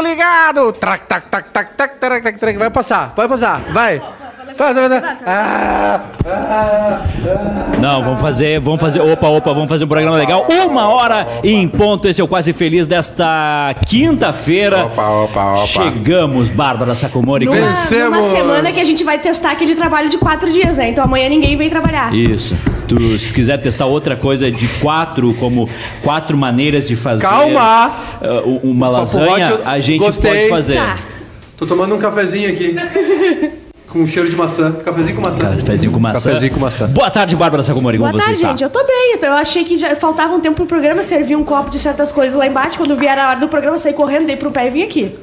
Ligado! 0.00 0.72
Tac, 0.72 1.06
tac, 1.06 1.28
tac, 1.30 1.52
tac, 1.52 1.76
tac, 1.76 1.98
tac, 1.98 2.38
tac. 2.38 2.56
Vai 2.56 2.70
passar, 2.70 3.12
vai 3.16 3.28
passar, 3.28 3.60
vai. 3.72 4.02
Vai. 4.56 4.74
Ah, 5.26 6.00
ah, 6.24 7.02
Não, 7.80 8.02
vamos 8.02 8.20
fazer, 8.20 8.58
vamos 8.60 8.80
fazer. 8.80 9.00
Opa, 9.00 9.28
opa, 9.28 9.52
vamos 9.52 9.68
fazer 9.68 9.84
um 9.84 9.88
programa 9.88 10.16
legal. 10.16 10.46
Uma 10.66 10.88
hora 10.88 11.26
em 11.44 11.68
ponto. 11.68 12.08
Esse 12.08 12.20
é 12.20 12.24
o 12.24 12.28
Quase 12.28 12.52
Feliz 12.52 12.86
desta 12.86 13.74
quinta-feira. 13.86 14.86
Opa, 14.86 15.08
opa, 15.08 15.54
opa. 15.54 15.66
Chegamos, 15.66 16.48
Bárbara 16.48 16.94
Sacomori. 16.94 17.46
Numa, 17.46 17.56
numa 17.56 17.68
Vencemos. 17.72 18.24
semana 18.26 18.72
que 18.72 18.80
a 18.80 18.84
gente 18.84 19.04
vai 19.04 19.18
testar 19.18 19.52
aquele 19.52 19.74
trabalho 19.74 20.08
de 20.08 20.18
quatro 20.18 20.50
dias, 20.52 20.76
né? 20.76 20.88
Então 20.90 21.04
amanhã 21.04 21.28
ninguém 21.28 21.56
vem 21.56 21.68
trabalhar. 21.68 22.14
Isso. 22.14 22.56
Tu, 22.88 23.18
se 23.18 23.28
tu 23.28 23.34
quiser 23.34 23.58
testar 23.58 23.86
outra 23.86 24.16
coisa 24.16 24.50
de 24.50 24.68
quatro, 24.80 25.34
como 25.34 25.68
quatro 26.02 26.36
maneiras 26.36 26.86
de 26.86 26.94
fazer 26.96 27.26
Calma! 27.26 27.90
uh, 28.22 28.60
uma 28.62 28.88
lasanha, 28.88 29.60
a 29.64 29.78
gente 29.80 29.98
gostei. 29.98 30.30
pode 30.30 30.48
fazer. 30.48 30.76
Tá. 30.76 30.98
Tô 31.56 31.66
tomando 31.66 31.94
um 31.94 31.98
cafezinho 31.98 32.50
aqui. 32.50 32.76
com 33.96 34.06
cheiro 34.06 34.28
de 34.28 34.36
maçã. 34.36 34.72
Cafezinho 34.72 35.16
com 35.16 35.22
maçã. 35.22 35.38
Cafezinho 35.56 35.92
com 35.92 36.00
maçã. 36.00 36.28
Cafezinho 36.30 36.52
com 36.52 36.60
maçã. 36.60 36.86
Boa 36.86 37.10
tarde, 37.10 37.36
Bárbara 37.36 37.62
Sacomori. 37.62 37.98
Como 37.98 38.10
Boa 38.10 38.20
você 38.20 38.26
tarde, 38.26 38.40
está? 38.40 38.48
gente. 38.50 38.64
Eu 38.64 38.70
tô 38.70 38.84
bem. 38.84 39.14
Então, 39.16 39.30
eu 39.30 39.36
achei 39.36 39.64
que 39.64 39.76
já 39.76 39.94
faltava 39.96 40.34
um 40.34 40.40
tempo 40.40 40.56
pro 40.56 40.66
programa 40.66 41.02
servir 41.02 41.36
um 41.36 41.44
copo 41.44 41.70
de 41.70 41.78
certas 41.78 42.12
coisas 42.12 42.38
lá 42.38 42.46
embaixo. 42.46 42.76
Quando 42.76 42.94
vier 42.96 43.18
a 43.18 43.30
hora 43.30 43.40
do 43.40 43.48
programa, 43.48 43.76
eu 43.76 43.78
saí 43.80 43.92
correndo, 43.92 44.26
dei 44.26 44.36
pro 44.36 44.50
pé 44.50 44.66
e 44.66 44.70
vim 44.70 44.82
aqui. 44.82 45.14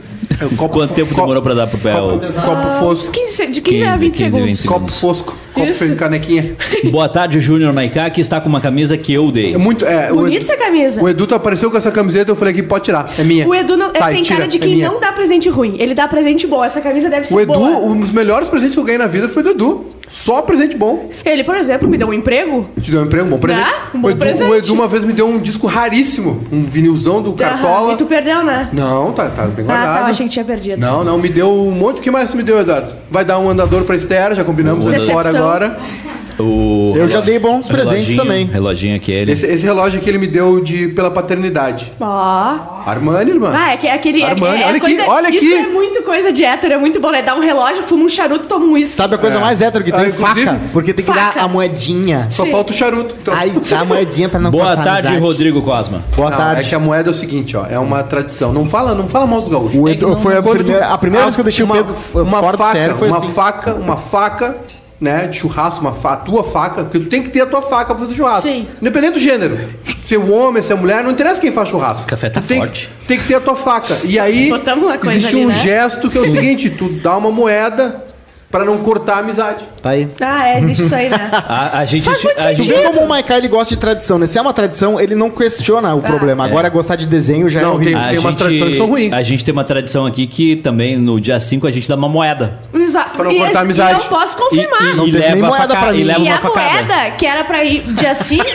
Copo 0.57 0.73
Quanto 0.73 0.93
tempo 0.93 1.09
copo- 1.09 1.21
demorou 1.21 1.41
pra 1.43 1.53
dar 1.53 1.67
pro 1.67 1.77
pé? 1.77 1.93
Copo, 1.93 2.15
o- 2.15 2.33
copo 2.33 2.67
Uns 2.67 2.79
fosco. 2.79 3.11
15, 3.13 3.47
de 3.47 3.61
15, 3.61 3.83
a 3.85 3.95
20 3.95 4.11
15, 4.13 4.41
20 4.41 4.55
segundos. 4.55 4.65
Copo 4.65 4.91
fosco. 4.91 5.37
Copo 5.53 5.67
Isso. 5.67 5.87
de 5.87 5.95
canequinha. 5.95 6.55
Boa 6.91 7.07
tarde, 7.07 7.39
Júnior 7.39 7.71
Maiká, 7.73 8.09
que 8.09 8.19
está 8.21 8.41
com 8.41 8.49
uma 8.49 8.59
camisa 8.59 8.97
que 8.97 9.13
eu 9.13 9.31
dei. 9.31 9.53
É 9.53 9.57
muito. 9.57 9.85
É, 9.85 10.11
Bonita 10.11 10.37
Edu- 10.43 10.51
essa 10.51 10.57
camisa. 10.57 11.01
O 11.03 11.07
Edu 11.07 11.27
tu 11.27 11.35
apareceu 11.35 11.69
com 11.69 11.77
essa 11.77 11.91
camiseta, 11.91 12.31
eu 12.31 12.35
falei 12.35 12.53
que 12.53 12.63
pode 12.63 12.85
tirar. 12.85 13.09
É 13.17 13.23
minha. 13.23 13.47
O 13.47 13.53
Edu 13.53 13.77
não, 13.77 13.89
ele 13.89 13.97
Sai, 13.99 14.13
tem 14.15 14.23
cara 14.23 14.35
tira, 14.41 14.47
de 14.47 14.57
é 14.57 14.59
quem 14.59 14.75
minha. 14.75 14.89
não 14.91 14.99
dá 14.99 15.11
presente 15.11 15.49
ruim. 15.49 15.75
Ele 15.79 15.93
dá 15.93 16.07
presente 16.07 16.47
bom. 16.47 16.63
Essa 16.63 16.81
camisa 16.81 17.09
deve 17.09 17.27
ser 17.27 17.33
O 17.35 17.39
Edu, 17.39 17.53
boa. 17.53 17.77
um 17.79 17.99
dos 17.99 18.09
melhores 18.11 18.47
presentes 18.47 18.73
que 18.73 18.79
eu 18.79 18.83
ganhei 18.83 18.97
na 18.97 19.07
vida 19.07 19.29
foi 19.29 19.43
do 19.43 19.49
Edu. 19.51 19.85
Só 20.13 20.43
presente 20.43 20.77
bom. 20.77 21.09
Ele, 21.25 21.43
por 21.43 21.57
exemplo, 21.57 21.89
me 21.89 21.97
deu 21.97 22.07
um 22.09 22.13
emprego. 22.13 22.69
Te 22.79 22.91
deu 22.91 23.01
um 23.01 23.05
emprego, 23.05 23.25
um 23.25 23.31
bom 23.31 23.39
presente. 23.39 23.63
Dá? 23.65 23.97
Um 23.97 23.99
bom 23.99 24.07
o, 24.09 24.11
Edu, 24.11 24.19
presente. 24.19 24.47
o 24.51 24.55
Edu 24.55 24.71
uma 24.71 24.87
vez 24.87 25.03
me 25.03 25.11
deu 25.11 25.27
um 25.27 25.39
disco 25.39 25.65
raríssimo, 25.65 26.43
um 26.51 26.65
vinilzão 26.65 27.19
do 27.19 27.33
Cartola. 27.33 27.87
Aham. 27.87 27.93
E 27.93 27.97
tu 27.97 28.05
perdeu, 28.05 28.43
né? 28.43 28.69
Não, 28.71 29.11
tá, 29.11 29.27
tá 29.29 29.47
bem 29.47 29.65
Ah, 29.65 29.67
guardado. 29.67 29.95
tá. 29.95 29.99
Eu 30.01 30.05
achei 30.05 30.27
que 30.27 30.31
tinha 30.33 30.45
perdido. 30.45 30.79
Não, 30.79 31.03
não, 31.03 31.17
me 31.17 31.29
deu 31.29 31.51
um 31.51 31.71
monte. 31.71 31.97
O 31.97 32.01
que 32.03 32.11
mais 32.11 32.29
tu 32.29 32.37
me 32.37 32.43
deu, 32.43 32.59
Eduardo? 32.59 32.93
Vai 33.09 33.25
dar 33.25 33.39
um 33.39 33.49
andador 33.49 33.85
pra 33.85 33.95
Esther, 33.95 34.35
já 34.35 34.43
combinamos 34.43 34.85
Um 34.85 34.93
fora 34.99 35.29
agora. 35.29 35.79
O 36.39 36.93
Eu 36.95 37.09
já 37.09 37.19
dei 37.21 37.37
bons 37.39 37.67
presentes 37.67 38.15
também. 38.15 38.45
Reloginho 38.45 38.95
aquele. 38.95 39.31
Esse, 39.31 39.45
esse 39.45 39.63
relógio 39.65 39.99
aqui 39.99 40.09
ele 40.09 40.17
me 40.17 40.27
deu 40.27 40.59
de, 40.61 40.87
pela 40.89 41.11
paternidade. 41.11 41.91
Ó. 41.99 42.83
Armani, 42.85 43.31
irmã. 43.31 43.51
Ah, 43.55 43.73
é 43.73 43.77
que- 43.77 43.87
aquele. 43.87 44.21
é- 44.21 44.25
Armani, 44.25 44.61
é, 44.61 44.65
olha 44.65 44.77
aqui, 44.77 44.79
coisa- 44.79 45.03
olha 45.09 45.29
Isso 45.29 45.37
aqui. 45.45 45.53
é 45.55 45.67
muito 45.67 46.01
coisa 46.03 46.31
de 46.31 46.43
hétero, 46.43 46.73
é 46.73 46.77
muito 46.77 46.99
bom, 46.99 47.11
né? 47.11 47.21
Dá 47.21 47.35
um 47.35 47.39
relógio, 47.39 47.83
fuma 47.83 48.03
um 48.05 48.09
charuto, 48.09 48.47
toma 48.47 48.65
um 48.65 48.71
uísque. 48.73 48.95
Sabe 48.95 49.15
a 49.15 49.17
coisa 49.17 49.39
mais 49.39 49.61
hétero 49.61 49.83
que 49.83 49.91
tem? 49.91 50.07
Ah, 50.07 50.13
faca. 50.13 50.59
Porque 50.73 50.93
tem 50.93 51.05
que 51.05 51.11
Faca. 51.11 51.39
dar 51.39 51.45
a 51.45 51.47
moedinha. 51.47 52.27
Só 52.29 52.43
Sim. 52.45 52.51
falta 52.51 52.71
o 52.71 52.75
charuto. 52.75 53.15
Então. 53.21 53.33
Ai, 53.33 53.49
dá 53.69 53.79
a 53.79 53.85
moedinha 53.85 54.27
pra 54.27 54.39
não 54.39 54.51
Boa 54.51 54.75
tarde, 54.75 54.89
amizade. 55.07 55.17
Rodrigo 55.19 55.61
Cosma. 55.61 56.03
Boa 56.15 56.29
Não, 56.29 56.37
tarde. 56.37 56.61
É 56.61 56.63
que 56.65 56.75
a 56.75 56.79
moeda 56.79 57.09
é 57.09 57.11
o 57.11 57.15
seguinte, 57.15 57.55
ó. 57.55 57.65
É 57.69 57.79
uma 57.79 58.03
tradição. 58.03 58.51
Não 58.51 58.65
fala, 58.65 58.93
não 58.93 59.07
fala 59.07 59.25
mal 59.25 59.39
dos 59.39 59.49
gaúchos. 59.49 59.75
O 59.79 59.87
Edu, 59.87 60.17
foi 60.17 60.35
a 60.37 60.41
primeira, 60.43 60.87
a 60.87 60.97
primeira 60.97 61.23
vez 61.25 61.35
que 61.35 61.41
eu 61.41 61.45
deixei 61.45 61.63
uma, 61.63 61.75
o 61.75 61.77
Pedro 61.77 61.95
f- 61.95 62.17
uma 62.19 62.41
faca, 62.41 63.05
uma 63.05 63.17
assim. 63.17 63.31
faca, 63.33 63.73
uma 63.75 63.97
faca, 63.97 64.57
né, 64.99 65.27
de 65.27 65.37
churrasco, 65.37 65.81
uma 65.81 65.93
fa 65.93 66.13
a 66.13 66.17
tua 66.17 66.43
faca, 66.43 66.83
porque 66.83 66.99
tu 66.99 67.07
tem 67.07 67.21
que 67.21 67.29
ter 67.29 67.41
a 67.41 67.45
tua 67.45 67.61
faca 67.61 67.93
pra 67.93 68.05
fazer 68.05 68.15
churrasco. 68.15 68.47
Sim. 68.47 68.67
Independente 68.81 69.13
do 69.13 69.19
gênero. 69.19 69.57
Se 70.01 70.15
é 70.15 70.17
homem, 70.19 70.61
se 70.61 70.71
é 70.71 70.75
mulher, 70.75 71.03
não 71.03 71.11
interessa 71.11 71.39
quem 71.39 71.51
faz 71.51 71.69
churrasco. 71.69 71.99
Esse 71.99 72.07
café 72.07 72.29
tá 72.29 72.41
tu 72.41 72.47
tem, 72.47 72.57
forte. 72.57 72.89
Tem 73.07 73.17
que 73.17 73.25
ter 73.25 73.35
a 73.35 73.41
tua 73.41 73.55
faca. 73.55 73.97
E 74.03 74.19
aí 74.19 74.51
existe 75.05 75.35
ali, 75.35 75.45
um 75.45 75.47
né? 75.47 75.55
gesto 75.55 76.09
que 76.09 76.17
é 76.17 76.21
o 76.21 76.31
seguinte, 76.31 76.69
tu 76.69 76.89
dá 76.89 77.17
uma 77.17 77.31
moeda 77.31 78.12
pra 78.53 78.63
não 78.63 78.77
cortar 78.77 79.15
a 79.15 79.19
amizade. 79.19 79.65
Tá 79.81 79.89
aí. 79.89 80.07
Ah, 80.21 80.47
é, 80.47 80.59
existe 80.59 80.83
isso 80.83 80.93
aí, 80.95 81.09
né? 81.09 81.31
A, 81.49 81.79
a 81.79 81.85
gente. 81.85 82.03
Faz 82.05 82.23
muito 82.23 82.39
a 82.39 82.53
Tu 82.53 82.61
gente- 82.61 82.69
vê 82.73 82.83
como 82.83 83.01
o 83.01 83.09
Maikai 83.09 83.39
ele 83.39 83.47
gosta 83.47 83.73
de 83.73 83.79
tradição, 83.81 84.19
né? 84.19 84.27
Se 84.27 84.37
é 84.37 84.41
uma 84.41 84.53
tradição, 84.53 84.99
ele 84.99 85.15
não 85.15 85.29
questiona 85.31 85.93
o 85.95 86.01
problema. 86.03 86.45
Agora, 86.45 86.69
gostar 86.69 86.95
de 86.95 87.07
desenho 87.07 87.49
já 87.49 87.61
é 87.61 87.63
Não, 87.63 87.73
horrível. 87.73 87.99
tem- 87.99 88.17
a 88.17 88.19
umas 88.21 88.35
tradições 88.35 88.69
que 88.71 88.77
são 88.77 88.85
ruins. 88.85 89.11
A 89.11 89.23
gente 89.23 89.43
tem 89.43 89.51
uma 89.51 89.63
tradição 89.63 90.05
aqui 90.05 90.27
que 90.27 90.55
também 90.57 90.95
no 90.97 91.19
dia 91.19 91.39
5 91.39 91.65
a 91.65 91.71
gente 91.71 91.89
dá 91.89 91.95
uma 91.95 92.07
moeda. 92.07 92.53
Exato. 92.73 93.11
Pra 93.17 93.23
não 93.25 93.31
E 93.31 93.37
cortar 93.39 93.59
a 93.59 93.61
amizade. 93.63 93.93
E 93.99 94.03
eu 94.03 94.09
posso 94.09 94.37
confirmar. 94.37 94.81
E, 94.83 94.85
e, 94.91 94.95
Não 94.95 95.07
e 95.07 95.11
teve 95.11 95.23
nem 95.23 95.35
leva 95.41 95.47
moeda 95.47 95.75
pra 95.75 95.91
mim. 95.91 95.99
E 95.99 96.03
leva 96.03 96.19
E 96.21 96.29
a 96.29 96.37
facada. 96.37 96.59
moeda, 96.69 97.11
que 97.17 97.25
era 97.25 97.43
pra 97.43 97.63
ir 97.63 97.81
dia 97.93 98.13
5, 98.15 98.45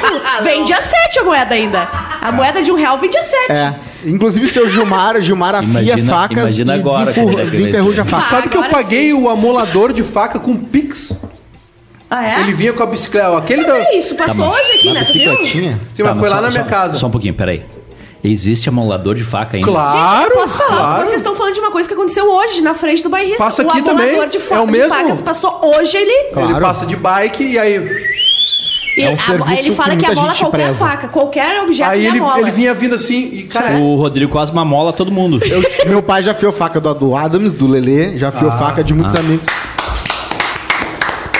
vem 0.44 0.62
dia 0.64 0.80
7 0.80 1.18
a 1.18 1.24
moeda 1.24 1.54
ainda. 1.54 1.88
A 2.22 2.30
moeda 2.30 2.62
de 2.62 2.70
um 2.70 2.76
real 2.76 2.96
vem 2.98 3.10
dia 3.10 3.24
7. 3.24 3.50
É. 3.52 3.74
Inclusive, 4.04 4.46
seu 4.46 4.68
Gilmar, 4.68 5.16
o 5.16 5.20
Gilmar 5.20 5.54
afia 5.54 5.70
Imagina- 5.92 6.12
facas 6.14 6.36
imagina 6.58 6.76
e 6.76 6.80
agora 6.80 7.12
desenferruja 7.50 8.04
facas. 8.04 8.26
Ah, 8.26 8.36
Sabe 8.36 8.48
que 8.48 8.56
eu 8.56 8.64
paguei 8.68 9.12
o 9.12 9.28
amolador 9.28 9.92
de 9.92 10.02
faca 10.02 10.38
com 10.38 10.56
Pix? 10.56 11.12
Ah, 12.10 12.26
é? 12.26 12.40
Ele 12.40 12.52
vinha 12.52 12.72
com 12.72 12.82
a 12.82 12.86
bicicleta, 12.86 13.36
aquele 13.36 13.64
da... 13.66 13.76
É 13.76 13.98
isso, 13.98 14.14
passou 14.14 14.50
Tá, 14.50 14.50
hoje 14.58 14.72
aqui, 14.72 14.88
Uma 14.88 14.94
né? 14.94 15.00
Viu? 15.04 15.12
bicicletinha. 15.12 15.80
Sim, 15.92 16.02
Tá, 16.02 16.08
mas 16.10 16.18
foi 16.18 16.28
só- 16.28 16.34
lá 16.36 16.40
na 16.40 16.50
só- 16.50 16.58
minha 16.58 16.64
casa. 16.70 16.96
Só 16.96 17.06
um 17.06 17.10
pouquinho, 17.10 17.34
peraí. 17.34 17.62
Existe 18.24 18.68
amolador 18.68 19.14
de 19.14 19.22
faca 19.24 19.56
ainda? 19.56 19.70
Claro, 19.70 20.22
Gente, 20.22 20.30
eu 20.30 20.40
posso 20.40 20.58
falar, 20.58 20.76
claro. 20.76 21.00
vocês 21.06 21.16
estão 21.20 21.36
falando 21.36 21.54
de 21.54 21.60
uma 21.60 21.70
coisa 21.70 21.86
que 21.86 21.94
aconteceu 21.94 22.28
hoje 22.28 22.60
na 22.62 22.74
frente 22.74 23.02
do 23.02 23.08
bairrista. 23.08 23.38
Passa 23.44 23.62
o 23.62 23.68
aqui 23.68 23.78
amolador 23.80 24.06
também, 24.06 24.28
de, 24.28 24.38
fa 24.40 24.54
é 24.56 24.60
o 24.60 24.66
de 24.66 24.72
mesmo? 24.72 24.88
facas 24.94 25.20
passou 25.20 25.60
hoje 25.62 25.96
ele. 25.96 26.10
Ele 26.10 26.32
Claro. 26.32 26.60
passa 26.60 26.86
de 26.86 26.96
bike 26.96 27.44
e 27.44 27.58
aí... 27.58 27.78
e 28.98 29.02
É 29.04 29.10
um 29.10 29.14
a- 29.14 29.16
serviço 29.16 29.66
ele 29.68 29.74
fala 29.74 29.90
que 29.96 30.04
que, 30.04 30.06
amola 30.06 30.28
gente 30.28 30.40
qualquer 30.40 30.56
preza. 30.64 30.78
faca, 30.86 31.08
qualquer 31.08 31.62
objeto 31.62 31.88
Aí 31.90 32.00
ele, 32.00 32.08
ele, 32.08 32.18
amola. 32.18 32.40
ele 32.40 32.50
vinha 32.50 32.74
vindo 32.74 32.94
assim 32.94 33.28
e, 33.32 33.42
cara... 33.44 33.76
O 33.78 33.94
Rodrigo 33.96 34.30
Cosma 34.32 34.64
mola 34.64 34.92
todo 34.92 35.10
mundo. 35.12 35.40
Eu- 35.44 35.62
meu 35.88 36.02
pai 36.02 36.22
já 36.22 36.32
afiou 36.32 36.50
faca 36.52 36.80
do, 36.80 36.92
do 36.94 37.16
Adams, 37.16 37.52
do 37.52 37.66
Lelê, 37.66 38.18
já 38.18 38.28
afiou 38.28 38.50
faca 38.52 38.82
de 38.82 38.92
muitos 38.94 39.14
amigos. 39.14 39.46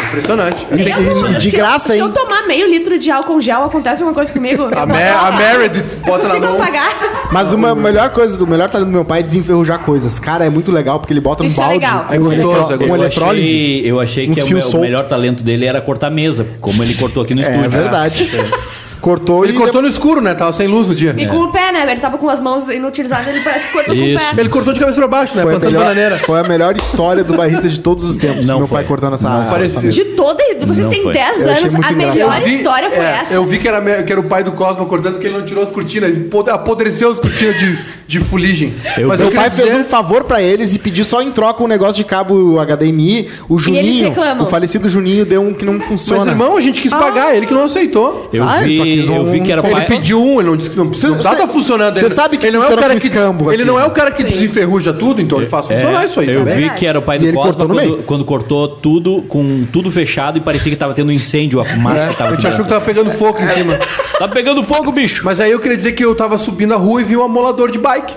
Impressionante. 0.08 0.66
E- 0.72 0.74
e- 0.82 1.32
e 1.32 1.36
de 1.36 1.50
se, 1.50 1.56
graça, 1.56 1.88
Se 1.88 1.94
hein? 1.94 2.00
eu 2.00 2.08
tomar 2.12 2.46
meio 2.46 2.69
litro 2.69 2.98
de 2.98 3.10
álcool 3.10 3.41
gel, 3.41 3.64
acontece 3.64 4.02
uma 4.02 4.12
coisa 4.14 4.32
comigo. 4.32 4.64
A, 4.74 4.86
Me- 4.86 4.94
a 5.08 5.32
Meredith 5.32 5.96
bota 6.04 6.28
na 6.28 6.38
mão. 6.41 6.54
apagar. 6.54 7.28
Mas 7.30 7.52
uma 7.52 7.74
melhor 7.74 8.10
coisa, 8.10 8.36
do 8.38 8.47
melhor 8.47 8.68
talento 8.68 8.86
do 8.88 8.92
meu 8.92 9.04
pai 9.04 9.20
é 9.20 9.22
desenferrujar 9.22 9.80
coisas. 9.80 10.18
Cara, 10.18 10.44
é 10.44 10.50
muito 10.50 10.72
legal, 10.72 10.98
porque 10.98 11.12
ele 11.12 11.20
bota 11.20 11.44
Isso 11.44 11.60
um 11.60 11.64
é 11.64 11.66
balde 11.68 11.84
legal. 11.84 12.04
com 12.06 12.14
É 12.14 12.18
gostoso, 12.18 12.41
é 12.41 12.44
gostoso. 12.54 12.78
com 12.78 12.84
Eu 12.86 12.94
eletrólise. 12.97 13.47
achei, 13.48 13.91
eu 13.91 14.00
achei 14.00 14.28
que 14.28 14.41
é 14.41 14.44
o, 14.44 14.76
o 14.76 14.80
melhor 14.80 15.04
talento 15.06 15.42
dele 15.42 15.66
era 15.66 15.80
cortar 15.80 16.10
mesa, 16.10 16.47
como 16.60 16.82
ele 16.82 16.94
cortou 16.94 17.22
aqui 17.22 17.34
no 17.34 17.41
É 17.42 17.44
estúdio. 17.44 17.70
verdade. 17.70 18.30
Cortou 19.00 19.44
Ele 19.44 19.53
e 19.54 19.56
cortou 19.56 19.81
no 19.82 19.88
escuro, 19.88 20.20
né? 20.20 20.34
Tava 20.34 20.53
sem 20.53 20.66
luz 20.66 20.88
no 20.88 20.94
dia. 20.94 21.14
E 21.16 21.26
com 21.26 21.36
o 21.44 21.53
pé, 21.53 21.72
né? 21.72 21.82
Ele 21.91 22.00
tava 22.00 22.19
com 22.19 22.28
as 22.28 22.41
mãos 22.41 22.69
inutilizadas, 22.69 23.28
ele 23.28 23.41
parece 23.41 23.66
que 23.66 23.72
cortou 23.72 23.94
Isso. 23.94 24.19
com 24.19 24.25
o 24.32 24.34
pé. 24.34 24.41
Ele 24.41 24.48
cortou 24.48 24.72
de 24.75 24.81
cabeça 24.81 24.98
pra 24.98 25.09
baixo, 25.09 25.36
né? 25.36 25.42
foi 25.42 25.53
a, 25.53 25.54
Plantando 25.56 25.72
melhor, 25.72 25.84
bananeira. 25.88 26.19
foi 26.19 26.41
a 26.41 26.44
melhor 26.44 26.76
história 26.76 27.22
do 27.25 27.34
barrista 27.34 27.69
de 27.69 27.81
todos 27.81 28.09
os 28.09 28.16
tempos. 28.16 28.47
Não 28.47 28.59
meu 28.59 28.66
foi. 28.66 28.78
pai 28.78 28.84
cortando 28.86 29.14
essa 29.14 29.28
Não 29.28 29.42
essa 29.42 29.50
parecia. 29.50 29.91
De 29.91 30.04
toda. 30.04 30.38
Vocês 30.66 30.86
Não 30.86 30.91
têm 30.92 31.03
foi. 31.03 31.12
10 31.12 31.41
Eu 31.42 31.50
achei 31.53 31.62
anos, 31.62 31.75
muito 31.75 31.86
a 31.88 31.92
engraçado. 31.92 32.14
melhor 32.16 32.41
vi- 32.42 32.54
história 32.54 32.91
foi 32.91 33.04
é, 33.04 33.10
essa. 33.20 33.34
Eu 33.34 33.44
vi 33.44 33.59
que 33.59 33.69
era, 33.69 33.81
me- 33.81 34.03
que 34.03 34.12
era 34.12 34.20
o 34.20 34.25
pai 34.25 34.42
do 34.44 34.53
Cosma 34.53 34.84
cortando 34.84 35.12
porque 35.15 35.26
ele 35.28 35.38
não 35.38 35.44
tirou 35.44 35.62
as 35.62 35.70
cortinas. 35.70 36.10
Ele 36.10 36.25
pod- 36.25 36.50
apodreceu 36.50 37.10
as 37.10 37.19
cortinas 37.20 37.59
de, 37.59 37.78
de 38.06 38.19
fuligem. 38.20 38.75
Eu- 38.97 39.09
Mas 39.09 39.19
Meu 39.19 39.28
eu 39.28 39.34
pai 39.34 39.50
fez 39.50 39.69
dizer- 39.69 39.80
um 39.80 39.84
favor 39.84 40.25
pra 40.25 40.42
eles 40.42 40.75
e 40.75 40.78
pediu 40.78 41.04
só 41.04 41.22
em 41.22 41.30
troca 41.30 41.62
um 41.62 41.66
negócio 41.69 41.94
de 41.97 42.04
cabo 42.04 42.59
HDMI. 42.60 43.28
O 43.48 43.54
eles 43.54 43.62
Juninho, 43.65 44.09
reclamam. 44.09 44.44
o 44.44 44.48
falecido 44.50 44.88
Juninho, 44.88 45.25
deu 45.25 45.41
um 45.42 45.54
que 45.54 45.65
não 45.65 45.75
Mas, 45.75 45.84
funciona. 45.84 46.30
irmão, 46.32 46.56
a 46.56 46.60
gente 46.60 46.80
quis 46.80 46.92
pagar, 46.92 47.34
ele 47.36 47.47
que 47.47 47.54
não 47.54 47.65
aceitou. 47.65 48.28
Eu, 48.32 48.44
Ah, 48.44 48.62
ele 48.62 48.75
só 48.76 48.82
vi, 48.82 48.88
quis 48.97 49.09
um- 49.09 49.16
eu 49.16 49.25
vi 49.26 49.41
que 49.41 49.53
era 49.53 49.60
Ele 49.65 49.72
pai. 49.75 49.87
pediu 49.87 50.22
um, 50.22 50.41
ele 50.41 50.49
não 50.50 50.56
disse 50.56 50.71
que 50.71 50.76
não, 50.76 50.93
Cê- 50.93 51.09
não 51.09 51.19
tá, 51.19 51.34
tá 51.34 51.49
funcionando. 51.49 51.99
cê 51.99 52.06
ele, 52.06 52.15
sabe 52.15 52.37
que 52.38 52.47
ele 52.47 52.56
não 52.56 52.65
é 52.65 52.69
o 52.69 52.76
cara 52.76 52.94
que 52.97 53.06
escambo 53.06 53.53
Ele 53.53 53.65
não 53.65 53.78
é 53.81 53.84
o 53.84 53.91
cara 53.91 54.10
que 54.10 54.22
desenferruja 54.25 54.93
tudo, 54.93 55.21
então 55.21 55.38
ele 55.38 55.47
faz 55.47 55.66
funcionar 55.66 56.04
isso 56.04 56.21
aí 56.21 56.28
É, 56.31 56.34
eu 56.37 56.38
também. 56.44 56.68
vi 56.68 56.71
que 56.77 56.86
era 56.86 56.98
o 56.98 57.03
pai 57.03 57.18
do 57.18 57.33
Cosma 57.33 57.66
quando, 58.07 58.24
cortou 58.24 58.68
tudo, 58.68 59.22
com 59.28 59.65
tudo 59.72 59.91
fechado 59.91 60.39
e 60.39 60.41
parecia 60.41 60.71
que 60.71 60.77
tava 60.77 60.95
tendo 60.95 61.09
um 61.09 61.12
incêndio, 61.12 61.60
a 61.60 61.65
fumaça 61.65 62.07
que 62.07 62.12
A 62.12 62.16
tava 62.16 62.30
gente 62.33 62.47
aqui 62.47 62.54
achou 62.54 62.65
que 62.65 62.71
tava 62.71 62.84
pegando 62.84 63.10
fogo 63.10 63.39
em 63.42 63.48
cima. 63.48 63.78
Tá 64.18 64.28
pegando 64.28 64.62
fogo, 64.62 64.91
bicho! 64.92 65.22
Mas 65.24 65.41
aí 65.41 65.51
eu 65.51 65.60
queria 65.60 65.77
dizer 65.77 65.92
que 65.92 66.04
eu 66.04 66.15
tava 66.15 66.36
subindo 66.39 66.74
a 66.74 66.77
rua 66.77 67.01
e 67.01 67.04
vi 67.04 67.16
um 67.16 67.22
amolador 67.22 67.71
de 67.71 67.78
bike. 67.78 68.15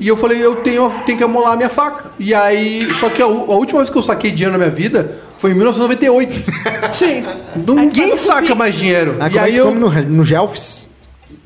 E 0.00 0.06
eu 0.06 0.16
falei, 0.16 0.44
eu 0.44 0.56
tenho, 0.56 0.90
tenho 1.04 1.18
que 1.18 1.24
amolar 1.24 1.52
a 1.52 1.56
minha 1.56 1.68
faca. 1.68 2.10
E 2.18 2.34
aí, 2.34 2.86
só 2.94 3.08
que 3.08 3.22
a, 3.22 3.24
a 3.24 3.28
última 3.28 3.80
vez 3.80 3.90
que 3.90 3.96
eu 3.96 4.02
saquei 4.02 4.30
dinheiro 4.30 4.52
na 4.52 4.58
minha 4.58 4.70
vida 4.70 5.10
foi 5.38 5.50
em 5.50 5.54
1998. 5.54 6.32
Sim. 6.92 7.24
Ninguém 7.56 8.10
com 8.10 8.16
saca 8.16 8.54
mais 8.54 8.74
dinheiro. 8.74 9.16
Ah, 9.20 9.28
e 9.30 9.38
é 9.38 9.40
aí 9.40 9.56
eu. 9.56 9.74
no, 9.74 9.90
no 9.90 10.24
Gelfs? 10.24 10.86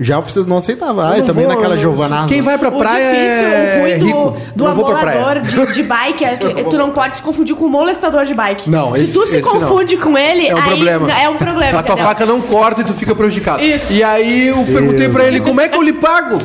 Gelfs 0.00 0.32
vocês 0.32 0.46
não 0.46 0.56
aceitavam. 0.56 1.04
Ah, 1.04 1.18
eu 1.18 1.24
e 1.24 1.26
também 1.26 1.44
vou, 1.44 1.54
naquela 1.54 1.74
eu 1.74 1.76
não- 1.76 1.82
Giovanazzo. 1.82 2.28
Quem 2.28 2.40
vai 2.40 2.56
pra 2.56 2.70
O 2.70 2.78
praia 2.78 3.10
difícil, 3.12 3.46
é 3.48 3.98
do, 3.98 4.04
rico. 4.06 4.36
do 4.56 4.64
não 4.64 4.70
amolador 4.72 5.40
de, 5.40 5.72
de 5.74 5.82
bike 5.82 6.24
é 6.24 6.36
tu 6.36 6.76
não 6.78 6.90
pode 6.90 7.16
se 7.16 7.22
confundir 7.22 7.54
com 7.54 7.66
o 7.66 7.68
molestador 7.68 8.24
de 8.24 8.32
bike. 8.32 8.70
Não, 8.70 8.94
Se 8.96 9.02
esse- 9.04 9.12
tu 9.12 9.26
se 9.26 9.36
esse 9.38 9.42
não. 9.46 9.60
confunde 9.60 9.96
com 9.98 10.16
ele, 10.16 10.48
É 10.48 10.54
um 10.54 10.58
aí 10.58 10.62
problema. 10.64 11.12
é 11.12 11.28
um 11.28 11.36
problema. 11.36 11.78
A 11.78 11.82
tua 11.82 11.92
entendeu? 11.94 12.08
faca 12.08 12.24
não 12.26 12.40
corta 12.40 12.80
e 12.80 12.84
tu 12.84 12.94
fica 12.94 13.14
prejudicado. 13.14 13.62
Isso. 13.62 13.92
E 13.92 14.02
aí 14.02 14.48
eu 14.48 14.64
perguntei 14.64 15.08
pra 15.08 15.24
ele 15.24 15.40
como 15.40 15.60
é 15.60 15.68
que 15.68 15.76
eu 15.76 15.82
lhe 15.82 15.92
pago. 15.92 16.38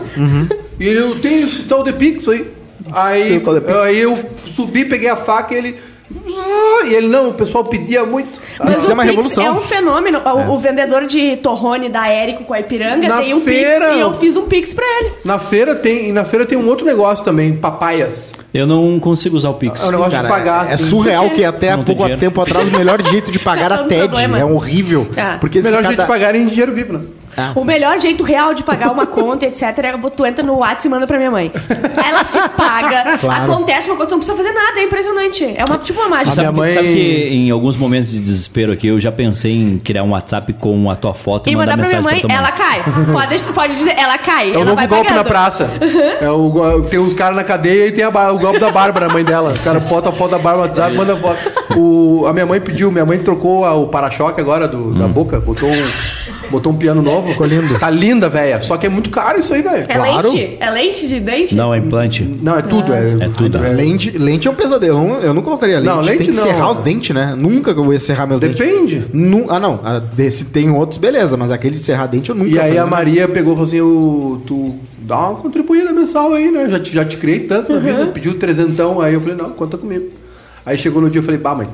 E 0.79 0.85
ele, 0.87 0.99
eu 0.99 1.15
tenho 1.19 1.47
tal 1.63 1.83
de 1.83 1.93
Pix 1.93 2.27
aí. 2.27 2.45
Aí, 2.91 3.41
aí 3.83 3.99
eu 4.01 4.17
subi, 4.45 4.85
peguei 4.85 5.09
a 5.09 5.15
faca 5.15 5.53
e 5.53 5.57
ele. 5.57 5.79
Ah, 6.13 6.85
E 6.85 6.93
ele, 6.93 7.07
não, 7.07 7.29
o 7.29 7.33
pessoal 7.33 7.63
pedia 7.63 8.05
muito. 8.05 8.39
Mas 8.63 8.83
isso 8.83 8.91
é 8.91 8.93
uma 8.93 9.03
Pix 9.03 9.15
revolução. 9.15 9.45
É 9.45 9.51
um 9.51 9.61
fenômeno. 9.61 10.21
O, 10.23 10.53
o 10.53 10.57
vendedor 10.57 11.05
de 11.05 11.35
torrone 11.37 11.89
da 11.89 12.07
Érico 12.07 12.43
com 12.43 12.53
a 12.53 12.59
Ipiranga 12.59 13.07
Na 13.07 13.21
tem 13.21 13.33
um 13.33 13.41
feira- 13.41 13.87
Pix 13.87 13.97
e 13.97 13.99
eu 14.01 14.13
fiz 14.13 14.35
um 14.35 14.43
Pix 14.47 14.73
pra 14.73 14.85
ele. 14.99 15.11
Na 15.23 15.39
feira 15.39 15.75
tem, 15.75 16.09
e 16.09 16.11
na 16.11 16.23
feira 16.23 16.45
tem 16.45 16.57
um 16.57 16.67
outro 16.67 16.85
negócio 16.85 17.25
também, 17.25 17.53
papaias. 17.55 18.33
Eu 18.53 18.65
não 18.67 18.99
consigo 18.99 19.35
usar 19.35 19.49
o 19.49 19.55
Pix. 19.55 19.81
É 19.83 19.87
um 19.87 19.91
negócio 19.91 20.11
Cara, 20.11 20.27
de 20.27 20.33
pagar. 20.33 20.69
é 20.69 20.73
assim. 20.75 20.87
surreal 20.89 21.29
que 21.31 21.43
até 21.43 21.71
há 21.71 21.77
pouco 21.77 21.93
dinheiro. 22.01 22.19
tempo 22.19 22.39
atrás 22.41 22.67
o 22.67 22.71
melhor 22.71 23.01
jeito 23.05 23.31
de 23.31 23.39
pagar 23.39 23.73
a 23.73 23.77
dando 23.77 23.87
TED 23.89 24.07
problema. 24.07 24.39
é 24.39 24.45
horrível. 24.45 25.07
É. 25.17 25.37
Porque 25.37 25.59
O 25.59 25.63
melhor 25.63 25.79
esse 25.79 25.87
jeito 25.89 26.01
de 26.01 26.07
cada- 26.07 26.07
pagar 26.07 26.35
é 26.35 26.37
em 26.37 26.45
dinheiro 26.45 26.71
vivo, 26.73 26.93
né? 26.93 27.01
Ah, 27.37 27.51
O 27.55 27.63
melhor 27.65 27.99
jeito 27.99 28.23
real 28.23 28.53
de 28.53 28.63
pagar 28.63 28.91
uma 28.91 29.05
conta, 29.05 29.45
etc, 29.45 29.61
é 29.63 29.93
tu 30.15 30.25
entra 30.25 30.43
no 30.43 30.57
WhatsApp 30.59 30.87
e 30.87 30.89
manda 30.89 31.05
pra 31.07 31.17
minha 31.17 31.31
mãe. 31.31 31.51
Ela 32.07 32.23
se 32.23 32.39
paga, 32.49 33.17
Claro. 33.17 33.51
acontece 33.53 33.89
uma 33.89 33.95
coisa, 33.97 34.09
tu 34.09 34.11
não 34.13 34.19
precisa 34.19 34.37
fazer 34.37 34.51
nada, 34.53 34.79
é 34.79 34.83
impressionante. 34.83 35.43
É 35.55 35.65
uma, 35.65 35.77
tipo 35.77 35.99
uma 35.99 36.09
mágica. 36.09 36.35
Sabe, 36.35 36.47
minha 36.49 36.51
mãe- 36.65 36.71
sabe 36.73 36.87
que 36.93 37.27
em 37.31 37.49
alguns 37.51 37.75
momentos 37.75 38.11
de 38.11 38.19
desespero 38.19 38.71
aqui, 38.73 38.87
eu 38.87 38.99
já 38.99 39.11
pensei 39.11 39.51
em 39.53 39.77
criar 39.79 40.03
um 40.03 40.11
WhatsApp 40.11 40.53
com 40.53 40.89
a 40.89 40.95
tua 40.95 41.13
foto 41.13 41.49
e, 41.49 41.53
E 41.53 41.55
mandar 41.55 41.77
pra 41.77 41.87
minha 41.87 41.97
mensagem 42.01 42.03
mãe, 42.03 42.19
pra 42.21 42.29
tua 42.29 42.37
ela 42.37 42.51
cai. 42.51 42.83
Pode, 43.11 43.43
tu 43.43 43.53
pode 43.53 43.75
dizer, 43.75 43.95
ela 43.97 44.17
cai. 44.17 44.49
É 44.49 44.51
o 44.51 44.55
ela 44.55 44.65
novo 44.65 44.75
vai 44.77 44.87
golpe 44.87 45.09
pagando. 45.09 45.23
na 45.23 45.29
praça. 45.29 45.69
É 46.21 46.29
o, 46.29 46.83
tem 46.89 46.99
os 46.99 47.13
caras 47.13 47.35
na 47.35 47.43
cadeia 47.43 47.87
e 47.87 47.91
tem 47.91 48.03
a 48.03 48.09
o 48.31 48.39
golpe 48.39 48.59
da 48.59 48.71
Bárbara, 48.71 49.07
a 49.07 49.09
mãe 49.09 49.23
dela. 49.23 49.53
O 49.53 49.59
cara 49.59 49.79
bota 49.79 50.09
a 50.09 50.11
foto 50.13 50.31
da 50.31 50.37
Bárbara 50.39 50.67
no 50.67 50.67
WhatsApp, 50.69 50.95
manda 50.95 51.15
foto. 51.17 51.37
O, 51.77 52.25
a 52.27 52.33
minha 52.33 52.45
mãe 52.45 52.59
pediu, 52.61 52.91
minha 52.91 53.05
mãe 53.05 53.19
trocou 53.19 53.65
a- 53.65 53.73
o 53.75 53.87
para-choque 53.87 54.39
agora 54.39 54.67
do, 54.67 54.93
da 54.93 55.07
boca, 55.07 55.39
botou 55.39 55.69
um, 55.69 55.87
botou 56.49 56.71
um 56.71 56.75
piano 56.77 57.01
novo. 57.01 57.29
Ficou 57.29 57.45
lindo. 57.45 57.77
Tá 57.79 57.89
linda, 57.89 58.27
velha. 58.29 58.61
Só 58.61 58.77
que 58.77 58.85
é 58.85 58.89
muito 58.89 59.09
caro 59.09 59.39
isso 59.39 59.53
aí, 59.53 59.61
velho. 59.61 59.85
É 59.87 59.95
Claro. 59.95 60.29
lente? 60.31 60.57
É 60.59 60.69
lente 60.71 61.07
de 61.07 61.19
dente? 61.19 61.55
Não, 61.55 61.73
é 61.73 61.77
implante. 61.77 62.23
Não, 62.23 62.57
é 62.57 62.61
tudo. 62.61 62.93
É, 62.93 63.25
É 63.25 63.29
tudo. 63.35 63.57
Lente, 63.59 64.11
lente 64.17 64.47
é 64.47 64.51
um 64.51 64.55
pesadelo. 64.55 64.99
Eu 64.99 65.07
não, 65.07 65.19
eu 65.21 65.33
não 65.33 65.41
colocaria 65.41 65.77
lente. 65.79 65.87
Não, 65.87 66.01
lente 66.01 66.17
tem 66.19 66.27
que 66.31 66.35
não. 66.35 66.43
serrar 66.43 66.71
os 66.71 66.77
dentes, 66.77 67.15
né? 67.15 67.33
Nunca 67.37 67.73
que 67.73 67.79
eu 67.79 67.83
vou 67.83 67.99
serrar 67.99 68.27
meus 68.27 68.39
dentes. 68.39 68.57
Depende. 68.57 69.05
Nu- 69.13 69.45
ah, 69.49 69.59
não. 69.59 69.79
Ah, 69.83 69.99
desse 69.99 70.45
tem 70.45 70.69
outros, 70.69 70.97
beleza. 70.97 71.35
Mas 71.37 71.51
aquele 71.51 71.75
de 71.75 71.81
serrar 71.81 72.07
dente 72.07 72.29
eu 72.29 72.35
nunca 72.35 72.49
E 72.49 72.53
aí 72.59 72.67
faria. 72.69 72.83
a 72.83 72.87
Maria 72.87 73.27
pegou 73.27 73.53
e 73.53 73.55
falou 73.55 73.67
assim: 73.67 73.77
eu, 73.77 74.41
tu 74.45 74.75
dá 74.99 75.29
uma 75.29 75.35
contribuída 75.39 75.91
mensal 75.91 76.33
aí, 76.33 76.49
né? 76.51 76.67
Já 76.69 76.79
te, 76.79 76.93
já 76.93 77.05
te 77.05 77.17
criei 77.17 77.41
tanto 77.41 77.71
na 77.73 77.79
vida, 77.79 78.07
pediu 78.07 78.37
trezentão. 78.39 78.99
Aí 79.01 79.13
eu 79.13 79.21
falei, 79.21 79.35
não, 79.35 79.49
conta 79.51 79.77
comigo. 79.77 80.05
Aí 80.65 80.77
chegou 80.77 81.01
no 81.01 81.09
dia 81.09 81.19
eu 81.19 81.23
falei, 81.23 81.39
bah, 81.39 81.53
mãe. 81.53 81.67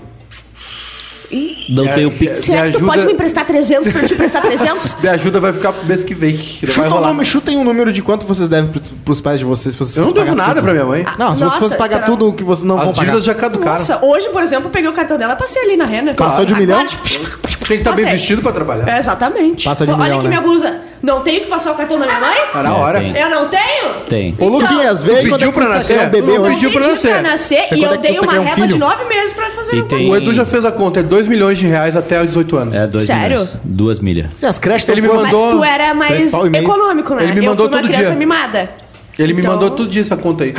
Não 1.70 1.86
É, 1.88 1.94
tem 1.94 2.06
o 2.06 2.10
é, 2.10 2.12
Pix. 2.12 2.40
Será 2.40 2.64
que 2.66 2.72
tu 2.72 2.78
ajuda- 2.78 2.92
pode 2.92 3.06
me 3.06 3.14
emprestar 3.14 3.46
300 3.46 3.90
pra 3.92 4.02
eu 4.02 4.08
te 4.08 4.14
emprestar 4.14 4.42
300? 4.42 4.98
Me 5.02 5.08
ajuda 5.10 5.40
vai 5.40 5.54
ficar 5.54 5.72
pro 5.74 5.86
mês 5.86 6.04
que 6.04 6.14
vem. 6.14 6.36
que 6.36 6.66
vai 6.66 6.74
Chuta 6.90 6.96
um, 6.96 7.02
nome, 7.02 7.26
chutem 7.26 7.58
um 7.58 7.64
número 7.64 7.94
de 7.94 8.02
quanto 8.02 8.26
vocês 8.26 8.50
devem 8.50 8.70
pro, 8.72 8.82
pros 9.06 9.22
pais 9.22 9.40
de 9.40 9.46
vocês. 9.46 9.74
Se 9.74 9.80
vocês 9.80 9.96
Eu 9.96 10.04
não 10.04 10.10
fossem 10.10 10.24
devo 10.26 10.36
nada 10.36 10.56
tudo. 10.56 10.64
pra 10.64 10.74
minha 10.74 10.86
mãe. 10.86 11.06
Não, 11.18 11.34
se 11.36 11.42
Nossa, 11.42 11.56
você 11.56 11.62
fosse 11.62 11.78
pagar 11.78 12.06
tudo 12.06 12.28
o 12.30 12.34
que 12.34 12.44
vocês 12.44 12.66
não 12.66 12.76
vão 12.78 12.90
As 12.90 12.96
pagar. 12.96 13.06
dívidas 13.06 13.24
já 13.24 13.34
caducaram. 13.34 13.78
Nossa, 13.80 14.04
hoje, 14.06 14.30
por 14.30 14.44
exemplo, 14.44 14.66
eu 14.68 14.72
peguei 14.72 14.90
o 14.90 14.94
cartão 14.94 15.18
dela 15.18 15.34
e 15.34 15.38
passei 15.38 15.62
ali 15.64 15.78
na 15.78 15.86
renda. 15.86 16.14
Passou 16.14 16.44
de 16.46 16.54
um 16.54 16.58
milhão? 16.58 16.78
Agora, 16.80 16.90
Tem 16.92 17.58
que 17.68 17.74
estar 17.76 17.92
bem 17.92 18.04
Passei. 18.06 18.20
vestido 18.20 18.42
pra 18.42 18.52
trabalhar. 18.52 18.88
É, 18.90 19.00
exatamente. 19.00 19.64
Passa 19.64 19.86
de 19.86 19.92
Olha 19.94 20.02
milhão, 20.04 20.18
aqui 20.20 20.28
né? 20.28 20.38
minha 20.38 20.42
blusa. 20.42 20.82
Não 21.02 21.22
tenho 21.22 21.42
que 21.42 21.48
passar 21.48 21.72
o 21.72 21.76
cartão 21.76 21.98
da 21.98 22.06
minha 22.06 22.20
mãe? 22.20 22.38
Tá 22.54 22.62
na 22.62 22.70
É, 22.70 22.74
hora. 22.74 23.00
tem. 23.00 23.18
Eu 23.18 23.30
não 23.30 23.48
tenho? 23.50 23.94
Tem. 24.08 24.36
Ô, 24.38 24.48
Luquinhas, 24.50 25.02
vê 25.02 25.16
aí 25.16 25.24
Tu 25.24 25.30
quando 25.30 25.34
é 25.34 25.38
pediu 25.38 25.48
que 25.52 25.54
pra 25.54 25.66
custa 25.66 25.74
nascer? 25.76 25.94
criar 25.96 26.08
um 26.08 26.12
bebê 26.12 26.40
hoje. 26.40 26.54
pediu 26.56 26.72
pra 26.72 26.88
nascer. 26.88 27.10
pra 27.12 27.22
nascer 27.24 27.56
Quanto 27.70 27.76
e 27.76 27.84
é 27.84 27.88
eu 27.88 27.92
que 27.92 27.98
dei 27.98 28.12
custa 28.12 28.22
uma 28.22 28.28
criar 28.32 28.42
um 28.42 28.46
régua 28.46 28.68
de 28.68 28.74
filho? 28.74 28.86
nove 28.86 29.04
meses 29.06 29.34
pra 29.34 29.50
fazer 29.50 29.76
E 29.76 29.82
um 29.82 29.88
tem- 29.88 30.10
O 30.12 30.16
Edu 30.16 30.34
já 30.34 30.46
fez 30.46 30.64
a 30.66 30.72
conta, 30.72 31.00
é 31.00 31.04
2 31.04 31.26
milhões 31.28 31.58
de 31.58 31.66
reais 31.66 31.96
até 31.98 32.20
os 32.22 32.28
18 32.28 32.56
anos. 32.56 32.76
É, 32.76 32.86
dois 32.86 33.06
Sério? 33.08 33.40
milhões. 33.40 33.52
Duas 33.64 34.00
milhas. 34.00 34.32
Se 34.34 34.46
as 34.46 34.60
creches 34.60 34.88
Ele 34.90 35.02
me 35.02 35.08
tão 35.08 35.18
Mas 35.22 35.32
mandou 35.32 35.52
tu 35.58 35.64
era 35.64 35.94
mais 35.96 36.12
três 36.12 36.32
pau 36.32 36.46
e 36.46 36.50
meio. 36.52 36.64
econômico, 36.64 37.16
né? 37.16 37.24
Ele 37.24 37.32
me 37.34 37.38
eu 37.40 37.44
mandou 37.46 37.66
fui 37.68 37.76
uma 37.76 37.82
todo 37.82 37.90
criança 37.92 38.10
dia. 38.12 38.20
mimada. 38.20 38.70
Ele 39.18 39.34
me 39.34 39.40
Então- 39.42 39.54
mandou 39.54 39.72
tudo 39.72 39.90
dia 39.90 40.02
essa 40.02 40.16
conta 40.16 40.44
aí. 40.44 40.54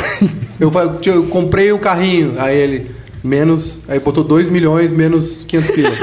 eu, 0.58 0.70
fa- 0.72 0.92
eu 1.06 1.22
comprei 1.26 1.70
o 1.72 1.78
carrinho, 1.78 2.34
aí 2.38 2.56
ele, 2.56 2.90
menos. 3.22 3.80
Aí 3.88 3.98
botou 4.00 4.24
2 4.24 4.48
milhões 4.48 4.90
menos 4.92 5.44
500 5.46 5.70
pila. 5.70 5.96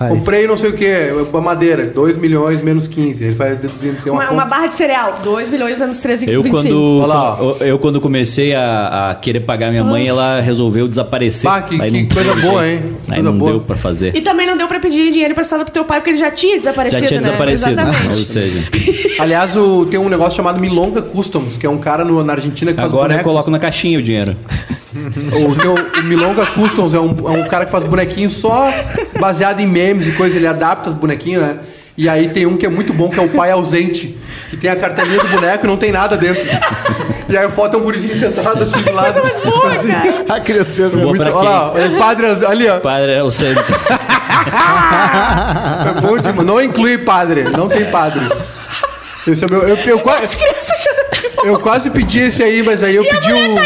Aí. 0.00 0.10
comprei 0.10 0.46
não 0.46 0.56
sei 0.56 0.70
o 0.70 0.72
que, 0.74 0.86
a 1.32 1.40
madeira, 1.40 1.86
2 1.86 2.16
milhões 2.18 2.62
menos 2.62 2.86
15. 2.86 3.24
Ele 3.24 3.34
vai 3.34 3.56
deduzindo, 3.56 3.96
tem 4.02 4.12
uma, 4.12 4.22
Uma, 4.24 4.30
uma 4.32 4.44
barra 4.44 4.66
de 4.68 4.74
cereal, 4.76 5.18
2 5.24 5.50
milhões 5.50 5.76
menos 5.78 5.96
13,25. 5.98 6.28
Eu 6.28 6.42
quando, 6.44 6.98
Olha 6.98 7.06
lá, 7.06 7.38
eu, 7.60 7.78
quando 7.78 8.00
comecei 8.00 8.54
a, 8.54 9.10
a 9.10 9.14
querer 9.14 9.40
pagar 9.40 9.70
minha 9.70 9.82
mãe, 9.82 10.06
ela 10.06 10.40
resolveu 10.40 10.86
desaparecer. 10.88 11.50
Ah, 11.50 11.62
que- 11.62 11.80
Aí 11.82 11.90
que 11.90 12.00
não 12.02 12.08
coisa 12.08 12.30
teve 12.32 12.46
boa, 12.46 12.68
hein? 12.68 12.82
Aí 13.10 13.22
não 13.22 13.36
boa. 13.36 13.50
deu 13.52 13.60
pra 13.60 13.76
fazer. 13.76 14.14
E 14.16 14.20
também 14.20 14.46
não 14.46 14.56
deu 14.56 14.68
pra 14.68 14.78
pedir 14.78 15.10
dinheiro 15.10 15.32
emprestado 15.32 15.64
pro 15.64 15.72
teu 15.72 15.84
pai, 15.84 15.98
porque 15.98 16.10
ele 16.10 16.18
já 16.18 16.30
tinha 16.30 16.56
desaparecido, 16.56 17.00
Já 17.02 17.06
tinha 17.08 17.20
né? 17.20 17.26
desaparecido. 17.26 17.70
Ou 17.80 17.88
Exatamente. 17.88 18.26
seja, 18.26 18.68
Aliás, 19.18 19.56
o- 19.56 19.84
tem 19.86 19.98
um 19.98 20.08
negócio 20.08 20.36
chamado 20.36 20.60
Milonga 20.60 21.02
Customs, 21.02 21.56
que 21.56 21.66
é 21.66 21.70
um 21.70 21.78
cara 21.78 22.04
no- 22.04 22.22
na 22.22 22.34
Argentina 22.34 22.72
que 22.72 22.76
faz 22.80 22.92
agora 22.92 23.14
eu 23.14 23.24
coloco 23.24 23.50
na 23.50 23.58
caixinha 23.58 23.98
o 23.98 24.02
dinheiro. 24.02 24.36
O, 25.48 25.54
teu- 25.56 26.00
o 26.00 26.04
Milonga 26.04 26.46
Customs 26.46 26.94
é 26.94 27.00
um, 27.00 27.14
é 27.26 27.30
um 27.38 27.48
cara 27.48 27.64
que 27.66 27.70
faz 27.72 27.84
bonequinho 27.84 28.30
só 28.30 28.72
baseado 29.18 29.60
em 29.60 29.66
memes 29.66 30.06
e 30.06 30.12
coisa, 30.12 30.36
ele 30.36 30.46
adapta 30.46 30.88
os 30.90 30.94
bonequinhos, 30.94 31.42
né? 31.42 31.56
E 31.96 32.08
aí 32.08 32.28
tem 32.28 32.46
um 32.46 32.56
que 32.56 32.64
é 32.64 32.68
muito 32.68 32.92
bom, 32.92 33.08
que 33.10 33.18
é 33.18 33.22
o 33.22 33.28
pai 33.28 33.50
ausente, 33.50 34.16
que 34.50 34.56
tem 34.56 34.70
a 34.70 34.76
cartelinha 34.76 35.18
do 35.18 35.26
boneco 35.28 35.64
e 35.64 35.68
não 35.68 35.76
tem 35.76 35.90
nada 35.90 36.16
dentro. 36.16 36.42
E 37.28 37.36
aí 37.36 37.44
a 37.44 37.50
foto 37.50 37.76
é 37.76 37.80
um 37.80 37.82
gurizinho 37.82 38.14
sentado 38.16 38.62
assim 38.62 38.80
do 38.82 38.92
lado. 38.92 39.20
Coisa 39.20 39.22
mais 39.22 39.40
boa, 39.40 39.72
Assim. 39.72 39.88
cara. 39.88 40.24
A 40.28 40.40
criança 40.40 40.82
é 40.84 40.88
muito... 40.90 41.20
Olha 41.22 41.32
lá, 41.32 41.72
o 41.72 41.98
padre 41.98 42.26
ali, 42.46 42.68
ó. 42.68 42.78
Padre, 42.78 43.12
é 43.12 43.22
o 43.22 43.30
centro. 43.32 43.64
É 45.96 46.00
bom 46.00 46.18
demais. 46.18 46.46
Não 46.46 46.62
inclui 46.62 46.98
padre, 46.98 47.44
não 47.44 47.68
tem 47.68 47.84
padre. 47.90 48.20
Esse 49.26 49.44
é 49.44 49.46
o 49.46 49.50
meu. 49.50 49.62
Eu, 49.68 49.76
eu, 49.76 49.98
quase, 50.00 50.36
Criança 50.36 50.72
chorando. 50.76 51.46
eu 51.48 51.58
quase 51.58 51.90
pedi 51.90 52.20
esse 52.20 52.42
aí, 52.42 52.62
mas 52.62 52.82
aí 52.82 52.94
eu 52.96 53.04
pedi 53.04 53.32
o. 53.32 53.54
tá 53.56 53.62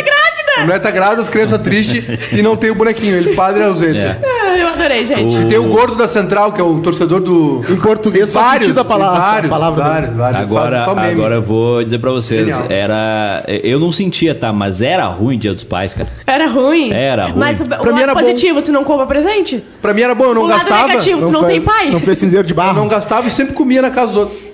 grávida! 0.52 0.62
A 0.62 0.64
mulher 0.64 0.80
tá 0.80 0.90
grávida, 0.90 1.22
as 1.22 1.28
crianças 1.28 1.60
tristes 1.62 2.32
e 2.32 2.42
não 2.42 2.56
tem 2.56 2.70
o 2.70 2.74
bonequinho. 2.74 3.16
Ele 3.16 3.34
padre 3.34 3.62
ausente. 3.64 3.98
É. 3.98 4.18
Ah, 4.24 4.56
Eu 4.58 4.68
adorei, 4.68 5.04
gente. 5.04 5.34
E 5.34 5.44
tem 5.46 5.58
o 5.58 5.64
gordo 5.64 5.94
da 5.96 6.06
central, 6.08 6.52
que 6.52 6.60
é 6.60 6.64
o 6.64 6.78
torcedor 6.80 7.20
do. 7.20 7.62
Em 7.68 7.76
português 7.76 8.32
faz 8.32 8.46
vários, 8.46 8.66
sentido 8.66 8.80
a 8.80 8.84
palavra. 8.84 9.20
vários, 9.20 9.46
a 9.50 9.54
palavra 9.54 9.84
vários, 9.84 10.14
vários. 10.14 10.42
Agora, 10.42 10.70
Faz 10.70 10.84
só 10.84 10.94
meme. 10.94 11.12
agora 11.12 11.34
eu 11.36 11.42
vou 11.42 11.82
dizer 11.82 11.98
pra 11.98 12.10
vocês, 12.10 12.40
Genial. 12.46 12.66
era. 12.70 13.42
Eu 13.46 13.78
não 13.80 13.92
sentia, 13.92 14.34
tá? 14.34 14.52
Mas 14.52 14.82
era 14.82 15.06
ruim 15.06 15.38
dia 15.38 15.52
dos 15.54 15.64
pais, 15.64 15.94
cara. 15.94 16.08
Era 16.26 16.46
ruim. 16.46 16.92
Era 16.92 17.24
ruim. 17.26 17.34
Mas 17.36 17.60
o, 17.60 17.64
o 17.64 17.68
Pra 17.68 17.78
lado 17.78 17.94
mim 17.94 18.02
era 18.02 18.14
bom. 18.14 18.20
positivo, 18.20 18.62
tu 18.62 18.72
não 18.72 18.84
compra 18.84 19.06
presente? 19.06 19.62
Pra 19.80 19.92
mim 19.94 20.02
era 20.02 20.14
bom, 20.14 20.24
eu 20.26 20.34
não 20.34 20.42
o 20.42 20.46
lado 20.46 20.60
gastava. 20.60 20.88
negativo, 20.88 21.26
tu 21.26 21.32
não 21.32 21.40
fez- 21.40 21.52
tem 21.52 21.60
pai? 21.62 21.90
Não 21.90 22.00
fez 22.00 22.18
cinzeiro 22.18 22.46
de 22.46 22.52
Eu 22.52 22.56
barro. 22.56 22.74
não 22.78 22.88
gastava 22.88 23.26
e 23.26 23.30
sempre 23.30 23.54
comia 23.54 23.82
na 23.82 23.90
casa 23.90 24.08
dos 24.08 24.16
outros. 24.16 24.51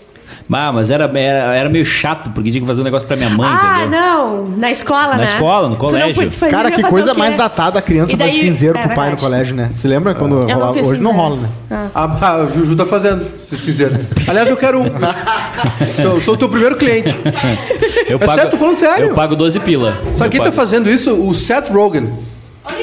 Ah, 0.51 0.73
mas 0.73 0.91
era, 0.91 1.05
era, 1.05 1.55
era 1.55 1.69
meio 1.69 1.85
chato, 1.85 2.31
porque 2.31 2.51
tinha 2.51 2.61
que 2.63 2.67
fazer 2.67 2.81
um 2.81 2.85
negócio 2.85 3.07
pra 3.07 3.17
minha 3.19 3.29
mãe, 3.29 3.47
ah, 3.51 3.81
entendeu? 3.83 4.01
não. 4.01 4.47
Na 4.57 4.71
escola, 4.71 5.09
Na 5.09 5.17
né? 5.19 5.25
escola, 5.27 5.69
no 5.69 5.77
Tu 5.77 5.83
não 5.83 5.91
colégio. 5.91 6.31
tu 6.31 6.39
Cara, 6.49 6.71
que 6.71 6.81
fazer 6.81 6.89
coisa 6.91 7.13
mais 7.15 7.37
datada 7.37 7.79
a 7.79 7.83
criança 7.83 8.13
fazer 8.17 8.31
daí- 8.31 8.41
cinzeiro 8.41 8.79
é 8.79 8.83
pro 8.87 8.95
pai 8.95 9.11
no 9.11 9.17
colégio, 9.19 9.55
né? 9.55 9.71
Se 9.75 9.87
lembra 9.87 10.15
quando 10.15 10.37
Eu 10.37 10.47
não 10.49 10.55
rolava? 10.55 10.73
Hoje 10.79 11.01
não 11.03 11.11
cinzeiro. 11.11 11.13
rola, 11.13 11.37
né? 11.37 11.91
A, 11.95 12.05
a 12.35 12.47
Juju 12.47 12.75
tá 12.77 12.87
fazendo, 12.87 13.27
fizer. 13.39 13.91
Aliás, 14.27 14.49
eu 14.49 14.57
quero 14.57 14.81
um. 14.81 14.87
eu 16.03 16.21
sou 16.21 16.33
o 16.33 16.37
teu 16.37 16.49
primeiro 16.49 16.77
cliente. 16.77 17.15
Eu 18.09 18.19
É 18.19 18.27
sério, 18.27 18.51
tô 18.51 18.57
falando 18.57 18.75
sério. 18.77 19.09
Eu 19.09 19.15
pago 19.15 19.37
12 19.37 19.61
pila. 19.61 19.99
Sabe 20.15 20.31
quem 20.31 20.39
tá 20.41 20.45
pago- 20.47 20.57
fazendo 20.57 20.89
isso? 20.89 21.13
O 21.13 21.35
Seth 21.35 21.69
Rogen. 21.71 22.09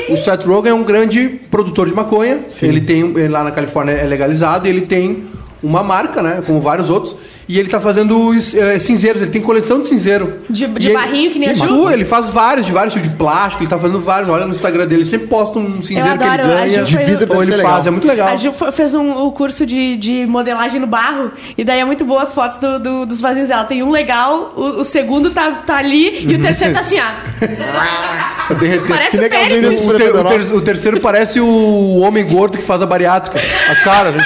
O 0.08 0.16
Seth 0.18 0.46
Rogen 0.46 0.70
é 0.72 0.74
um 0.76 0.84
grande 0.84 1.28
produtor 1.50 1.88
de 1.88 1.96
maconha. 1.96 2.42
Ele 2.62 2.80
tem 2.82 3.00
ele 3.02 3.28
lá 3.30 3.44
na 3.44 3.50
Califórnia 3.50 3.94
é 3.94 4.04
legalizado 4.06 4.68
e 4.68 4.70
ele 4.70 4.82
tem 4.82 5.24
uma 5.64 5.82
marca, 5.84 6.22
né? 6.22 6.44
Como 6.46 6.62
vários 6.62 6.92
outros. 6.92 7.16
E 7.48 7.60
ele 7.60 7.70
tá 7.70 7.80
fazendo 7.80 8.34
eh, 8.34 8.80
cinzeiros, 8.80 9.22
ele 9.22 9.30
tem 9.30 9.42
coleção 9.42 9.80
de 9.80 9.88
cinzeiro. 9.88 10.40
De- 10.50 10.66
de 10.66 10.88
ele- 10.88 10.94
barrinho, 10.96 11.30
que 11.32 11.38
nem 11.38 11.50
a 11.50 11.54
Sim, 11.56 11.62
Ju? 11.62 11.68
tu, 11.68 11.90
ele 11.92 12.04
faz 12.04 12.30
vários, 12.30 12.66
de 12.66 12.72
vários 12.72 12.94
tipos 12.94 13.08
de 13.10 13.16
plástico, 13.16 13.62
ele 13.62 13.70
tá 13.70 13.78
fazendo 13.78 14.00
vários. 14.00 14.30
Olha 14.30 14.46
no 14.46 14.52
Instagram 14.52 14.88
dele, 14.88 15.02
ele 15.02 15.06
sempre 15.10 15.28
posta 15.28 15.60
um 15.60 15.82
cinzeiro 15.82 16.18
que 16.18 16.24
ele 16.24 16.32
a 16.34 16.38
ganha. 16.38 16.86
Ju 16.86 16.98
De 16.98 17.04
vidro 17.06 17.34
ou 17.36 17.42
deve 17.42 17.54
ele 17.54 17.62
faz, 17.62 17.76
legal. 17.78 17.88
é 17.88 17.92
muito 17.92 18.08
legal. 18.08 18.28
A 18.30 18.36
Gil 18.36 18.52
fo- 18.52 18.72
fez 18.72 18.96
um, 18.96 19.12
o 19.26 19.32
curso 19.32 19.66
de, 19.66 19.96
de 19.98 20.26
modelagem 20.26 20.80
no 20.80 20.88
barro, 20.88 21.32
e 21.58 21.64
daí 21.64 21.80
é 21.80 21.86
muito 21.86 22.04
boa 22.04 22.24
as 22.24 22.34
fotos 22.34 22.58
do- 22.58 22.80
do- 22.80 23.06
dos 23.06 23.22
vasinhos 23.22 23.50
dela. 23.50 23.64
Tem 23.66 23.84
um 23.84 23.92
legal, 23.92 24.54
o, 24.56 24.82
o 24.82 24.86
segundo 24.86 25.30
tá, 25.30 25.52
tá 25.68 25.78
ali, 25.78 26.26
e 26.28 26.36
o 26.36 26.42
terceiro 26.42 26.74
tá 26.74 26.80
assim, 26.80 26.98
derreter. 28.60 28.88
Parece 28.88 29.18
Que 29.18 29.26
o 29.26 29.90
O, 29.90 29.98
ter- 29.98 30.16
o 30.16 30.24
ter- 30.24 30.56
o 30.56 30.62
terceiro 30.62 31.00
parece 31.00 31.40
o 31.40 32.00
homem 32.00 32.26
gordo 32.26 32.58
que 32.58 32.64
faz 32.64 32.82
a 32.82 32.86
bariátrica. 32.86 33.40
A 33.70 33.76
cara, 33.84 34.12
né? 34.12 34.24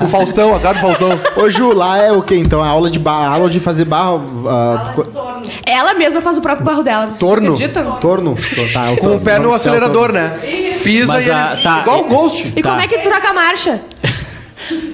O 0.00 0.08
Faustão, 0.08 0.54
a 0.54 0.60
cara 0.60 0.74
do 0.74 0.80
Faustão. 0.80 1.20
Ô, 1.36 1.50
Ju, 1.50 1.72
lá 1.74 1.98
é 1.98 2.12
o 2.12 2.22
quê? 2.22 2.36
Então, 2.36 2.62
a 2.62 2.68
aula 2.68 2.90
de, 2.90 2.98
ba... 2.98 3.26
aula 3.26 3.48
de 3.50 3.58
fazer 3.60 3.84
barro... 3.84 4.48
ah, 4.48 4.92
co- 4.94 5.06
Ela 5.66 5.94
mesma 5.94 6.20
faz 6.20 6.38
o 6.38 6.40
próprio 6.40 6.64
barro 6.64 6.82
dela. 6.82 7.06
Vocês 7.06 7.18
Torno. 7.18 7.54
acreditam? 7.54 7.92
torno? 8.00 8.36
Tá, 8.72 8.96
Com 8.98 9.16
o 9.16 9.20
pé 9.20 9.38
no 9.38 9.52
acelerador, 9.54 10.12
né? 10.12 10.38
Pisa 10.82 11.06
Mas 11.06 11.26
e 11.26 11.28
ele... 11.30 11.38
a- 11.38 11.56
tá. 11.62 11.80
Igual 11.80 12.00
o 12.00 12.04
Ghost. 12.04 12.52
E 12.56 12.62
como 12.62 12.76
Tá. 12.76 12.82
é 12.84 12.86
que 12.86 12.98
troca 12.98 13.30
a 13.30 13.32
marcha? 13.32 13.80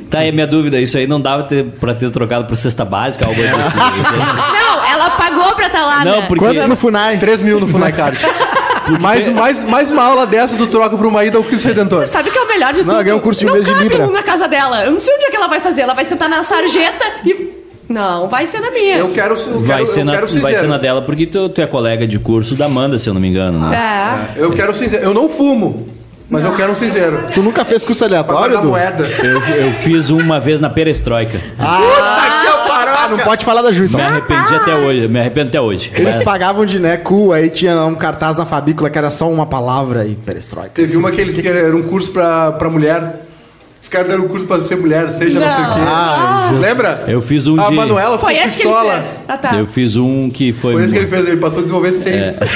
Tá 0.09 0.21
aí 0.21 0.29
a 0.29 0.33
minha 0.33 0.47
dúvida, 0.47 0.79
isso 0.81 0.97
aí 0.97 1.07
não 1.07 1.21
dava 1.21 1.43
ter, 1.43 1.65
pra 1.65 1.93
ter 1.93 2.09
trocado 2.13 2.45
por 2.47 2.57
cesta 2.57 2.85
básica, 2.85 3.27
algo 3.27 3.39
assim. 3.43 3.77
Não, 3.77 4.85
ela 4.91 5.11
pagou 5.11 5.53
pra 5.57 5.67
estar 5.67 5.85
lá, 5.85 6.05
Não, 6.05 6.21
né? 6.21 6.27
porque- 6.29 6.45
Quantos 6.45 6.65
no 6.67 6.77
Funai? 6.77 7.19
3 7.19 7.43
mil 7.43 7.59
no 7.61 7.67
Funai 7.67 7.93
Card. 7.93 8.17
mais, 9.01 9.29
mais, 9.29 9.65
mais 9.65 9.91
uma 9.91 10.03
aula 10.05 10.27
dessa 10.27 10.57
tu 10.57 10.67
troca 10.67 10.97
pra 10.97 11.07
uma 11.07 11.25
ida 11.25 11.37
ao 11.39 11.45
Cristo 11.45 11.67
Redentor. 11.69 12.07
Sabe 12.07 12.29
o 12.29 12.33
que 12.33 12.39
é 12.39 12.43
o 12.43 12.49
melhor 12.49 12.73
de 12.73 12.79
Não, 12.81 12.85
tudo? 12.87 12.95
ela 12.95 13.03
ganhou 13.03 13.19
um 13.19 13.23
curso 13.23 13.41
de 13.41 13.47
um 13.47 13.49
não 13.49 13.55
mês 13.55 13.67
de 13.67 13.75
Libra. 13.75 14.07
um 14.07 14.13
na 14.13 14.23
casa 14.23 14.47
dela. 14.49 14.85
Eu 14.85 14.93
não 14.93 15.01
sei 15.01 15.15
onde 15.15 15.25
é 15.27 15.31
que 15.31 15.37
ela 15.37 15.49
vai 15.49 15.61
fazer. 15.61 15.83
Ela 15.83 15.95
vai 15.95 16.05
sentar 16.05 16.29
na 16.29 16.43
sarjeta 16.43 17.05
e 17.25 17.65
Não, 17.89 18.29
vai 18.29 18.47
ser 18.47 18.61
na 18.61 18.71
minha. 18.71 18.97
Eu 18.99 19.11
quero, 19.13 19.35
eu 19.35 19.61
Vai, 19.61 19.77
quero, 19.79 19.87
ser 19.87 20.01
eu 20.01 20.05
na, 20.05 20.13
quero 20.13 20.27
vai 20.41 20.55
ser 20.55 20.67
na 20.69 20.79
dela, 20.79 21.03
porque 21.03 21.27
tu, 21.27 21.49
tu 21.49 21.61
é 21.61 21.67
colega 21.67 22.07
de 22.07 22.19
curso 22.19 22.55
da 22.55 22.67
Amanda, 22.67 22.99
se 22.99 23.09
eu 23.09 23.15
não 23.15 23.21
me 23.21 23.29
engano, 23.29 23.59
né? 23.59 23.77
É. 24.37 24.43
Eu 24.43 24.53
quero 24.53 24.75
cinzeiro. 24.75 25.05
Eu 25.05 25.15
não 25.15 25.29
fumo, 25.29 25.87
mas 26.29 26.45
eu 26.45 26.53
quero 26.55 26.73
um 26.73 26.75
cinzeiro. 26.75 27.27
Tu 27.33 27.41
nunca 27.43 27.65
fez 27.65 27.85
curso 27.85 28.01
Pra 28.05 28.09
aleatório, 28.19 28.59
Edu? 28.59 28.69
moeda. 28.69 29.05
Eu, 29.23 29.41
eu 29.67 29.73
fiz 29.75 30.11
uma 30.11 30.41
vez 30.41 30.61
na 30.61 30.69
perestroika. 30.69 31.41
Ah, 31.59 32.46
não 33.09 33.19
pode 33.19 33.45
falar 33.45 33.63
da 33.63 33.73
Ju, 33.73 33.85
então. 33.85 33.99
Me 34.01 34.07
arrependi 34.07 34.55
até 34.55 34.75
hoje, 34.75 35.09
me 35.09 35.21
arrependo 35.21 35.49
até 35.49 35.61
hoje. 35.61 35.93
Eles 35.97 36.17
pagavam 36.23 36.65
de 36.67 36.79
né, 36.79 36.97
cu, 36.97 37.33
aí 37.33 37.49
tinha 37.51 37.85
um 37.85 37.95
cartaz 37.95 38.37
na 38.37 38.47
fabícula 38.47 38.89
que 38.91 38.99
era 38.99 39.11
só 39.11 39.31
uma 39.31 39.47
palavra 39.47 40.07
e 40.07 40.15
perestroika. 40.15 40.71
Teve 40.75 40.97
uma 40.97 41.11
que 41.11 41.21
eles 41.21 41.35
queriam, 41.37 41.55
era 41.55 41.77
um 41.77 41.83
curso 41.83 42.11
pra, 42.13 42.53
pra 42.53 42.69
mulher. 42.71 43.23
Os 43.83 43.89
caras 43.89 44.09
deram 44.09 44.25
um 44.25 44.29
curso 44.29 44.47
pra 44.47 44.59
ser 44.61 44.77
mulher, 44.77 45.09
seja 45.13 45.39
não, 45.39 45.47
sei 45.47 45.65
o 45.65 45.75
quê. 45.75 45.81
Ah, 45.87 46.51
Lembra? 46.61 47.05
Eu 47.07 47.23
fiz 47.23 47.47
um 47.47 47.61
A 47.61 47.69
de- 47.69 47.75
Manuela 47.77 48.19
ficou 48.19 48.31
Foi 48.31 48.39
esse 48.39 48.57
que 48.61 48.67
ele 48.67 48.75
pistola. 48.75 48.95
fez. 48.95 49.21
Ah, 49.29 49.37
tá. 49.37 49.55
Eu 49.57 49.67
fiz 49.67 49.95
um 49.97 50.29
que 50.29 50.53
foi. 50.53 50.73
Foi 50.73 50.83
esse 50.85 50.93
que 50.93 50.99
ele 50.99 51.07
fez, 51.07 51.29
ele 51.29 51.37
passou 51.37 51.59
a 51.61 51.63
desenvolver 51.63 51.93
seis. 51.93 52.41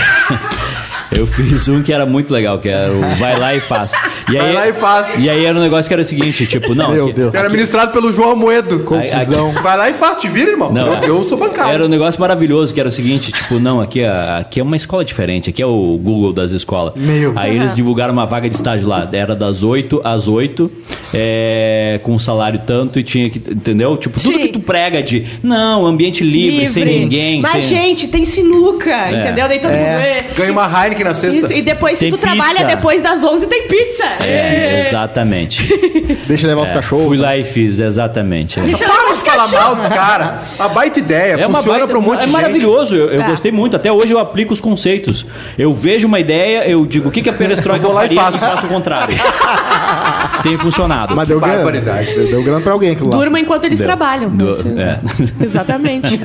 Eu 1.17 1.27
fiz 1.27 1.67
um 1.69 1.83
que 1.83 1.93
era 1.93 2.07
muito 2.07 2.33
legal, 2.33 2.59
que 2.59 2.69
era 2.69 2.93
o 2.93 3.01
vai 3.17 3.39
lá 3.39 3.55
e 3.55 3.61
faz. 3.61 3.93
E 4.29 4.37
Vai 4.37 4.49
aí, 4.49 4.55
lá 4.55 4.69
e 4.69 4.73
faz. 4.73 5.09
E 5.19 5.29
aí 5.29 5.45
era 5.45 5.59
um 5.59 5.61
negócio 5.61 5.89
que 5.89 5.93
era 5.93 6.03
o 6.03 6.05
seguinte, 6.05 6.47
tipo, 6.47 6.75
não. 6.75 6.91
Meu 6.93 7.05
aqui- 7.07 7.13
Deus. 7.15 7.35
Era 7.35 7.49
ministrado 7.49 7.91
pelo 7.93 8.13
João 8.13 8.31
Amoedo. 8.33 8.81
Confusão. 8.81 9.53
Vai 9.63 9.77
lá 9.77 9.91
e 9.91 9.95
faz, 9.95 10.19
te 10.19 10.29
vira, 10.29 10.53
irmão. 10.53 10.73
Não, 10.73 10.95
eu, 11.03 11.17
eu 11.17 11.25
sou 11.25 11.37
bancário. 11.37 11.73
Era 11.73 11.85
um 11.85 11.89
negócio 11.89 12.21
maravilhoso, 12.21 12.73
que 12.73 12.79
era 12.81 12.89
o 12.89 12.93
seguinte, 12.93 13.33
tipo, 13.33 13.59
não, 13.59 13.81
aqui 13.81 14.01
é, 14.03 14.09
aqui 14.39 14.61
é 14.61 14.63
uma 14.63 14.77
escola 14.77 15.05
diferente, 15.05 15.51
aqui 15.51 15.61
é 15.61 15.67
o 15.67 15.99
Google 16.03 16.33
das 16.33 16.53
escolas. 16.53 16.93
Meu. 16.97 17.33
Aí 17.37 17.57
eles 17.57 17.75
divulgaram 17.75 18.13
uma 18.13 18.25
vaga 18.27 18.49
de 18.49 18.55
estágio 18.55 18.87
lá, 18.87 19.09
era 19.13 19.35
das 19.35 19.63
8 19.65 20.01
às 20.05 20.29
8, 20.29 20.71
é, 21.13 21.99
com 22.03 22.19
salário 22.19 22.61
tanto 22.67 22.99
e 22.99 23.03
tinha 23.03 23.29
que, 23.29 23.39
entendeu? 23.51 23.97
Tipo, 23.97 24.21
tudo 24.21 24.33
Sim. 24.35 24.39
que 24.43 24.49
tu 24.49 24.61
prega 24.61 25.03
de, 25.03 25.27
não, 25.43 25.85
ambiente 25.87 26.23
livre, 26.25 26.67
sem 26.69 26.85
ninguém, 26.85 27.41
Mas, 27.41 27.65
sem... 27.65 27.77
gente, 27.77 28.09
tem 28.09 28.25
sinuca, 28.25 29.11
entendeu? 29.11 29.49
Daí 29.49 29.59
todo 29.59 29.73
mundo 29.73 29.99
vê. 29.99 30.25
Ganha 30.37 30.53
uma 30.53 30.65
Heineken 30.85 31.00
na 31.05 31.15
sexta. 31.15 31.39
Isso, 31.39 31.53
e 31.53 31.63
depois, 31.63 31.99
se 31.99 32.05
Tem 32.07 32.11
tu 32.11 32.19
trabalha 32.19 32.51
pizza. 32.61 32.65
depois 32.67 33.03
das 33.03 33.23
11, 33.25 33.47
tem 33.47 33.67
pizza. 33.67 34.05
É, 34.25 34.87
exatamente. 34.89 35.67
Deixa 36.27 36.45
eu 36.47 36.49
levar 36.49 36.63
os 36.63 36.71
É, 36.71 36.75
cachorros. 36.75 37.07
Fui 37.07 37.17
lá 37.17 37.37
e 37.37 37.45
fiz, 37.45 37.79
exatamente. 37.81 38.59
é. 38.61 38.63
Deixa 38.65 38.85
eu 38.85 38.89
levar 38.89 39.13
os 39.15 39.21
falar 39.23 39.37
cachorros. 39.45 39.53
mal 39.65 39.77
dos 39.77 39.87
caras. 39.89 40.31
A 40.59 40.69
baita 40.69 40.99
ideia. 40.99 41.33
É 41.35 41.47
uma 41.47 41.59
funciona 41.59 41.79
baita, 41.79 41.89
pra 41.93 41.99
um 41.99 42.03
monte 42.03 42.15
é 42.15 42.21
de 42.21 42.25
gente. 42.27 42.33
maravilhoso, 42.33 42.95
eu, 42.97 43.11
eu 43.11 43.23
É. 43.23 43.27
gostei 43.27 43.51
muito. 43.53 43.77
Até 43.77 43.91
hoje 43.93 44.13
eu 44.13 44.19
aplico 44.19 44.53
os 44.53 44.61
conceitos. 44.61 45.25
Eu 45.59 45.73
vejo 45.73 46.07
uma 46.07 46.19
ideia, 46.21 46.69
eu 46.69 46.85
digo 46.87 47.09
o 47.09 47.11
que, 47.13 47.23
que 47.23 47.29
a 47.31 47.33
perestroika 47.33 47.81
Eu 47.85 47.89
vou 47.89 47.93
lá 47.93 48.07
e 48.07 48.09
faria 48.15 48.23
faço. 48.23 48.37
e 48.37 48.41
faço 48.41 48.67
o 48.67 48.69
contrário. 48.69 49.15
Tem 50.43 50.57
funcionado. 50.59 51.15
Mas 51.15 51.29
deu 51.29 51.39
grana. 51.41 51.71
Deu, 51.71 52.43
grana 52.43 52.61
pra 52.61 52.73
alguém 52.73 52.91
aquilo 52.93 53.11
lá. 53.11 53.17
Durma 53.17 53.39
enquanto 53.41 53.65
eles 53.65 53.79
Deu. 53.79 53.87
trabalham. 53.87 54.31
É. 54.79 55.45
Exatamente. 55.45 56.21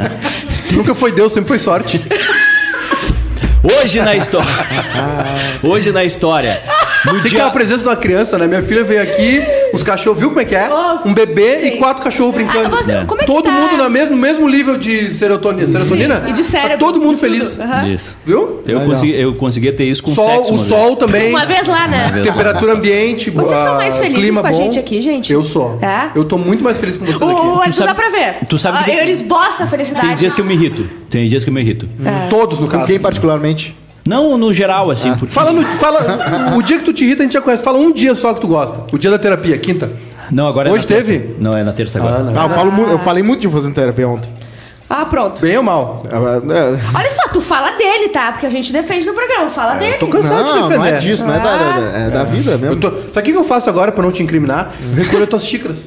Nunca 0.74 0.94
foi 0.96 1.12
Deus, 1.12 1.34
sempre 1.34 1.48
foi 1.48 1.60
sorte. 1.60 2.02
Hoje 3.66 4.02
na 4.02 4.16
história. 4.16 4.48
Hoje 5.64 5.92
na 5.92 6.04
história. 6.04 6.62
No 7.06 7.12
Tem 7.14 7.22
que 7.22 7.30
ter 7.30 7.36
dia. 7.36 7.46
a 7.46 7.50
presença 7.52 7.84
de 7.84 7.88
uma 7.90 7.96
criança, 7.96 8.38
né? 8.38 8.48
Minha 8.48 8.62
filha 8.64 8.84
veio 8.84 9.02
aqui, 9.02 9.42
os 9.74 9.84
cachorros, 9.84 10.20
viu 10.20 10.30
como 10.30 10.42
é 10.42 10.46
que 10.46 10.56
é? 10.56 10.68
Um 11.06 11.14
bebê 11.14 11.60
sim. 11.60 11.68
e 11.68 11.72
quatro 11.78 12.04
cachorros 12.04 12.34
brincando. 12.34 12.76
Ah, 12.76 12.84
você- 12.84 12.92
É. 12.94 13.06
como 13.06 13.22
é 13.22 13.26
que 13.26 13.32
Todo 13.32 13.46
tá? 13.46 13.52
mundo 13.52 13.78
no 13.78 13.90
mesmo, 13.90 14.16
mesmo 14.16 14.48
nível 14.50 14.78
de 14.78 15.14
serotonina. 15.14 15.68
serotonina? 15.68 16.22
Sim, 16.24 16.30
E 16.30 16.34
de 16.34 16.44
cérebro. 16.44 16.72
Tá 16.72 16.78
todo 16.78 17.00
mundo 17.00 17.18
feliz. 17.18 17.60
Aham. 17.60 17.88
Isso. 17.88 18.16
Viu? 18.26 18.64
Eu, 18.68 18.82
consegui, 18.82 19.14
eu 19.20 19.36
conseguia 19.36 19.74
ter 19.74 19.84
isso 19.86 20.02
com 20.04 20.14
Sol, 20.16 20.28
sexo. 20.44 20.54
o 20.56 20.68
sol 20.68 20.96
também. 20.96 21.30
Uma 21.30 21.46
vez 21.46 21.68
lá, 21.68 21.88
né? 21.88 22.10
vez. 22.14 22.26
Temperatura 22.28 22.74
ambiente. 22.74 23.30
Vocês 23.30 23.60
são 23.60 23.74
ah, 23.74 23.78
mais 23.78 23.98
felizes 23.98 24.24
clima 24.24 24.42
com 24.42 24.48
a 24.48 24.52
bom. 24.52 24.58
gente 24.58 24.80
aqui, 24.80 25.00
gente? 25.02 25.32
Eu 25.32 25.44
sou. 25.44 25.78
É? 25.82 26.10
Eu 26.16 26.26
tô 26.26 26.38
muito 26.40 26.64
mais 26.64 26.80
feliz 26.80 26.98
com 26.98 27.06
você 27.06 27.24
O, 27.24 27.28
o 27.28 27.32
aqui. 27.32 27.60
Arthur 27.68 27.74
sabe- 27.74 27.88
dá 27.90 27.96
pra 27.96 28.10
ver. 28.10 28.36
tu 28.50 28.58
sabe 28.58 28.78
Ah, 28.80 28.84
que- 28.84 28.92
Eles 28.92 29.22
bossam 29.22 29.66
a 29.68 29.70
felicidade. 29.70 30.08
Tem 30.08 30.16
dias 30.16 30.34
que 30.34 30.42
eu 30.42 30.46
me 30.46 30.54
irrito. 30.56 30.88
Tem 31.16 31.30
dias 31.30 31.44
que 31.46 31.50
eu 31.50 31.54
me 31.54 31.62
irrito. 31.62 31.88
Todos, 32.30 32.60
no 32.60 32.66
Com 32.68 32.72
caso. 32.74 32.88
quem 32.88 33.00
particularmente? 33.00 33.76
Não 34.06 34.38
no 34.38 34.52
geral, 34.54 34.92
assim. 34.92 35.14
porque- 35.16 35.34
Fala, 35.34 35.52
no, 35.54 35.64
fala 35.78 36.54
o 36.58 36.62
dia 36.62 36.78
que 36.78 36.84
tu 36.84 36.92
te 36.94 37.06
irrita, 37.06 37.22
a 37.22 37.26
gente 37.26 37.34
já 37.34 37.42
conhece. 37.42 37.64
Fala 37.64 37.78
um 37.80 37.92
dia 37.94 38.14
só 38.14 38.34
que 38.34 38.42
tu 38.42 38.48
gosta. 38.48 38.82
O 38.94 38.98
dia 38.98 39.10
da 39.10 39.18
terapia, 39.18 39.58
quinta. 39.58 39.90
Não, 40.30 40.46
agora 40.48 40.70
é 40.70 40.72
Hoje 40.74 40.84
na 40.84 40.88
terça. 40.96 41.12
teve? 41.14 41.36
Não, 41.40 41.54
é 41.58 41.64
na 41.64 41.72
terça 41.72 42.00
agora. 42.00 42.20
não. 42.20 42.34
Ah, 42.40 42.46
eu, 42.46 42.50
falo 42.50 42.82
eu 42.92 43.00
falei 43.00 43.24
muito 43.24 43.40
de 43.42 43.48
você 43.48 43.68
em 43.68 43.74
terapia 43.74 44.08
ontem. 44.08 44.30
Ah, 44.90 45.06
pronto. 45.06 45.42
Bem 45.42 45.58
ou 45.58 45.64
mal? 45.64 46.04
Ah, 46.12 46.18
é, 46.54 46.98
Olha 46.98 47.12
só, 47.12 47.30
tu 47.30 47.40
fala 47.42 47.72
dele, 47.72 48.10
tá? 48.10 48.34
Porque 48.34 48.46
a 48.46 48.50
gente 48.50 48.72
defende 48.74 49.08
no 49.08 49.14
programa. 49.14 49.50
Fala 49.50 49.76
dele. 49.76 49.96
Tô 49.96 50.08
cansado 50.08 50.44
de 50.44 50.50
Não, 50.50 50.56
defender. 50.68 50.78
não 50.78 50.86
é 50.86 50.92
disso, 50.98 51.26
não 51.26 51.34
é 51.34 51.40
da, 51.40 51.58
da- 51.58 51.98
é 51.98 52.10
da 52.12 52.24
vida 52.26 52.52
Eu 52.52 52.60
mesmo. 52.60 52.76
tô... 52.76 52.92
Sabe 53.14 53.30
o 53.30 53.34
que 53.34 53.38
eu 53.40 53.44
faço 53.44 53.70
agora 53.70 53.92
pra 53.92 54.04
não 54.04 54.12
te 54.12 54.22
incriminar? 54.22 54.72
Recolher 54.94 55.26
tuas 55.28 55.46
xícaras. 55.46 55.78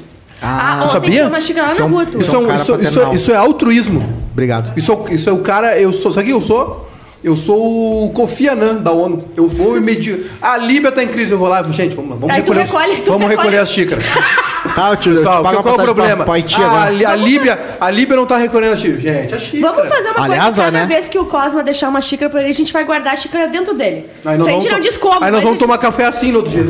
Ah, 0.42 0.80
ontem 0.82 0.92
sabia? 0.92 1.10
tinha 1.12 1.28
uma 1.28 1.40
xícara 1.40 1.66
lá 1.68 1.72
é 1.74 1.78
na 1.78 1.84
rua, 1.86 2.06
tu. 2.06 2.18
Isso, 2.18 2.26
Isso 2.26 2.36
é, 2.36 2.52
é 2.52 2.56
isso, 2.56 3.14
isso 3.14 3.32
é 3.32 3.36
altruísmo. 3.36 4.17
Obrigado. 4.38 4.72
Isso, 4.76 4.92
é- 4.92 5.14
isso 5.14 5.28
é 5.28 5.32
o 5.32 5.38
cara, 5.38 5.76
eu 5.80 5.92
sou. 5.92 6.12
Sabe 6.12 6.26
quem 6.26 6.34
eu 6.34 6.40
sou? 6.40 6.86
Eu 7.24 7.36
sou 7.36 8.04
o 8.06 8.10
Kofi 8.10 8.46
Annan 8.48 8.76
da 8.76 8.92
ONU. 8.92 9.24
Eu 9.36 9.48
vou 9.48 9.76
e 9.76 9.80
medir. 9.80 10.26
A 10.40 10.56
Líbia 10.56 10.92
tá 10.92 11.02
em 11.02 11.08
crise, 11.08 11.32
eu 11.32 11.38
vou 11.38 11.48
lá, 11.48 11.60
gente, 11.64 11.96
vamos, 11.96 12.10
vamos 12.20 12.30
Aí 12.32 12.42
tu 12.42 12.52
recolher. 12.52 12.62
os- 12.62 12.68
recolhe, 12.70 12.96
tu 13.02 13.10
vamos 13.10 13.28
recolhe. 13.28 13.48
recolher 13.48 13.58
as 13.62 13.70
xícaras. 13.70 14.04
Tá, 14.74 14.90
eu 14.90 14.96
te, 14.96 15.08
eu 15.08 15.14
te 15.14 15.18
Pessoal, 15.18 15.42
pago 15.42 15.42
qual, 15.42 15.54
uma 15.54 15.62
qual 15.62 15.70
é 15.70 15.72
o 15.72 15.76
passagem 15.76 15.94
problema? 15.94 16.16
pra, 16.16 16.24
pra 16.24 16.34
Haiti 16.34 16.56
Ah, 16.56 16.60
a, 16.62 16.66
agora. 16.66 16.90
Li- 16.90 17.04
a 17.04 17.14
Líbia, 17.16 17.58
a 17.80 17.90
Líbia 17.90 18.16
não 18.16 18.26
tá 18.26 18.36
recolhendo 18.36 18.74
as 18.74 18.80
xícaras. 18.80 19.02
Gente, 19.02 19.34
a 19.34 19.38
xícara. 19.38 19.72
Vamos 19.72 19.88
fazer 19.88 20.08
uma 20.10 20.24
Aliás, 20.24 20.44
coisa. 20.44 20.62
Cada 20.62 20.78
né? 20.80 20.86
vez 20.86 21.08
que 21.08 21.18
o 21.18 21.24
Cosma 21.24 21.62
deixar 21.64 21.88
uma 21.88 22.00
xícara 22.00 22.30
pra 22.30 22.40
ele, 22.40 22.50
a 22.50 22.52
gente 22.52 22.72
vai 22.72 22.84
guardar 22.84 23.14
a 23.14 23.16
xícara 23.16 23.48
dentro 23.48 23.74
dele. 23.74 24.06
Aí 24.24 24.36
nós 24.36 24.46
Se 24.46 24.50
a 24.50 24.54
gente 24.60 24.70
não 24.70 24.80
to- 24.80 25.00
como. 25.00 25.14
Aí 25.14 25.30
nós 25.30 25.40
mas 25.40 25.42
vamos 25.44 25.56
a 25.58 25.60
tomar 25.60 25.78
café 25.78 26.04
assim 26.06 26.30
no 26.32 26.38
outro 26.38 26.52
dia. 26.52 26.66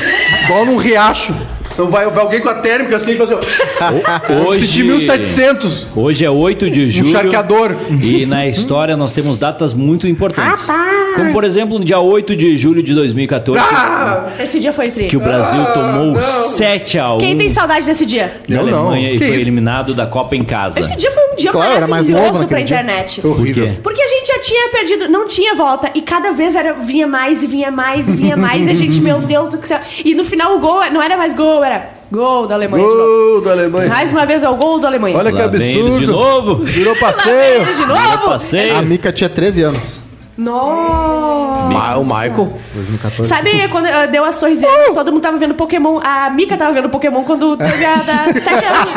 Igual 0.44 0.64
num 0.66 0.76
riacho. 0.76 1.34
Então 1.72 1.88
vai, 1.88 2.06
vai 2.10 2.22
alguém 2.22 2.40
com 2.40 2.48
a 2.48 2.54
térmica 2.54 2.96
assim 2.96 3.12
e 3.12 3.16
fala 3.16 3.38
assim, 3.38 3.48
ó. 3.80 4.32
Hoje- 4.48 4.60
Hoje... 4.62 4.66
de 4.72 4.84
1700. 4.84 5.88
Hoje 5.96 6.24
é 6.24 6.30
8 6.30 6.70
de 6.70 6.90
julho. 6.90 7.10
charqueador. 7.12 7.74
E 8.02 8.26
na 8.26 8.46
história 8.46 8.96
nós 8.96 9.12
temos 9.12 9.38
datas 9.38 9.72
muito 9.72 10.06
importantes. 10.06 10.66
Como, 11.14 11.32
por 11.32 11.44
exemplo, 11.44 11.78
no 11.78 11.84
dia 11.84 11.98
8 12.00 12.34
de 12.36 12.56
julho 12.56 12.82
de 12.82 12.94
2014, 12.94 13.60
Ah! 13.62 14.28
gente- 14.36 14.42
Esse 14.44 14.60
dia 14.60 14.72
foi 14.72 14.90
tri. 14.90 15.06
que 15.08 15.16
o 15.16 15.20
Brasil 15.20 15.62
tomou 15.74 16.12
não. 16.12 16.22
7 16.22 16.98
a 16.98 17.14
1 17.14 17.18
Quem 17.18 17.36
tem 17.36 17.48
saudade 17.48 17.84
desse 17.86 18.04
dia? 18.06 18.40
da 18.48 18.54
Eu 18.56 18.66
não. 18.66 18.88
Alemanha 18.88 19.10
e 19.10 19.12
Que 19.12 19.18
foi 19.18 19.28
isso? 19.28 19.40
eliminado 19.40 19.94
da 19.94 20.06
Copa 20.06 20.36
em 20.36 20.44
casa. 20.44 20.78
Esse 20.80 20.96
dia 20.96 21.10
foi 21.10 21.22
um 21.32 21.36
dia 21.36 21.50
Claro, 21.52 21.74
era 21.74 21.86
mais 21.86 22.06
novo 22.06 22.46
pra 22.46 22.58
dia. 22.58 22.64
internet. 22.64 23.20
Foi 23.20 23.30
Por 23.34 23.46
quê? 23.46 23.72
Porque 23.82 24.00
a 24.02 24.08
gente 24.08 24.26
já 24.28 24.38
tinha 24.40 24.68
perdido, 24.70 25.08
não 25.08 25.26
tinha 25.26 25.54
volta. 25.54 25.90
E 25.94 26.00
cada 26.02 26.32
vez 26.32 26.54
era, 26.54 26.72
vinha 26.74 27.06
mais 27.06 27.42
e 27.42 27.46
vinha 27.46 27.70
mais 27.70 28.08
e 28.08 28.12
vinha 28.12 28.36
mais. 28.36 28.68
e 28.68 28.70
a 28.70 28.74
gente, 28.74 29.00
meu 29.00 29.20
Deus 29.20 29.48
do 29.50 29.64
céu. 29.66 29.80
E 30.04 30.14
no 30.14 30.24
final 30.24 30.56
o 30.56 30.60
gol 30.60 30.80
não 30.90 31.02
era 31.02 31.16
mais 31.16 31.32
gol, 31.32 31.61
era 31.64 31.90
gol 32.10 32.46
da 32.46 32.54
Alemanha. 32.54 32.84
Gol 32.84 33.40
da 33.42 33.50
Alemanha. 33.52 33.88
Mais 33.88 34.10
uma 34.10 34.24
vez 34.26 34.42
é 34.44 34.48
o 34.48 34.54
gol 34.56 34.78
da 34.78 34.88
Alemanha. 34.88 35.16
Olha 35.16 35.32
que 35.32 35.38
Lá 35.38 35.46
vem 35.46 35.60
eles 35.70 35.84
absurdo. 35.86 36.00
de 36.00 36.06
novo. 36.06 36.54
Virou 36.64 36.96
passeio. 36.96 37.64
de 37.74 37.86
novo. 37.86 38.18
passei. 38.26 38.70
A 38.70 38.82
Mika 38.82 39.12
tinha 39.12 39.28
13 39.30 39.62
anos. 39.62 40.00
Nossa. 40.36 41.64
Ma- 41.72 41.96
o 41.96 42.04
Michael. 42.04 42.56
2014. 42.74 43.28
Sabe 43.28 43.68
quando 43.68 43.86
eh, 43.86 44.06
deu 44.08 44.24
as 44.24 44.38
torres 44.40 44.60
gêmeas, 44.60 44.94
todo 44.94 45.12
mundo 45.12 45.22
tava 45.22 45.36
vendo 45.36 45.54
Pokémon. 45.54 46.00
A 46.02 46.30
Mika 46.30 46.56
tava 46.56 46.72
vendo 46.72 46.88
Pokémon 46.88 47.22
quando 47.22 47.56
teve 47.56 47.84
a 47.84 47.96
da 47.96 48.32
7 48.40 48.64
anos. 48.64 48.92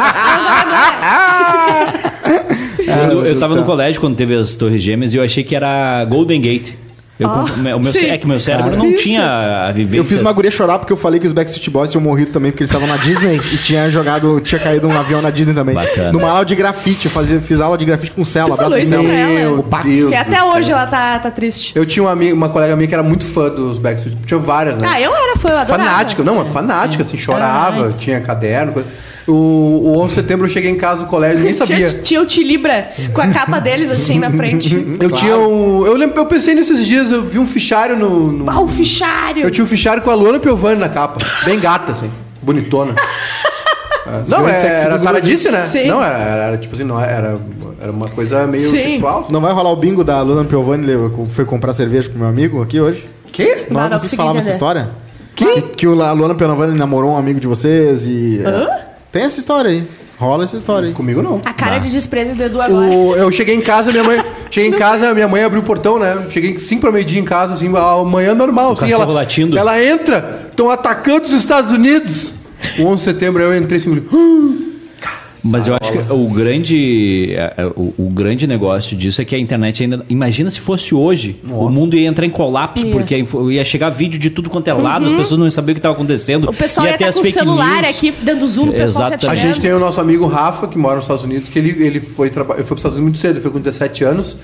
Quando 2.86 3.12
eu 3.14 3.22
Deus 3.22 3.40
tava 3.40 3.54
do 3.54 3.60
no 3.62 3.66
céu. 3.66 3.76
colégio 3.76 4.02
quando 4.02 4.16
teve 4.16 4.36
as 4.36 4.56
Torres 4.56 4.82
Gêmeas 4.82 5.14
e 5.14 5.18
eu 5.18 5.24
achei 5.24 5.44
que 5.44 5.56
era 5.56 6.04
Golden 6.06 6.42
Gate. 6.42 6.72
Eu, 7.18 7.30
Ah, 7.30 7.46
o 7.56 7.58
meu, 7.60 7.84
sim. 7.86 8.08
é 8.08 8.18
que 8.18 8.28
meu 8.28 8.40
cérebro 8.42 8.72
Cara, 8.72 8.78
não 8.84 8.92
isso. 8.92 9.04
tinha 9.04 9.68
a 9.68 9.72
vivência. 9.72 9.98
Eu 9.98 10.04
fiz 10.04 10.20
uma 10.20 10.34
guria 10.34 10.52
chorar 10.52 10.80
porque 10.80 10.92
eu 10.92 10.98
falei 10.98 11.18
que 11.20 11.26
os 11.26 11.32
Backstreet 11.32 11.70
Boys 11.70 11.90
tinham 11.92 12.02
morrido 12.04 12.32
também, 12.32 12.52
porque 12.52 12.64
eles 12.64 12.70
estavam 12.70 12.88
na 12.88 12.98
Disney 13.02 13.38
e 13.54 13.58
tinha 13.58 13.90
jogado, 13.90 14.42
tinha 14.42 14.60
caído 14.60 14.86
um 14.88 14.98
avião 14.98 15.22
na 15.22 15.30
Disney 15.30 15.54
também. 15.54 15.76
Bacana. 15.76 16.12
Numa 16.12 16.30
aula 16.30 16.44
de 16.46 16.56
grafite, 16.56 17.06
eu 17.06 17.12
fazia, 17.12 17.40
fiz 17.40 17.62
aula 17.62 17.78
de 17.78 17.86
grafite 17.86 18.12
com 18.12 18.22
o 18.22 18.26
Tu 18.26 18.38
abraço 18.40 18.76
pro? 18.76 19.60
O 19.60 19.64
Pax. 19.64 19.86
Deus. 19.86 20.12
E 20.12 20.16
até 20.16 20.44
hoje 20.44 20.72
ela 20.72 20.88
tá, 20.88 21.18
tá 21.20 21.32
triste. 21.32 21.72
Eu 21.74 21.86
tinha 21.86 22.04
uma, 22.04 22.12
amiga, 22.12 22.34
uma 22.36 22.50
colega 22.50 22.76
minha 22.76 22.88
que 22.88 22.94
era 22.94 23.04
muito 23.04 23.26
fã 23.26 23.50
dos 23.50 23.78
Backstreet. 23.78 24.18
Tinha 24.26 24.40
várias, 24.40 24.78
né? 24.78 24.88
Ah, 24.92 25.00
eu 25.00 25.16
era 25.16 25.38
fã, 25.38 25.50
eu 25.50 25.58
adorava. 25.58 25.84
fanática, 25.90 26.22
não, 26.24 26.42
é 26.42 26.46
fanática, 26.46 27.04
assim, 27.04 27.16
chorava, 27.16 27.94
tinha 27.98 28.20
caderno. 28.20 28.74
Coisa. 28.74 28.90
O, 29.28 29.32
o 29.32 29.98
11 30.02 30.08
de 30.10 30.14
setembro 30.14 30.46
eu 30.46 30.52
cheguei 30.52 30.70
em 30.70 30.76
casa 30.78 31.00
do 31.02 31.08
colégio, 31.08 31.40
ninguém 31.40 31.56
sabia. 31.58 31.90
Tinha, 31.90 32.02
tinha 32.04 32.22
o 32.22 32.26
Tilibra 32.28 32.90
com 33.12 33.22
a 33.22 33.28
capa 33.30 33.60
deles 33.60 33.90
assim 33.90 34.20
na 34.20 34.30
frente. 34.30 34.98
Eu 35.00 35.10
tinha 35.10 35.36
um. 35.36 35.84
Eu 35.86 35.96
lembro, 35.98 36.20
eu 36.20 36.26
pensei 36.28 36.54
nesses 36.54 36.86
dias, 36.86 37.05
eu 37.12 37.24
vi 37.24 37.40
um 37.40 37.46
fichário 37.48 37.98
no. 37.98 38.32
no- 38.32 38.50
Ah, 38.52 38.60
o 38.62 38.68
fichário. 38.68 39.44
eu 39.44 39.52
tinha 39.52 39.64
um 39.64 39.68
fichário 39.68 40.02
com 40.04 40.10
a 40.12 40.16
Luana 40.16 40.40
Piovani 40.40 40.80
na 40.80 40.90
capa. 40.90 41.18
Bem 41.46 41.60
gata, 41.60 41.92
assim. 41.92 42.10
Bonitona. 42.42 42.96
É. 44.08 44.30
Não, 44.30 44.48
é, 44.48 44.82
era 44.84 45.00
do 45.00 45.04
taradice, 45.04 45.50
né? 45.50 45.66
Sim. 45.66 45.88
Não, 45.88 46.00
era, 46.04 46.18
era, 46.20 46.44
era, 46.44 46.58
tipo 46.60 46.76
assim, 46.76 46.84
não 46.84 47.02
era, 47.02 47.40
era 47.82 47.92
uma 47.92 48.08
coisa 48.08 48.46
meio 48.46 48.62
Sim. 48.62 48.78
sexual. 48.78 49.28
Não 49.32 49.42
vai 49.42 49.52
rolar 49.52 49.72
o 49.72 49.76
bingo 49.76 50.04
da 50.04 50.22
Luna 50.22 50.44
Piovani, 50.46 50.86
foi 51.30 51.44
comprar 51.44 51.74
cerveja 51.74 52.08
pro 52.08 52.20
meu 52.20 52.28
amigo 52.28 52.62
aqui 52.62 52.80
hoje? 52.80 53.10
Quê? 53.32 53.66
Não, 53.68 53.82
Não, 53.82 53.90
não 53.90 53.98
vocês 53.98 54.14
falavam 54.14 54.38
essa 54.38 54.52
história? 54.52 54.92
Que? 55.36 55.60
Que 55.64 55.88
o- 55.88 56.00
a 56.04 56.12
Luana 56.12 56.36
Piovani 56.36 56.78
namorou 56.78 57.14
um 57.14 57.18
amigo 57.18 57.40
de 57.40 57.48
vocês 57.48 58.06
e... 58.06 58.44
é, 58.46 58.86
Tem 59.12 59.24
essa 59.24 59.40
história 59.40 59.72
aí. 59.72 59.88
Rola 60.20 60.44
essa 60.44 60.56
história 60.56 60.90
aí. 60.90 60.94
Comigo 60.94 61.24
não. 61.24 61.42
A 61.44 61.52
cara 61.52 61.80
de 61.80 61.90
desprezo 61.90 62.36
do 62.36 62.44
Edu 62.44 62.62
agora. 62.62 62.86
O- 62.86 63.16
eu 63.16 63.32
cheguei 63.32 63.56
em 63.56 63.62
casa, 63.62 63.92
minha 63.92 64.04
mãe. 64.04 64.24
Cheguei 64.56 64.70
em 64.70 64.74
casa, 64.74 65.14
minha 65.14 65.28
mãe 65.28 65.44
abriu 65.44 65.62
o 65.62 65.66
portão, 65.66 66.00
né? 66.00 66.28
Cheguei 66.30 66.58
5 66.58 66.80
para 66.80 66.90
meio-dia 66.90 67.20
em 67.20 67.26
casa, 67.26 67.56
assim, 67.56 67.70
amanhã 67.76 68.34
normal, 68.34 68.72
assim. 68.72 68.90
Ela, 68.90 69.04
latindo. 69.04 69.58
ela 69.58 69.84
entra, 69.84 70.48
estão 70.50 70.72
atacando 70.72 71.26
os 71.26 71.34
Estados 71.34 71.74
Unidos. 71.74 72.36
O 72.80 72.86
11 72.86 72.96
de 72.96 73.02
setembro 73.02 73.44
eu 73.44 73.54
entrei 73.54 73.80
assim, 73.80 74.02
"Hum, 74.14 74.75
Mas 75.46 75.68
eu 75.68 75.76
acho 75.80 75.92
que 75.92 75.98
o 76.12 76.28
grande, 76.30 77.34
é, 77.36 77.54
é, 77.58 77.66
o, 77.68 77.94
o 77.98 78.10
grande 78.10 78.48
negócio 78.48 78.96
disso 78.98 79.22
é 79.22 79.26
que 79.26 79.36
a 79.36 79.40
internet 79.40 79.84
ainda. 79.84 80.06
Imagina 80.10 80.50
se 80.50 80.60
fosse 80.60 80.94
hoje, 80.96 81.38
o 81.48 81.70
mundo 81.70 81.96
ia 81.96 82.08
entrar 82.08 82.26
em 82.26 82.30
colapso, 82.30 82.86
Ia. 82.86 82.92
porque 82.92 83.24
ia 83.52 83.64
chegar 83.64 83.90
vídeo 83.90 84.20
de 84.20 84.30
tudo 84.30 84.50
quanto 84.50 84.68
é 84.68 84.74
lado, 84.74 85.06
as 85.06 85.14
pessoas 85.14 85.38
não 85.38 85.46
iam 85.46 85.52
saber 85.52 85.72
o 85.74 85.76
que 85.76 85.80
estava 85.80 85.94
acontecendo. 85.96 86.50
O 86.50 86.54
pessoal 86.54 86.88
ia 86.88 86.98
ter 86.98 87.06
estar 87.08 87.10
as 87.10 87.16
com 87.16 87.22
o 87.22 87.32
celular 87.32 87.84
news. 87.84 87.96
aqui, 87.96 88.14
dando 88.24 88.48
zoom, 88.48 88.70
o 88.70 88.74
pessoal 88.74 89.08
Exatamente. 89.08 89.28
A 89.30 89.36
gente 89.36 89.62
tem 89.62 89.72
o 89.74 89.80
nosso 89.80 90.02
amigo 90.02 90.26
Rafa, 90.26 90.68
que 90.68 90.78
mora 90.78 90.96
nos 90.96 91.06
Estados 91.06 91.24
Unidos, 91.24 91.50
que 91.50 91.60
ele, 91.60 91.84
ele 91.86 92.00
foi, 92.00 92.28
ele 92.28 92.34
foi 92.34 92.44
para 92.46 92.62
os 92.62 92.70
Estados 92.72 92.84
Unidos 92.98 93.02
muito 93.02 93.18
cedo, 93.18 93.34
ele 93.36 93.42
foi 93.42 93.52
com 93.52 93.60
17 93.60 94.04
anos. 94.04 94.38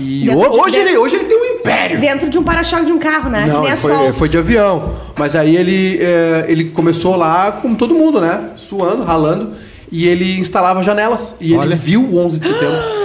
E 0.00 0.22
de- 0.22 0.30
hoje, 0.30 0.76
dentro- 0.76 0.88
ele, 0.90 0.98
hoje 0.98 1.16
ele 1.16 1.24
tem 1.24 1.36
um 1.36 1.44
império. 1.56 2.00
Dentro 2.00 2.30
de 2.30 2.38
um 2.38 2.42
para-choque 2.44 2.84
de 2.86 2.92
um 2.92 2.98
carro, 3.00 3.28
né? 3.30 3.46
Não, 3.46 3.66
ele 3.66 3.76
foi, 3.76 4.04
ele 4.04 4.12
foi 4.12 4.28
de 4.28 4.38
avião. 4.38 4.92
Mas 5.18 5.34
aí 5.34 5.56
ele, 5.56 5.98
é, 6.00 6.44
ele 6.48 6.66
começou 6.66 7.16
lá 7.16 7.50
como 7.52 7.74
todo 7.76 7.94
mundo, 7.94 8.20
né? 8.20 8.50
Suando, 8.54 9.02
ralando. 9.02 9.50
E 9.90 10.06
ele 10.06 10.38
instalava 10.38 10.82
janelas. 10.82 11.34
E 11.40 11.48
ele 11.52 11.58
Olha. 11.58 11.76
viu 11.76 12.02
o 12.02 12.18
11 12.18 12.38
de 12.38 12.46
setembro. 12.46 12.98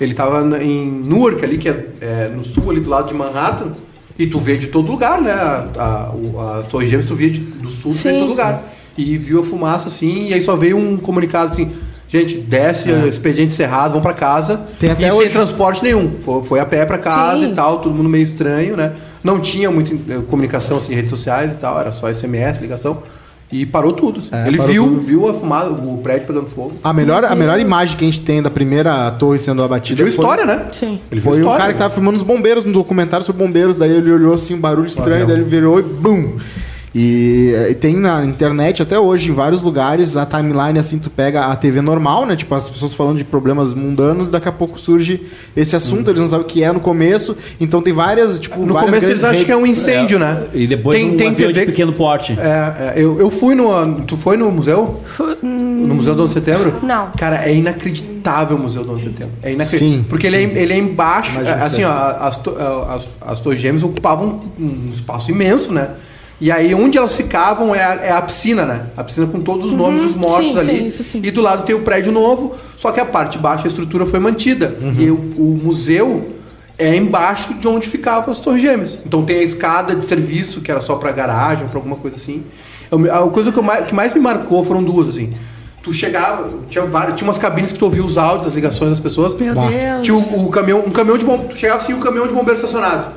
ele 0.00 0.12
tava 0.14 0.42
na- 0.42 0.62
em 0.62 0.90
Newark 0.90 1.44
ali, 1.44 1.56
que 1.56 1.68
é, 1.68 1.86
é, 2.00 2.28
no 2.34 2.42
sul, 2.42 2.70
ali 2.70 2.80
do 2.80 2.90
lado 2.90 3.08
de 3.08 3.14
Manhattan. 3.14 3.72
E 4.18 4.26
tu 4.26 4.38
vê 4.38 4.56
de 4.56 4.66
todo 4.68 4.90
lugar, 4.90 5.20
né? 5.20 5.32
A, 5.32 5.68
a, 5.76 6.10
o- 6.12 6.58
as 6.58 6.66
Torres 6.66 6.88
Gêmeas 6.90 7.06
tu 7.08 7.14
via 7.14 7.30
de- 7.30 7.40
do 7.40 7.70
sul, 7.70 7.92
tu 7.92 7.96
vê 7.98 8.10
de 8.10 8.14
Sim. 8.14 8.18
todo 8.18 8.28
lugar. 8.28 8.62
E 8.98 9.16
viu 9.16 9.40
a 9.40 9.42
fumaça 9.42 9.88
assim, 9.88 10.28
e 10.28 10.34
aí 10.34 10.40
só 10.42 10.54
veio 10.56 10.76
um 10.76 10.96
comunicado 10.96 11.52
assim... 11.52 11.70
Gente, 12.06 12.36
desce, 12.36 12.90
expediente 13.08 13.54
encerrado, 13.54 13.92
vão 13.92 14.00
pra 14.00 14.12
casa. 14.12 14.60
Tem 14.78 14.90
até 14.90 15.08
e 15.08 15.10
hoje. 15.10 15.22
sem 15.24 15.30
transporte 15.32 15.82
nenhum. 15.82 16.12
Foi, 16.20 16.42
foi 16.44 16.60
a 16.60 16.66
pé 16.66 16.84
pra 16.84 16.96
casa 16.98 17.38
Sim. 17.44 17.50
e 17.50 17.54
tal, 17.54 17.80
todo 17.80 17.92
mundo 17.92 18.08
meio 18.08 18.22
estranho, 18.22 18.76
né? 18.76 18.92
Não 19.22 19.40
tinha 19.40 19.68
muita 19.68 19.92
eh, 19.94 20.20
comunicação 20.28 20.76
assim, 20.76 20.92
em 20.92 20.96
redes 20.96 21.10
sociais 21.10 21.56
e 21.56 21.58
tal, 21.58 21.80
era 21.80 21.90
só 21.90 22.08
SMS, 22.12 22.60
ligação. 22.60 22.98
E 23.52 23.64
parou 23.64 23.92
tudo. 23.92 24.18
assim. 24.20 24.30
É, 24.32 24.48
Ele 24.48 24.56
parou 24.56 24.72
viu, 24.72 24.84
tudo. 24.84 25.00
viu 25.00 25.28
a 25.28 25.34
fumada, 25.34 25.70
o 25.70 25.98
prédio 25.98 26.26
pegando 26.26 26.46
fogo. 26.46 26.72
A 26.82 26.92
melhor, 26.92 27.24
a 27.24 27.34
melhor 27.34 27.60
imagem 27.60 27.96
que 27.96 28.04
a 28.04 28.08
gente 28.10 28.20
tem 28.22 28.42
da 28.42 28.50
primeira 28.50 29.10
torre 29.12 29.38
sendo 29.38 29.60
Ele 29.60 29.66
abatida 29.66 30.02
viu 30.02 30.12
foi- 30.12 30.24
história, 30.24 30.44
né? 30.44 30.66
Sim. 30.72 30.98
Ele 31.10 31.20
Foi 31.20 31.36
história. 31.38 31.58
cara 31.60 31.72
que 31.72 31.78
tava 31.78 31.94
filmando 31.94 32.16
os 32.16 32.22
bombeiros 32.24 32.64
no 32.64 32.72
documentário 32.72 33.24
sobre 33.24 33.44
bombeiros, 33.46 33.76
daí 33.76 33.92
ele 33.92 34.10
olhou 34.10 34.34
assim, 34.34 34.54
um 34.54 34.60
barulho 34.60 34.86
estranho, 34.88 35.22
Avião. 35.22 35.28
daí 35.28 35.36
ele 35.36 35.44
virou 35.44 35.78
e 35.78 35.82
BUM! 35.82 36.36
E, 36.94 37.52
eh, 37.56 37.70
e 37.70 37.74
tem 37.74 37.96
na 37.96 38.24
internet 38.24 38.80
até 38.80 38.96
hoje, 38.96 39.28
em 39.28 39.34
vários 39.34 39.62
lugares, 39.62 40.16
a 40.16 40.24
timeline 40.24 40.78
assim, 40.78 40.98
tu 41.00 41.10
pega 41.10 41.46
a 41.46 41.56
TV 41.56 41.80
normal, 41.80 42.24
né? 42.24 42.36
Tipo, 42.36 42.54
as 42.54 42.70
pessoas 42.70 42.94
falando 42.94 43.18
de 43.18 43.24
problemas 43.24 43.74
mundanos, 43.74 44.30
daqui 44.30 44.48
a 44.48 44.52
pouco 44.52 44.78
surge 44.78 45.20
esse 45.56 45.74
assunto, 45.74 46.08
eles 46.10 46.20
não 46.20 46.28
sabem 46.28 46.44
o 46.46 46.48
que 46.48 46.62
é 46.62 46.70
no 46.70 46.78
começço, 46.78 47.36
então 47.60 47.82
tem 47.82 47.92
várias, 47.92 48.38
tipo, 48.38 48.60
No 48.60 48.72
várias 48.72 48.92
começo 48.92 49.10
eles 49.10 49.24
acham 49.24 49.44
que 49.44 49.50
é 49.50 49.56
um 49.56 49.64
redes- 49.64 49.78
incêndio, 49.80 50.20
né? 50.20 50.44
E 50.54 50.68
depois 50.68 50.96
tem, 50.96 51.10
um 51.10 51.16
tem 51.16 51.28
avião 51.30 51.48
TV 51.48 51.60
de 51.60 51.66
pequeno 51.72 51.92
porte. 51.94 52.38
É, 52.38 52.44
é, 52.44 53.02
eu, 53.02 53.18
eu 53.18 53.28
fui 53.28 53.56
no. 53.56 54.00
Tu 54.02 54.16
foi 54.16 54.36
no 54.36 54.50
museu? 54.52 55.00
No 55.42 55.94
Museu 55.96 56.14
do 56.14 56.22
11 56.22 56.28
de 56.28 56.44
Setembro? 56.44 56.74
Não. 56.82 57.10
Cara, 57.18 57.44
é 57.44 57.54
inacreditável 57.54 58.56
o 58.56 58.60
Museu 58.60 58.84
do 58.84 58.92
11 58.92 59.02
de 59.04 59.10
Setembro. 59.10 59.34
É 59.42 59.52
inacreditável. 59.52 59.98
Sim, 59.98 60.04
Porque 60.08 60.26
Ele, 60.28 60.36
é, 60.36 60.42
ele 60.42 60.72
é 60.72 60.78
embaixo. 60.78 61.32
Imagino 61.32 61.56
é, 61.56 61.62
assim, 61.62 61.84
ó, 61.84 61.90
as, 61.92 62.36
to- 62.36 62.56
as, 62.88 63.06
as 63.20 63.40
torres 63.40 63.60
gêmeas 63.60 63.82
ocupavam 63.82 64.40
um 64.58 64.88
espaço 64.92 65.30
imenso, 65.30 65.72
né? 65.72 65.88
E 66.44 66.52
aí, 66.52 66.74
onde 66.74 66.98
elas 66.98 67.14
ficavam 67.14 67.74
é 67.74 67.82
a, 67.82 67.94
é 67.94 68.12
a 68.12 68.20
piscina, 68.20 68.66
né? 68.66 68.82
A 68.94 69.02
piscina 69.02 69.26
com 69.26 69.40
todos 69.40 69.64
os 69.64 69.72
nomes 69.72 70.02
dos 70.02 70.14
mortos 70.14 70.52
sim, 70.52 70.58
ali. 70.58 70.76
sim, 70.76 70.86
isso 70.88 71.02
sim. 71.02 71.20
E 71.24 71.30
do 71.30 71.40
lado 71.40 71.62
tem 71.62 71.74
o 71.74 71.80
prédio 71.80 72.12
novo, 72.12 72.54
só 72.76 72.92
que 72.92 73.00
a 73.00 73.04
parte 73.06 73.32
de 73.32 73.38
baixo, 73.38 73.64
a 73.64 73.68
estrutura 73.68 74.04
foi 74.04 74.20
mantida. 74.20 74.76
Uhum. 74.78 74.94
E 74.98 75.10
o, 75.10 75.14
o 75.14 75.60
museu 75.64 76.34
é 76.76 76.94
embaixo 76.94 77.54
de 77.54 77.66
onde 77.66 77.88
ficavam 77.88 78.30
as 78.30 78.40
torres 78.40 78.60
gêmeas. 78.60 78.98
Então 79.06 79.24
tem 79.24 79.38
a 79.38 79.42
escada 79.42 79.94
de 79.94 80.04
serviço, 80.04 80.60
que 80.60 80.70
era 80.70 80.82
só 80.82 80.96
pra 80.96 81.12
garagem 81.12 81.64
ou 81.64 81.70
pra 81.70 81.78
alguma 81.78 81.96
coisa 81.96 82.18
assim. 82.18 82.44
A 83.10 83.26
coisa 83.30 83.50
que, 83.50 83.62
mais, 83.62 83.88
que 83.88 83.94
mais 83.94 84.12
me 84.12 84.20
marcou 84.20 84.62
foram 84.62 84.84
duas, 84.84 85.08
assim. 85.08 85.32
Tu 85.82 85.94
chegava, 85.94 86.50
tinha, 86.68 86.84
várias, 86.84 87.16
tinha 87.16 87.26
umas 87.26 87.38
cabines 87.38 87.72
que 87.72 87.78
tu 87.78 87.86
ouvia 87.86 88.04
os 88.04 88.18
áudios, 88.18 88.48
as 88.48 88.54
ligações 88.54 88.90
das 88.90 89.00
pessoas. 89.00 89.34
Meu 89.34 89.54
Bah. 89.54 89.66
Deus. 89.66 90.02
Tinha 90.02 90.14
o, 90.14 90.46
o 90.46 90.50
caminhão, 90.50 90.80
um 90.86 90.90
caminhão 90.90 91.16
de 91.16 91.24
bombeiro. 91.24 91.48
Tu 91.48 91.56
chegava 91.56 91.82
assim, 91.82 91.94
um 91.94 92.00
caminhão 92.00 92.26
de 92.26 92.34
bombeiro 92.34 92.56
estacionado. 92.56 93.12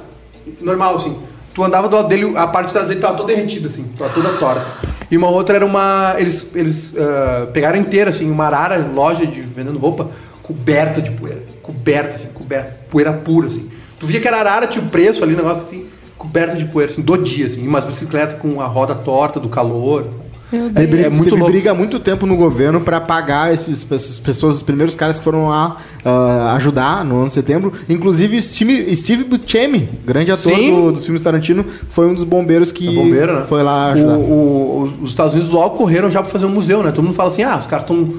Normal, 0.62 0.96
assim. 0.96 1.18
Tu 1.58 1.64
andava 1.64 1.90
do 1.90 1.96
lado 1.96 2.08
dele, 2.08 2.34
a 2.38 2.46
parte 2.46 2.72
dele 2.72 3.00
tava 3.00 3.18
toda 3.18 3.34
derretida, 3.34 3.68
assim, 3.68 3.86
tava 3.98 4.14
toda 4.14 4.38
torta. 4.38 4.64
E 5.10 5.18
uma 5.18 5.28
outra 5.28 5.56
era 5.56 5.66
uma. 5.66 6.14
Eles, 6.20 6.48
eles 6.54 6.94
ah, 6.96 7.48
pegaram 7.52 7.80
inteira, 7.80 8.12
assim, 8.12 8.30
uma 8.30 8.46
arara, 8.46 8.78
loja 8.78 9.26
de 9.26 9.42
vendendo 9.42 9.80
roupa, 9.80 10.12
coberta 10.44 11.02
de 11.02 11.10
poeira. 11.10 11.42
Coberta, 11.64 12.14
assim, 12.14 12.28
coberta. 12.28 12.78
Poeira 12.92 13.12
pura, 13.12 13.48
assim. 13.48 13.72
Tu 14.00 14.06
via 14.06 14.22
que 14.22 14.28
era 14.28 14.38
arara, 14.38 14.68
tinha 14.68 14.86
o 14.86 14.90
preço 14.90 15.24
ali, 15.24 15.36
negócio 15.36 15.64
assim, 15.64 15.88
coberta 16.16 16.56
de 16.56 16.66
poeira, 16.66 16.92
assim, 16.92 17.02
do 17.02 17.18
dia, 17.18 17.48
assim. 17.48 17.68
Umas 17.68 17.86
bicicletas 17.86 18.40
com 18.40 18.62
a 18.62 18.68
roda 18.68 18.94
torta 18.94 19.40
do 19.40 19.50
calor. 19.50 20.06
Teve, 20.50 20.70
Deus. 20.70 21.06
É 21.06 21.10
muito 21.10 21.32
teve 21.36 21.44
briga 21.44 21.72
há 21.72 21.74
muito 21.74 22.00
tempo 22.00 22.26
no 22.26 22.38
governo 22.38 22.80
para 22.82 23.02
pagar 23.02 23.54
esses, 23.54 23.86
essas 23.92 24.18
pessoas, 24.18 24.56
os 24.58 24.62
primeiros 24.62 24.96
caras 24.96 25.18
que 25.20 25.24
foram 25.26 25.48
lá 25.50 25.78
ah, 26.06 26.54
ajudar 26.56 27.04
no 27.04 27.18
ano 27.18 27.26
de 27.26 27.34
setembro. 27.34 27.74
Inclusive, 27.90 28.42
Steve, 28.42 28.96
Steve 28.96 29.24
Buscemi, 29.26 29.90
grande 30.06 30.32
ator 30.32 30.56
do- 30.56 30.92
dos 30.94 31.04
filmes 31.04 31.22
Tarantino, 31.22 31.66
foi 31.90 32.08
um 32.08 32.14
dos 32.14 32.24
bombeiros 32.24 32.72
que 32.72 32.88
É 32.88 32.92
bombeiro, 32.92 33.40
né? 33.40 33.46
foi 33.48 33.62
lá 33.62 33.88
O- 33.88 33.92
ajudar. 33.92 34.18
o- 34.18 34.94
os 35.02 35.10
Estados 35.10 35.34
Unidos 35.34 35.52
logo 35.52 35.76
correram 35.76 36.10
já 36.10 36.22
para 36.22 36.32
fazer 36.32 36.46
um 36.46 36.52
museu, 36.52 36.82
né? 36.82 36.92
Todo 36.92 37.04
mundo 37.04 37.16
fala 37.16 37.30
assim, 37.30 37.44
ah, 37.44 37.58
os 37.58 37.66
caras 37.66 37.84
estão 37.84 38.14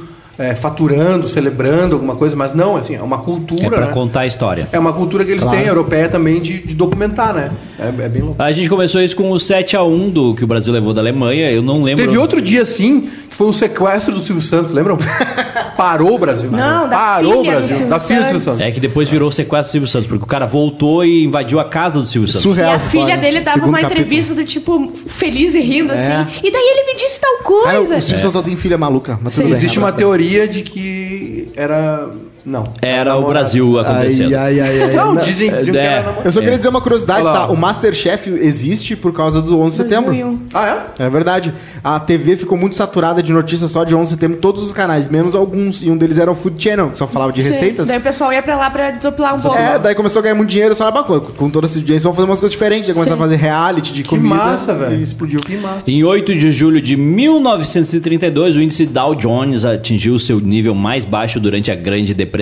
faturando, 0.55 1.29
celebrando 1.29 1.95
alguma 1.97 2.15
coisa, 2.15 2.37
mas 2.37 2.55
não, 2.55 2.77
assim, 2.77 2.95
é 2.95 3.03
uma 3.03 3.19
cultura, 3.19 3.67
É 3.67 3.69
pra 3.71 3.81
né? 3.87 3.93
contar 3.93 4.21
a 4.21 4.27
história. 4.27 4.69
É 4.73 4.79
uma 4.79 4.93
cultura 4.93 5.25
que 5.25 5.31
eles 5.33 5.43
Claro. 5.43 5.59
têm, 5.59 5.67
europeia 5.67 6.09
também, 6.09 6.41
de, 6.41 6.59
de 6.63 6.75
documentar, 6.75 7.35
né? 7.35 7.51
É, 7.79 7.89
é 8.05 8.09
bem 8.09 8.23
louco. 8.23 8.41
A 8.43 8.53
gente 8.53 8.69
começou 8.69 9.01
isso 9.03 9.17
com 9.17 9.31
o 9.31 9.35
7x1 9.37 10.11
do 10.13 10.35
que 10.35 10.45
o 10.45 10.47
Brasil 10.47 10.73
levou 10.73 10.93
da 10.95 11.01
Alemanha. 11.01 11.51
Eu 11.51 11.63
não 11.63 11.83
lembro. 11.83 12.05
Teve 12.05 12.17
outro 12.19 12.41
dia, 12.41 12.63
assim, 12.63 13.09
que 13.29 13.35
foi 13.37 13.47
o 13.49 13.53
sequestro 13.53 14.15
do 14.15 14.21
Silvio 14.21 14.43
Santos, 14.43 14.73
lembram? 14.73 14.97
Parou 15.77 16.15
o 16.17 16.19
Brasil. 16.19 16.51
Não, 16.51 16.89
da 16.89 16.97
Parou 16.97 17.39
filha 17.45 17.57
o 17.57 17.57
Brasil. 17.59 17.87
Da 17.87 18.01
filha 18.01 18.21
do 18.21 18.25
Silvio 18.25 18.41
Santos. 18.41 18.43
Santos. 18.43 18.61
É 18.61 18.71
que 18.73 18.81
depois 18.81 19.09
virou 19.09 19.29
o 19.29 19.33
sequestro 19.33 19.69
do 19.69 19.73
Silvio 19.73 19.89
Santos, 19.89 20.09
porque 20.09 20.25
o 20.25 20.27
cara 20.27 20.45
voltou 20.47 21.05
e 21.05 21.25
invadiu 21.25 21.61
a 21.61 21.65
casa 21.65 21.99
do 22.01 22.07
Silvio 22.07 22.29
Santos. 22.29 22.43
Surreal. 22.43 22.73
E 22.73 22.75
a 22.75 22.79
filha 22.79 23.01
história. 23.03 23.17
dele 23.19 23.41
dava 23.41 23.55
Segundo 23.55 23.69
uma 23.71 23.79
capítulo. 23.81 24.01
entrevista 24.01 24.35
do 24.35 24.45
tipo, 24.45 24.93
feliz 25.07 25.55
e 25.55 25.61
rindo, 25.61 25.93
É. 25.93 25.97
assim. 25.97 26.41
E 26.43 26.51
daí 26.51 26.63
ele 26.63 26.87
me 26.93 26.95
disse 26.99 27.21
tal 27.21 27.63
Cara, 27.63 27.77
coisa. 27.79 27.97
o 27.99 28.03
Silvio 28.03 28.31
só 28.31 28.43
tem 28.43 28.57
filha 28.57 28.77
maluca, 28.77 29.19
mas 29.23 29.35
Sim. 29.35 29.43
tudo 29.43 29.51
bem. 29.51 29.59
Existe 29.59 29.79
uma 29.79 29.89
ele. 29.91 29.97
Teoria 30.29 30.47
de 30.47 30.63
que 30.63 31.49
era... 31.57 32.11
Não. 32.49 32.65
Era 32.83 33.17
o. 33.17 33.29
Brasil 33.29 33.79
acontecendo. 33.79 34.35
Ai, 34.35 34.59
ai, 34.59 34.81
ai, 34.81 34.83
ai. 34.85 34.97
Não, 34.97 35.15
dizem, 35.17 35.51
diziam 35.53 35.73
que 35.73 35.79
É. 35.79 35.85
era 35.85 35.97
namorado. 36.03 36.23
Eu 36.25 36.33
só 36.33 36.41
É. 36.41 36.43
queria 36.43 36.57
dizer 36.59 36.69
uma 36.71 36.81
curiosidade, 36.81 37.21
Olha 37.21 37.31
lá. 37.31 37.47
tá? 37.47 37.53
O 37.53 37.57
Masterchef 37.57 38.31
existe 38.31 38.97
por 38.97 39.13
causa 39.13 39.43
do 39.43 39.61
11 39.61 39.77
de 39.77 39.83
setembro. 39.83 40.07
2001. 40.15 40.39
Ah, 40.55 40.87
é? 40.99 41.05
É 41.05 41.11
verdade. 41.11 41.53
A 41.85 42.01
TV 42.01 42.37
ficou 42.37 42.57
muito 42.57 42.75
saturada 42.75 43.23
de 43.23 43.33
notícias 43.33 43.71
só 43.71 43.85
de 43.85 43.95
11 43.95 44.09
de 44.11 44.15
setembro, 44.15 44.39
todos 44.39 44.65
os 44.65 44.73
canais, 44.73 45.09
menos 45.09 45.35
alguns. 45.35 45.83
E 45.83 45.91
um 45.91 45.97
deles 45.97 46.17
era 46.19 46.31
o 46.31 46.35
Food 46.35 46.63
Channel, 46.63 46.91
que 46.91 46.99
só 46.99 47.07
falava 47.07 47.33
de 47.33 47.43
Sim. 47.43 47.51
receitas. 47.51 47.89
Daí 47.89 47.99
o 47.99 48.01
pessoal 48.03 48.33
ia 48.33 48.43
pra 48.43 48.57
lá 48.57 48.71
pra 48.71 48.91
desopilar 48.93 49.35
um 49.37 49.41
pouco. 49.41 49.57
É, 49.59 49.79
daí 49.79 49.95
começou 49.95 50.21
a 50.21 50.23
ganhar 50.23 50.35
muito 50.35 50.49
dinheiro, 50.51 50.75
só 50.75 50.89
ah, 50.89 51.03
com, 51.05 51.21
com 51.21 51.51
toda 51.51 51.67
essa 51.67 51.79
audiência, 51.79 52.05
vamos 52.05 52.17
fazer 52.17 52.29
umas 52.31 52.41
coisas 52.41 52.53
diferentes. 52.53 52.87
Daí 52.87 52.95
começaram 52.95 53.21
a 53.21 53.25
fazer 53.25 53.37
reality 53.37 53.93
de 53.93 54.03
Que 54.03 54.09
comida. 54.09 54.35
massa, 54.35 54.75
velho. 54.75 54.97
E 54.97 55.03
explodiu. 55.03 55.41
Que 55.41 55.57
massa. 55.59 55.91
Em 55.91 56.03
8 56.03 56.35
de 56.35 56.51
julho 56.51 56.81
de 56.81 56.97
1932, 56.97 58.57
o 58.57 58.61
índice 58.63 58.87
Dow 58.87 59.15
Jones 59.15 59.65
atingiu 59.65 60.19
seu 60.19 60.41
nível 60.41 60.75
mais 60.75 61.05
baixo 61.05 61.39
durante 61.39 61.71
a 61.71 61.75
Grande 61.75 62.15
Depressão, 62.15 62.38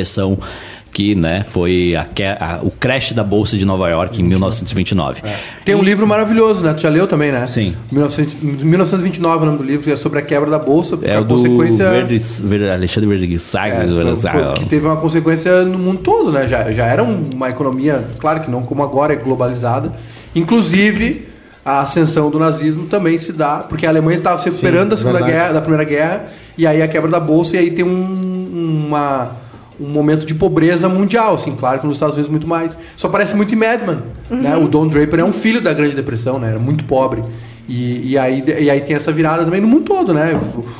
que 0.92 1.14
né, 1.14 1.44
foi 1.44 1.94
a 1.94 2.06
a- 2.40 2.60
o 2.62 2.70
crash 2.70 3.12
da 3.12 3.22
Bolsa 3.22 3.58
de 3.58 3.66
Nova 3.66 3.86
York 3.90 4.18
em 4.20 4.24
1929. 4.24 5.20
Tem 5.62 5.74
um 5.74 5.82
livro 5.82 6.06
maravilhoso, 6.06 6.64
né? 6.64 6.72
Tu 6.72 6.80
já 6.80 6.88
leu 6.88 7.06
também, 7.06 7.30
né? 7.30 7.46
Sim. 7.46 7.74
1900 7.92 8.34
1929 8.40 9.38
é 9.38 9.42
o 9.42 9.46
nome 9.46 9.58
do 9.58 9.64
livro, 9.64 9.84
que 9.84 9.90
é 9.90 9.96
sobre 9.96 10.20
a 10.20 10.22
quebra 10.22 10.48
da 10.50 10.58
bolsa. 10.58 10.98
É 11.02 11.16
a 11.16 11.20
o 11.20 11.24
do 11.24 11.34
consequência. 11.34 11.90
Verde, 11.90 12.18
Verde- 12.42 12.70
Alexandre 12.70 13.08
Verde 13.10 13.38
Saga. 13.38 13.84
É, 13.84 14.54
que 14.54 14.64
teve 14.64 14.86
uma 14.86 14.96
consequência 14.96 15.62
no 15.64 15.78
mundo 15.78 15.98
todo, 15.98 16.32
né? 16.32 16.46
Já, 16.48 16.72
já 16.72 16.86
era 16.86 17.02
uma 17.02 17.50
economia, 17.50 18.02
claro 18.18 18.40
que 18.40 18.50
não 18.50 18.62
como 18.62 18.82
agora, 18.82 19.12
é 19.12 19.16
globalizada. 19.16 19.92
Inclusive, 20.34 21.28
a 21.64 21.80
ascensão 21.80 22.30
do 22.30 22.38
nazismo 22.38 22.86
também 22.86 23.18
se 23.18 23.32
dá, 23.32 23.56
porque 23.68 23.84
a 23.84 23.88
Alemanha 23.90 24.16
estava 24.16 24.38
se 24.38 24.48
recuperando 24.48 24.90
da, 24.90 24.96
segunda 24.96 25.18
verdade. 25.18 25.32
guerra, 25.38 25.52
da 25.52 25.60
Primeira 25.60 25.84
Guerra, 25.84 26.24
e 26.56 26.66
aí 26.66 26.80
a 26.80 26.88
quebra 26.88 27.10
da 27.10 27.18
bolsa, 27.20 27.56
e 27.56 27.58
aí 27.58 27.70
tem 27.70 27.84
um, 27.84 28.86
uma, 28.88 29.32
um 29.80 29.88
momento 29.88 30.24
de 30.24 30.34
pobreza 30.34 30.88
mundial, 30.88 31.34
assim, 31.34 31.54
claro 31.54 31.80
que 31.80 31.86
nos 31.86 31.96
Estados 31.96 32.14
Unidos 32.14 32.30
muito 32.30 32.46
mais. 32.46 32.76
Só 32.96 33.08
parece 33.08 33.34
muito 33.36 33.54
em 33.54 33.58
Mad 33.58 33.82
Men, 33.82 33.98
né? 34.40 34.56
O 34.56 34.68
Don 34.68 34.88
Draper 34.88 35.20
é 35.20 35.24
um 35.24 35.32
filho 35.32 35.60
da 35.60 35.72
Grande 35.72 35.94
Depressão, 35.94 36.38
né? 36.38 36.50
Era 36.50 36.58
muito 36.58 36.84
pobre. 36.84 37.22
E, 37.68 38.12
e, 38.12 38.18
aí, 38.18 38.44
e 38.60 38.70
aí 38.70 38.80
tem 38.80 38.94
essa 38.94 39.10
virada 39.10 39.44
também 39.44 39.60
no 39.60 39.66
mundo 39.66 39.84
todo, 39.84 40.14
né? 40.14 40.38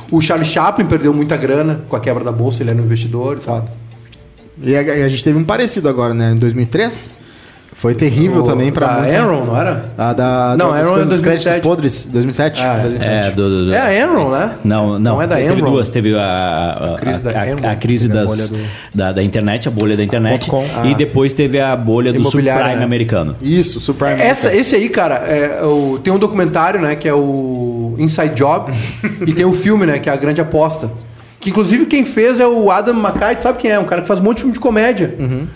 O, 0.09 0.17
o 0.17 0.21
Charlie 0.21 0.47
Chaplin 0.47 0.85
perdeu 0.85 1.13
muita 1.13 1.35
grana 1.35 1.81
com 1.87 1.95
a 1.95 1.99
quebra 1.99 2.23
da 2.23 2.31
bolsa, 2.31 2.63
ele 2.63 2.69
era 2.71 2.79
um 2.79 2.83
investidor 2.85 3.37
e 3.37 3.39
tal. 3.41 3.65
E 4.61 4.75
a, 4.75 4.81
e 4.81 5.03
a 5.03 5.09
gente 5.09 5.23
teve 5.23 5.37
um 5.37 5.43
parecido 5.43 5.89
agora, 5.89 6.13
né? 6.13 6.31
Em 6.31 6.37
2003. 6.37 7.16
Foi 7.77 7.93
terrível 7.93 8.41
O- 8.41 8.43
também 8.43 8.71
pra 8.71 8.87
da 8.87 8.93
muita- 9.03 9.13
Enron, 9.17 9.45
não 9.45 9.55
era? 9.55 9.91
A 9.95 10.11
da, 10.11 10.55
Não, 10.57 10.71
das 10.71 10.79
Enron 10.81 10.89
é 10.89 10.93
coisas 10.93 11.09
dos 11.09 11.21
2007. 11.21 11.43
créditos 11.43 11.69
podres. 11.69 12.09
2007? 12.11 12.59
Ah, 12.63 12.65
é. 12.73 12.81
2007. 12.81 13.27
É, 13.27 13.31
do, 13.31 13.65
do- 13.65 13.73
É 13.73 13.79
a 13.79 13.95
Enron, 14.01 14.29
né? 14.31 14.51
Não, 14.63 14.87
não. 14.93 14.99
Não 14.99 15.21
é 15.21 15.27
da 15.27 15.35
Teve 15.35 15.53
Enron? 15.53 15.69
duas. 15.71 15.89
Teve 15.89 16.15
a, 16.17 16.21
a, 16.23 16.93
a- 16.93 16.97
crise 16.97 17.19
da 17.19 17.39
a- 17.39 17.47
Enron. 17.47 17.67
a 17.69 17.75
crise 17.75 18.07
Teve 18.07 18.17
a 18.19 18.23
das, 18.23 18.49
bolha 18.49 18.61
da, 18.95 19.11
da 19.11 19.21
internet, 19.23 19.67
a 19.67 19.71
bolha 19.71 19.95
da 19.95 20.03
internet. 20.03 20.49
.com. 20.49 20.63
E 20.63 20.69
Ah. 20.91 20.95
depois 20.97 21.33
teve 21.33 21.59
a 21.59 21.75
bolha 21.75 22.11
do 22.11 22.23
subprime 22.23 22.77
né? 22.77 22.83
americano. 22.83 23.35
Isso, 23.39 23.79
Super 23.79 24.19
Essa, 24.19 24.51
esse 24.55 24.75
aí, 24.75 24.89
cara, 24.89 25.13
é, 25.27 25.63
o- 25.63 25.99
tem 26.03 26.11
um 26.11 26.17
documentário, 26.17 26.81
né, 26.81 26.95
que 26.95 27.07
é 27.07 27.13
o 27.13 27.93
Inside 27.99 28.33
Job, 28.33 28.71
e 29.27 29.33
tem 29.33 29.45
o 29.45 29.53
filme, 29.53 29.85
né, 29.85 29.99
que 29.99 30.09
é 30.09 30.13
a 30.13 30.15
Grande 30.15 30.41
Aposta. 30.41 30.89
Que 31.39 31.49
inclusive 31.51 31.85
quem 31.85 32.03
fez 32.03 32.39
é 32.39 32.47
o 32.47 32.71
Adam 32.71 32.95
McKay, 32.95 33.37
sabe 33.39 33.59
quem 33.59 33.71
é? 33.71 33.79
Um 33.79 33.85
cara 33.85 34.01
que 34.01 34.07
faz 34.07 34.19
um 34.19 34.23
monte 34.23 34.37
de 34.37 34.41
filme 34.41 34.53
de 34.53 34.59
comédia. 34.59 35.15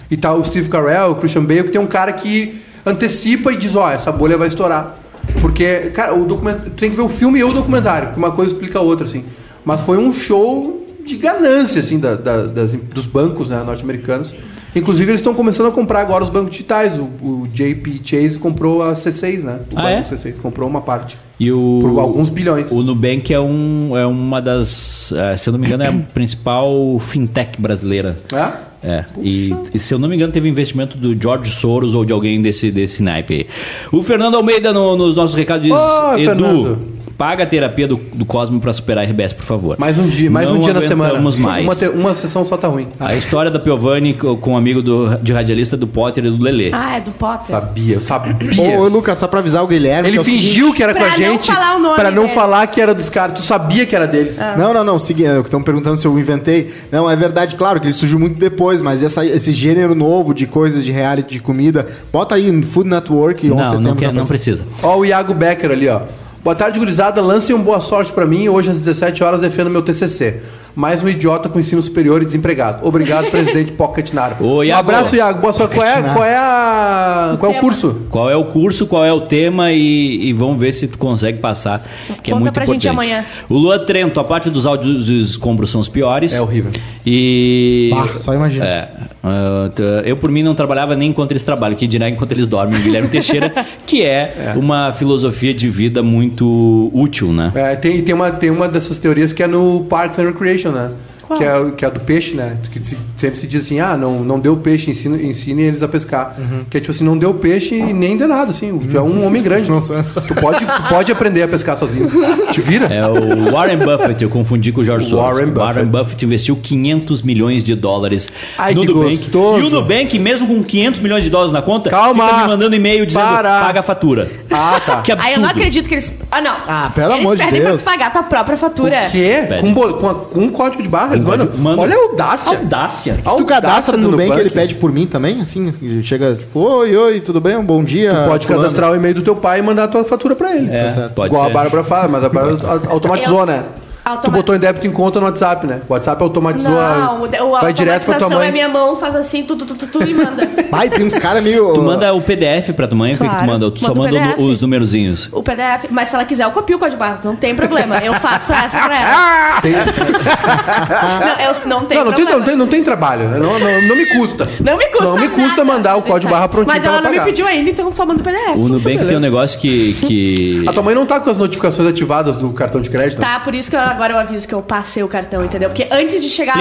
E 0.10 0.15
tá 0.17 0.34
o 0.34 0.44
Steve 0.44 0.70
Carell, 0.70 1.12
o 1.12 1.15
Christian 1.15 1.44
Bale, 1.44 1.63
que 1.63 1.70
tem 1.72 1.82
um 1.82 1.88
cara 1.88 2.13
que 2.13 2.62
antecipa 2.86 3.52
e 3.52 3.58
diz, 3.58 3.76
ó, 3.76 3.89
essa 3.91 4.12
bolha 4.12 4.38
vai 4.38 4.48
estourar. 4.48 4.98
Porque, 5.39 5.91
cara, 5.94 6.13
o 6.13 6.26
documentário. 6.26 6.72
Tu 6.72 6.78
tem 6.80 6.89
que 6.89 6.96
ver 6.96 7.02
o 7.04 7.10
filme 7.10 7.39
e 7.39 7.44
o 7.44 7.52
documentário, 7.54 8.12
que 8.12 8.17
uma 8.17 8.32
coisa 8.32 8.52
explica 8.54 8.80
a 8.80 8.82
outra, 8.82 9.06
assim. 9.06 9.24
Mas 9.65 9.82
foi 9.82 9.98
um 9.98 10.13
show 10.13 10.86
de 11.06 11.15
ganância, 11.17 11.80
assim, 11.80 12.00
da- 12.00 12.15
da- 12.15 12.46
das- 12.46 12.74
dos 12.74 13.06
bancos 13.06 13.50
né, 13.50 13.62
norte-americanos. 13.63 14.34
Inclusive, 14.75 15.12
eles 15.12 15.19
estão 15.19 15.34
começando 15.34 15.67
a 15.67 15.71
comprar 15.71 15.99
agora 16.01 16.23
os 16.23 16.29
bancos 16.29 16.51
digitais. 16.51 16.97
O, 16.97 17.01
o 17.03 17.47
JP 17.51 18.01
Chase 18.03 18.38
comprou 18.39 18.81
a 18.81 18.93
C6, 18.93 19.41
né? 19.43 19.60
O 19.71 19.77
Ah, 19.77 19.81
banco 19.84 19.89
é? 19.89 20.03
C6 20.03 20.39
comprou 20.39 20.67
uma 20.69 20.81
parte. 20.81 21.17
E 21.39 21.51
o, 21.51 21.79
Por 21.81 21.99
alguns 21.99 22.29
bilhões. 22.29 22.71
O 22.71 22.81
Nubank 22.81 23.34
é, 23.34 23.39
um, 23.39 23.97
é 23.97 24.05
uma 24.05 24.41
das, 24.41 25.12
é, 25.12 25.36
se 25.38 25.49
eu 25.49 25.51
não 25.53 25.60
me 25.60 25.67
engano, 25.67 25.84
é 25.84 25.88
a 25.88 25.93
principal 26.13 26.99
fintech 26.99 27.60
brasileira. 27.62 28.19
É? 28.34 28.71
É, 28.84 29.05
e, 29.21 29.53
e 29.73 29.79
se 29.79 29.93
eu 29.93 29.99
não 29.99 30.10
me 30.10 30.15
engano, 30.15 30.31
teve 30.34 30.47
investimento 30.49 30.97
do 30.97 31.15
George 31.21 31.51
Soros 31.51 31.93
ou 31.93 32.03
de 32.03 32.12
alguém 32.13 32.41
desse, 32.41 32.71
desse 32.71 33.03
naipe 33.03 33.34
aí. 33.34 33.47
O 33.91 34.01
Fernando 34.01 34.36
Almeida, 34.36 34.71
no- 34.73 34.95
nos 34.97 35.15
nossos 35.15 35.36
recados, 35.36 35.67
diz: 35.67 35.77
Ô, 35.77 36.13
Edu, 36.13 36.25
Fernando. 36.25 36.79
Paga 37.21 37.43
a 37.43 37.45
terapia 37.45 37.88
do, 37.88 37.97
do 38.15 38.25
Cosmo 38.25 38.60
pra 38.60 38.73
superar 38.73 39.05
a 39.05 39.07
RBS, 39.07 39.31
por 39.34 39.45
favor. 39.45 39.75
Mais 39.77 39.95
um 39.95 40.07
dia, 40.07 40.27
mais 40.31 40.49
Não 40.49 40.57
um 40.57 40.60
dia 40.62 40.73
na 40.73 40.81
semana. 40.81 41.19
mais. 41.38 41.63
Uma, 41.63 41.75
te- 41.75 41.89
uma 41.89 42.15
sessão 42.15 42.43
só 42.43 42.57
tá 42.57 42.67
ruim. 42.67 42.88
A 42.99 43.13
história 43.13 43.51
da 43.51 43.60
Piovani 43.60 44.15
co- 44.15 44.38
com 44.38 44.53
um 44.53 44.57
amigo 44.57 44.81
do, 44.81 45.15
de 45.21 45.31
radialista 45.31 45.77
do 45.77 45.86
Potter 45.86 46.25
e 46.25 46.31
do 46.31 46.43
Lelê. 46.43 46.71
Ah, 46.73 46.97
é 46.97 46.99
do 46.99 47.12
Potter. 47.12 47.45
Sabia, 47.45 47.93
eu 47.93 48.01
sabia. 48.01 48.36
Ô, 48.79 48.88
Lucas, 48.88 49.19
só 49.19 49.27
pra 49.27 49.38
avisar 49.39 49.63
o 49.63 49.67
Guilherme. 49.67 50.10
Ele 50.10 50.13
que 50.13 50.17
é 50.17 50.21
o 50.21 50.23
fingiu 50.23 50.53
seguinte- 50.65 50.77
que 50.77 50.81
era 50.84 50.95
com 50.95 50.99
a 51.03 51.05
Pra 51.05 51.12
não 51.19 51.34
gente 51.34 51.45
falar 51.53 51.75
o 51.75 51.79
nome 51.79 51.95
pra 51.95 52.10
não 52.10 52.21
deles. 52.23 52.34
falar 52.34 52.65
que 52.65 52.81
era 52.81 52.95
dos 52.95 53.07
caras. 53.07 53.36
Tu 53.36 53.43
sabia 53.43 53.86
que 53.86 53.95
era 53.95 54.07
deles. 54.07 54.38
Não, 54.57 54.73
não, 54.73 54.84
não. 54.84 54.95
Estão 54.95 55.62
perguntando 55.62 55.97
se 55.97 56.07
eu 56.07 56.17
inventei. 56.17 56.73
Não, 56.91 57.07
é 57.07 57.15
verdade, 57.15 57.55
claro 57.55 57.79
que 57.79 57.86
ele 57.86 57.93
surgiu 57.93 58.17
muito 58.17 58.39
depois, 58.39 58.81
mas 58.81 59.03
essa- 59.03 59.23
esse 59.23 59.53
gênero 59.53 59.93
novo 59.93 60.34
de 60.34 60.47
coisas 60.47 60.84
de 60.84 60.91
reality 60.91 61.36
de 61.36 61.39
comida, 61.39 61.86
bota 62.12 62.34
aí 62.34 62.51
no 62.51 62.63
Food 62.63 62.89
Network 62.89 63.45
11 63.51 63.69
de 63.69 63.75
não, 63.75 63.81
não, 63.81 63.95
quer, 63.95 64.12
não 64.12 64.25
precisa. 64.25 64.65
Ó, 64.81 64.97
o 64.97 65.05
Iago 65.05 65.36
Becker 65.36 65.69
ali, 65.69 65.88
ó. 65.88 66.01
Boa 66.43 66.56
tarde, 66.56 66.80
gurizada. 66.80 67.21
Lancem 67.21 67.56
um 67.56 67.62
boa 67.62 67.80
sorte 67.80 68.12
pra 68.12 68.25
mim. 68.25 68.49
Hoje 68.49 68.71
às 68.71 68.80
17 68.80 69.23
horas 69.23 69.39
defendo 69.39 69.69
meu 69.69 69.84
TCC. 69.84 70.41
Mais 70.75 71.04
um 71.04 71.10
idiota 71.10 71.47
com 71.49 71.60
ensino 71.60 71.82
superior 71.82 72.19
e 72.21 72.25
desempregado. 72.25 72.88
Obrigado, 72.88 73.30
presidente 73.30 73.73
Pocket 73.73 74.12
Nara. 74.12 74.38
Ô, 74.39 74.60
um 74.60 74.63
Iago. 74.63 74.80
abraço, 74.89 75.15
Iago. 75.15 75.39
Boa 75.39 75.54
sorte. 75.54 75.75
Qual 75.75 75.86
é, 75.86 76.01
qual 76.01 76.25
é, 76.25 76.36
a, 76.36 77.36
qual 77.39 77.51
é 77.51 77.58
o 77.58 77.60
curso? 77.60 78.01
Qual 78.10 78.30
é 78.30 78.36
o 78.36 78.45
curso, 78.45 78.88
qual 78.88 79.06
é 79.06 79.13
o 79.13 79.21
tema 79.21 79.71
e, 79.71 80.30
e 80.30 80.34
vamos 80.34 80.60
ver 80.60 80.73
se 80.73 80.88
tu 80.88 80.97
consegue 80.97 81.38
passar, 81.38 81.86
que 82.23 82.32
é 82.32 82.34
Conta 82.34 82.39
muito 82.39 82.54
pra 82.54 82.63
importante. 82.63 82.84
gente 82.84 82.89
amanhã. 82.91 83.23
O 83.47 83.56
Lua 83.56 83.77
Trento, 83.77 84.19
a 84.19 84.23
parte 84.23 84.49
dos 84.49 84.65
áudios 84.65 85.10
e 85.10 85.19
escombros 85.19 85.69
são 85.69 85.80
os 85.80 85.89
piores. 85.89 86.34
É 86.34 86.41
horrível. 86.41 86.71
E. 87.06 87.91
Bah, 87.93 88.17
só 88.17 88.34
imagina. 88.34 88.65
É, 88.65 88.89
ah, 89.23 89.69
eu, 90.05 90.17
por 90.17 90.31
mim, 90.31 90.43
não 90.43 90.55
trabalhava 90.55 90.95
nem 90.95 91.10
enquanto 91.10 91.31
eles 91.31 91.43
trabalham, 91.43 91.77
que 91.77 91.88
dirá 91.88 92.10
enquanto 92.10 92.31
eles 92.31 92.47
dormem. 92.47 92.81
Guilherme 92.81 93.07
Teixeira, 93.10 93.53
que 93.86 94.03
é, 94.03 94.53
uma 94.55 94.91
filosofia 94.91 95.53
de 95.53 95.69
vida 95.69 96.01
muito 96.01 96.89
útil, 96.93 97.31
né? 97.31 97.51
É, 97.53 97.75
tem, 97.75 98.01
tem, 98.01 98.15
uma, 98.15 98.31
tem 98.31 98.49
uma 98.49 98.67
dessas 98.67 98.97
teorias 98.97 99.31
que 99.31 99.43
é 99.43 99.47
no 99.47 99.86
Parks 99.89 100.17
and 100.19 100.27
Recreation, 100.27 100.71
né? 100.71 100.91
Qual? 101.38 101.39
Que 101.39 101.44
é, 101.46 101.72
que 101.78 101.86
é 101.86 101.88
a 101.88 101.91
do 101.91 102.00
peixe, 102.02 102.36
né? 102.36 102.58
Que 102.72 102.84
se- 102.84 102.98
sempre 103.17 103.39
se 103.39 103.48
diz 103.48 103.63
assim, 103.65 103.80
ah, 103.80 103.96
não, 103.98 104.24
não 104.24 104.39
deu 104.39 104.58
peixe, 104.58 104.89
ensina, 104.91 105.15
ensine 105.22 105.63
eles 105.63 105.82
a 105.84 105.88
pescar. 105.88 106.36
Que 106.70 106.78
é 106.78 106.80
tipo 106.80 106.91
assim, 106.91 107.04
não 107.04 107.17
deu 107.17 107.34
peixe 107.34 107.76
e 107.76 107.94
nem 107.94 108.17
deu 108.17 108.28
nada, 108.28 108.52
assim. 108.52 108.78
Tu 108.80 108.98
é 108.98 109.02
um 109.02 109.26
homem 109.26 109.41
grande. 109.41 109.70
Não 109.72 109.80
sou 109.80 109.98
essa. 109.98 110.20
Tu 110.22 110.34
pode, 110.36 110.65
tu 110.65 110.84
pode 110.89 111.12
aprender 111.12 111.44
a 111.44 111.48
pescar 111.48 111.78
sozinho. 111.78 112.10
Te 112.52 112.60
vira. 112.62 112.88
É 112.88 113.06
o 113.08 113.52
Warren 113.52 113.78
Buffett, 113.78 114.24
eu 114.24 114.30
confundi 114.30 114.72
com 114.72 114.82
o 114.82 114.86
George 114.86 115.08
Soros. 115.08 115.24
Warren 115.26 115.48
Buffett. 115.52 115.60
Warren 115.60 115.86
Buffett 115.88 116.26
investiu 116.26 116.56
500 116.56 117.22
milhões 117.22 117.63
de 117.63 117.76
dólares 117.76 118.30
Ai, 118.58 118.74
no 118.74 118.82
que 118.82 118.88
Nubank. 118.94 119.17
gostoso. 119.17 119.60
E 119.60 119.67
o 119.67 119.70
Nubank, 119.70 120.20
mesmo 120.20 120.48
com 120.48 120.63
500 120.63 121.00
milhões 121.00 121.24
de 121.24 121.30
dólares 121.30 121.54
na 121.54 121.62
conta, 121.62 121.89
Calma. 121.89 122.26
fica 122.28 122.41
me 122.41 122.48
mandando 122.50 122.76
e-mail 122.76 123.06
dizendo 123.06 123.24
Para. 123.24 123.62
paga 123.62 123.80
a 123.80 123.84
fatura. 123.84 124.30
Ah, 124.50 124.82
tá. 124.86 125.02
Que 125.02 125.12
Aí 125.12 125.17
eu 125.17 125.24
absurdo. 125.24 125.41
não 125.41 125.50
acredito 125.50 125.88
que 125.88 125.94
eles. 125.96 126.13
Ah, 126.32 126.41
não. 126.41 126.56
Ah, 126.67 126.91
pelo 126.94 127.13
eles 127.13 127.22
amor 127.26 127.38
de 127.38 127.52
Deus. 127.52 127.82
pra 127.84 127.94
tu 127.94 127.98
pagar 127.98 128.08
a 128.08 128.12
tua 128.12 128.24
própria 128.24 128.58
fatura. 128.58 129.02
O 129.08 129.12
quê? 129.12 129.36
Com, 129.62 129.74
com, 129.74 130.13
com 130.13 130.39
um 130.41 130.50
código 130.50 130.82
de 130.84 130.89
barra? 130.89 131.15
Mandam. 131.23 131.47
Código- 131.47 131.63
manda. 131.63 131.81
Olha 131.81 131.95
a 131.95 131.99
audácia. 131.99 132.57
Audácia. 132.57 133.17
Se 133.21 133.38
tu 133.38 133.45
cadastra 133.45 133.97
no 133.97 134.10
Nubank, 134.12 134.31
ele 134.39 134.49
pede 134.49 134.75
por 134.75 134.91
mim 134.91 135.05
também, 135.07 135.41
assim, 135.41 135.73
chega 136.03 136.36
tipo, 136.36 136.60
oi, 136.60 136.95
oi, 136.95 137.19
tudo 137.21 137.39
bem? 137.41 137.55
Um 137.57 137.63
bom 137.65 137.84
dia. 137.84 138.13
Pode 138.27 138.45
fulano. 138.45 138.63
cadastrar 138.65 138.91
o 138.91 138.95
e-mail 138.95 139.15
do 139.15 139.21
teu 139.21 139.36
pai 139.36 139.60
e 139.60 139.62
mandar 139.62 139.86
a 139.86 139.88
tua 139.88 140.03
fatura 140.03 140.36
pra 140.36 140.55
ele. 140.55 140.69
É, 140.71 140.89
certo. 140.89 141.13
pode 141.13 141.34
Igual 141.34 141.45
ser. 141.45 141.51
a 141.51 141.53
Bárbara 141.53 141.84
fala, 141.84 142.07
mas 142.07 142.23
a 142.23 142.29
Bárbara 142.29 142.57
automatizou, 142.89 143.45
Eu- 143.47 143.81
Tu 144.17 144.32
botou 144.32 144.56
em 144.56 144.60
débito 144.60 144.88
em 144.88 144.91
conta 144.91 145.19
no 145.19 145.26
WhatsApp, 145.26 145.65
né? 145.67 145.82
O 145.88 145.93
WhatsApp 145.93 146.21
automatizou. 146.24 146.78
a- 146.80 146.95
Não, 146.97 147.21
o, 147.21 147.47
o 147.56 147.62
vai 147.62 147.74
direto 147.74 148.06
pra 148.06 148.17
tua 148.17 148.30
mãe. 148.30 148.47
é 148.47 148.52
minha 148.52 148.69
mão, 148.69 148.95
faz 148.95 149.15
assim, 149.15 149.43
tu, 149.43 149.56
tu, 149.56 149.65
tu, 149.65 149.76
tu, 149.76 149.88
tu 149.88 150.04
e 150.04 150.13
manda. 150.13 150.45
Pai, 150.69 150.89
tem 150.89 151.06
uns 151.06 151.17
caras 151.17 151.43
meio. 151.43 151.74
Tu 151.74 151.82
manda 151.82 152.13
o 152.13 152.21
PDF 152.21 152.71
pra 152.76 152.88
tua 152.88 152.97
mãe, 152.97 153.13
o 153.13 153.17
que, 153.17 153.28
que 153.28 153.36
tu 153.36 153.45
manda? 153.45 153.69
Tu 153.71 153.80
só 153.80 153.93
Manda 153.93 154.36
os 154.41 154.62
numerozinhos. 154.62 155.30
O 155.32 155.43
PDF, 155.43 155.86
mas 155.89 156.10
se 156.10 156.15
ela 156.15 156.26
quiser, 156.26 156.43
eu 156.45 156.52
copio 156.52 156.78
o 156.78 156.80
código 156.80 156.97
barra, 157.00 157.19
não 157.24 157.36
tem 157.36 157.54
problema. 157.56 157.97
Eu 158.00 158.13
faço 158.15 158.52
essa 158.54 158.80
pra 158.80 159.00
ela. 159.00 159.62
Tem- 159.62 159.71
Não, 159.74 161.45
eu, 161.45 161.67
não 161.67 161.86
tem 161.86 161.97
não, 161.97 162.06
não 162.06 162.13
tem, 162.13 162.26
problema. 162.26 162.32
não, 162.39 162.45
tem, 162.45 162.56
não 162.56 162.67
tem 162.67 162.84
trabalho, 162.84 163.30
né? 163.30 163.38
Não, 163.39 163.60
não, 163.60 163.82
não 163.88 163.95
me 163.95 164.06
custa. 164.08 164.47
Não 164.60 164.78
me 164.78 164.86
custa 164.88 165.04
Não 165.06 165.17
me 165.17 165.28
custa 165.30 165.63
nada 165.63 165.65
mandar 165.65 165.95
o 165.97 166.02
código 166.02 166.32
barra 166.32 166.47
prontinho 166.47 166.74
Mas 166.74 166.82
pra 166.84 166.88
ela 166.89 166.97
ela 166.97 167.04
não 167.04 167.12
me 167.12 167.17
pagar. 167.17 167.30
pediu 167.30 167.45
ainda, 167.47 167.69
então 167.69 167.91
só 167.91 168.06
manda 168.06 168.21
o 168.21 168.24
PDF. 168.24 168.56
O 168.56 168.67
Nubank 168.67 169.06
tem 169.06 169.17
um 169.17 169.19
negócio 169.19 169.60
que. 169.60 169.93
que... 169.93 170.63
A 170.67 170.74
tua 170.74 170.84
mãe 170.84 170.95
não 170.95 171.06
tá 171.06 171.19
com 171.19 171.30
as 171.30 171.38
notificações 171.38 171.88
ativadas 171.88 172.38
do 172.38 172.50
cartão 172.52 172.82
de 172.82 172.89
crédito? 172.89 173.19
né? 173.19 173.26
Tá, 173.28 173.39
por 173.39 173.54
isso 173.54 173.69
que 173.69 173.76
eu- 173.76 173.80
agora 174.02 174.14
eu 174.14 174.18
aviso 174.18 174.48
que 174.48 174.56
eu 174.56 174.64
passei 174.64 175.04
o 175.04 175.08
cartão, 175.08 175.46
entendeu? 175.46 175.70
Porque 175.70 175.88
antes 175.92 176.22
de 176.22 176.28
chegar 176.28 176.56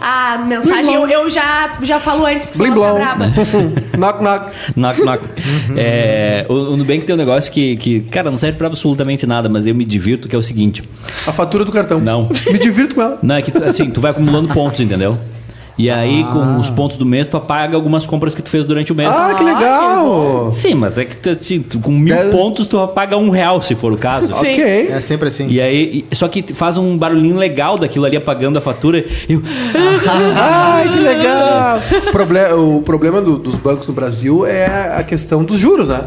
a, 0.00 0.34
a 0.34 0.38
mensagem, 0.38 0.92
eu, 0.92 1.08
eu 1.08 1.30
já, 1.30 1.78
já 1.82 2.00
falo 2.00 2.26
antes, 2.26 2.44
porque 2.46 2.58
Blim 2.58 2.72
senão 2.72 2.94
brava. 2.94 3.26
knock, 3.96 4.22
knock. 4.22 4.52
Knock, 4.76 5.00
knock. 5.02 5.24
É, 5.76 6.44
o, 6.48 6.54
o 6.54 6.76
Nubank 6.76 7.04
tem 7.04 7.14
um 7.14 7.18
negócio 7.18 7.52
que, 7.52 7.76
que, 7.76 8.00
cara, 8.00 8.28
não 8.28 8.36
serve 8.36 8.58
pra 8.58 8.66
absolutamente 8.66 9.24
nada, 9.24 9.48
mas 9.48 9.68
eu 9.68 9.74
me 9.74 9.84
divirto, 9.84 10.28
que 10.28 10.34
é 10.34 10.38
o 10.38 10.42
seguinte. 10.42 10.82
A 11.26 11.32
fatura 11.32 11.64
do 11.64 11.70
cartão. 11.70 12.00
Não. 12.00 12.28
Me 12.50 12.58
divirto 12.58 12.96
com 12.96 13.02
ela. 13.02 13.18
Não, 13.22 13.36
é 13.36 13.42
que 13.42 13.56
assim, 13.62 13.88
tu 13.90 14.00
vai 14.00 14.10
acumulando 14.10 14.52
pontos, 14.52 14.80
entendeu? 14.80 15.16
E 15.80 15.88
aí, 15.88 16.24
com 16.24 16.58
os 16.60 16.68
pontos 16.68 16.98
do 16.98 17.06
mês, 17.06 17.26
tu 17.26 17.38
apaga 17.38 17.74
algumas 17.74 18.04
compras 18.04 18.34
que 18.34 18.42
tu 18.42 18.50
fez 18.50 18.66
durante 18.66 18.92
o 18.92 18.94
mês. 18.94 19.08
Ah, 19.10 19.32
que 19.34 19.42
legal! 19.42 20.52
Sim, 20.52 20.74
mas 20.74 20.98
é 20.98 21.06
que 21.06 21.16
tu, 21.16 21.30
assim, 21.30 21.60
tu- 21.62 21.78
com 21.78 21.90
mil 21.90 22.14
É. 22.14 22.24
pontos 22.28 22.66
tu 22.66 22.78
apaga 22.78 23.16
um 23.16 23.30
real, 23.30 23.62
se 23.62 23.74
for 23.74 23.90
o 23.90 23.96
caso. 23.96 24.26
Sim. 24.34 24.52
Ok. 24.52 24.88
É 24.90 25.00
sempre 25.00 25.28
assim. 25.28 25.48
E 25.48 25.58
aí, 25.58 26.04
e- 26.10 26.14
só 26.14 26.28
que 26.28 26.42
faz 26.54 26.76
um 26.76 26.98
barulhinho 26.98 27.36
legal 27.36 27.78
daquilo 27.78 28.04
ali 28.04 28.14
apagando 28.16 28.58
a 28.58 28.60
fatura. 28.60 29.02
Eu, 29.26 29.40
Ai, 30.36 30.88
que 30.92 30.98
legal! 30.98 31.80
Proble- 32.12 32.52
o 32.52 32.82
problema 32.82 33.22
do- 33.22 33.38
dos 33.38 33.54
bancos 33.54 33.86
no 33.86 33.94
Brasil 33.94 34.44
é 34.44 34.92
a 34.96 35.02
questão 35.02 35.42
dos 35.42 35.58
juros, 35.58 35.88
né? 35.88 36.02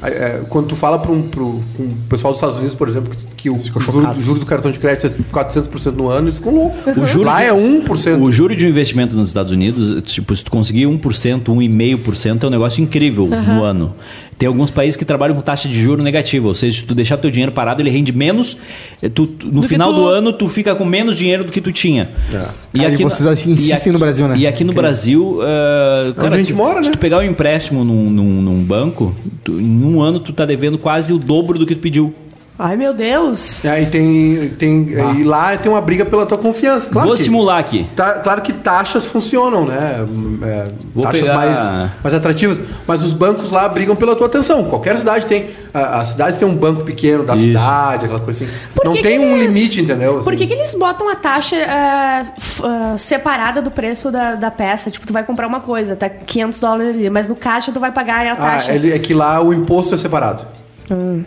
É, 0.00 0.42
quando 0.48 0.68
tu 0.68 0.76
fala 0.76 0.96
para 0.98 1.10
um, 1.10 1.22
pro, 1.22 1.44
o 1.46 1.64
pessoal 2.08 2.32
dos 2.32 2.38
Estados 2.38 2.56
Unidos, 2.56 2.74
por 2.74 2.88
exemplo, 2.88 3.10
que, 3.10 3.26
que 3.36 3.50
o, 3.50 3.58
juro, 3.58 4.08
o 4.10 4.22
juro 4.22 4.38
do 4.38 4.46
cartão 4.46 4.70
de 4.70 4.78
crédito 4.78 5.06
é 5.08 5.10
400% 5.34 5.92
no 5.92 6.08
ano, 6.08 6.26
eles 6.28 6.38
ficam 6.38 6.54
loucos. 6.54 6.96
O 6.96 7.04
juro 7.06 7.24
Lá 7.24 7.38
de- 7.40 7.46
é 7.46 7.52
1%. 7.52 8.22
O 8.22 8.30
juro 8.30 8.54
de 8.54 8.64
um 8.64 8.68
investimento 8.68 9.16
nos 9.16 9.28
Estados 9.28 9.50
Unidos, 9.50 10.00
tipo, 10.02 10.34
se 10.36 10.44
tu 10.44 10.50
conseguir 10.52 10.86
1%, 10.86 11.42
1,5% 11.48 12.44
é 12.44 12.46
um 12.46 12.50
negócio 12.50 12.80
incrível 12.82 13.26
no 13.26 13.62
ano. 13.64 13.94
Tem 14.38 14.46
alguns 14.46 14.70
países 14.70 14.96
que 14.96 15.04
trabalham 15.04 15.34
com 15.34 15.40
taxa 15.42 15.68
de 15.68 15.74
juro 15.74 16.00
negativa, 16.00 16.46
ou 16.46 16.54
seja, 16.54 16.78
se 16.78 16.84
tu 16.84 16.94
deixar 16.94 17.16
teu 17.16 17.28
dinheiro 17.28 17.50
parado, 17.50 17.82
ele 17.82 17.90
rende 17.90 18.12
menos. 18.12 18.56
eh, 19.02 19.08
tu- 19.08 19.26
tu- 19.26 19.48
no 19.48 19.62
que 19.62 19.68
final 19.68 19.92
tu- 19.92 19.96
do 20.00 20.06
ano, 20.06 20.32
tu 20.32 20.48
fica 20.48 20.74
com 20.76 20.84
menos 20.84 21.16
dinheiro 21.16 21.42
do 21.44 21.50
que 21.50 21.60
tu 21.60 21.72
tinha. 21.72 22.08
Cara, 22.30 22.88
e 22.94 22.96
vocês 23.02 23.26
assim 23.26 23.50
insistem 23.50 23.92
no 23.92 23.98
Brasil, 23.98 24.28
né? 24.28 24.36
E 24.38 24.46
aqui 24.46 24.62
no 24.62 24.72
Brasil, 24.72 25.40
eh, 25.42 26.12
cara, 26.16 26.34
a 26.36 26.38
gente 26.38 26.52
tu- 26.52 26.56
mora, 26.56 26.82
se 26.84 26.88
né? 26.88 26.92
tu 26.92 26.98
pegar 26.98 27.18
um 27.18 27.22
empréstimo 27.22 27.82
num, 27.84 28.08
num- 28.10 28.42
num 28.42 28.62
banco, 28.62 29.12
tu- 29.42 29.58
em 29.60 29.82
um 29.84 30.00
ano 30.00 30.20
tu 30.20 30.32
tá 30.32 30.44
devendo 30.46 30.78
quase 30.78 31.12
o 31.12 31.18
dobro 31.18 31.58
do 31.58 31.66
que 31.66 31.74
tu 31.74 31.80
pediu. 31.80 32.14
Ai, 32.60 32.76
meu 32.76 32.92
Deus. 32.92 33.64
É, 33.64 33.82
e 33.82 33.86
tem, 33.86 34.48
tem, 34.58 34.88
e 35.18 35.22
lá 35.22 35.56
tem 35.56 35.70
uma 35.70 35.80
briga 35.80 36.04
pela 36.04 36.26
tua 36.26 36.36
confiança. 36.36 36.88
Claro 36.88 37.06
Vou 37.06 37.16
que, 37.16 37.22
simular 37.22 37.58
aqui. 37.58 37.86
tá- 37.94 38.14
claro 38.14 38.42
que 38.42 38.52
taxas 38.52 39.06
funcionam, 39.06 39.64
né? 39.64 40.04
É, 40.42 40.64
Vou 40.92 41.04
taxas 41.04 41.20
pegar- 41.20 41.34
mais, 41.36 41.90
mais 42.02 42.14
atrativas. 42.16 42.60
Mas 42.84 43.02
os 43.04 43.12
bancos 43.12 43.52
lá 43.52 43.68
brigam 43.68 43.94
pela 43.94 44.16
tua 44.16 44.26
atenção. 44.26 44.64
Qualquer 44.64 44.98
cidade 44.98 45.26
tem. 45.26 45.50
a- 45.72 46.00
As 46.00 46.08
cidades 46.08 46.36
têm 46.38 46.48
um 46.48 46.54
banco 46.56 46.82
pequeno 46.82 47.22
da 47.24 47.36
Isso. 47.36 47.44
cidade, 47.44 48.06
aquela 48.06 48.18
coisa 48.20 48.44
assim. 48.44 48.52
Por 48.74 48.84
Não 48.86 48.92
que 48.94 49.02
tem 49.02 49.20
que 49.20 49.24
um 49.24 49.36
eles- 49.36 49.54
limite, 49.54 49.82
entendeu? 49.82 50.14
Por 50.14 50.32
Assim. 50.32 50.38
que, 50.38 50.46
que 50.48 50.54
eles 50.54 50.74
botam 50.74 51.08
a 51.08 51.14
taxa 51.14 51.56
ah, 51.68 52.24
f- 52.36 52.62
ah, 52.64 52.94
separada 52.98 53.62
do 53.62 53.70
preço 53.70 54.10
da, 54.10 54.34
da 54.34 54.50
peça? 54.50 54.90
Tipo, 54.90 55.06
tu 55.06 55.12
vai 55.12 55.22
comprar 55.22 55.46
uma 55.46 55.60
coisa, 55.60 55.94
tá 55.94 56.08
500 56.08 56.58
dólares 56.58 56.94
ali, 56.96 57.08
mas 57.08 57.28
no 57.28 57.36
caixa 57.36 57.70
tu 57.70 57.78
vai 57.78 57.92
pagar 57.92 58.26
a 58.26 58.32
Ah, 58.32 58.36
taxa. 58.36 58.72
ele- 58.72 58.92
é 58.92 58.98
que 58.98 59.14
lá 59.14 59.40
o 59.40 59.52
imposto 59.54 59.94
é 59.94 59.98
separado. 59.98 60.42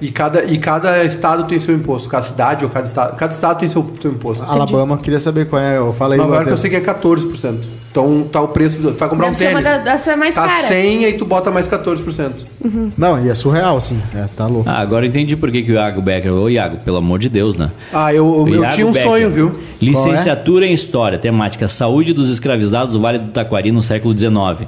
E, 0.02 0.12
cada, 0.12 0.43
e 0.45 0.58
cada 0.58 1.04
estado 1.04 1.43
tem 1.45 1.60
seu 1.60 1.76
imposto. 1.76 2.10
Cada 2.10 2.24
cidade 2.24 2.63
ou 2.65 2.71
cada 2.71 2.86
estado. 2.88 3.15
Cada 3.15 3.34
estado 3.34 3.60
tem 3.60 3.69
seu, 3.69 3.86
seu 4.02 4.12
imposto. 4.12 4.43
Alabama, 4.43 4.97
queria 4.97 5.19
saber 5.19 5.47
qual 5.47 5.62
é. 5.62 5.78
Eu 5.78 5.93
falei 5.93 6.17
Nova 6.17 6.36
York 6.36 6.50
eu 6.50 6.58
sei 6.58 6.69
que 6.69 6.76
é 6.76 6.82
14%. 6.82 7.58
Então 7.91 8.24
tá 8.32 8.41
o 8.41 8.47
preço. 8.47 8.82
Do, 8.82 8.91
tu 8.91 8.97
vai 8.97 9.10
comprar 9.10 9.32
Deve 9.32 9.45
um 9.45 9.50
tênis. 9.50 9.63
da- 9.63 9.78
deve 9.78 10.00
ser 10.00 10.15
mais 10.15 10.34
tá 10.34 10.47
cara. 10.47 10.67
100 10.67 11.06
aí 11.06 11.13
tu 11.13 11.26
bota 11.26 11.52
mais 11.52 11.67
14%. 11.67 12.32
Não, 12.97 13.24
e 13.24 13.30
é 13.30 13.34
surreal, 13.36 13.76
assim. 13.78 14.00
É, 14.15 14.26
tá 14.36 14.47
louco. 14.47 14.69
Ah, 14.69 14.80
agora 14.80 15.06
eu 15.06 15.10
entendi 15.10 15.36
por 15.36 15.52
que, 15.52 15.62
que 15.62 15.71
o 15.71 15.76
Iago 15.76 16.02
Becker. 16.02 16.34
Ô, 16.34 16.50
Iago, 16.50 16.78
pelo 16.78 16.97
amor 16.97 17.19
de 17.19 17.28
Deus, 17.28 17.58
né? 17.58 17.69
Ah, 17.91 18.13
eu, 18.13 18.47
eu 18.47 18.69
tinha 18.69 18.88
um 18.88 18.91
Becker. 18.91 19.08
sonho, 19.08 19.30
viu? 19.30 19.60
Licenciatura 19.82 20.65
em 20.65 20.74
História, 20.74 21.17
temática 21.17 21.67
Saúde 21.67 22.13
dos 22.13 22.30
escravizados 22.30 22.93
do 22.93 23.02
Vale 23.02 23.19
do 23.19 23.28
Taquari 23.30 23.71
no 23.71 23.84
século 23.84 24.17
XIX. 24.17 24.67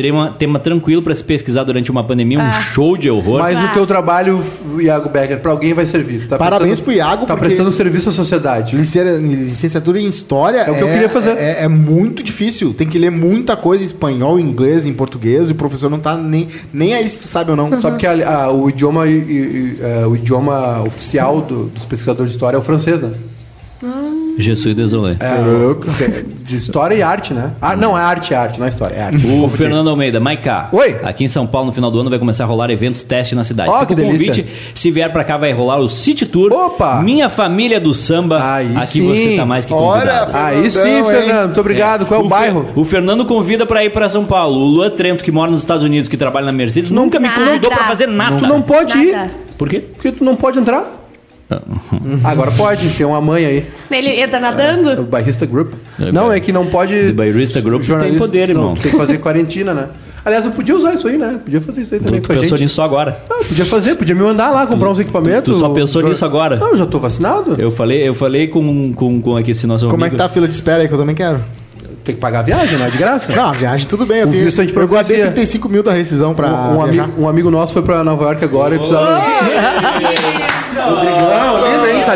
Tema, 0.00 0.30
tema 0.38 0.60
tranquilo 0.60 1.02
para 1.02 1.12
se 1.12 1.24
pesquisar 1.24 1.64
durante 1.64 1.90
uma 1.90 2.04
pandemia, 2.04 2.38
um 2.38 2.52
show 2.52 2.96
de 2.96 3.10
horror. 3.10 3.40
Mas 3.40 3.58
Ah. 3.58 3.64
o 3.64 3.72
teu 3.74 3.84
trabalho, 3.84 4.40
Iago 4.78 5.08
Becker, 5.08 5.40
pra 5.40 5.50
alguém 5.50 5.74
vai 5.74 5.84
servir. 5.86 6.20
Tu 6.20 6.28
Tá 6.28 6.38
Parabéns 6.38 6.78
pro 6.78 6.92
Iago, 6.92 7.26
Tá 7.26 7.34
porque- 7.34 7.46
prestando 7.48 7.72
serviço 7.72 8.08
à 8.08 8.12
sociedade. 8.12 8.76
Licencia- 8.76 9.18
Licenciatura 9.18 10.00
em 10.00 10.06
História 10.06 10.58
É 10.58 10.70
o 10.70 10.74
que 10.76 10.82
eu 10.82 10.88
queria 10.88 11.08
fazer. 11.08 11.30
É, 11.30 11.64
é 11.64 11.68
muito 11.68 12.22
difícil. 12.22 12.72
Tem 12.72 12.86
que 12.86 12.96
ler 12.96 13.10
muita 13.10 13.56
coisa 13.56 13.82
em 13.82 13.86
espanhol, 13.88 14.38
em 14.38 14.42
inglês, 14.44 14.86
em 14.86 14.94
português. 14.94 15.48
E 15.48 15.52
o 15.52 15.56
professor 15.56 15.90
não 15.90 15.98
tá 15.98 16.16
nem, 16.16 16.46
nem 16.72 16.94
aí 16.94 17.08
se 17.08 17.18
tu 17.18 17.26
sabe 17.26 17.50
ou 17.50 17.56
não. 17.56 17.80
Sabe 17.80 17.96
que 17.96 18.06
a- 18.06 18.42
a- 18.44 18.52
o, 18.52 18.68
idioma, 18.70 19.04
e- 19.08 19.78
é, 19.82 20.06
o 20.06 20.14
idioma 20.14 20.80
oficial 20.82 21.40
do- 21.40 21.64
dos 21.64 21.84
pesquisadores 21.84 22.30
de 22.30 22.36
história 22.36 22.56
é 22.56 22.60
o 22.60 22.62
francês, 22.62 23.00
né? 23.00 23.10
Jesus 24.38 24.74
désolé. 24.74 25.16
É, 25.20 26.24
de 26.46 26.56
história 26.56 26.94
e 26.94 27.02
arte, 27.02 27.34
né? 27.34 27.50
Ah, 27.60 27.74
não, 27.76 27.96
é 27.98 28.00
arte, 28.00 28.32
é 28.32 28.36
arte, 28.36 28.58
não 28.58 28.66
é 28.66 28.68
história, 28.68 28.94
é 28.94 29.02
arte. 29.02 29.26
O. 29.26 29.48
Fernando 29.48 29.90
Almeida, 29.90 30.20
Maiká. 30.20 30.68
Oi. 30.72 30.96
Aqui 31.02 31.24
em 31.24 31.28
São 31.28 31.46
Paulo, 31.46 31.66
no 31.68 31.72
final 31.72 31.90
do 31.90 31.98
ano, 32.00 32.08
vai 32.10 32.18
começar 32.18 32.44
a 32.44 32.46
rolar 32.46 32.70
eventos 32.70 33.02
teste 33.02 33.34
na 33.34 33.44
cidade. 33.44 33.68
Ó, 33.70 33.80
Fica 33.80 33.94
que 33.94 34.00
o 34.00 34.04
convite. 34.04 34.42
delícia. 34.42 34.46
Se 34.74 34.90
vier 34.90 35.12
pra 35.12 35.24
cá, 35.24 35.36
vai 35.36 35.52
rolar 35.52 35.78
o 35.78 35.88
City 35.88 36.24
Tour. 36.26 36.52
Opa! 36.52 37.00
Minha 37.02 37.28
família 37.28 37.80
do 37.80 37.92
samba. 37.92 38.38
Aí 38.54 38.76
Aqui 38.76 39.00
sim. 39.00 39.06
você 39.08 39.36
tá 39.36 39.44
mais 39.46 39.64
que 39.66 39.72
Olha, 39.72 40.00
convidado. 40.00 40.30
Aí 40.36 40.70
sim, 40.70 40.88
hein? 40.88 41.04
Fernando, 41.04 41.44
muito 41.46 41.60
obrigado. 41.60 42.06
Qual 42.06 42.20
é 42.20 42.24
o, 42.24 42.28
Fer- 42.28 42.38
bairro? 42.38 42.66
O 42.76 42.84
Fernando 42.84 43.24
convida 43.26 43.66
pra 43.66 43.84
ir 43.84 43.90
pra 43.90 44.08
São 44.08 44.24
Paulo. 44.24 44.58
O 44.60 44.64
Luan 44.66 44.90
Trento, 44.90 45.24
que 45.24 45.32
mora 45.32 45.50
nos 45.50 45.60
Estados 45.62 45.84
Unidos, 45.84 46.08
que 46.08 46.16
trabalha 46.16 46.46
na 46.46 46.52
Mercedes, 46.52 46.90
nunca 46.90 47.18
me 47.18 47.28
Nada. 47.28 47.44
convidou 47.44 47.70
pra 47.70 47.84
fazer 47.84 48.06
nada. 48.06 48.36
Tu 48.36 48.46
não 48.46 48.62
pode 48.62 48.96
ir. 48.98 49.12
Nada. 49.12 49.30
Por 49.56 49.68
quê? 49.68 49.80
Porque 49.80 50.12
tu 50.12 50.24
não 50.24 50.36
pode 50.36 50.58
entrar. 50.58 50.84
Agora 52.24 52.50
pode, 52.50 52.90
tem 52.90 53.06
uma 53.06 53.20
mãe 53.20 53.44
aí. 53.46 53.66
Ele 53.90 54.20
entra 54.20 54.38
O 54.38 54.42
nadando? 54.42 55.02
Bairrista 55.04 55.46
Group. 55.46 55.72
É, 55.98 56.12
não, 56.12 56.28
ba- 56.28 56.36
é 56.36 56.40
que 56.40 56.52
não 56.52 56.66
pode. 56.66 56.94
The 56.94 57.12
Bairrista 57.12 57.60
Group 57.60 57.82
tem 57.82 58.14
poder, 58.18 58.48
não, 58.48 58.54
irmão. 58.62 58.74
Tem 58.74 58.90
que 58.92 58.96
fazer 58.98 59.18
quarentena, 59.18 59.72
né? 59.72 59.86
Aliás, 60.24 60.44
eu 60.44 60.50
podia 60.50 60.76
usar 60.76 60.92
isso 60.92 61.08
aí, 61.08 61.16
né? 61.16 61.38
Podia 61.42 61.60
fazer 61.60 61.80
isso 61.80 61.94
aí 61.94 62.00
também 62.00 62.20
Tu 62.20 62.26
com 62.26 62.32
a 62.34 62.36
pensou 62.36 62.58
gente. 62.58 62.66
nisso 62.66 62.82
agora. 62.82 63.18
Não, 63.30 63.38
podia 63.44 63.64
fazer, 63.64 63.94
podia 63.94 64.14
me 64.14 64.22
mandar 64.22 64.50
lá, 64.50 64.66
comprar 64.66 64.90
uns 64.90 64.98
equipamentos. 64.98 65.54
tu 65.54 65.58
só 65.58 65.70
pensou 65.70 66.02
Jor- 66.02 66.10
nisso 66.10 66.24
agora? 66.24 66.56
Não, 66.56 66.68
eu 66.72 66.76
já 66.76 66.84
tô 66.84 66.98
vacinado. 66.98 67.54
Eu 67.58 67.70
falei, 67.70 68.06
eu 68.06 68.12
falei 68.14 68.46
com, 68.48 68.92
com, 68.92 69.22
com 69.22 69.36
aqui 69.36 69.52
esse 69.52 69.66
nosso 69.66 69.88
Como 69.88 70.04
é 70.04 70.08
amigo. 70.08 70.16
que 70.16 70.18
tá 70.22 70.26
a 70.26 70.28
fila 70.28 70.46
de 70.46 70.52
espera 70.54 70.82
aí 70.82 70.88
que 70.88 70.92
eu 70.92 70.98
também 70.98 71.14
quero? 71.14 71.40
Tem 72.04 72.14
que 72.14 72.20
pagar 72.20 72.40
a 72.40 72.42
viagem, 72.42 72.78
não 72.78 72.86
é 72.86 72.90
de 72.90 72.96
graça? 72.98 73.34
Não, 73.34 73.46
a 73.48 73.52
viagem 73.52 73.86
tudo 73.86 74.04
bem. 74.06 74.18
Eu, 74.20 74.28
O 74.28 74.30
tenho, 74.30 74.42
eu 74.48 74.50
guardei 74.50 74.70
providencia. 74.72 75.24
35 75.26 75.68
mil 75.68 75.82
da 75.82 75.92
rescisão 75.92 76.34
pra 76.34 76.48
um, 76.48 76.50
um 76.80 76.84
viajar. 76.84 77.02
amigo, 77.04 77.22
um 77.22 77.28
amigo 77.28 77.50
nosso 77.50 77.72
foi 77.74 77.82
pra 77.82 78.02
Nova 78.04 78.24
York 78.24 78.44
agora 78.44 78.74
e 78.74 78.78
precisava. 78.78 79.18
Rodrigão, 80.78 81.27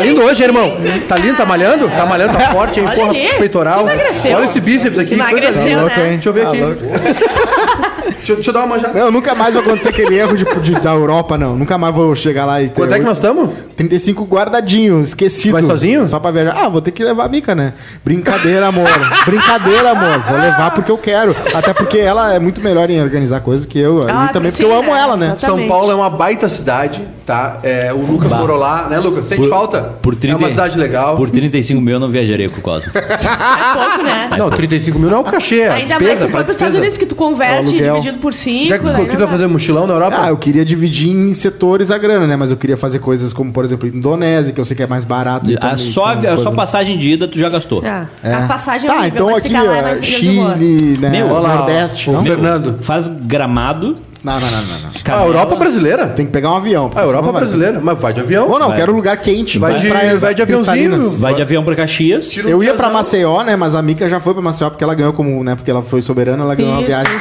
lindo? 0.03 0.21
Tá 0.21 0.27
hoje, 0.27 0.43
irmão? 0.43 0.77
Tá 1.07 1.17
lindo, 1.17 1.37
tá 1.37 1.45
malhando? 1.45 1.89
Tá 1.89 2.05
malhando, 2.05 2.33
tá 2.33 2.39
forte, 2.51 2.79
hein? 2.79 2.85
Olha 2.87 2.95
Porra, 2.95 3.09
ali. 3.09 3.27
peitoral. 3.39 3.81
Emagreceu. 3.81 4.35
Olha 4.37 4.45
esse 4.45 4.59
bíceps 4.61 4.99
aqui. 4.99 5.13
Emagreceu, 5.13 5.63
né? 5.63 5.81
Louco, 5.81 5.99
hein? 5.99 6.09
Deixa 6.13 6.29
eu 6.29 6.33
ver 6.33 6.45
Ah, 6.45 6.49
aqui. 6.51 6.63
Deixa, 8.23 8.35
deixa 8.35 8.49
eu 8.49 8.53
dar 8.53 8.61
uma 8.61 8.67
manjada. 8.67 8.97
Não, 8.97 9.11
nunca 9.11 9.35
mais 9.35 9.53
vai 9.53 9.61
acontecer 9.63 9.89
aquele 9.89 10.15
erro 10.17 10.35
de, 10.37 10.45
de- 10.45 10.79
da 10.79 10.91
Europa, 10.91 11.37
não. 11.37 11.55
Nunca 11.57 11.77
mais 11.77 11.93
vou 11.93 12.15
chegar 12.15 12.45
lá 12.45 12.61
e 12.61 12.69
ter. 12.69 12.75
Quanto 12.75 12.93
é 12.93 12.99
que 12.99 13.05
nós 13.05 13.17
estamos? 13.17 13.49
35 13.75 14.23
guardadinho, 14.25 15.01
esquecido. 15.01 15.53
Vai 15.53 15.63
sozinho? 15.63 16.05
Só 16.05 16.19
pra 16.19 16.31
viajar. 16.31 16.55
Ah, 16.57 16.69
vou 16.69 16.81
ter 16.81 16.91
que 16.91 17.03
levar 17.03 17.25
a 17.25 17.27
Mica, 17.29 17.55
né? 17.55 17.73
Brincadeira, 18.03 18.67
amor. 18.67 18.87
Brincadeira, 19.25 19.91
amor. 19.91 20.19
Vou 20.19 20.37
levar 20.37 20.71
porque 20.71 20.91
eu 20.91 20.97
quero. 20.97 21.35
Até 21.53 21.73
porque 21.73 21.97
ela 21.97 22.33
é 22.33 22.39
muito 22.39 22.61
melhor 22.61 22.89
em 22.89 23.01
organizar 23.01 23.39
coisas 23.41 23.65
que 23.65 23.79
eu. 23.79 24.01
Ah, 24.07 24.27
e 24.29 24.33
também 24.33 24.51
sim, 24.51 24.63
porque 24.63 24.73
eu 24.75 24.77
amo 24.79 24.93
né? 24.93 24.99
ela, 24.99 25.17
né? 25.17 25.25
Exatamente. 25.33 25.41
São 25.41 25.67
Paulo 25.67 25.91
é 25.91 25.95
uma 25.95 26.09
baita 26.09 26.47
cidade, 26.49 27.01
tá? 27.25 27.59
É, 27.63 27.91
o 27.93 27.97
Lucas 28.05 28.29
Bah. 28.31 28.37
morou 28.37 28.57
lá, 28.57 28.87
né, 28.89 28.99
Lucas? 28.99 29.25
Sente 29.25 29.41
Por- 29.41 29.49
falta? 29.49 29.81
Por 30.01 30.15
30, 30.15 30.35
É 30.35 30.37
uma 30.37 30.49
cidade 30.49 30.77
legal. 30.77 31.15
Por 31.15 31.29
35 31.29 31.81
mil 31.81 31.93
eu 31.95 31.99
não 31.99 32.09
viajaria 32.09 32.49
com 32.49 32.59
o 32.59 32.61
Cosmo. 32.61 32.91
É 33.03 33.73
pouco, 33.73 34.03
né? 34.03 34.29
Não, 34.37 34.49
35 34.49 34.99
mil 34.99 35.09
não 35.09 35.17
é 35.17 35.21
o 35.21 35.23
cachê, 35.23 35.61
é 35.61 35.67
a 35.69 35.73
Ainda 35.75 35.87
despesa. 35.97 36.05
mais 36.07 36.19
se 36.19 36.27
for 36.27 36.31
para 36.43 36.49
os 36.49 36.55
Estados. 36.55 36.77
Unidos 36.77 36.97
que 36.97 37.05
tu 37.05 37.15
converte 37.15 37.69
Aluguel. 37.69 37.93
dividido 37.95 38.17
por 38.19 38.33
5. 38.33 38.69
Já 38.69 38.77
que 38.79 38.85
o 38.87 39.05
que 39.05 39.13
tu 39.15 39.19
vai 39.19 39.27
fazer 39.27 39.47
mochilão 39.47 39.87
na 39.87 39.93
Europa? 39.93 40.17
Ah, 40.21 40.29
eu 40.29 40.37
queria 40.37 40.63
dividir 40.65 41.09
em 41.09 41.33
setores 41.33 41.89
a 41.91 41.97
grana, 41.97 42.27
né? 42.27 42.35
Mas 42.35 42.51
eu 42.51 42.57
queria 42.57 42.77
fazer 42.77 42.99
coisas 42.99 43.31
como, 43.33 43.51
por 43.51 43.62
exemplo, 43.63 43.87
Indonésia, 43.87 44.53
que 44.53 44.59
eu 44.59 44.65
sei 44.65 44.75
que 44.75 44.83
é 44.83 44.87
mais 44.87 45.03
barato. 45.03 45.49
e 45.51 45.55
A 45.55 45.59
também 45.59 45.77
só, 45.77 46.15
tem 46.15 46.29
a 46.29 46.37
só 46.37 46.51
passagem 46.51 46.97
de 46.97 47.09
ida 47.11 47.27
tu 47.27 47.37
já 47.37 47.49
gastou. 47.49 47.81
Ah, 47.85 48.05
É. 48.23 48.33
A 48.33 48.41
passagem 48.47 48.89
é 48.89 48.93
Tá, 48.93 48.99
horrível, 48.99 49.15
então 49.15 49.27
mas 49.29 49.37
aqui, 49.37 49.47
ficar 49.49 49.63
lá 49.63 49.77
é 49.77 49.91
ó. 49.91 49.95
Chile, 49.95 50.97
né? 50.99 51.09
Meu, 51.09 51.27
olha 51.27 51.39
lá, 51.39 51.55
Nordeste. 51.57 52.09
Ô, 52.09 52.21
Fernando. 52.21 52.79
Faz 52.81 53.07
gramado. 53.07 53.97
Não, 54.23 54.39
não, 54.39 54.39
não, 54.39 54.57
não, 54.61 54.79
não. 54.83 54.89
Ah, 55.09 55.19
a 55.19 55.25
Europa 55.25 55.55
brasileira. 55.57 56.07
Tem 56.07 56.25
que 56.25 56.31
pegar 56.31 56.51
um 56.51 56.55
avião. 56.55 56.85
A 56.85 56.89
porque 56.89 57.05
Europa 57.05 57.31
vai- 57.33 57.41
brasileira. 57.41 57.81
Mas 57.83 57.99
vai 57.99 58.13
de 58.13 58.21
avião. 58.21 58.47
Ou 58.49 58.57
não, 58.57 58.69
Vai. 58.69 58.77
quero 58.77 58.93
lugar 58.95 59.17
quente. 59.17 59.59
Vai 59.59 59.73
de- 59.75 59.87
vai 60.17 60.33
de 60.33 60.41
aviãozinho. 60.41 61.09
Vai 61.19 61.33
de 61.35 61.41
avião 61.41 61.61
pra 61.63 61.75
Caxias. 61.75 62.29
Tira 62.29 62.47
um 62.47 62.51
Eu 62.51 62.63
ia 62.63 62.73
pra. 62.73 62.89
Maceió, 62.89 63.43
né? 63.43 63.57
Mas 63.57 63.75
a 63.75 63.81
Mica 63.81 64.07
já 64.07 64.21
foi 64.21 64.33
pra 64.33 64.41
Maceió 64.41 64.69
porque 64.69 64.81
ela 64.83 64.95
ganhou 64.95 65.11
como, 65.11 65.43
né? 65.43 65.55
Porque 65.55 65.69
ela 65.69 65.81
foi 65.81 66.01
soberana, 66.01 66.41
ela 66.43 66.55
ganhou 66.55 66.71
uma 66.71 66.79
Isso, 66.79 66.87
viagem. 66.89 67.17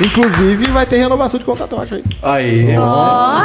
Inclusive, 0.00 0.66
vai 0.70 0.84
ter 0.84 0.98
renovação 0.98 1.38
de 1.38 1.44
contrato, 1.46 1.72
eu 1.74 1.80
acho 1.80 1.94
aí. 1.94 2.04
Aí. 2.22 2.66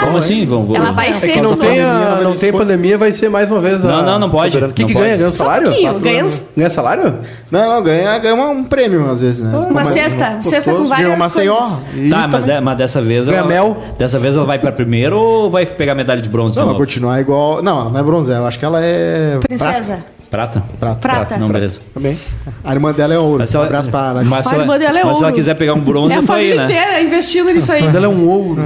Como 0.03 0.17
assim? 0.17 0.45
Vamos, 0.45 0.67
vamos. 0.67 0.75
Ela 0.75 0.91
vai 0.91 1.09
É 1.09 1.13
ser. 1.13 1.31
que 1.31 1.41
não 1.41 1.55
tem, 1.55 1.69
pandemia, 1.69 1.87
a- 1.91 2.15
vai 2.15 2.23
não 2.25 2.35
tem 2.35 2.51
pandemia, 2.53 2.97
vai 2.97 3.11
ser 3.13 3.29
mais 3.29 3.49
uma 3.49 3.59
vez. 3.61 3.83
a 3.85 3.87
Não, 3.87 4.03
não, 4.03 4.19
não 4.19 4.29
pode. 4.29 4.57
O 4.57 4.71
que, 4.73 4.83
que 4.83 4.93
ganha? 4.93 5.15
Ganha 5.17 5.29
um 5.29 5.31
Só 5.31 5.43
um 5.43 5.47
salário? 5.47 5.81
Quatro 5.81 5.99
ganha 6.01 6.25
uns- 6.25 6.47
Ganha 6.57 6.69
salário? 6.69 7.15
Não, 7.49 7.69
não, 7.75 7.81
ganha, 7.83 8.17
ganha 8.19 8.35
uma- 8.35 8.49
um 8.49 8.63
prêmio 8.65 9.09
às 9.09 9.21
vezes, 9.21 9.41
né? 9.43 9.57
Uma 9.57 9.85
cesta. 9.85 10.37
Cesta 10.41 10.73
com 10.73 10.85
várias 10.85 11.17
Maceió. 11.17 11.55
coisas. 11.57 11.81
Tá, 12.09 12.27
mas, 12.27 12.45
mas 12.61 12.77
dessa 12.77 13.01
vez 13.01 13.27
Ganha 13.27 13.39
ela. 13.39 13.47
mel. 13.47 13.77
Dessa 13.97 14.19
vez 14.19 14.35
ela 14.35 14.45
vai 14.45 14.59
pra 14.59 14.71
primeiro 14.71 15.17
ou 15.17 15.49
vai 15.49 15.65
pegar 15.65 15.95
medalha 15.95 16.21
de 16.21 16.29
bronze 16.29 16.55
Não, 16.57 16.63
de 16.63 16.69
vai 16.71 16.77
continuar 16.77 17.19
igual. 17.21 17.63
Não, 17.63 17.79
ela 17.81 17.89
não 17.89 17.99
é 17.99 18.03
bronze, 18.03 18.31
eu 18.31 18.45
acho 18.45 18.59
que 18.59 18.65
ela 18.65 18.79
é. 18.83 19.39
Princesa. 19.47 19.99
Prata? 20.31 20.63
Prata. 20.79 20.95
Prata. 21.01 21.37
Não, 21.37 21.49
beleza. 21.49 21.81
Também. 21.93 22.17
A 22.63 22.73
irmã 22.73 22.93
dela 22.93 23.13
é 23.13 23.19
ouro. 23.19 23.39
Mas 23.39 23.49
se 23.49 23.55
ela, 23.57 23.65
Um 23.65 23.67
abraço 23.67 23.89
pra 23.89 24.13
mas 24.23 24.47
se 24.47 24.53
A 24.53 24.55
ela, 24.55 24.63
irmã 24.63 24.79
dela 24.79 24.99
é 24.99 25.03
mas 25.03 25.17
se 25.17 25.23
ela 25.23 25.31
ouro. 25.31 25.35
quiser 25.35 25.55
pegar 25.55 25.73
um 25.73 25.81
bronze, 25.81 26.13
É 26.13 26.17
a 26.17 26.21
eu 26.21 26.25
tô 26.25 26.31
aí, 26.33 26.53
família 26.55 26.67
né? 26.67 26.73
inteira 26.73 27.01
investindo 27.01 27.51
nisso 27.51 27.69
aí. 27.69 27.83
Quando 27.83 27.95
ela 27.97 28.05
é 28.05 28.09
um 28.09 28.27
ouro. 28.29 28.61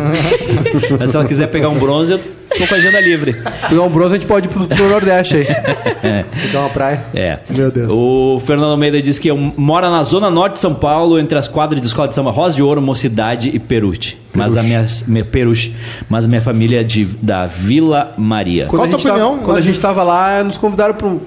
Mas 1.00 1.10
se 1.10 1.16
ela 1.18 1.26
quiser 1.26 1.48
pegar 1.48 1.70
um 1.70 1.80
bronze, 1.80 2.12
eu 2.14 2.20
tô 2.58 2.68
com 2.68 2.74
a 2.74 2.78
agenda 2.78 3.00
livre. 3.00 3.34
Pegar 3.70 3.82
um 3.82 3.90
bronze, 3.90 4.16
a 4.16 4.18
gente 4.18 4.28
pode 4.28 4.48
ir 4.48 4.50
pro, 4.50 4.68
pro 4.68 4.90
Nordeste 4.90 5.38
aí. 5.38 5.46
Pegar 6.42 6.60
uma 6.60 6.70
praia. 6.70 7.06
É. 7.14 7.40
Meu 7.50 7.72
Deus. 7.72 7.92
O 7.92 8.40
Fernando 8.40 8.72
Almeida 8.72 9.02
diz 9.02 9.20
que 9.20 9.32
mora 9.32 9.90
na 9.90 10.04
zona 10.04 10.30
norte 10.30 10.54
de 10.54 10.60
São 10.60 10.74
Paulo, 10.74 11.20
entre 11.20 11.38
as 11.38 11.48
quadras 11.48 11.82
de 11.82 11.88
escola 11.88 12.08
de 12.08 12.14
samba 12.14 12.32
Rosa 12.32 12.56
de 12.56 12.64
Ouro, 12.64 12.82
Mocidade 12.82 13.50
e 13.54 13.60
Peruche. 13.60 14.18
Mas 14.34 14.58
a 14.58 14.64
minha, 14.64 14.86
minha 15.08 15.24
Peruche, 15.24 15.74
mas 16.10 16.26
a 16.26 16.28
minha 16.28 16.42
família 16.42 16.82
é 16.82 16.84
de, 16.84 17.06
da 17.06 17.46
Vila 17.46 18.14
Maria. 18.18 18.66
Quando 18.66 18.82
Qual 18.82 18.88
a 18.88 18.90
tua 18.90 19.00
tava, 19.00 19.26
opinião? 19.26 19.44
Quando 19.44 19.58
a 19.58 19.62
gente 19.62 19.80
tava 19.80 20.04
lá, 20.04 20.44
nos 20.44 20.58
convidaram 20.58 20.94
para 20.94 21.08
um. 21.08 21.20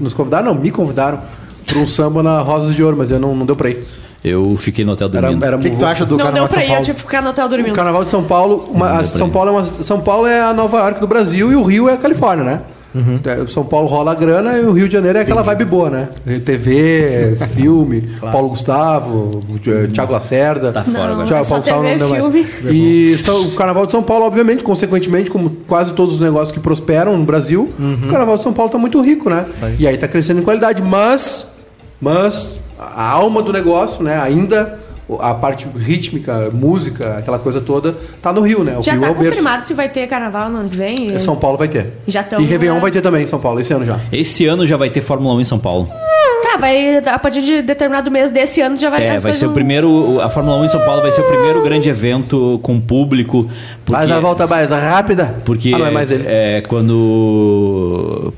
Nos 0.00 0.12
convidaram, 0.12 0.54
não, 0.54 0.60
me 0.60 0.70
convidaram 0.70 1.20
para 1.66 1.78
um 1.78 1.86
samba 1.86 2.22
na 2.22 2.40
Rosas 2.40 2.76
de 2.76 2.82
Ouro, 2.82 2.96
mas 2.96 3.10
eu 3.10 3.18
não, 3.18 3.34
não 3.34 3.46
deu 3.46 3.56
pra 3.56 3.70
ir. 3.70 3.82
Eu 4.24 4.54
fiquei 4.56 4.84
no 4.84 4.92
hotel 4.92 5.08
Era, 5.12 5.20
dormindo. 5.22 5.44
era 5.44 5.56
O 5.56 5.60
que, 5.60 5.70
que 5.70 5.76
tu 5.76 5.84
acha 5.84 6.04
do 6.06 6.16
Não 6.16 6.24
Carnaval 6.26 6.46
deu 6.46 6.48
de 6.48 6.52
pra 6.54 6.54
São 6.54 6.62
ir, 6.62 6.66
eu 6.66 6.70
Paulo? 6.74 6.84
tive 6.84 6.94
que 6.96 7.02
ficar 7.02 7.22
no 7.22 7.30
hotel 7.30 7.48
dormindo. 7.48 7.72
O 7.72 7.74
Carnaval 7.74 8.04
de 8.04 8.10
São 8.10 8.22
Paulo, 8.22 8.64
uma- 8.70 8.86
Não 8.88 8.94
a 8.94 8.98
deu 9.00 9.08
pra 9.08 9.18
São. 9.18 9.30
Paulo, 9.30 9.48
é 9.48 9.52
uma, 9.52 9.64
São 9.64 10.00
Paulo 10.00 10.26
é 10.28 10.40
a 10.40 10.52
Nova 10.52 10.78
York 10.78 11.00
do 11.00 11.06
Brasil 11.08 11.50
e 11.52 11.56
o 11.56 11.62
Rio 11.62 11.88
é 11.88 11.94
a 11.94 11.96
Califórnia, 11.96 12.44
né? 12.44 12.60
Uhum. 12.94 13.18
É, 13.24 13.46
São 13.46 13.64
Paulo 13.64 13.88
rola 13.88 14.12
a 14.12 14.14
grana 14.14 14.58
e 14.58 14.64
o 14.66 14.72
Rio 14.72 14.86
de 14.86 14.92
Janeiro 14.92 15.16
é 15.18 15.22
aquela 15.22 15.40
vibe 15.42 15.64
boa, 15.64 15.88
né? 15.88 16.08
TV, 16.44 17.36
filme, 17.54 18.02
Paulo 18.20 18.50
Gustavo, 18.50 19.40
o 19.48 19.58
Thiago 19.88 20.12
Lacerda. 20.12 20.70
Tá 20.72 20.84
fora 20.84 20.98
Não, 21.14 21.20
agora. 21.22 21.38
é 21.38 21.42
só 21.42 21.58
Paulo 21.58 21.62
Gustavo 21.62 21.82
TV, 21.82 21.90
não 21.90 21.98
deu 21.98 22.08
mais. 22.30 22.46
filme. 22.46 22.46
E 22.70 23.18
São- 23.18 23.42
o 23.46 23.52
Carnaval 23.52 23.86
de 23.86 23.92
São 23.92 24.02
Paulo, 24.02 24.26
obviamente, 24.26 24.62
consequentemente, 24.62 25.30
como 25.30 25.50
quase 25.66 25.94
todos 25.94 26.14
os 26.16 26.20
negócios 26.20 26.52
que 26.52 26.60
prosperam 26.60 27.16
no 27.16 27.24
Brasil, 27.24 27.70
o 27.78 28.08
Carnaval 28.10 28.36
de 28.36 28.42
São 28.42 28.52
Paulo 28.52 28.70
tá 28.70 28.76
muito 28.78 29.00
rico, 29.00 29.30
né? 29.30 29.46
E 29.78 29.88
aí 29.88 29.96
tá 29.96 30.06
crescendo 30.06 30.40
em 30.40 30.44
qualidade, 30.44 30.82
mas, 30.82 31.50
mas 32.00 32.60
a 32.94 33.08
alma 33.10 33.42
do 33.42 33.52
negócio, 33.52 34.02
né? 34.04 34.18
Ainda 34.20 34.78
a 35.20 35.34
parte 35.34 35.66
rítmica, 35.76 36.48
música, 36.52 37.16
aquela 37.18 37.38
coisa 37.38 37.60
toda, 37.60 37.94
tá 38.22 38.32
no 38.32 38.40
Rio, 38.40 38.64
né? 38.64 38.78
O 38.78 38.82
Já 38.82 38.92
Rio 38.92 39.00
tá 39.02 39.06
é 39.08 39.10
o 39.10 39.14
berço. 39.14 39.28
confirmado 39.30 39.64
se 39.64 39.74
vai 39.74 39.88
ter 39.88 40.06
carnaval 40.06 40.48
no 40.48 40.58
ano 40.58 40.68
que 40.70 40.76
vem? 40.76 41.18
São 41.18 41.36
Paulo 41.36 41.58
vai 41.58 41.68
ter. 41.68 41.94
Já 42.06 42.22
tão, 42.22 42.40
e 42.40 42.44
Réveillon 42.44 42.76
né? 42.76 42.80
vai 42.80 42.90
ter 42.90 43.00
também 43.02 43.24
em 43.24 43.26
São 43.26 43.38
Paulo, 43.38 43.60
esse 43.60 43.72
ano 43.74 43.84
já. 43.84 44.00
Esse 44.10 44.46
ano 44.46 44.66
já 44.66 44.76
vai 44.76 44.88
ter 44.88 45.00
Fórmula 45.02 45.34
1 45.34 45.40
em 45.40 45.44
São 45.44 45.58
Paulo. 45.58 45.88
Tá, 46.42 46.56
vai, 46.58 46.98
a 46.98 47.18
partir 47.18 47.40
de 47.42 47.62
determinado 47.62 48.10
mês 48.10 48.30
desse 48.30 48.60
ano 48.60 48.76
já 48.78 48.90
vai 48.90 49.02
É, 49.04 49.18
vai 49.18 49.32
ser 49.34 49.44
o 49.44 49.48
vão- 49.48 49.54
primeiro. 49.54 50.20
A 50.20 50.28
Fórmula 50.30 50.56
1 50.58 50.64
em 50.64 50.68
São 50.68 50.80
Paulo 50.80 51.02
vai 51.02 51.12
ser 51.12 51.20
o 51.20 51.24
primeiro 51.24 51.62
grande 51.62 51.88
evento 51.88 52.58
com 52.62 52.80
público. 52.80 53.48
Porque, 53.84 53.98
Vai 54.00 54.06
dar 54.08 54.16
a 54.16 54.20
volta 54.20 54.46
mais 54.46 54.70
rápida. 54.70 55.36
porque 55.44 55.72
ah, 55.74 55.78
não 55.78 55.86
é 55.86 55.90
mais 55.90 56.10
ele. 56.10 56.24
é, 56.26 56.62
quando. 56.66 58.32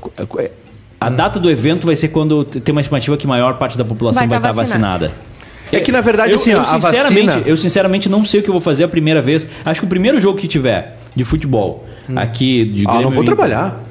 A 1.05 1.09
data 1.09 1.39
do 1.39 1.49
evento 1.49 1.85
vai 1.85 1.95
ser 1.95 2.07
quando 2.09 2.43
tem 2.43 2.71
uma 2.71 2.81
estimativa 2.81 3.15
que 3.15 3.25
a 3.25 3.29
maior 3.29 3.55
parte 3.57 3.77
da 3.77 3.85
população 3.85 4.21
Vai 4.21 4.27
vai, 4.27 4.41
tá 4.41 4.49
estar 4.49 4.61
vacinada. 4.61 5.11
É 5.71 5.79
que 5.79 5.91
na 5.91 6.01
verdade, 6.01 6.31
eu, 6.31 6.37
assim, 6.37 6.51
eu 6.51 6.59
ó, 6.59 6.63
sinceramente, 6.63 7.25
vacina. 7.27 7.43
eu 7.45 7.57
sinceramente 7.57 8.09
não 8.09 8.23
sei 8.25 8.39
o 8.39 8.43
que 8.43 8.49
eu 8.49 8.53
vou 8.53 8.61
fazer 8.61 8.83
a 8.83 8.87
primeira 8.87 9.21
vez. 9.21 9.47
Acho 9.63 9.81
que 9.81 9.85
o 9.85 9.89
primeiro 9.89 10.19
jogo 10.19 10.37
que 10.39 10.47
tiver 10.47 10.97
de 11.15 11.23
futebol. 11.23 11.85
Aqui 12.15 12.65
de 12.65 12.83
Ah, 12.83 12.93
não 12.93 12.93
Grêmio 12.97 13.11
vou 13.13 13.23
Inter. 13.23 13.35
trabalhar. 13.35 13.83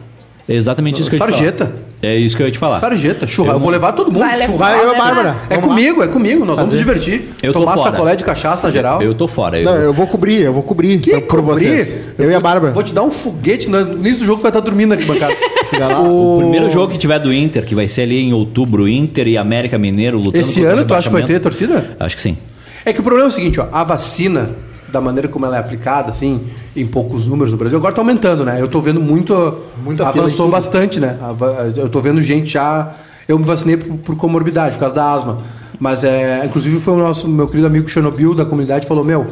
É 0.48 0.54
exatamente 0.54 1.00
isso 1.00 1.10
que 1.10 1.16
eu 1.16 1.20
ia 1.20 1.26
te 1.26 1.32
Sarjeta. 1.32 1.72
É 2.04 2.16
isso 2.16 2.36
que 2.36 2.42
eu 2.42 2.46
ia 2.46 2.52
te 2.52 2.58
falar. 2.58 2.78
Sarjeta, 2.80 3.26
churrasco. 3.26 3.56
Eu 3.56 3.60
vou 3.60 3.70
levar 3.70 3.92
todo 3.92 4.06
mundo. 4.12 4.18
Vai 4.20 4.36
levar- 4.38 4.52
Churrasco. 4.52 4.82
Eu 4.86 4.92
e 4.92 4.94
a. 4.94 4.98
Bárbara. 4.98 5.28
É 5.28 5.32
Vamos 5.32 5.50
lá. 5.50 5.58
comigo, 5.74 6.02
é 6.02 6.08
comigo. 6.08 6.44
Nós 6.44 6.56
vamos 6.56 6.72
nos 6.72 6.78
divertir. 6.78 7.30
Eu 7.42 7.52
tô 7.52 7.60
Tomar 7.60 7.74
fora. 7.76 7.90
sacolé 7.90 8.16
de 8.16 8.24
cachaça 8.24 8.66
na 8.66 8.72
geral. 8.72 9.02
Eu 9.02 9.14
tô 9.14 9.26
fora. 9.26 9.58
Eu, 9.58 9.64
Não, 9.64 9.76
eu 9.76 9.92
vou 9.92 10.06
cobrir, 10.06 10.40
eu 10.42 10.52
vou 10.52 10.62
cobrir 10.62 10.98
Que 11.00 11.12
por, 11.20 11.42
cobrir? 11.42 11.44
vocês. 11.68 12.00
Eu, 12.18 12.24
e 12.26 12.28
a 12.28 12.30
vou 12.32 12.38
te- 12.40 12.42
Bárbara. 12.42 12.72
Vou 12.72 12.82
te 12.82 12.92
dar 12.92 13.02
um 13.02 13.10
foguete. 13.10 13.68
No 13.68 13.80
início 13.94 14.20
do 14.20 14.26
jogo 14.26 14.38
tu 14.40 14.42
vai 14.42 14.50
estar 14.50 14.60
dormindo 14.60 14.92
aqui, 14.94 15.04
bancada. 15.04 15.34
Lá. 15.78 16.00
O 16.02 16.38
primeiro 16.38 16.70
jogo 16.70 16.92
que 16.92 16.98
tiver 16.98 17.18
do 17.18 17.32
Inter, 17.32 17.64
que 17.64 17.74
vai 17.74 17.88
ser 17.88 18.02
ali 18.02 18.18
em 18.20 18.32
outubro, 18.32 18.86
Inter 18.88 19.26
e 19.26 19.36
América 19.36 19.76
Mineiro 19.76 20.18
lutando 20.18 20.38
Esse 20.38 20.62
o 20.62 20.68
ano 20.68 20.84
tu 20.84 20.94
acha 20.94 21.08
que 21.08 21.12
vai 21.12 21.24
ter 21.24 21.40
torcida? 21.40 21.96
Acho 21.98 22.14
que 22.14 22.22
sim. 22.22 22.36
É 22.84 22.92
que 22.92 23.00
o 23.00 23.02
problema 23.02 23.26
é 23.28 23.30
o 23.30 23.32
seguinte, 23.32 23.58
ó, 23.58 23.66
a 23.72 23.82
vacina, 23.82 24.50
da 24.94 25.00
maneira 25.00 25.28
como 25.28 25.44
ela 25.44 25.56
é 25.56 25.60
aplicada, 25.60 26.10
assim, 26.10 26.40
em 26.74 26.86
poucos 26.86 27.26
números 27.26 27.52
no 27.52 27.58
Brasil, 27.58 27.76
agora 27.76 27.94
tá 27.94 28.00
aumentando, 28.00 28.44
né? 28.44 28.60
Eu 28.60 28.68
tô 28.68 28.80
vendo 28.80 29.00
muito. 29.00 29.58
Muita 29.82 30.08
avançou 30.08 30.48
bastante, 30.48 30.98
né? 30.98 31.18
Eu 31.76 31.88
tô 31.88 32.00
vendo 32.00 32.22
gente 32.22 32.52
já. 32.52 32.94
Eu 33.28 33.38
me 33.38 33.44
vacinei 33.44 33.76
por, 33.76 33.96
por 33.98 34.16
comorbidade, 34.16 34.74
por 34.74 34.80
causa 34.80 34.94
da 34.94 35.12
asma. 35.12 35.38
Mas 35.78 36.04
é. 36.04 36.44
Inclusive 36.44 36.80
foi 36.80 36.94
o 36.94 36.98
nosso 36.98 37.28
meu 37.28 37.48
querido 37.48 37.66
amigo 37.66 37.88
Chernobyl 37.88 38.34
da 38.34 38.44
comunidade 38.44 38.86
falou: 38.86 39.04
Meu, 39.04 39.26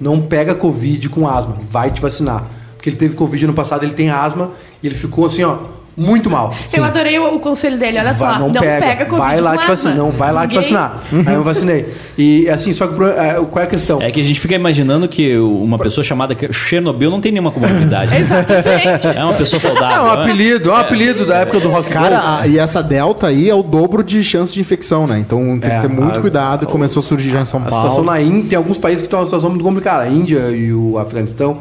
não 0.00 0.20
pega 0.20 0.54
Covid 0.54 1.08
com 1.08 1.26
asma, 1.28 1.56
vai 1.70 1.90
te 1.90 2.00
vacinar. 2.00 2.46
Porque 2.76 2.90
ele 2.90 2.96
teve 2.96 3.16
Covid 3.16 3.48
no 3.48 3.54
passado, 3.54 3.84
ele 3.84 3.94
tem 3.94 4.08
asma 4.08 4.52
e 4.80 4.86
ele 4.86 4.94
ficou 4.94 5.26
assim, 5.26 5.42
ó, 5.42 5.56
muito 5.98 6.30
mal. 6.30 6.54
Eu 6.72 6.84
adorei 6.84 7.18
o, 7.18 7.34
o 7.34 7.40
conselho 7.40 7.76
dele, 7.76 7.98
olha 7.98 8.14
só. 8.14 8.26
Vai, 8.38 8.38
Não, 8.38 8.52
pega, 8.62 9.04
Covid 9.04 9.18
vai 9.18 9.40
lá 9.40 9.54
com 9.56 9.62
te 9.62 9.66
vacinar. 9.66 9.96
Não, 9.96 10.10
vai 10.12 10.32
lá 10.32 10.40
te 10.46 10.54
Ninguém- 10.56 10.60
vacinar. 10.62 11.02
Aí 11.26 11.34
eu 11.34 11.42
vacinei. 11.42 11.94
E 12.16 12.48
assim, 12.48 12.72
só 12.72 12.86
que 12.86 12.94
é, 12.94 13.34
qual 13.50 13.60
é 13.60 13.64
a 13.64 13.66
questão? 13.66 14.00
É 14.00 14.10
que 14.10 14.20
a 14.20 14.24
gente 14.24 14.38
fica 14.38 14.54
imaginando 14.54 15.08
que 15.08 15.36
uma 15.36 15.76
pessoa 15.78 16.04
chamada 16.04 16.36
Chernobyl 16.52 17.10
não 17.10 17.20
tem 17.20 17.32
nenhuma 17.32 17.50
comorbidade. 17.50 18.14
Exatamente. 18.16 19.08
É 19.08 19.24
uma 19.24 19.34
pessoa 19.34 19.58
saudável. 19.58 19.96
É 19.96 20.00
um 20.12 20.16
né? 20.16 20.22
apelido, 20.22 20.70
é 20.70 20.72
um 20.72 20.76
apelido 20.76 21.26
da 21.26 21.36
época 21.38 21.58
do 21.60 21.68
rock 21.68 21.90
Cara, 21.90 22.38
a- 22.40 22.46
e 22.46 22.58
essa 22.58 22.82
delta 22.82 23.26
aí 23.26 23.50
é 23.50 23.54
o 23.54 23.62
dobro 23.62 24.02
de 24.04 24.22
chance 24.22 24.52
de 24.52 24.60
infecção, 24.60 25.06
né? 25.06 25.18
Então 25.18 25.58
tem 25.58 25.70
É, 25.70 25.76
que 25.80 25.88
ter 25.88 25.88
muito 25.92 26.18
a- 26.18 26.20
cuidado. 26.20 26.66
Começou 26.66 27.00
a 27.00 27.02
surgir 27.04 27.30
já 27.30 27.40
em 27.40 27.44
São 27.44 27.60
A 27.60 27.64
Paulo. 27.64 27.82
situação 27.82 28.04
na 28.04 28.20
Índia, 28.20 28.50
tem 28.50 28.56
alguns 28.56 28.78
países 28.78 29.00
que 29.02 29.06
estão 29.06 29.18
numa 29.18 29.26
situação 29.26 29.50
muito 29.50 29.64
complicada. 29.64 30.02
A 30.04 30.08
Índia 30.08 30.50
e 30.50 30.72
o 30.72 30.96
Afeganistão. 30.98 31.58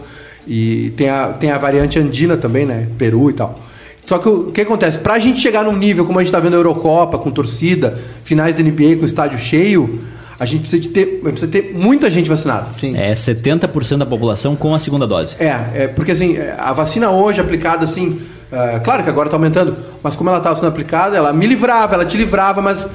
E 0.48 0.94
tem 0.96 1.10
a, 1.10 1.28
tem 1.28 1.52
a 1.52 1.58
variante 1.58 2.00
andina 2.00 2.38
também, 2.38 2.66
né? 2.66 2.88
Peru 2.98 3.30
e 3.30 3.34
tal. 3.34 3.60
Só 4.08 4.18
que 4.18 4.30
o, 4.30 4.46
que 4.46 4.62
acontece? 4.62 4.98
Pra 5.00 5.20
gente 5.20 5.40
chegar 5.40 5.66
num 5.66 5.76
nível 5.76 6.06
como 6.06 6.18
a 6.18 6.24
gente 6.24 6.32
tá 6.32 6.40
vendo 6.40 6.54
a 6.54 6.58
Eurocopa, 6.58 7.18
com 7.18 7.30
torcida, 7.30 8.00
finais 8.24 8.56
da 8.56 8.64
NBA 8.64 8.96
com 8.98 9.06
estádio 9.06 9.38
cheio, 9.38 10.00
a 10.40 10.46
gente 10.46 10.62
precisa, 10.62 10.82
de 10.82 10.90
ter, 10.90 11.06
precisa 11.22 11.52
ter 11.52 11.74
muita 11.76 12.10
gente 12.10 12.30
vacinada. 12.30 12.72
Sim. 12.72 12.96
É 12.96 13.14
70% 13.14 13.98
da 13.98 14.06
população 14.06 14.56
com 14.56 14.74
a 14.74 14.80
segunda 14.80 15.06
dose. 15.06 15.36
É, 15.38 15.84
é 15.84 15.88
porque 15.90 16.14
assim, 16.14 16.38
é, 16.38 16.56
a 16.58 16.72
vacina 16.72 17.12
hoje 17.12 17.42
aplicada 17.42 17.84
assim, 17.84 18.22
é, 18.50 18.80
claro 18.80 19.04
que 19.04 19.10
agora 19.10 19.28
está 19.28 19.36
aumentando, 19.36 19.76
mas 20.02 20.16
como 20.16 20.30
ela 20.30 20.38
estava 20.38 20.56
sendo 20.56 20.70
aplicada, 20.70 21.18
ela 21.18 21.34
me 21.34 21.46
livrava, 21.46 21.96
ela 21.96 22.06
te 22.06 22.16
livrava, 22.16 22.62
mas 22.62 22.90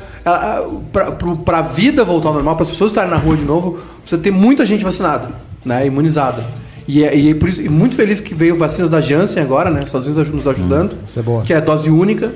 para 1.45 1.59
a 1.59 1.63
vida 1.63 2.05
voltar 2.05 2.29
ao 2.29 2.35
normal, 2.35 2.57
para 2.57 2.63
as 2.63 2.71
pessoas 2.71 2.91
estarem 2.91 3.11
na 3.11 3.19
rua 3.19 3.37
de 3.37 3.45
novo, 3.45 3.79
precisa 4.01 4.23
ter 4.23 4.31
muita 4.31 4.65
gente 4.65 4.83
vacinada, 4.83 5.29
né, 5.63 5.87
imunizada. 5.87 6.62
E 6.87 7.05
é, 7.05 7.17
e 7.17 7.31
é 7.31 7.35
por 7.35 7.49
isso, 7.49 7.63
e 7.63 7.69
muito 7.69 7.95
feliz 7.95 8.21
que 8.21 8.35
veio 8.35 8.57
vacinas 8.59 8.91
da 8.91 9.01
Janssen 9.01 9.43
agora, 9.43 9.71
né, 9.71 9.81
os 9.81 9.87
Estados 9.87 10.07
Unidos 10.07 10.23
aj- 10.27 10.35
nos 10.35 10.47
ajudando, 10.49 10.97
isso 11.07 11.19
é 11.19 11.23
boa. 11.23 11.43
que 11.43 11.53
é 11.55 11.61
dose 11.61 11.89
única. 11.91 12.33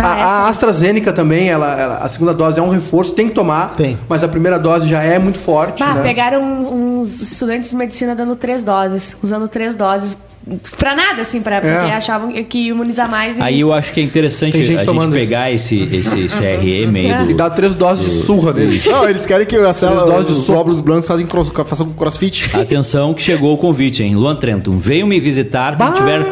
Ah, 0.00 0.04
a, 0.06 0.12
a 0.12 0.18
essa- 0.20 0.48
AstraZeneca 0.50 1.12
também, 1.12 1.48
ela, 1.48 1.76
ela- 1.76 1.98
a 1.98 2.08
segunda 2.08 2.32
dose 2.32 2.60
é 2.60 2.62
um 2.62 2.68
reforço, 2.70 3.12
tem 3.14 3.28
que 3.28 3.34
tomar, 3.34 3.74
Tem. 3.74 3.98
mas 4.08 4.22
a 4.22 4.28
primeira 4.28 4.56
dose 4.56 4.86
já 4.86 5.02
é 5.02 5.18
muito 5.18 5.38
forte. 5.38 5.82
Bah, 5.82 5.94
né? 5.94 6.02
pegaram 6.02 6.40
uns 6.72 7.20
estudantes 7.20 7.70
de 7.70 7.76
medicina 7.76 8.14
dando 8.14 8.36
três 8.36 8.62
doses, 8.62 9.16
usando 9.20 9.48
três 9.48 9.74
doses. 9.74 10.16
Pra 10.78 10.94
nada, 10.94 11.22
assim, 11.22 11.42
pra, 11.42 11.60
porque 11.60 11.90
achavam 11.92 12.32
que 12.44 12.58
ia 12.58 12.70
imunizar 12.70 13.10
mais. 13.10 13.38
E... 13.38 13.42
Aí 13.42 13.60
eu 13.60 13.72
acho 13.72 13.92
que 13.92 14.00
é 14.00 14.02
interessante 14.02 14.52
Tem 14.52 14.62
gente 14.62 14.76
a 14.76 14.78
gente 14.78 14.86
tomando 14.86 15.16
isso. 15.16 15.26
pegar 15.26 15.50
esse, 15.52 15.82
esse 15.92 16.26
CRM 16.38 16.96
aí 16.96 17.24
do, 17.24 17.30
E 17.30 17.34
dá 17.34 17.50
três 17.50 17.74
doses 17.74 18.04
de 18.04 18.20
surra 18.22 18.52
nele. 18.52 18.80
Não, 18.86 19.08
eles 19.08 19.26
querem 19.26 19.46
que 19.46 19.56
a 19.56 19.72
célula, 19.72 20.04
doses 20.06 20.26
de 20.26 20.32
os 20.32 20.38
soco. 20.38 20.52
glóbulos 20.52 20.80
brancos 20.80 21.06
fazem 21.06 21.26
cross, 21.26 21.52
façam 21.66 21.90
crossfit. 21.92 22.50
Atenção 22.56 23.12
que 23.14 23.22
chegou 23.22 23.52
o 23.54 23.58
convite, 23.58 24.02
hein? 24.02 24.14
Luan 24.16 24.36
Trenton, 24.36 24.72
venham 24.78 25.06
me 25.06 25.20
visitar 25.20 25.76
quando 25.76 25.96
tiver 25.96 26.24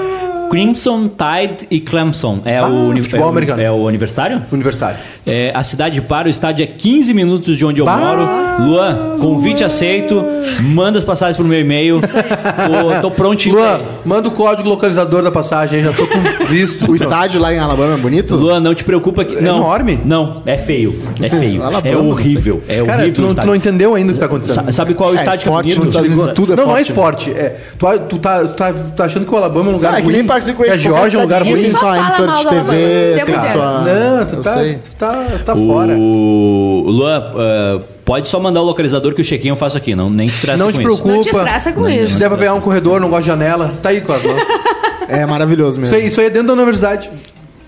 Crimson 0.51 1.09
Tide 1.09 1.67
e 1.71 1.81
Clemson. 1.81 2.41
É, 2.45 2.63
o, 2.63 2.93
futebol 2.99 3.23
é 3.23 3.27
o- 3.27 3.29
americano. 3.31 3.63
é 3.63 3.71
o 3.71 3.89
aniversário? 3.89 4.43
Universitário. 4.53 4.99
É, 5.27 5.51
a 5.55 5.65
cidade 5.65 6.01
para, 6.01 6.29
o 6.29 6.31
estádio 6.31 6.63
é 6.63 6.67
15 6.67 7.13
minutos 7.13 7.59
de 7.59 7.65
onde 7.67 7.81
eu 7.81 7.85
Bah! 7.85 7.97
moro. 7.97 8.47
Luan, 8.71 9.19
convite 9.19 9.65
aceito. 9.65 10.25
Manda 10.63 10.97
as 10.99 11.05
passagens 11.05 11.37
pro 11.37 11.45
meu 11.45 11.61
e-mail. 11.61 12.01
Tô, 12.01 13.01
tô 13.03 13.11
prontinho. 13.11 13.57
Luan, 13.57 13.81
manda 14.05 14.29
o 14.29 14.31
código 14.31 14.69
localizador 14.69 15.23
da 15.23 15.31
passagem 15.31 15.81
aí, 15.81 15.85
já 15.85 15.93
tô 15.93 16.07
com 16.07 16.21
visto. 16.47 16.91
O 16.91 16.95
estádio 16.95 17.41
lá 17.41 17.53
em 17.53 17.59
Alabama 17.59 17.95
é 17.95 17.97
bonito? 17.97 18.37
Luan, 18.37 18.61
não 18.61 18.73
te 18.75 18.85
preocupa 18.85 19.25
que. 19.25 19.35
não, 19.35 19.57
enorme? 19.57 19.99
Não, 20.05 20.43
é 20.47 20.57
feio. 20.57 21.03
É 21.21 21.29
feio. 21.29 21.61
Alabama, 21.63 21.89
é 21.89 21.93
não 21.95 22.09
horrível. 22.09 22.63
É 22.69 22.83
Cara, 22.85 23.03
horrível. 23.03 23.15
tu 23.15 23.23
o 23.23 23.27
não, 23.27 23.35
tu 23.43 23.47
não 23.49 23.55
entendeu 23.55 23.95
ainda 23.95 24.13
o 24.13 24.15
que 24.15 24.21
tá 24.21 24.27
acontecendo. 24.27 24.65
Sa- 24.67 24.73
Sabe 24.73 24.95
qual 24.95 25.11
é 25.11 25.13
o 25.15 25.17
É, 25.17 25.21
estádio 25.21 25.41
que 25.43 25.49
é 25.49 25.51
esporte 25.51 25.65
bonito? 25.65 25.81
nos 25.81 25.89
Estados 25.91 26.09
Unidos 26.17 26.35
tudo 26.35 26.53
é 26.53 26.57
não, 26.57 26.67
não 26.67 26.77
é 26.77 26.85
forte. 26.85 27.31
esporte. 27.31 27.31
É, 27.33 27.57
tu, 27.79 27.87
tu, 28.09 28.19
tá, 28.19 28.41
tu, 28.41 28.55
tá, 28.55 28.73
tu 28.73 28.93
tá 28.93 29.05
achando 29.05 29.27
que 29.27 29.35
o 29.35 29.37
Alabama 29.37 29.67
é 29.67 29.71
um 29.71 29.73
lugar 29.75 29.93
Ah, 29.95 29.99
é 29.99 30.01
que 30.01 30.05
ruim. 30.05 30.15
nem 30.15 30.25
Parks 30.25 30.49
and 30.49 30.55
que 30.55 30.63
a 30.71 30.77
Georgia 30.77 31.17
é 31.17 31.21
um 31.21 31.23
lugar 31.25 31.43
ruim. 31.43 31.63
Tem 31.63 31.71
só 31.71 31.79
sua 31.79 31.95
fala 31.95 31.99
emissora 32.07 32.27
mal 32.29 32.43
de 32.45 32.49
TV, 32.49 33.23
tem 33.27 33.53
sua... 33.53 33.81
Não, 33.83 34.27
tu 34.27 34.37
tá, 34.37 34.53
sei. 34.55 34.75
tu 34.75 34.91
tá, 34.99 35.16
tu 35.39 35.45
tá 35.45 35.57
fora. 35.57 35.95
O 35.97 36.85
Luan, 36.87 37.23
ah, 37.37 37.81
pode 38.05 38.29
só 38.29 38.39
mandar 38.41 38.61
o 38.63 38.65
localizador 38.65 39.15
que 39.15 39.21
o 39.21 39.25
check-in 39.25 39.49
eu 39.49 39.57
faço 39.57 39.77
aqui, 39.77 39.95
não 39.95 40.09
nem 40.11 40.27
te 40.27 40.35
estressa 40.35 40.59
Não 40.59 40.67
com 40.67 40.73
te 40.73 40.75
isso. 40.81 40.83
preocupa. 40.83 41.09
Não 41.15 41.21
te 41.23 41.29
estressa 41.31 41.73
com 41.73 41.81
Não, 41.83 41.89
isso. 41.89 42.15
Se 42.15 42.19
der 42.19 42.29
pra 42.29 42.39
pegar 42.39 42.55
um 42.55 42.61
corredor, 42.61 43.01
não 43.01 43.09
gosta 43.09 43.23
de 43.23 43.27
janela, 43.29 43.75
tá 43.83 43.89
aí, 43.91 44.01
Cosmo. 44.01 44.31
É 45.09 45.25
maravilhoso 45.25 45.81
Isso 45.81 45.93
mesmo. 45.93 45.97
aí, 45.97 46.07
isso 46.07 46.21
aí 46.21 46.27
é 46.27 46.31
dentro 46.31 46.49
da 46.49 46.55
universidade. 46.55 47.09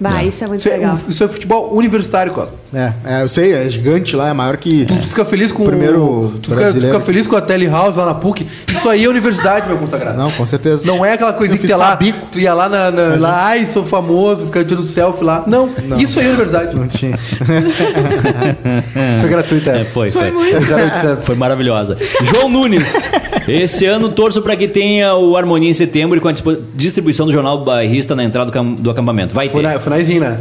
Bah, 0.00 0.24
isso 0.24 0.42
é 0.42 0.48
muito 0.48 0.58
Isso 0.58 0.68
é, 0.68 0.72
legal. 0.72 0.98
isso 1.08 1.22
é 1.22 1.28
futebol 1.28 1.72
universitário, 1.72 2.32
Cosmo. 2.32 2.50
É, 2.74 2.92
é, 3.06 3.22
eu 3.22 3.28
sei, 3.28 3.54
é 3.54 3.66
gigante 3.70 4.14
lá, 4.14 4.28
é 4.28 4.32
maior 4.34 4.58
que... 4.58 4.84
Tu 4.84 4.94
fica 4.94 5.24
feliz 5.24 5.50
com 5.50 5.64
Primeiro 5.64 6.02
o. 6.02 6.34
Tu 6.42 6.50
fica, 6.50 6.72
tu 6.74 6.80
fica 6.82 7.00
feliz 7.00 7.26
com 7.26 7.34
a 7.34 7.40
Telehouse 7.40 7.98
lá 7.98 8.04
na 8.04 8.14
PUC. 8.14 8.46
Isso 8.70 8.88
aí 8.90 9.04
é 9.04 9.08
universidade, 9.08 9.66
meu 9.66 9.78
consagrado. 9.78 10.18
Não, 10.18 10.30
com 10.30 10.44
certeza. 10.44 10.86
Não 10.86 11.02
é 11.04 11.14
aquela 11.14 11.32
coisinha 11.32 11.56
Eu 11.56 11.60
que 11.62 11.66
tu 11.66 11.70
ia 11.70 11.76
lá, 11.78 11.88
Fabico. 11.92 12.26
tu 12.30 12.38
ia 12.38 12.52
lá 12.52 12.68
na, 12.68 12.90
na- 12.90 13.16
lá, 13.18 13.46
ai, 13.46 13.64
sou 13.66 13.84
famoso, 13.84 14.44
fica 14.46 14.62
tirando 14.64 14.84
selfie 14.84 15.24
lá. 15.24 15.44
Não, 15.46 15.70
isso 15.98 16.18
aí 16.20 16.26
é 16.26 16.28
universidade. 16.28 16.76
Não 16.76 16.86
tinha. 16.86 17.18
Foi 19.20 19.28
gratuita 19.30 19.70
É, 19.70 19.80
essa. 19.80 19.92
foi, 19.92 20.08
foi. 20.08 20.22
Foi 20.22 20.30
muito. 20.30 20.56
0800. 20.56 21.24
Foi 21.24 21.34
maravilhosa. 21.36 21.96
João 22.22 22.48
Nunes. 22.48 23.08
Esse 23.46 23.86
ano 23.86 24.08
torço 24.10 24.42
para 24.42 24.56
que 24.56 24.68
tenha 24.68 25.14
o 25.14 25.36
Harmonia 25.36 25.70
em 25.70 25.74
setembro 25.74 26.16
e 26.18 26.20
com 26.20 26.28
a 26.28 26.34
distribuição 26.74 27.26
do 27.26 27.32
jornal 27.32 27.64
bairrista 27.64 28.14
na 28.14 28.24
entrada 28.24 28.50
do, 28.50 28.52
cam- 28.52 28.74
do 28.74 28.90
acampamento. 28.90 29.34
Vai 29.34 29.48
Foi 29.48 29.62
ter. 29.62 29.68
na, 29.68 29.78
foi 29.80 29.90
na 29.90 29.98
Izinha, 29.98 30.20
né? 30.20 30.38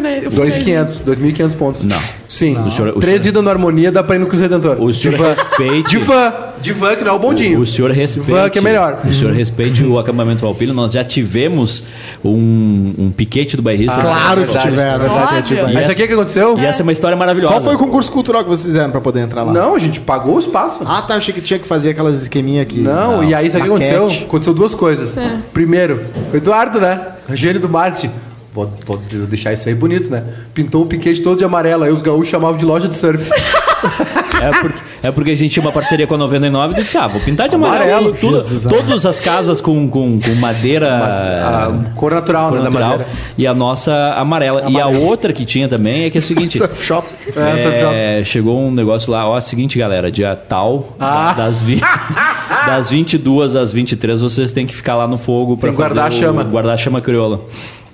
Na- 0.00 0.30
2.500, 0.30 1.02
2.500 1.04 1.54
pontos. 1.56 1.84
Não. 1.84 1.96
Sim. 2.28 2.56
O 2.66 2.70
senhor- 2.70 2.96
o 2.96 3.00
Três 3.00 3.22
senhor- 3.22 3.30
idas 3.30 3.44
no 3.44 3.50
Harmonia 3.50 3.92
dá 3.92 4.02
pra 4.02 4.16
ir 4.16 4.18
no 4.18 4.26
Cruzeiro 4.26 4.52
Redentor. 4.54 4.82
O 4.82 4.92
senhor 4.92 5.12
de 5.12 5.22
van. 5.22 5.28
respeite- 5.30 5.90
De 5.90 5.98
van. 5.98 6.32
De 6.60 6.72
van, 6.72 6.96
que 6.96 7.04
não 7.04 7.12
é 7.12 7.14
o 7.14 7.18
bondinho. 7.18 7.58
O, 7.60 7.62
o 7.62 7.66
senhor 7.66 7.90
respeite. 7.90 8.30
Van 8.30 8.48
que 8.48 8.58
é 8.58 8.62
melhor. 8.62 9.00
O 9.08 9.14
senhor 9.14 9.32
respeite 9.32 9.84
o 9.84 9.98
acampamento 9.98 10.40
Valpilho. 10.42 10.72
Nós 10.74 10.92
já 10.92 11.04
tivemos 11.04 11.84
um, 12.24 12.94
um 12.98 13.10
piquete 13.10 13.56
do 13.56 13.62
bairrista. 13.62 14.00
Claro 14.00 14.40
que 14.40 14.46
verdade. 14.46 14.70
tiver, 14.70 14.94
é 14.94 14.98
verdade, 14.98 15.22
Óbvio. 15.22 15.38
é, 15.38 15.42
tiver. 15.42 15.62
Mas 15.72 15.82
isso 15.82 15.90
aqui 15.92 16.02
é 16.02 16.06
que 16.06 16.12
aconteceu? 16.14 16.58
E 16.58 16.64
essa 16.64 16.82
é 16.82 16.84
uma 16.84 16.92
história 16.92 17.16
maravilhosa. 17.16 17.54
Qual 17.54 17.62
foi 17.62 17.74
o 17.74 17.78
concurso 17.78 18.10
cultural 18.10 18.42
que 18.42 18.48
vocês 18.48 18.66
fizeram 18.66 18.90
pra 18.90 19.00
poder 19.00 19.20
entrar 19.20 19.42
lá? 19.42 19.52
Não, 19.52 19.74
a 19.74 19.78
gente 19.78 20.00
pagou 20.00 20.36
o 20.36 20.40
espaço. 20.40 20.80
Ah, 20.84 21.02
tá, 21.02 21.14
eu 21.14 21.18
achei 21.18 21.32
que 21.34 21.40
tinha 21.40 21.58
que 21.58 21.66
fazer 21.68 21.90
aquelas 21.90 22.22
esqueminhas 22.22 22.62
aqui. 22.62 22.80
Não, 22.80 23.22
e 23.22 23.34
aí 23.34 23.48
sabe 23.50 23.68
o 23.68 23.76
que 23.76 23.84
aconteceu? 23.84 24.24
Aconteceu 24.26 24.54
duas 24.54 24.74
coisas. 24.74 25.16
É. 25.16 25.36
Primeiro, 25.52 26.00
o 26.32 26.36
Eduardo, 26.36 26.80
né? 26.80 27.00
Gênio 27.34 27.60
do 27.60 27.68
marketing. 27.68 28.10
Vou, 28.56 28.70
vou 28.86 28.96
deixar 29.28 29.52
isso 29.52 29.68
aí 29.68 29.74
bonito, 29.74 30.10
né? 30.10 30.24
Pintou 30.54 30.84
o 30.84 30.86
piquete 30.86 31.20
todo 31.20 31.36
de 31.36 31.44
amarelo. 31.44 31.84
Aí 31.84 31.92
os 31.92 32.00
gaúchos 32.00 32.28
chamavam 32.28 32.56
de 32.56 32.64
loja 32.64 32.88
de 32.88 32.96
surf. 32.96 33.28
É 34.40 34.50
porque, 34.50 34.78
é 35.02 35.10
porque 35.10 35.30
a 35.30 35.34
gente 35.34 35.52
tinha 35.52 35.64
uma 35.64 35.72
parceria 35.72 36.06
com 36.06 36.14
a 36.14 36.18
99 36.18 36.78
e 36.78 36.84
disse, 36.84 36.96
ah, 36.98 37.06
vou 37.06 37.20
pintar 37.22 37.48
de 37.48 37.54
amarelo. 37.54 38.10
Amarelo, 38.10 38.14
tudo, 38.14 38.68
todas 38.68 39.06
as 39.06 39.18
casas 39.18 39.60
com, 39.60 39.88
com, 39.88 40.20
com 40.20 40.34
madeira... 40.34 40.88
a 40.88 41.94
cor 41.94 42.12
natural, 42.12 42.50
cor 42.50 42.58
né? 42.58 42.64
Natural, 42.64 43.00
e 43.36 43.46
a 43.46 43.54
nossa 43.54 44.14
amarela. 44.16 44.64
E 44.68 44.80
a 44.80 44.88
outra 44.88 45.32
que 45.32 45.44
tinha 45.44 45.68
também 45.68 46.04
é 46.04 46.10
que 46.10 46.18
é 46.18 46.20
o 46.20 46.22
seguinte... 46.24 46.58
Surf 46.58 46.84
shop. 46.84 47.08
É, 47.28 47.62
surf 47.62 47.80
shop. 47.80 47.94
É, 47.94 48.22
chegou 48.24 48.60
um 48.60 48.70
negócio 48.70 49.10
lá, 49.10 49.26
ó, 49.26 49.40
seguinte, 49.40 49.78
galera, 49.78 50.10
dia 50.10 50.34
tal, 50.36 50.96
Ah. 51.00 51.34
das, 51.36 51.62
vi, 51.62 51.80
das 52.66 52.90
22 52.90 53.56
às 53.56 53.72
23, 53.72 54.20
vocês 54.20 54.52
têm 54.52 54.66
que 54.66 54.74
ficar 54.74 54.96
lá 54.96 55.06
no 55.06 55.18
fogo 55.18 55.56
que 55.56 55.70
guardar 55.70 56.10
fazer 56.10 56.24
a 56.24 56.26
chama. 56.26 56.42
O, 56.42 56.44
guardar 56.46 56.74
a 56.74 56.76
chama 56.76 57.00
crioula. 57.00 57.40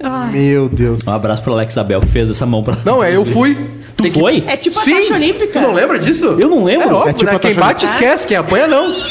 Ai, 0.03 0.33
Meu 0.33 0.69
Deus. 0.69 1.01
Um 1.07 1.13
abraço 1.13 1.43
pro 1.43 1.53
Alex 1.53 1.77
Abel, 1.79 2.01
que 2.01 2.09
fez 2.09 2.31
essa 2.31 2.45
mão 2.45 2.63
pra... 2.63 2.77
Não, 2.85 3.03
é, 3.03 3.15
eu 3.15 3.25
fui. 3.25 3.57
Tu 3.97 4.05
que- 4.05 4.11
foi? 4.19 4.43
É 4.49 4.57
tipo 4.57 4.79
Sim. 4.81 4.95
a 4.95 4.97
taxa 5.01 5.15
olímpica. 5.15 5.53
Tu 5.53 5.61
não 5.61 5.73
lembra 5.73 5.99
disso? 5.99 6.37
Eu 6.41 6.49
não 6.49 6.65
lembro. 6.65 6.89
É 6.89 6.93
óbvio, 6.93 7.11
É 7.11 7.13
tipo 7.13 7.31
né? 7.31 7.37
a 7.37 7.39
Quem 7.39 7.55
bate 7.55 7.85
esquece, 7.87 8.27
quem 8.27 8.37
apanha 8.37 8.67
não. 8.67 8.91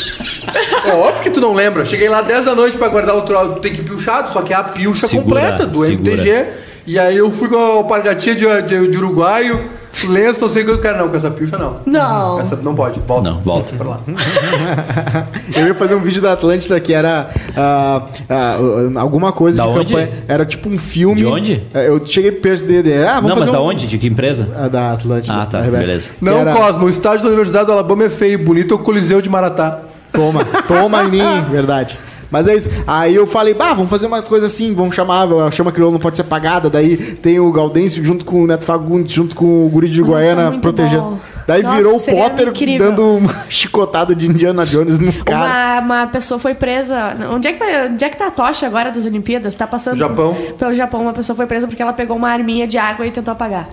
É 0.84 0.94
óbvio 0.94 1.22
que 1.22 1.30
tu 1.30 1.40
não 1.40 1.54
lembra. 1.54 1.86
Cheguei 1.86 2.10
lá 2.10 2.22
10 2.22 2.46
da 2.46 2.56
noite 2.56 2.76
pra 2.78 2.88
guardar 2.90 3.16
o 3.16 3.22
troço. 3.22 3.60
Tem 3.60 3.72
que 3.72 3.84
pilchado, 3.84 4.32
só 4.34 4.42
que 4.42 4.52
é 4.52 4.56
a 4.56 4.64
pilcha 4.64 5.08
Segura, 5.08 5.24
completa 5.42 5.66
do 5.68 5.80
segura. 5.86 6.14
MTG. 6.14 6.46
E 6.88 6.98
aí 7.00 7.16
eu 7.16 7.30
fui 7.30 7.48
com 7.48 7.56
a 7.56 7.62
alpargatinha 7.76 8.36
de, 8.36 8.62
de, 8.64 8.88
de 8.88 8.98
uruguaio. 8.98 9.62
Lenço, 10.08 10.42
não 10.42 10.50
sei 10.50 10.64
o 10.64 10.66
que 10.66 10.72
eu 10.72 10.80
quero, 10.82 10.98
não. 10.98 11.10
Com 11.10 11.16
essa 11.18 11.30
pilcha, 11.30 11.58
não. 11.58 11.78
Não. 11.86 12.40
Essa 12.40 12.56
não 12.56 12.74
pode. 12.74 13.00
Volta. 13.02 13.30
Não, 13.30 13.42
volta. 13.42 13.76
Pra 13.76 13.88
lá. 13.90 14.00
Eu 15.56 15.68
ia 15.68 15.76
fazer 15.76 15.96
um 15.96 16.00
vídeo 16.00 16.22
da 16.22 16.34
Atlântida 16.34 16.80
que 16.80 16.94
era 16.94 17.30
ah, 17.56 18.04
ah, 18.30 18.58
alguma 19.00 19.32
coisa 19.32 19.58
Da 19.58 19.64
de 19.64 19.70
onde? 19.80 19.94
campanha. 19.94 20.12
Era 20.28 20.46
tipo 20.46 20.70
um 20.70 20.78
filme. 20.78 21.16
De 21.22 21.26
onde? 21.26 21.64
É, 21.74 21.88
Eu 21.90 22.06
cheguei 22.06 22.32
perto 22.32 22.66
dele. 22.66 23.04
Ah, 23.04 23.16
vamos 23.16 23.30
Não, 23.30 23.36
mas 23.36 23.40
fazer 23.40 23.52
da 23.52 23.62
um- 23.62 23.66
onde? 23.68 23.88
De 23.88 23.98
que 23.98 24.08
empresa? 24.08 24.48
Ah, 24.58 24.68
da 24.68 24.94
Atlântida. 24.94 25.34
Ah, 25.34 25.46
tá, 25.46 25.62
beleza. 25.62 26.10
Não, 26.22 26.40
era- 26.40 26.54
Cosmo, 26.54 26.86
o 26.86 26.90
estádio 26.90 27.24
da 27.24 27.28
Universidade 27.30 27.66
do 27.66 27.72
Alabama 27.74 28.04
é 28.06 28.10
feio. 28.10 28.40
Bonito 28.40 28.74
é 28.74 28.78
o 28.78 28.80
Coliseu 28.80 29.22
de 29.22 29.30
Maratá. 29.30 29.80
Toma, 30.12 30.44
toma 30.68 31.04
em 31.04 31.10
mim, 31.12 31.42
verdade. 31.52 31.98
Mas 32.32 32.48
é 32.48 32.56
isso. 32.56 32.70
Aí 32.88 33.14
eu 33.14 33.28
falei, 33.28 33.54
bah, 33.54 33.74
vamos 33.74 33.90
fazer 33.90 34.08
uma 34.08 34.22
coisa 34.22 34.46
assim, 34.46 34.74
vamos 34.74 34.96
chamar, 34.96 35.28
a 35.28 35.52
chama 35.52 35.72
crioulo 35.72 35.94
não 35.94 36.00
pode 36.00 36.16
ser 36.16 36.22
apagada. 36.22 36.70
Daí 36.70 36.96
tem 36.98 37.40
o 37.40 37.52
Gaudêncio 37.52 38.04
junto 38.04 38.24
com 38.26 38.44
o 38.44 38.48
Neto 38.48 38.64
Fagundes, 38.64 39.12
junto 39.12 39.36
com 39.36 39.66
o 39.66 39.70
Guri 39.70 39.90
de 39.90 40.00
Nossa, 40.00 40.12
Guaiana 40.14 40.52
muito 40.52 40.62
protegendo. 40.62 41.02
bom. 41.02 41.20
Daí 41.46 41.62
Nossa, 41.62 41.76
virou 41.76 41.96
o 41.98 42.00
Potter 42.00 42.48
incrível. 42.48 42.88
dando 42.90 43.18
uma 43.18 43.36
chicotada 43.50 44.16
de 44.16 44.28
Indiana 44.28 44.66
Jones 44.66 44.98
no 44.98 45.12
cara. 45.26 45.82
Uma, 45.82 46.02
uma 46.02 46.08
pessoa 46.08 46.40
foi 46.40 46.56
presa. 46.56 47.18
Onde 47.32 47.50
é, 47.50 47.54
que 47.54 47.60
vai, 47.60 47.90
onde 47.90 48.06
é 48.06 48.10
que 48.10 48.18
tá 48.18 48.28
a 48.28 48.32
tocha 48.32 48.66
agora 48.66 48.92
das 48.92 49.06
Olimpíadas? 49.06 49.54
Tá 49.54 49.68
passando. 49.68 49.94
No 49.94 50.00
Japão. 50.00 50.36
Pelo 50.58 50.74
Japão, 50.74 51.02
uma 51.02 51.14
pessoa 51.14 51.36
foi 51.36 51.46
presa 51.48 51.68
porque 51.68 51.82
ela 51.82 51.94
pegou 51.94 52.16
uma 52.16 52.30
arminha 52.30 52.66
de 52.66 52.78
água 52.78 53.06
e 53.06 53.12
tentou 53.12 53.34
apagar. 53.34 53.68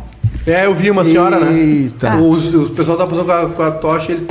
É, 0.47 0.67
eu 0.67 0.75
vi 0.75 0.91
uma 0.91 1.05
senhora, 1.05 1.39
né? 1.39 1.53
Eita. 1.61 2.17
Os, 2.17 2.53
os 2.55 2.71
pessoal 2.71 2.97
tá 2.97 3.07
passando 3.07 3.27
com 3.27 3.33
a, 3.33 3.49
com 3.51 3.63
a 3.63 3.71
tocha 3.71 4.13
ele. 4.13 4.27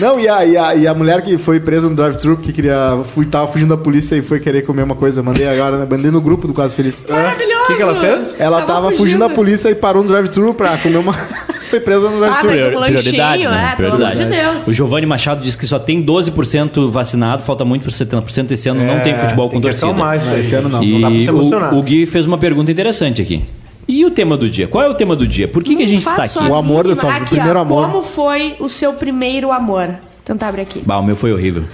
Não, 0.00 0.18
e 0.18 0.28
a, 0.28 0.44
e, 0.44 0.56
a, 0.56 0.74
e 0.74 0.86
a 0.86 0.94
mulher 0.94 1.20
que 1.22 1.36
foi 1.38 1.60
presa 1.60 1.88
no 1.88 1.94
drive-thru, 1.96 2.36
que 2.38 2.52
queria, 2.52 2.98
fui, 3.12 3.26
tava 3.26 3.46
fugindo 3.48 3.68
da 3.70 3.82
polícia 3.82 4.14
e 4.16 4.22
foi 4.22 4.40
querer 4.40 4.62
comer 4.62 4.82
uma 4.82 4.94
coisa, 4.94 5.22
mandei 5.22 5.46
agora, 5.48 5.78
né? 5.78 5.86
Mandei 5.90 6.10
no 6.10 6.20
grupo 6.20 6.46
do 6.46 6.54
Quase 6.54 6.74
Feliz. 6.74 7.04
Maravilhoso! 7.08 7.64
O 7.64 7.66
que, 7.66 7.74
que 7.76 7.82
ela 7.82 8.00
fez? 8.00 8.34
Ela 8.38 8.62
tava, 8.62 8.90
fugindo 8.92 9.20
da 9.20 9.28
polícia 9.28 9.68
e 9.68 9.74
parou 9.74 10.02
no 10.02 10.08
drive-thru 10.08 10.54
pra 10.54 10.76
comer 10.78 10.96
uma. 10.98 11.12
foi 11.70 11.80
presa 11.80 12.10
no 12.10 12.18
drive-thru. 12.18 12.50
Ah, 12.50 12.52
mas- 12.54 12.64
um 12.74 12.78
lanchinho, 12.78 12.98
prioridades, 13.00 13.46
né? 13.46 13.70
é, 13.72 13.76
pelo 13.76 13.94
amor 13.94 14.16
de 14.16 14.28
Deus. 14.28 14.66
O 14.66 14.72
Giovanni 14.72 15.06
Machado 15.06 15.40
disse 15.42 15.56
que 15.58 15.66
só 15.66 15.78
tem 15.78 16.04
12% 16.04 16.90
vacinado, 16.90 17.42
falta 17.42 17.64
muito 17.64 17.82
para 17.82 17.92
70%. 17.92 18.50
Esse 18.52 18.68
ano 18.68 18.82
não 18.84 19.00
tem 19.00 19.16
futebol 19.16 19.48
com 19.48 19.58
É, 19.58 19.60
tem 19.60 19.70
que 19.70 19.78
torcida. 19.78 19.92
mais, 19.98 20.24
Não, 20.24 20.32
né? 20.32 20.40
esse 20.40 20.54
ano 20.54 20.68
não. 20.68 20.82
E 20.82 20.92
Não 20.92 21.00
dá 21.02 21.10
pra 21.10 21.20
se 21.20 21.28
emocionar. 21.28 21.74
o, 21.74 21.78
o 21.78 21.82
Gui 21.82 22.06
fez 22.06 22.26
uma 22.26 22.38
pergunta 22.38 22.70
interessante 22.72 23.22
aqui. 23.22 23.44
E 23.90 24.04
o 24.04 24.10
tema 24.10 24.36
do 24.36 24.48
dia? 24.48 24.68
Qual 24.68 24.84
é 24.84 24.88
o 24.88 24.94
tema 24.94 25.16
do 25.16 25.26
dia? 25.26 25.48
Por 25.48 25.64
que, 25.64 25.74
que 25.74 25.82
a 25.82 25.88
gente 25.88 26.06
está 26.06 26.22
aqui? 26.22 26.38
O 26.38 26.54
amor 26.54 26.86
da 26.86 26.94
sua- 26.94 27.12
primeiro 27.20 27.58
amor. 27.58 27.86
Como 27.90 28.02
foi 28.02 28.54
o 28.60 28.68
seu 28.68 28.92
primeiro 28.92 29.50
amor? 29.50 29.96
Tentar 30.24 30.48
abrir 30.48 30.62
aqui. 30.62 30.80
Bah, 30.86 30.98
o 30.98 31.02
meu 31.02 31.16
foi 31.16 31.32
horrível. 31.32 31.64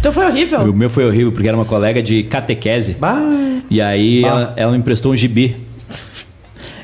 Então 0.00 0.10
foi 0.10 0.24
horrível? 0.26 0.60
O 0.60 0.72
meu 0.72 0.88
foi 0.88 1.04
horrível 1.06 1.30
porque 1.30 1.46
era 1.46 1.56
uma 1.56 1.66
colega 1.66 2.02
de 2.02 2.22
catequese. 2.22 2.94
Bah. 2.98 3.20
E 3.70 3.82
aí 3.82 4.24
ela, 4.24 4.54
ela 4.56 4.72
me 4.72 4.78
emprestou 4.78 5.12
um 5.12 5.16
gibi. 5.16 5.56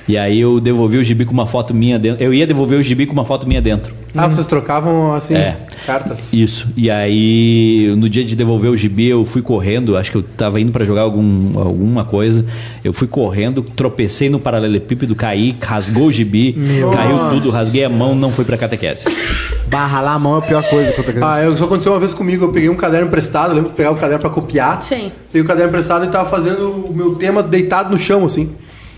E 0.07 0.19
aí 0.19 0.39
eu 0.41 0.61
devolvi 0.61 0.99
o 0.99 1.05
gibi 1.05 1.25
com 1.25 1.33
uma 1.33 1.47
foto 1.47 1.73
minha 1.73 1.99
dentro. 1.99 2.23
Eu 2.23 2.35
ia 2.35 2.47
devolver 2.47 2.79
o 2.79 2.83
gibi 2.83 3.07
com 3.07 3.15
uma 3.15 3.25
foto 3.25 3.49
minha 3.49 3.63
dentro. 3.63 3.95
Ah, 4.15 4.29
vocês 4.29 4.47
trocavam 4.47 5.15
assim, 5.15 5.35
É. 5.35 5.57
cartas. 5.85 6.33
Isso. 6.33 6.67
E 6.77 6.91
aí, 6.91 7.95
no 7.97 8.09
dia 8.09 8.25
de 8.25 8.35
devolver 8.35 8.71
o 8.71 8.77
gibi, 8.77 9.07
eu 9.09 9.25
fui 9.25 9.43
correndo. 9.43 9.97
Acho 9.97 10.11
que 10.11 10.17
eu 10.17 10.23
tava 10.23 10.61
indo 10.61 10.73
pra 10.73 10.85
jogar 10.85 11.03
algum, 11.03 11.59
alguma 11.59 12.05
coisa. 12.05 12.45
Eu 12.83 12.93
fui 12.93 13.07
correndo, 13.07 13.63
tropecei 13.63 14.29
no 14.29 14.39
paralelepípedo, 14.41 15.15
caí, 15.15 15.55
rasgou 15.61 16.07
o 16.07 16.13
gibi, 16.13 16.57
caiu 16.93 17.17
Nossa. 17.17 17.31
tudo, 17.35 17.51
rasguei 17.51 17.85
a 17.85 17.89
mão, 17.89 18.15
não 18.15 18.31
fui 18.31 18.45
pra 18.45 18.57
catequese. 18.57 19.05
Barra 19.69 20.01
lá 20.01 20.13
a 20.15 20.19
mão 20.19 20.37
é 20.37 20.39
a 20.39 20.43
pior 20.43 20.63
coisa 20.65 20.93
quanto 20.93 21.11
a 21.11 21.13
criança. 21.13 21.33
Ah, 21.35 21.43
eu- 21.43 21.53
isso 21.55 21.65
aconteceu 21.65 21.93
uma 21.93 21.99
vez 21.99 22.15
comigo. 22.15 22.45
Eu 22.45 22.53
peguei 22.53 22.69
um 22.69 22.77
caderno 22.77 23.07
emprestado. 23.09 23.51
Eu 23.51 23.57
lembro 23.57 23.71
de 23.71 23.77
pegar 23.77 23.91
o 23.91 23.97
caderno 23.97 24.21
pra 24.21 24.31
copiar. 24.31 24.83
Sim. 24.83 25.11
Peguei 25.33 25.43
o 25.43 25.45
caderno 25.45 25.71
emprestado 25.71 26.05
e 26.05 26.09
tava 26.09 26.29
fazendo 26.29 26.69
o 26.71 26.93
meu 26.95 27.15
tema 27.17 27.43
deitado 27.43 27.91
no 27.91 27.99
chão, 27.99 28.25
assim. 28.25 28.51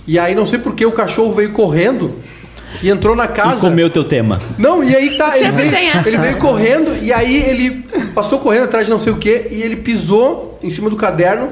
E 0.06 0.18
aí, 0.18 0.34
não 0.34 0.46
sei 0.46 0.58
por 0.60 0.74
que, 0.74 0.86
o 0.86 0.92
cachorro 0.92 1.32
veio 1.32 1.50
correndo 1.50 2.12
e 2.82 2.90
entrou 2.90 3.16
na 3.16 3.24
E 3.24 3.28
casa. 3.28 3.60
comeu 3.68 3.88
teu 3.90 4.04
tema. 4.04 4.40
Não, 4.58 4.82
e 4.82 4.94
aí 4.94 5.16
tá. 5.16 5.36
Ele 5.36 5.50
veio, 5.50 5.70
ele 6.06 6.16
veio 6.18 6.36
correndo 6.38 6.96
e 7.02 7.12
aí 7.12 7.36
ele 7.42 7.86
passou 8.14 8.38
correndo 8.38 8.64
atrás 8.64 8.86
de 8.86 8.90
não 8.90 8.98
sei 8.98 9.12
o 9.12 9.16
que 9.16 9.48
e 9.50 9.62
ele 9.62 9.76
pisou 9.76 10.58
em 10.62 10.70
cima 10.70 10.90
do 10.90 10.96
caderno, 10.96 11.48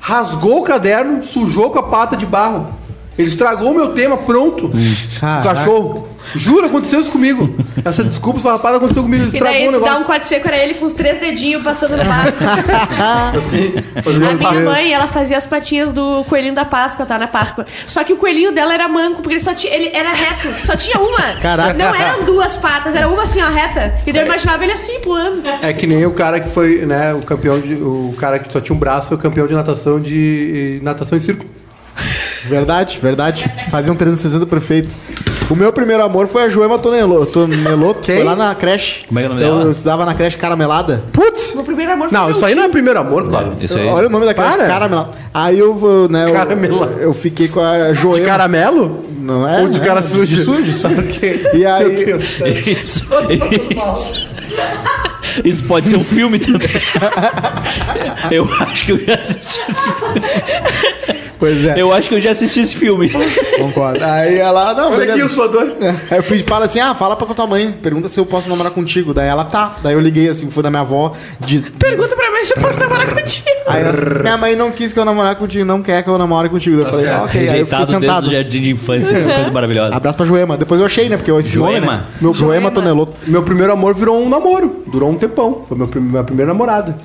rasgou 0.00 0.60
o 0.60 0.62
caderno, 0.62 1.22
sujou 1.22 1.70
com 1.70 1.78
a 1.78 1.82
pata 1.84 2.16
de 2.16 2.26
barro. 2.26 2.74
Ele 3.18 3.28
estragou 3.28 3.70
o 3.70 3.74
meu 3.74 3.88
tema 3.88 4.16
pronto. 4.16 4.66
O 4.66 5.20
Caraca. 5.20 5.54
cachorro. 5.54 6.08
Juro, 6.36 6.66
aconteceu 6.66 7.00
isso 7.00 7.10
comigo. 7.10 7.52
Essa 7.84 8.02
desculpa 8.04 8.38
esfarrapada 8.38 8.76
aconteceu 8.78 9.02
comigo. 9.02 9.24
Ele 9.24 9.30
E 9.30 9.34
estragou 9.34 9.58
daí 9.58 9.68
o 9.68 9.72
dá 9.72 9.76
um 9.78 9.80
negócio. 9.82 10.04
corte 10.06 10.26
seco 10.26 10.48
era 10.48 10.56
ele 10.56 10.74
com 10.74 10.84
os 10.86 10.92
três 10.94 11.18
dedinhos 11.20 11.62
passando 11.62 11.96
no 11.96 12.04
barro. 12.04 12.28
Assim, 13.36 13.74
A 13.96 14.34
minha 14.52 14.64
mãe, 14.64 14.94
ela 14.94 15.06
fazia 15.08 15.36
as 15.36 15.46
patinhas 15.46 15.92
do 15.92 16.24
coelhinho 16.24 16.54
da 16.54 16.64
Páscoa, 16.64 17.04
tá? 17.04 17.18
Na 17.18 17.26
Páscoa. 17.26 17.66
Só 17.86 18.02
que 18.04 18.12
o 18.12 18.16
coelhinho 18.16 18.52
dela 18.52 18.72
era 18.72 18.88
manco, 18.88 19.16
porque 19.20 19.34
ele 19.34 19.40
só 19.40 19.52
tinha. 19.52 19.74
Ele 19.74 19.90
era 19.92 20.12
reto, 20.12 20.48
só 20.60 20.74
tinha 20.76 20.98
uma. 20.98 21.40
Caraca. 21.40 21.74
Não 21.74 21.94
eram 21.94 22.24
duas 22.24 22.56
patas, 22.56 22.94
era 22.94 23.08
uma 23.08 23.24
assim, 23.24 23.42
ó, 23.42 23.48
reta. 23.50 23.94
E 24.06 24.12
daí 24.12 24.22
eu 24.22 24.26
imaginava 24.26 24.62
ele 24.62 24.72
assim, 24.72 25.00
pulando. 25.00 25.42
É 25.60 25.72
que 25.72 25.86
nem 25.86 26.06
o 26.06 26.12
cara 26.12 26.40
que 26.40 26.48
foi, 26.48 26.86
né, 26.86 27.12
o 27.12 27.20
campeão 27.20 27.60
de. 27.60 27.74
O 27.74 28.14
cara 28.18 28.38
que 28.38 28.50
só 28.50 28.60
tinha 28.60 28.74
um 28.74 28.78
braço 28.78 29.08
foi 29.08 29.16
o 29.16 29.20
campeão 29.20 29.46
de 29.46 29.54
natação 29.54 30.00
de. 30.00 30.80
natação 30.82 31.18
em 31.18 31.20
círculo. 31.20 31.50
Verdade, 32.48 32.98
verdade. 33.00 33.50
Fazia 33.70 33.92
um 33.92 33.96
360 33.96 34.46
perfeito. 34.46 34.94
O 35.50 35.54
meu 35.56 35.72
primeiro 35.72 36.02
amor 36.02 36.28
foi 36.28 36.44
a 36.44 36.48
Joema 36.48 36.78
Tonelo- 36.78 37.26
Tonelotto. 37.26 38.00
Quem? 38.00 38.16
Foi 38.16 38.24
lá 38.24 38.34
na 38.34 38.54
creche. 38.54 39.04
Como 39.06 39.18
é 39.18 39.22
que 39.22 39.26
é 39.28 39.30
o 39.30 39.34
nome 39.34 39.42
eu, 39.46 39.50
dela? 39.54 39.64
eu 39.64 39.70
estudava 39.70 40.04
na 40.06 40.14
creche 40.14 40.38
caramelada. 40.38 41.02
Putz! 41.12 41.54
Meu 41.54 41.64
primeiro 41.64 41.92
amor 41.92 42.08
foi 42.08 42.16
Não, 42.18 42.26
meu 42.26 42.34
isso 42.36 42.44
aí 42.44 42.52
tio. 42.52 42.60
não 42.60 42.64
é 42.64 42.68
primeiro 42.70 42.98
amor, 43.00 43.28
claro. 43.28 43.56
Isso 43.60 43.78
aí. 43.78 43.86
Olha 43.86 44.06
o 44.06 44.10
nome 44.10 44.24
da 44.24 44.32
creche, 44.32 44.50
Para. 44.50 44.66
caramelada. 44.66 45.10
Aí 45.34 45.58
eu, 45.58 45.74
vou, 45.74 46.08
né, 46.08 46.28
eu- 46.28 46.32
Caramelada. 46.32 46.92
eu, 47.00 47.12
fiquei 47.12 47.48
com 47.48 47.60
a 47.60 47.90
De 47.92 48.00
Joema. 48.00 48.24
caramelo? 48.24 49.04
Não 49.18 49.46
é? 49.48 49.60
Ou 49.60 49.68
de 49.68 49.78
né? 49.78 49.86
cara 49.86 50.02
sujo? 50.02 50.24
De 50.36 50.42
sujo, 50.42 50.72
sabe? 50.72 50.94
Porque... 50.96 51.42
E 51.54 51.66
aí-. 51.66 52.18
Isso, 52.82 53.04
isso, 53.26 54.28
isso 55.44 55.64
pode 55.64 55.88
ser 55.88 55.96
um 55.96 56.04
filme 56.04 56.38
também. 56.38 56.68
Eu 58.30 58.44
acho 58.60 58.86
que 58.86 58.92
eu 58.92 59.04
já 59.04 59.14
assisti 59.14 59.60
esse 59.68 59.82
filme. 59.92 60.20
Pois 61.42 61.64
é, 61.64 61.74
Eu 61.76 61.92
acho 61.92 62.08
que 62.08 62.14
eu 62.14 62.20
já 62.20 62.30
assisti 62.30 62.60
esse 62.60 62.76
filme. 62.76 63.10
concordo. 63.58 63.98
Aí 64.04 64.38
ela, 64.38 64.72
não, 64.74 64.90
Olha 64.92 64.98
beleza. 64.98 65.14
aqui 65.14 65.22
o 65.24 65.28
suador. 65.28 65.72
É. 65.80 65.88
Aí 65.88 66.18
eu 66.18 66.22
pedi, 66.22 66.44
fala 66.44 66.66
assim, 66.66 66.78
ah, 66.78 66.94
fala 66.94 67.16
pra 67.16 67.26
tua 67.34 67.48
mãe, 67.48 67.72
pergunta 67.82 68.06
se 68.06 68.20
eu 68.20 68.24
posso 68.24 68.48
namorar 68.48 68.70
contigo. 68.70 69.12
Daí 69.12 69.26
ela, 69.26 69.44
tá. 69.44 69.74
Daí 69.82 69.92
eu 69.94 69.98
liguei 70.00 70.28
assim, 70.28 70.48
fui 70.48 70.62
na 70.62 70.70
minha 70.70 70.82
avó, 70.82 71.14
de... 71.40 71.58
Pergunta 71.78 72.14
pra 72.14 72.30
mim 72.30 72.44
se 72.44 72.54
eu 72.56 72.62
posso 72.62 72.78
namorar 72.78 73.12
contigo. 73.12 73.48
Aí 73.66 73.80
ela 73.80 73.90
assim, 73.90 74.20
minha 74.22 74.36
mãe 74.36 74.54
não 74.54 74.70
quis 74.70 74.92
que 74.92 75.00
eu 75.00 75.04
namorar 75.04 75.34
contigo, 75.34 75.64
não 75.64 75.82
quer 75.82 76.04
que 76.04 76.08
eu 76.08 76.16
namore 76.16 76.48
contigo. 76.48 76.76
Daí 76.76 76.84
eu 76.86 76.90
falei, 76.90 77.06
certo. 77.06 77.20
ah, 77.20 77.24
ok. 77.24 77.40
Aí 77.40 77.58
eu 77.60 77.66
fiquei 77.66 77.86
sentado. 77.86 78.30
jardim 78.30 78.60
de 78.62 78.70
infância, 78.70 79.16
que 79.20 79.24
coisa 79.34 79.50
maravilhosa. 79.50 79.96
Abraço 79.96 80.16
pra 80.16 80.24
Joema. 80.24 80.56
Depois 80.56 80.78
eu 80.78 80.86
achei, 80.86 81.08
né? 81.08 81.16
Porque 81.16 81.32
esse 81.32 81.58
nome, 81.58 81.72
Joema? 81.72 81.92
né? 81.92 82.02
Meu 82.20 82.32
Joema 82.32 82.52
Joema. 82.52 82.70
Tonelotto. 82.70 83.14
Meu 83.26 83.42
primeiro 83.42 83.72
amor 83.72 83.94
virou 83.94 84.22
um 84.24 84.28
namoro. 84.28 84.84
Durou 84.86 85.10
um 85.10 85.16
tempão. 85.16 85.64
Foi 85.66 85.76
meu, 85.76 85.88
prim- 85.88 86.02
minha 86.02 86.22
primeira 86.22 86.52
namorada. 86.52 86.96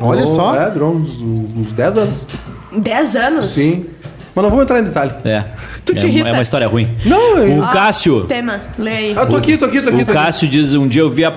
Olha 0.00 0.20
Durou- 0.22 0.34
só. 0.34 0.56
É, 0.56 0.70
durou 0.70 0.94
uns, 0.94 1.20
uns, 1.22 1.52
uns 1.54 1.72
10 1.72 1.96
anos. 1.98 2.26
Dez 2.76 3.14
anos? 3.16 3.46
Sim. 3.46 3.86
Mas 4.36 4.42
não 4.42 4.50
vamos 4.50 4.64
entrar 4.64 4.80
em 4.80 4.82
detalhe. 4.84 5.12
É. 5.24 5.44
Tu 5.84 5.94
te 5.94 6.06
é, 6.06 6.08
irrita? 6.08 6.28
é 6.30 6.32
uma 6.32 6.42
história 6.42 6.66
ruim. 6.66 6.88
Não, 7.06 7.38
eu... 7.38 7.60
O 7.62 7.68
Cássio. 7.68 8.24
Tema, 8.24 8.58
lê 8.76 8.90
aí. 8.90 9.14
Ah, 9.16 9.26
tô 9.26 9.36
aqui, 9.36 9.56
tô 9.56 9.66
aqui, 9.66 9.80
tô 9.80 9.90
aqui. 9.90 10.02
O 10.02 10.04
tô 10.04 10.10
aqui. 10.10 10.12
Cássio 10.12 10.48
diz: 10.48 10.74
um 10.74 10.88
dia 10.88 11.02
eu 11.02 11.08
vi 11.10 11.24
a, 11.24 11.32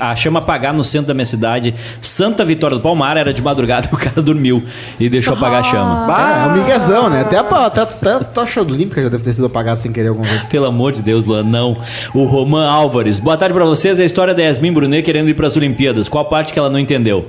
a 0.00 0.16
chama 0.16 0.38
apagar 0.38 0.72
no 0.72 0.82
centro 0.82 1.08
da 1.08 1.12
minha 1.14 1.26
cidade. 1.26 1.74
Santa 2.00 2.46
Vitória 2.46 2.74
do 2.74 2.82
Palmar 2.82 3.18
era 3.18 3.34
de 3.34 3.42
madrugada 3.42 3.86
e 3.92 3.92
o 3.94 3.98
cara 3.98 4.22
dormiu 4.22 4.62
e 4.98 5.10
deixou 5.10 5.34
apagar 5.34 5.60
a 5.60 5.62
chama. 5.64 6.06
Bah, 6.06 6.44
É, 6.44 6.48
um 6.48 6.52
miguezão, 6.62 7.10
né? 7.10 7.20
Até, 7.20 7.36
a- 7.36 7.66
até, 7.66 7.80
até 7.82 8.10
a 8.14 8.20
tocha 8.20 8.62
olímpica 8.62 9.02
já 9.02 9.10
deve 9.10 9.24
ter 9.24 9.32
sido 9.34 9.44
apagada 9.46 9.76
sem 9.76 9.92
querer 9.92 10.08
alguma 10.08 10.26
vez. 10.26 10.44
Pelo 10.46 10.64
amor 10.64 10.92
de 10.92 11.02
Deus, 11.02 11.26
Luan, 11.26 11.42
não. 11.42 11.76
O 12.14 12.24
Roman 12.24 12.66
Álvares. 12.66 13.18
Boa 13.20 13.36
tarde 13.36 13.52
pra 13.52 13.66
vocês. 13.66 14.00
É 14.00 14.04
a 14.04 14.06
história 14.06 14.32
da 14.32 14.42
Yasmin 14.44 14.72
Brunet 14.72 15.02
querendo 15.04 15.28
ir 15.28 15.34
pras 15.34 15.54
Olimpíadas. 15.54 16.08
Qual 16.08 16.24
parte 16.24 16.54
que 16.54 16.58
ela 16.58 16.70
não 16.70 16.78
entendeu? 16.78 17.26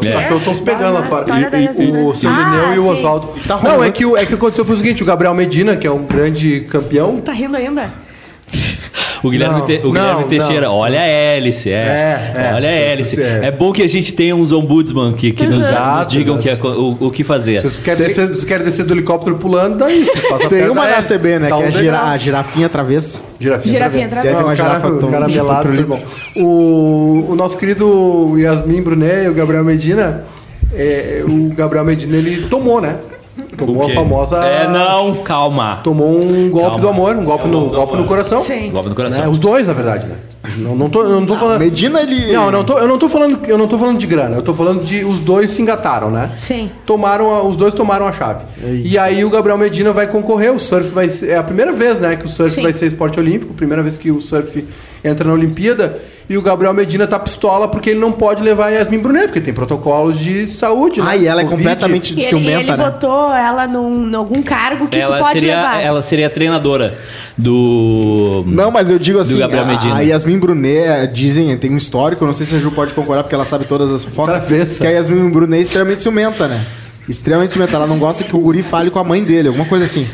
Os 0.00 0.06
É. 0.06 0.12
cachorros 0.12 0.38
estão 0.38 0.54
se 0.54 0.62
pegando 0.62 0.94
lá 0.94 1.02
fora. 1.02 1.26
E- 1.38 1.82
e- 1.82 1.90
o 1.90 2.14
Sandrineu 2.14 2.66
Ah, 2.70 2.74
e 2.74 2.78
o. 2.78 2.86
Oswaldo. 2.88 3.28
Tá 3.46 3.60
não, 3.62 3.84
é 3.84 3.90
que, 3.90 4.04
o, 4.06 4.16
é 4.16 4.24
que 4.24 4.34
aconteceu 4.34 4.64
foi 4.64 4.74
o 4.74 4.78
seguinte: 4.78 5.02
o 5.02 5.06
Gabriel 5.06 5.34
Medina, 5.34 5.76
que 5.76 5.86
é 5.86 5.90
um 5.90 6.04
grande 6.04 6.60
campeão. 6.70 7.20
Tá 7.20 7.32
rindo 7.32 7.56
ainda? 7.56 7.90
O 9.22 9.28
Guilherme, 9.28 9.58
Não, 9.58 9.66
Te- 9.66 9.80
o 9.84 9.92
Guilherme 9.92 10.20
não, 10.22 10.28
Teixeira, 10.28 10.66
não. 10.66 10.74
olha 10.74 10.98
a 11.00 11.04
hélice, 11.06 11.70
é. 11.70 11.74
É, 11.74 12.32
é. 12.50 12.54
olha 12.54 12.68
a 12.68 12.72
hélice. 12.72 13.20
é. 13.22 13.40
É. 13.44 13.50
bom 13.50 13.70
que 13.72 13.82
a 13.82 13.88
gente 13.88 14.14
tenha 14.14 14.34
uns 14.34 14.50
ombudsman 14.52 15.12
que, 15.12 15.30
que 15.32 15.46
nos, 15.46 15.58
nos 15.70 16.06
digam 16.08 16.38
que 16.38 16.48
é 16.48 16.54
o, 16.54 16.96
o 17.00 17.10
que 17.10 17.22
fazer. 17.22 17.60
Se 17.60 17.68
você 17.68 17.82
quer, 17.82 17.96
descer, 17.96 18.28
se 18.28 18.36
você 18.40 18.46
quer 18.46 18.62
descer 18.62 18.84
do 18.86 18.94
helicóptero 18.94 19.36
pulando, 19.36 19.76
dá 19.76 19.90
isso. 19.92 20.10
Passa 20.28 20.48
Tem 20.48 20.68
uma 20.70 20.86
da. 20.86 21.02
CB, 21.02 21.38
né? 21.38 21.48
Dá 21.48 21.56
que 21.56 21.62
é 21.62 21.64
um 21.64 21.68
a, 21.68 21.70
gira- 21.70 22.02
a 22.02 22.16
girafinha 22.16 22.68
travessa. 22.68 23.20
Girafinha. 23.38 23.74
Girafinha 23.74 24.08
pra 24.08 24.20
travessa. 24.22 24.22
ver. 24.22 24.28
É, 24.30 24.36
tem 24.36 24.44
uma 24.46 24.56
girafa 24.56 24.98
tão- 24.98 25.10
cara 25.10 25.26
bom. 25.86 26.00
O, 26.36 27.26
o 27.30 27.34
nosso 27.36 27.58
querido 27.58 28.34
Yasmin 28.38 28.82
Brunet 28.82 29.24
e 29.26 29.28
o 29.28 29.34
Gabriel 29.34 29.64
Medina, 29.64 30.24
é, 30.74 31.22
o 31.26 31.52
Gabriel 31.54 31.84
Medina 31.84 32.16
ele 32.16 32.46
tomou, 32.48 32.80
né? 32.80 32.96
Tomou 33.66 33.86
a 33.86 33.90
famosa. 33.90 34.36
É, 34.44 34.68
não, 34.68 35.16
calma. 35.16 35.80
Tomou 35.84 36.08
um 36.20 36.48
golpe 36.50 36.66
Calma. 36.68 36.80
do 36.80 36.88
amor, 36.88 37.16
um 37.16 37.24
golpe, 37.24 37.44
É 37.44 37.46
um 37.46 37.50
no, 37.50 37.60
golpe 37.60 37.76
golpe 37.76 37.96
no 37.96 38.04
coração. 38.04 38.40
Sim. 38.40 38.70
Golpe 38.70 38.88
no 38.88 38.90
Né? 38.90 38.94
coração. 38.94 39.30
Os 39.30 39.38
dois, 39.38 39.66
na 39.68 39.72
verdade, 39.72 40.06
né? 40.06 40.14
Não, 40.56 40.74
não 40.74 40.88
tô, 40.88 41.04
não 41.04 41.24
tô 41.26 41.34
falando. 41.36 41.58
Medina, 41.60 42.00
ele. 42.00 42.32
Não, 42.32 42.46
eu 42.46 42.52
não 42.52 42.64
tô, 42.64 42.78
eu 42.78 42.88
não 42.88 42.98
tô 42.98 43.08
falando, 43.10 43.38
eu 43.46 43.58
não 43.58 43.68
tô 43.68 43.78
falando 43.78 43.98
de 43.98 44.06
grana, 44.06 44.36
eu 44.36 44.42
tô 44.42 44.54
falando 44.54 44.82
de 44.82 45.04
os 45.04 45.20
dois 45.20 45.50
se 45.50 45.60
engataram, 45.60 46.10
né? 46.10 46.30
Sim. 46.34 46.70
Tomaram 46.86 47.30
a- 47.30 47.42
os 47.44 47.56
dois 47.56 47.74
tomaram 47.74 48.06
a 48.06 48.12
chave. 48.12 48.44
E 48.82 48.96
aí 48.98 49.22
o 49.22 49.28
Gabriel 49.30 49.58
Medina 49.58 49.92
vai 49.92 50.06
concorrer, 50.06 50.50
o 50.52 50.58
surf 50.58 50.88
vai 50.90 51.10
ser, 51.10 51.30
é 51.30 51.36
a 51.36 51.42
primeira 51.42 51.72
vez, 51.72 52.00
né, 52.00 52.16
que 52.16 52.24
o 52.24 52.28
surf 52.28 52.54
Sim. 52.54 52.62
vai 52.62 52.72
ser 52.72 52.86
esporte 52.86 53.20
olímpico, 53.20 53.52
primeira 53.52 53.82
vez 53.82 53.98
que 53.98 54.10
o 54.10 54.20
surf 54.20 54.66
entra 55.04 55.28
na 55.28 55.34
Olimpíada, 55.34 55.98
e 56.30 56.38
o 56.38 56.42
Gabriel 56.42 56.72
Medina 56.72 57.08
tá 57.08 57.18
pistola 57.18 57.66
porque 57.66 57.90
ele 57.90 57.98
não 57.98 58.12
pode 58.12 58.40
levar 58.40 58.66
a 58.66 58.68
Yasmin 58.70 59.00
Brunet, 59.00 59.26
porque 59.26 59.40
tem 59.40 59.52
protocolos 59.52 60.16
de 60.16 60.46
saúde, 60.46 61.00
né? 61.00 61.06
Ah, 61.10 61.16
e 61.16 61.26
ela 61.26 61.40
é 61.40 61.44
Covid. 61.44 61.56
completamente 61.64 62.10
E 62.14 62.18
ele, 62.18 62.24
ciumenta, 62.24 62.60
ele 62.60 62.70
né? 62.70 62.76
botou 62.76 63.32
ela 63.34 63.66
num, 63.66 64.08
em 64.08 64.14
algum 64.14 64.40
cargo 64.40 64.86
que 64.86 64.96
tu 64.96 65.02
Ela 65.02 65.18
pode 65.18 65.40
seria, 65.40 65.56
levar. 65.56 65.80
ela 65.82 66.00
seria 66.02 66.28
a 66.28 66.30
treinadora 66.30 66.96
do. 67.36 68.44
Não, 68.46 68.70
mas 68.70 68.88
eu 68.88 68.98
digo 68.98 69.18
assim, 69.18 69.38
Gabriel 69.38 69.64
a, 69.64 69.66
Medina. 69.66 69.96
a 69.96 70.00
Yasmin 70.02 70.38
Brunet, 70.38 71.12
dizem, 71.12 71.56
tem 71.58 71.72
um 71.72 71.76
histórico, 71.76 72.24
não 72.24 72.32
sei 72.32 72.46
se 72.46 72.54
a 72.54 72.58
Ju 72.58 72.70
pode 72.70 72.94
concordar, 72.94 73.24
porque 73.24 73.34
ela 73.34 73.44
sabe 73.44 73.64
todas 73.64 73.90
as 73.90 74.04
fofocas, 74.04 74.36
Travessa. 74.46 74.80
que 74.82 74.86
a 74.86 74.90
Yasmin 74.90 75.30
Brunet 75.30 75.58
é 75.60 75.64
extremamente 75.64 76.00
ciumenta, 76.02 76.46
né? 76.46 76.64
Extremamente 77.08 77.52
ciumenta. 77.52 77.74
Ela 77.74 77.88
não 77.88 77.98
gosta 77.98 78.22
que 78.22 78.36
o 78.36 78.38
guri 78.38 78.62
fale 78.62 78.88
com 78.88 79.00
a 79.00 79.04
mãe 79.04 79.24
dele, 79.24 79.48
alguma 79.48 79.64
coisa 79.66 79.84
assim. 79.84 80.06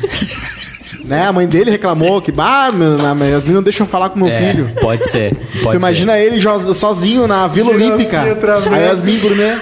Né? 1.06 1.26
A 1.26 1.32
mãe 1.32 1.46
dele 1.46 1.70
reclamou 1.70 2.20
que, 2.20 2.30
bah, 2.32 2.70
meu, 2.72 2.96
a 2.98 3.14
Yasmin 3.26 3.54
não 3.54 3.62
deixa 3.62 3.82
eu 3.82 3.86
falar 3.86 4.10
com 4.10 4.18
meu 4.18 4.28
É, 4.28 4.40
filho. 4.40 4.70
Pode 4.80 5.08
ser. 5.08 5.34
Pode 5.62 5.70
tu 5.70 5.76
imagina 5.76 6.18
ele 6.18 6.38
sozinho 6.74 7.26
na 7.26 7.46
Vila 7.46 7.72
Girafinha 7.72 7.94
Olímpica. 7.94 8.22
A 8.72 8.76
Yasmin 8.78 9.18
ser. 9.18 9.58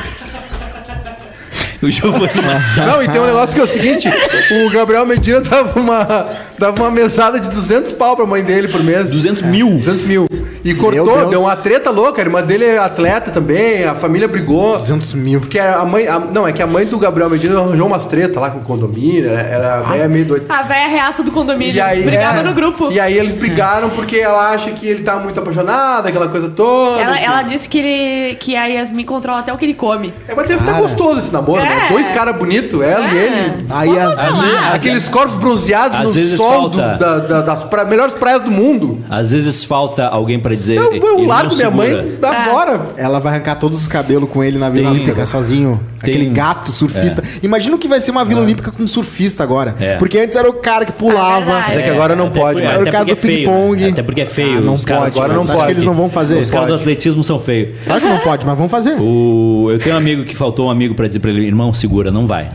O 1.83 1.91
Giovanni 1.91 2.41
Machado. 2.43 2.91
Não, 2.93 3.03
e 3.03 3.09
tem 3.09 3.21
um 3.21 3.27
negócio 3.27 3.55
que 3.55 3.61
é 3.61 3.65
o 3.65 3.67
seguinte: 3.67 4.09
o 4.09 4.71
Gabriel 4.71 5.05
Medina 5.05 5.41
dava 5.41 5.79
uma, 5.79 6.27
dava 6.59 6.83
uma 6.83 6.91
mesada 6.91 7.39
de 7.39 7.51
200 7.51 7.93
pau 7.93 8.17
pra 8.17 8.25
mãe 8.25 8.43
dele 8.43 8.69
por 8.69 8.83
mês. 8.83 9.11
200 9.11 9.43
mil. 9.43 9.69
200 9.79 10.03
mil. 10.05 10.27
E 10.65 10.75
cortou, 10.75 11.27
deu 11.29 11.43
uma 11.43 11.55
treta 11.57 11.91
louca. 11.91 12.23
A 12.23 12.25
irmã 12.25 12.43
dele 12.43 12.65
é 12.65 12.79
atleta 12.79 13.31
também, 13.31 13.85
a 13.85 13.95
família 13.95 14.27
brigou. 14.27 14.79
200 14.79 15.13
mil. 15.15 15.41
Porque 15.41 15.59
a 15.59 15.85
mãe. 15.85 16.07
a- 16.09 16.19
não, 16.19 16.49
é 16.49 16.53
que 16.53 16.63
a 16.63 16.67
mãe 16.67 16.87
do 16.87 16.99
Gabriel 16.99 17.29
Medina 17.29 17.61
arranjou 17.61 17.87
umas 17.87 18.05
tretas 18.07 18.37
lá 18.41 18.51
com 18.51 18.59
o 18.59 18.63
condomínio, 18.63 19.31
né? 19.31 19.49
era 19.53 19.75
a 19.77 19.81
véia 19.83 20.09
meio 20.09 20.25
doida. 20.25 20.47
A 20.49 20.63
velha 20.63 20.89
reaça 20.89 21.23
do 21.23 21.31
condomínio. 21.31 21.75
E 21.75 21.81
aí, 21.81 22.03
Brigava 22.03 22.41
é, 22.41 22.43
no 22.43 22.55
grupo. 22.55 22.91
E 22.91 22.99
aí 22.99 23.17
eles 23.17 23.35
brigaram 23.35 23.91
porque 23.91 24.17
ela 24.17 24.51
acha 24.53 24.71
que 24.71 24.87
ele 24.87 25.03
tá 25.03 25.17
muito 25.17 25.39
apaixonado, 25.39 26.07
aquela 26.09 26.29
coisa 26.29 26.49
toda. 26.49 27.01
Ela, 27.01 27.17
enfim. 27.17 27.25
ela 27.25 27.43
disse 27.43 27.69
que, 27.69 27.79
ele, 27.79 28.35
que 28.37 28.57
a 28.57 28.65
Yasmin 28.67 29.05
controla 29.05 29.41
até 29.41 29.53
o 29.53 29.59
que 29.59 29.65
ele 29.67 29.75
come. 29.75 30.13
É, 30.27 30.35
mas 30.35 30.47
deve 30.49 30.61
estar 30.61 30.81
gostoso 30.81 31.19
esse 31.21 31.33
namoro, 31.33 31.63
né? 31.63 31.87
É. 31.87 31.93
Dois 31.93 32.09
caras 32.09 32.37
bonitos, 32.37 32.81
ela 32.81 33.07
e 33.09 33.19
É. 33.19 33.23
ele. 33.23 33.67
Aí 33.71 33.99
as- 33.99 34.19
às 34.19 34.39
vezes- 34.39 34.55
Aqueles 34.73 35.09
corpos 35.09 35.35
bronzeados 35.37 35.97
Às 35.99 36.15
no 36.15 36.37
sol 36.37 36.69
do- 36.71 36.79
falta- 36.79 36.97
da- 36.97 37.19
da- 37.19 37.41
das 37.43 37.63
pra- 37.65 37.85
melhores 37.85 38.15
praias 38.15 38.43
do 38.43 38.51
mundo. 38.51 38.99
Às 39.11 39.31
vezes 39.31 39.63
falta 39.63 40.07
alguém 40.07 40.39
pra 40.39 40.54
dizer. 40.57 40.77
Eu, 40.77 40.93
eu 40.95 41.19
ele 41.19 41.27
largo 41.27 41.51
não 41.51 41.57
minha 41.57 41.71
mãe 41.71 42.19
agora. 42.23 42.89
Ela 42.97 43.19
vai 43.19 43.33
arrancar 43.35 43.57
todos 43.57 43.79
os 43.81 43.87
cabelos 43.87 44.29
com 44.31 44.43
ele 44.43 44.59
na 44.59 44.69
Vila 44.71 44.91
Tem- 44.91 45.01
Olímpica 45.01 45.27
sozinho. 45.27 45.81
tem- 46.01 46.15
Aquele 46.15 46.31
gato 46.31 46.71
surfista. 46.71 47.23
Imagina 47.43 47.77
o 47.77 47.79
que 47.79 47.89
vai 47.89 48.01
ser 48.01 48.11
uma 48.11 48.25
Vila 48.25 48.41
Olímpica 48.43 48.71
com 48.71 48.87
surfista 48.87 49.43
agora. 49.43 49.75
É. 49.81 49.97
Porque 49.97 50.19
antes 50.19 50.37
era 50.37 50.49
o 50.49 50.55
cara 50.55 50.85
que 50.85 50.93
pulava. 50.93 51.45
verdade. 51.45 51.65
Mas 51.69 51.77
é 51.79 51.83
que 51.83 51.89
agora 51.91 52.15
não 52.17 52.27
até 52.27 52.41
pode, 52.41 52.61
né? 52.61 52.67
Era 52.67 52.83
o 52.83 52.91
cara 52.93 53.05
do 53.05 53.13
é 53.13 53.15
ping-pong. 53.15 53.83
né? 53.83 53.89
Até 53.91 54.03
porque 54.03 54.21
é 54.21 54.27
feio. 54.27 54.59
Ah, 54.59 54.61
não 54.61 54.75
os 54.75 54.85
pode, 54.85 55.17
agora 55.19 55.33
não 55.35 55.45
Acho 55.45 55.53
pode. 55.53 55.67
que 55.67 55.73
eles 55.73 55.85
não 55.85 55.95
vão 55.95 56.09
fazer. 56.11 56.37
Os 56.41 56.51
caras 56.51 56.69
do 56.69 56.75
atletismo 56.75 57.25
são 57.25 57.39
feios. 57.39 57.71
Claro 57.85 58.01
que 58.01 58.07
não 58.09 58.19
pode, 58.19 58.45
mas 58.47 58.57
vão 58.59 58.69
fazer. 58.69 58.97
O, 59.01 59.69
eu 59.71 59.79
tenho 59.79 59.95
um 59.95 59.99
amigo 59.99 60.25
que 60.25 60.37
faltou 60.37 60.67
um 60.67 60.71
amigo 60.71 60.95
pra 60.95 61.07
dizer 61.07 61.21
pra 61.21 61.31
ele, 61.31 61.47
irmão, 61.47 61.73
segura, 61.73 62.11
não 62.11 62.27
vai. 62.27 62.49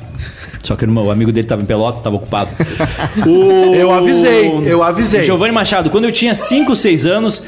Só 0.63 0.75
que 0.75 0.83
o 0.83 0.85
irmão- 0.87 1.05
o 1.05 1.11
amigo 1.11 1.31
dele 1.31 1.47
tava 1.47 1.61
em 1.61 1.65
Pelotas, 1.65 2.01
tava 2.01 2.17
ocupado. 2.17 2.49
O- 3.25 3.73
Eu 3.79 3.91
avisei, 3.91 4.51
eu 4.65 4.83
avisei. 4.83 5.23
Giovanni 5.23 5.53
Machado, 5.53 5.89
quando 5.89 6.05
eu 6.05 6.11
tinha 6.11 6.35
5, 6.35 6.75
6 6.75 7.05
anos, 7.05 7.41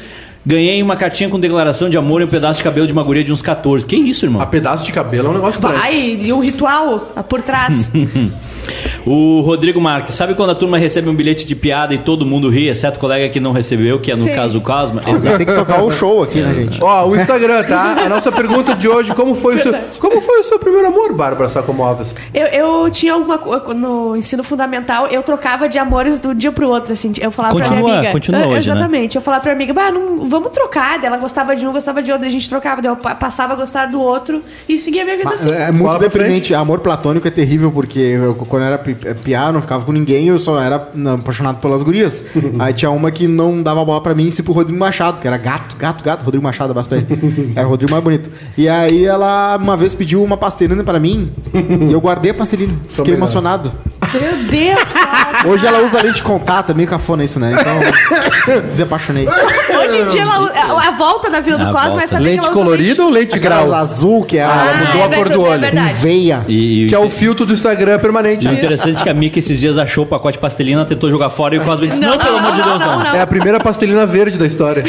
ganhei 0.44 0.82
uma 0.82 0.96
cartinha 0.96 1.28
com 1.28 1.38
declaração 1.38 1.88
de 1.88 1.96
amor 1.96 2.20
e 2.20 2.24
um 2.24 2.28
pedaço 2.28 2.58
de 2.58 2.64
cabelo 2.64 2.86
de 2.86 2.92
uma 2.92 3.02
guria 3.02 3.24
de 3.24 3.32
uns 3.32 3.42
14. 3.42 3.86
Que 3.86 3.96
isso, 3.96 4.24
irmão? 4.24 4.40
A 4.42 4.46
pedaço 4.46 4.84
de 4.84 4.92
cabelo 4.92 5.28
é 5.28 5.30
um 5.30 5.34
negócio 5.34 5.56
estranho. 5.56 5.78
Vai, 5.78 6.18
e 6.22 6.32
o 6.32 6.40
ritual 6.40 7.12
por 7.28 7.42
trás. 7.42 7.90
O 9.04 9.40
Rodrigo 9.40 9.80
Marques, 9.80 10.14
sabe 10.14 10.34
quando 10.34 10.50
a 10.50 10.54
turma 10.54 10.78
recebe 10.78 11.08
um 11.08 11.14
bilhete 11.14 11.44
de 11.46 11.54
piada 11.56 11.92
e 11.94 11.98
todo 11.98 12.24
mundo 12.24 12.48
ri, 12.48 12.68
exceto 12.68 12.96
o 12.98 13.00
colega 13.00 13.28
que 13.28 13.40
não 13.40 13.52
recebeu, 13.52 13.98
que 14.00 14.10
é 14.12 14.16
no 14.16 14.24
Sim. 14.24 14.32
caso 14.32 14.58
o 14.58 14.60
Cosma? 14.60 15.00
Tem 15.02 15.46
que 15.46 15.52
tocar 15.54 15.82
o 15.82 15.90
show 15.90 16.22
aqui, 16.22 16.40
né, 16.40 16.54
gente? 16.54 16.82
Ó, 16.82 17.08
o 17.08 17.16
Instagram, 17.16 17.64
tá? 17.64 17.96
A 18.04 18.08
nossa 18.08 18.30
pergunta 18.30 18.74
de 18.74 18.88
hoje, 18.88 19.14
como 19.14 19.34
foi 19.34 19.56
o 19.56 19.58
seu, 19.58 19.74
como 20.00 20.20
foi 20.20 20.40
o 20.40 20.44
seu 20.44 20.58
primeiro 20.58 20.86
amor, 20.88 21.12
Bárbara 21.12 21.48
Sacomóveis? 21.48 22.14
Eu, 22.32 22.46
eu 22.46 22.90
tinha 22.90 23.12
alguma 23.14 23.38
co- 23.38 23.74
no 23.74 24.16
ensino 24.16 24.42
fundamental, 24.44 25.06
eu 25.08 25.22
trocava 25.22 25.68
de 25.68 25.78
amores 25.78 26.18
do 26.20 26.34
dia 26.34 26.52
pro 26.52 26.68
outro, 26.68 26.92
assim. 26.92 27.12
Eu 27.20 27.30
falava 27.30 27.54
pra 27.56 27.64
Continua- 27.64 27.84
minha 27.84 27.98
amiga. 27.98 28.12
continua 28.12 28.40
Ah, 28.40 28.46
hoje, 28.48 28.68
né? 28.68 28.74
Exatamente. 28.76 29.16
Eu 29.16 29.22
falava 29.22 29.42
pra 29.42 29.54
minha 29.54 29.70
amiga, 29.70 29.74
bah, 29.74 29.90
não, 29.90 30.28
vamos 30.28 30.50
trocar. 30.50 31.02
Ela 31.02 31.16
gostava 31.16 31.54
de 31.56 31.66
um, 31.66 31.72
gostava 31.72 32.02
de 32.02 32.10
outro, 32.12 32.26
a 32.26 32.30
gente 32.30 32.48
trocava. 32.48 32.80
Eu 32.86 32.96
pa- 32.96 33.14
passava 33.14 33.52
a 33.54 33.56
gostar 33.56 33.86
do 33.86 34.00
outro 34.00 34.42
e 34.68 34.78
seguia 34.78 35.02
a 35.02 35.04
minha 35.04 35.16
vida 35.16 35.28
Mas 35.30 35.46
assim. 35.46 35.54
É 35.60 35.70
muito 35.72 35.88
pra 35.90 35.98
deprimente. 35.98 36.54
Amor 36.54 36.80
platônico 36.80 37.26
é 37.26 37.30
terrível, 37.30 37.70
porque 37.72 37.98
eu, 37.98 38.34
quando 38.34 38.62
eu 38.62 38.68
era 38.68 38.78
pi- 38.94 39.14
piá, 39.14 39.46
eu 39.48 39.52
não 39.52 39.60
ficava 39.62 39.84
com 39.84 39.92
ninguém, 39.92 40.28
eu 40.28 40.38
só 40.38 40.60
era 40.60 40.90
não, 40.94 41.14
apaixonado 41.14 41.58
pelas 41.60 41.82
gurias. 41.82 42.24
Aí 42.58 42.72
tinha 42.74 42.90
uma 42.90 43.10
que 43.10 43.26
não 43.28 43.62
dava 43.62 43.84
bola 43.84 44.00
pra 44.00 44.14
mim, 44.14 44.26
e 44.26 44.32
sim 44.32 44.42
pro 44.42 44.52
Rodrigo 44.52 44.78
Machado, 44.78 45.20
que 45.20 45.26
era 45.26 45.36
gato, 45.36 45.76
gato, 45.76 46.02
gato. 46.04 46.24
Rodrigo 46.24 46.42
Machado, 46.44 46.70
abraço 46.70 46.88
pra 46.88 46.98
ele. 46.98 47.06
Era 47.56 47.66
o 47.66 47.70
Rodrigo 47.70 47.90
mais 47.92 48.02
bonito. 48.04 48.30
E 48.56 48.68
aí 48.68 49.04
ela 49.04 49.56
uma 49.60 49.76
vez 49.76 49.94
pediu 49.94 50.22
uma 50.22 50.36
pastelina 50.36 50.82
pra 50.84 50.98
mim, 50.98 51.32
e 51.88 51.92
eu 51.92 52.00
guardei 52.00 52.30
a 52.30 52.34
pastelina. 52.34 52.74
Fiquei 52.88 53.14
emocionado. 53.14 53.72
Meu 54.14 54.36
Deus, 54.50 54.92
cara. 54.92 55.48
Hoje 55.48 55.66
ela 55.66 55.82
usa 55.82 56.02
lente 56.02 56.16
de 56.16 56.22
contato, 56.22 56.70
é 56.72 56.74
meio 56.74 56.88
cafona 56.88 57.24
isso, 57.24 57.40
né? 57.40 57.54
Então, 57.58 58.60
desapaixonei. 58.68 59.26
Hoje 59.28 59.98
em 59.98 60.06
dia, 60.06 60.22
ela, 60.22 60.50
a, 60.50 60.88
a 60.88 60.90
volta 60.92 61.30
da 61.30 61.40
Vila 61.40 61.58
do 61.58 61.68
A 61.68 61.72
Cosmo 61.72 61.90
volta. 61.90 62.04
é 62.04 62.06
saber 62.06 62.24
que 62.24 62.30
Lente 62.30 62.38
ela 62.40 62.48
usa 62.48 62.54
colorida 62.62 63.02
ou 63.04 63.10
lente 63.10 63.38
grau? 63.38 63.72
azul, 63.74 64.24
que 64.24 64.38
é 64.38 64.42
Ah, 64.42 64.48
a 64.50 64.66
ela 64.66 64.76
mudou 64.86 65.00
é 65.00 65.04
a 65.04 65.08
cor 65.16 65.28
do 65.28 65.34
é 65.34 65.38
olho. 65.50 65.60
verdade. 65.60 65.94
com 65.94 66.00
veia. 66.00 66.44
E, 66.48 66.86
Que 66.88 66.94
é 66.94 66.98
o 66.98 67.08
filtro 67.08 67.46
do 67.46 67.52
Instagram 67.52 67.98
permanente. 67.98 68.46
E 68.46 68.48
o 68.48 68.52
interessante 68.52 69.00
é 69.00 69.02
que 69.02 69.08
a 69.10 69.14
Mika 69.14 69.38
esses 69.38 69.58
dias 69.58 69.78
achou 69.78 70.04
o 70.04 70.06
pacote 70.06 70.36
de 70.36 70.40
pastelina, 70.42 70.84
tentou 70.84 71.10
jogar 71.10 71.30
fora 71.30 71.54
e 71.54 71.58
o 71.58 71.62
Cosma 71.62 71.86
disse: 71.86 72.00
Não, 72.00 72.16
pelo 72.18 72.36
amor 72.38 72.52
de 72.52 72.62
Deus, 72.62 72.78
não. 72.80 73.14
É 73.14 73.20
a 73.20 73.26
primeira 73.26 73.58
pastelina 73.60 74.04
verde 74.06 74.38
da 74.38 74.46
história. 74.46 74.84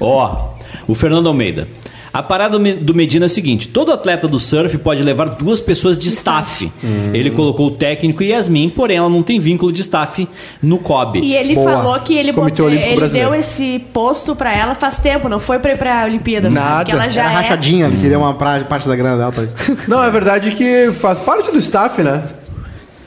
Ó, 0.00 0.50
o 0.86 0.94
Fernando 0.94 1.28
Almeida. 1.28 1.68
A 2.16 2.22
parada 2.22 2.52
do 2.56 2.60
Me- 2.60 2.72
do 2.72 2.94
Medina 2.94 3.24
é 3.24 3.26
a 3.26 3.28
seguinte: 3.28 3.68
todo 3.68 3.92
atleta 3.92 4.26
do 4.26 4.40
surf 4.40 4.78
pode 4.78 5.02
levar 5.02 5.26
duas 5.28 5.60
pessoas 5.60 5.98
de 5.98 6.08
staff. 6.08 6.72
Ele 7.12 7.30
colocou 7.30 7.66
o 7.66 7.70
técnico 7.72 8.22
e 8.22 8.28
Yasmin, 8.30 8.70
porém 8.70 8.96
ela 8.96 9.08
não 9.10 9.22
tem 9.22 9.38
vínculo 9.38 9.70
de 9.70 9.82
staff 9.82 10.26
no 10.62 10.78
COB. 10.78 11.20
E 11.20 11.34
ele 11.34 11.54
Boa. 11.54 11.70
falou 11.72 12.00
que 12.00 12.14
ele, 12.14 12.32
botou, 12.32 12.70
ele 12.70 13.08
deu 13.10 13.34
esse 13.34 13.78
posto 13.92 14.34
pra 14.34 14.50
ela 14.56 14.74
faz 14.74 14.98
tempo, 14.98 15.28
não 15.28 15.38
foi 15.38 15.58
pra 15.58 15.72
ir 15.72 15.76
pra 15.76 16.04
Olimpíadas. 16.06 16.54
Nada. 16.54 16.76
Porque 16.78 16.92
ela 16.92 17.10
já 17.10 17.24
Era 17.24 17.32
é... 17.32 17.34
rachadinha, 17.34 17.86
ele 17.86 17.98
queria 17.98 18.18
uma 18.18 18.32
pra- 18.32 18.60
parte 18.60 18.88
da 18.88 18.96
grana 18.96 19.18
dela 19.18 19.32
pra 19.32 19.42
ele. 19.42 19.52
Não, 19.86 20.02
é 20.02 20.10
verdade 20.10 20.52
que 20.52 20.90
faz 20.92 21.18
parte 21.18 21.50
do 21.50 21.58
staff, 21.58 22.02
né? 22.02 22.22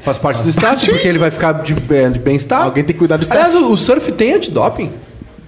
Faz 0.04 0.18
parte 0.20 0.44
do 0.44 0.50
staff, 0.50 0.86
porque 0.86 1.08
ele 1.08 1.18
vai 1.18 1.32
ficar 1.32 1.52
de, 1.64 1.76
é, 1.94 2.10
de 2.10 2.20
bem-estar. 2.20 2.62
Alguém 2.64 2.84
tem 2.84 2.94
que 2.94 3.00
cuidar 3.00 3.18
do 3.18 3.24
staff. 3.24 3.42
Aliás, 3.44 3.60
o, 3.64 3.72
o 3.72 3.78
surf 3.78 4.12
tem 4.12 4.34
antidoping? 4.34 4.92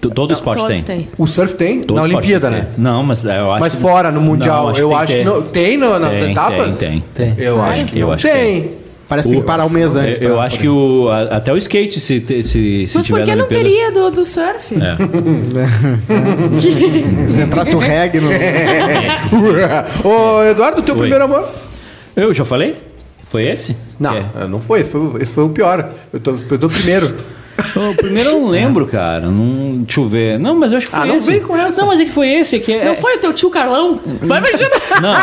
Todo 0.09 0.33
esporte 0.33 0.61
Todos 0.63 0.81
tem. 0.83 0.97
têm. 1.01 1.07
O 1.17 1.27
surf 1.27 1.53
tem? 1.55 1.81
Todo 1.81 1.97
na 1.97 2.03
Olimpíada, 2.03 2.49
tem. 2.49 2.59
né? 2.59 2.67
Não, 2.77 3.03
mas 3.03 3.23
eu 3.23 3.51
acho 3.51 3.59
Mas 3.59 3.75
que- 3.75 3.81
fora, 3.81 4.11
no 4.11 4.19
Mundial, 4.21 4.69
Não, 4.69 4.75
eu 4.75 4.89
tem 4.89 4.97
acho 4.97 5.07
que 5.13 5.19
ter. 5.19 5.25
não. 5.25 5.41
Tem 5.43 5.77
no- 5.77 5.99
nas 5.99 6.11
Tem, 6.11 6.31
etapas? 6.31 6.77
Tem, 6.79 7.03
Tem. 7.13 7.35
Eu 7.37 7.61
acho 7.61 7.85
que 7.85 7.99
Eu 7.99 8.07
não 8.07 8.13
acho 8.13 8.27
que 8.27 8.33
tem. 8.33 8.81
Parece 9.07 9.27
que 9.27 9.33
tem 9.33 9.41
que 9.41 9.47
parar 9.47 9.65
um 9.65 9.69
mês 9.69 9.93
antes. 9.97 10.21
Eu, 10.21 10.29
eu 10.29 10.39
acho 10.39 10.57
que 10.57 10.69
o, 10.69 11.09
a- 11.09 11.23
até 11.35 11.51
o 11.51 11.57
skate, 11.57 11.99
se, 11.99 12.23
se, 12.25 12.43
se 12.87 12.91
Mas 12.95 13.05
tiver 13.05 13.19
por 13.19 13.25
que 13.25 13.35
não 13.35 13.45
Olimpíada- 13.45 13.63
teria 13.63 13.91
do, 13.91 14.09
do 14.09 14.23
surf? 14.25 14.73
É. 14.73 14.95
Se 17.33 17.41
entrasse 17.41 17.75
o 17.75 17.79
reggae 17.79 18.21
no. 18.21 18.29
Ô, 20.07 20.43
Eduardo, 20.45 20.81
teu 20.81 20.95
Oi. 20.95 21.01
primeiro 21.01 21.25
amor? 21.25 21.47
Eu 22.15 22.33
já 22.33 22.45
falei? 22.45 22.75
Foi 23.29 23.43
esse? 23.43 23.75
Não, 23.99 24.15
É. 24.15 24.23
não 24.49 24.59
foi. 24.59 24.81
Esse 24.81 24.89
foi, 24.89 25.21
esse 25.21 25.31
foi 25.31 25.43
o 25.45 25.49
pior. 25.49 25.89
Eu 26.11 26.19
tô, 26.19 26.35
eu 26.49 26.59
tô 26.59 26.67
primeiro. 26.69 27.13
O 27.75 27.95
primeiro 27.95 28.29
eu 28.31 28.39
não 28.41 28.47
lembro, 28.49 28.85
cara. 28.87 29.27
Não, 29.27 29.77
deixa 29.83 29.99
eu 30.01 30.07
ver. 30.07 30.39
Não, 30.39 30.55
mas 30.55 30.71
eu 30.71 30.77
acho 30.79 30.87
que 30.87 30.91
foi 30.91 31.01
Ah, 31.01 31.05
não 31.05 31.17
esse. 31.17 31.31
vem 31.31 31.39
com 31.41 31.55
essa. 31.55 31.79
Não, 31.81 31.87
mas 31.87 31.99
é 32.01 32.05
que 32.05 32.11
foi 32.11 32.27
esse. 32.29 32.55
É 32.55 32.59
que 32.59 32.73
é... 32.73 32.85
Não 32.85 32.95
foi 32.95 33.15
o 33.15 33.19
teu 33.19 33.31
tio 33.33 33.49
Carlão? 33.49 33.99
Vai 34.21 34.39
imaginar. 34.39 34.69
Não. 35.01 35.13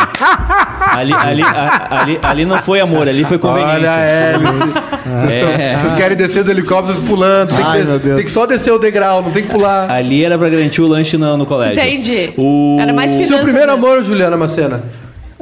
Ali, 0.97 1.13
ali, 1.13 1.41
a- 1.43 1.87
ali, 2.01 2.19
ali 2.23 2.45
não 2.45 2.57
foi 2.59 2.79
amor, 2.79 3.07
ali 3.07 3.23
foi 3.23 3.37
conveniência. 3.37 3.77
Olha 3.79 3.91
a 3.91 3.99
hélice. 3.99 4.59
Vocês, 4.59 5.31
É. 5.31 5.73
tão- 5.73 5.81
vocês 5.81 5.97
querem 5.97 6.17
descer 6.17 6.43
do 6.43 6.51
helicóptero 6.51 6.99
pulando. 7.01 7.55
Tem, 7.55 7.63
Ai, 7.65 7.79
que, 7.81 7.85
meu 7.87 7.99
Deus. 7.99 8.15
tem 8.15 8.25
que 8.25 8.31
só 8.31 8.45
descer 8.45 8.71
o 8.71 8.79
degrau, 8.79 9.21
não 9.21 9.31
tem 9.31 9.43
que 9.43 9.49
pular. 9.49 9.91
Ali 9.91 10.23
era 10.23 10.37
pra 10.37 10.49
garantir 10.49 10.81
o 10.81 10.87
lanche 10.87 11.17
no, 11.17 11.37
no 11.37 11.45
colégio. 11.45 11.79
Entendi. 11.79 12.33
O... 12.37 12.77
Era 12.79 12.93
mais 12.93 13.11
Seu 13.11 13.21
finanças, 13.23 13.43
primeiro 13.43 13.67
né? 13.67 13.73
amor, 13.73 14.03
Juliana 14.03 14.37
Macena? 14.37 14.81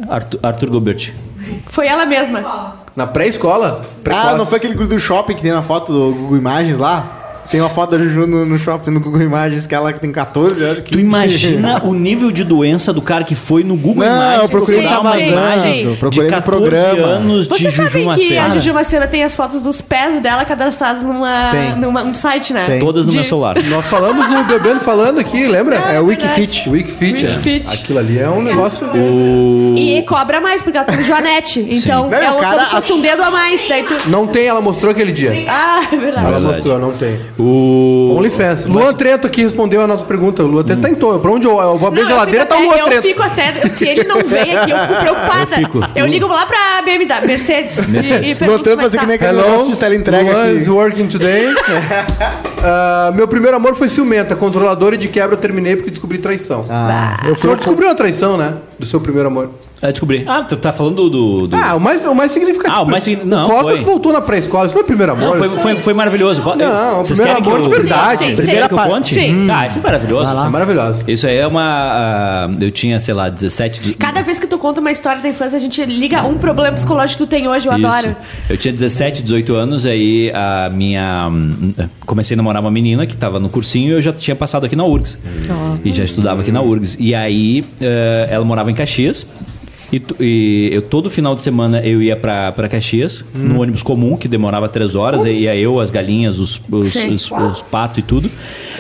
Arthur, 0.10 0.40
Arthur 0.44 0.70
Gobert. 0.70 1.10
Foi 1.70 1.88
ela 1.88 2.06
mesma. 2.06 2.78
Na 2.98 3.06
pré-escola? 3.06 3.82
Ah, 3.84 4.00
Precoce. 4.04 4.38
não 4.38 4.46
foi 4.48 4.58
aquele 4.58 4.74
grupo 4.74 4.90
do 4.92 5.00
shopping 5.00 5.36
que 5.36 5.42
tem 5.44 5.52
na 5.52 5.62
foto 5.62 5.94
do 5.94 6.16
Google 6.16 6.38
Imagens 6.38 6.80
lá? 6.80 7.17
Tem 7.50 7.62
uma 7.62 7.70
foto 7.70 7.92
da 7.92 7.98
Juju 8.04 8.28
no, 8.28 8.46
no 8.46 8.58
shopping 8.60 8.92
no 8.92 9.00
Google 9.00 9.22
Imagens 9.22 9.66
que 9.66 9.74
ela 9.74 9.92
tem 9.94 10.12
14 10.12 10.64
anos. 10.64 10.84
Tu 10.90 11.00
imagina 11.00 11.82
o 11.86 11.94
nível 11.94 12.32
de 12.32 12.44
doença 12.44 12.92
do 12.94 13.02
cara 13.02 13.24
que 13.24 13.36
foi 13.36 13.64
no 13.64 13.76
Google 13.76 14.04
Não, 14.06 14.14
Imagens 14.16 14.44
eu 14.44 14.50
procurei 14.50 14.84
tá 14.84 14.96
sim. 14.98 15.04
vazando. 15.04 15.98
Procurei 15.98 16.30
de 16.30 16.36
no 16.36 16.42
14 16.42 16.42
programa. 16.42 17.08
anos 17.08 17.48
de 17.48 17.50
Vocês 17.50 17.74
Juju 17.74 17.76
sabem 17.90 18.08
que 18.08 18.14
a 18.38 18.42
Macena. 18.42 18.60
Juju 18.60 18.74
Macena 18.74 19.08
tem 19.08 19.24
as 19.24 19.36
fotos 19.36 19.62
dos 19.62 19.82
pés 19.82 20.20
dela 20.20 20.44
cadastrados 20.46 21.04
numa, 21.04 21.52
Tem. 21.52 21.76
numa 21.76 22.04
um 22.04 22.14
site, 22.14 22.54
né? 22.54 22.66
Tem. 22.66 22.80
Todas 22.80 23.06
no 23.06 23.12
De- 23.12 23.18
meu 23.18 23.26
celular. 23.26 23.56
Nós 23.64 23.86
falamos 23.88 24.28
no 24.30 24.44
Bebendo 24.44 24.80
Falando 24.82 25.20
aqui, 25.20 25.46
lembra? 25.48 25.82
Ah, 25.86 25.94
É 25.94 26.00
o 26.02 26.06
verdade. 26.08 26.40
Wikifit. 26.42 26.70
Wikifit, 26.70 27.26
é. 27.26 27.30
Wikifit. 27.30 27.70
Aquilo 27.74 28.00
ali 28.00 28.20
é 28.20 28.30
um 28.30 28.42
negócio. 28.42 28.88
O... 28.88 29.76
E 29.78 30.02
cobra 30.04 30.40
mais, 30.40 30.62
porque 30.62 30.78
ela 30.78 30.86
tem 30.86 31.04
Joanete. 31.04 31.66
Então, 31.70 32.10
Não, 32.10 32.18
é 32.18 32.32
o 32.32 32.36
um, 32.36 32.40
cara- 32.40 32.56
como 32.58 32.66
se 32.70 32.76
fosse 32.76 32.94
um 32.94 33.02
dedo 33.02 33.24
a 33.24 33.32
mais. 33.32 33.66
Daí 33.68 33.84
tu... 33.84 34.10
Não 34.10 34.28
tem, 34.28 34.46
ela 34.48 34.62
mostrou 34.62 34.92
aquele 34.92 35.12
dia. 35.12 35.32
Ah, 35.48 35.82
é 35.92 35.96
verdade. 35.96 36.26
Ela 36.28 36.38
Verdade. 36.38 36.46
mostrou, 36.46 36.80
não 36.80 36.92
tem. 36.92 37.20
O... 37.40 38.16
OnlyFans. 38.18 38.66
Luan 38.66 38.94
Trento 38.94 39.28
aqui 39.28 39.44
respondeu 39.44 39.82
a 39.82 39.88
nossa 39.88 40.04
pergunta. 40.06 40.44
O 40.44 40.48
Luan 40.48 40.64
Trento 40.64 40.82
tá 40.82 40.90
em 40.90 40.96
todo. 40.96 41.20
Pra 41.20 41.30
onde 41.32 41.46
eu, 41.46 41.60
eu 41.60 41.78
vou 41.78 41.88
abrir 41.88 42.02
a 42.02 42.06
geladeira, 42.06 42.46
tá 42.46 42.58
o 42.58 42.64
Luan 42.64 42.78
Eu 42.78 42.86
Trento. 42.86 43.02
fico 43.04 43.22
até. 43.22 43.68
Se 43.70 43.88
ele 43.88 44.04
não 44.06 44.20
vem 44.22 44.56
aqui, 44.58 44.72
eu 44.72 44.78
fico 44.80 44.96
preocupada. 45.02 45.52
Eu 45.52 45.56
fico. 45.58 45.80
Eu 45.96 46.06
ligo 46.08 46.28
lá 46.28 46.46
pra 46.46 46.82
BMW, 46.84 47.28
Mercedes. 47.28 47.86
Mercedes. 47.88 48.28
E, 48.28 48.32
e 48.32 48.36
pergunto 48.36 48.58
Botando 48.60 48.74
como 48.76 48.82
é 48.82 48.84
fazer 48.86 48.98
que 49.00 49.06
nem 49.06 49.18
tá. 49.18 49.26
aquele 49.26 49.42
negócio 49.42 49.72
de 49.72 49.78
teleentrega 49.78 50.32
Luan 50.32 50.44
aqui. 50.46 50.56
is 50.56 50.68
working 50.68 51.08
today. 51.08 51.48
Ah, 52.64 53.12
meu 53.16 53.28
primeiro 53.28 53.56
amor 53.56 53.76
foi 53.76 53.88
ciumenta. 53.88 54.36
Controlador 54.36 54.94
e 54.96 54.98
de 54.98 55.08
quebra 55.08 55.36
eu 55.36 55.40
terminei 55.40 55.76
porque 55.76 55.92
descobri 55.92 56.18
traição. 56.18 56.66
Ah, 56.68 57.22
eu 57.28 57.34
o 57.34 57.38
senhor 57.38 57.56
descobriu 57.56 57.88
uma 57.88 57.94
traição, 57.96 58.36
né? 58.36 58.56
Do 58.80 58.86
seu 58.86 59.00
primeiro 59.00 59.28
amor. 59.28 59.52
Ah, 59.82 59.92
descobri. 59.92 60.24
Ah, 60.28 60.42
tu 60.44 60.58
tá 60.58 60.74
falando 60.74 61.10
do... 61.10 61.48
do... 61.48 61.56
Ah, 61.56 61.76
o 61.76 61.80
mais, 61.80 62.04
o 62.06 62.16
mais 62.16 62.32
significativo. 62.32 62.76
Ah, 62.76 62.82
o 62.84 62.88
mais 62.88 63.04
signi- 63.04 63.24
não, 63.26 63.46
O 63.46 63.50
Costa 63.50 63.64
foi. 63.64 63.78
que 63.80 63.86
voltou 63.86 64.12
na 64.12 64.22
pré-escola. 64.22 64.66
Isso 64.66 64.74
não 64.76 64.82
é 64.82 64.86
primeiro 64.86 65.12
amor. 65.12 65.30
Não, 65.30 65.36
foi, 65.38 65.48
isso 65.48 65.58
foi, 65.60 65.76
foi 65.78 65.94
maravilhoso. 65.94 66.42
Não, 66.42 67.02
o 67.02 67.06
Vocês 67.06 67.20
primeiro 67.20 67.42
querem 67.42 67.44
que 67.44 67.50
amor 67.50 67.60
eu- 67.60 67.68
de 67.68 67.74
verdade. 67.88 68.18
Sim, 68.18 68.26
sim, 68.30 68.36
Vocês 68.36 68.48
sim. 68.48 68.54
querem 68.56 68.68
que 68.68 68.74
eu 68.74 68.78
conte? 68.80 69.14
Sim. 69.14 69.48
Ah, 69.52 69.68
isso 69.68 69.80
é 69.80 69.82
maravilhoso. 69.82 70.32
é 70.32 70.50
maravilhoso. 70.50 71.02
Isso 71.08 71.28
aí 71.28 71.38
é 71.38 71.46
uma... 71.48 71.62
ah, 71.64 72.50
eu 72.60 72.72
tinha, 72.72 73.00
sei 73.00 73.14
lá, 73.14 73.30
17... 73.30 73.82
De... 73.82 73.94
Cada 73.94 74.22
vez 74.22 74.40
que 74.40 74.48
tu 74.48 74.58
conta 74.58 74.82
uma 74.82 74.90
história 74.92 75.22
da 75.22 75.30
infância, 75.30 75.58
a 75.58 75.60
gente 75.60 75.84
liga 75.86 76.24
um 76.24 76.38
problema 76.38 76.74
psicológico 76.74 77.20
que 77.22 77.28
tu 77.28 77.30
tem 77.30 77.48
hoje, 77.48 77.68
eu 77.68 77.78
Isso. 77.78 77.86
adoro. 77.88 78.16
Eu 78.50 78.58
tinha 78.58 78.74
17, 78.74 79.22
18 79.22 79.54
anos, 79.56 79.86
aí 79.86 80.32
a 80.34 80.70
minha. 80.72 81.28
hum, 81.30 81.74
Comecei 82.06 82.36
a 82.36 82.38
namorar 82.38 82.62
uma 82.62 82.72
menina 82.72 83.06
que 83.06 83.16
tava 83.16 83.40
no 83.40 83.50
cursinho 83.50 83.90
e 83.90 83.92
eu 83.94 84.02
já 84.02 84.12
tinha 84.14 84.36
passado 84.36 84.66
aqui 84.66 84.76
na 84.76 84.86
URGS. 84.86 85.18
E 85.86 85.92
já 85.94 86.04
estudava 86.04 86.42
aqui 86.42 86.52
na 86.52 86.62
URGS. 86.62 86.98
E 87.00 87.14
aí 87.14 87.64
eh, 87.82 88.28
ela 88.32 88.44
morava 88.46 88.72
em 88.72 88.74
Caxias. 88.74 89.26
E, 89.92 90.00
tu- 90.02 90.16
e 90.20 90.70
eu 90.74 90.82
todo 90.82 91.10
final 91.10 91.34
de 91.36 91.42
semana 91.44 91.80
eu 91.82 92.02
ia 92.02 92.16
pra, 92.16 92.52
pra 92.52 92.68
Caxias, 92.68 93.24
no 93.34 93.62
ônibus 93.62 93.82
comum, 93.84 94.18
que 94.18 94.28
demorava 94.28 94.68
três 94.68 94.96
horas, 94.96 95.24
e 95.24 95.32
ia 95.44 95.56
eu, 95.56 95.80
as 95.80 95.90
galinhas, 95.90 96.40
os, 96.40 96.60
os, 96.70 96.92
os, 97.14 97.32
os 97.32 97.62
patos 97.62 98.00
e 98.00 98.02
tudo. 98.02 98.30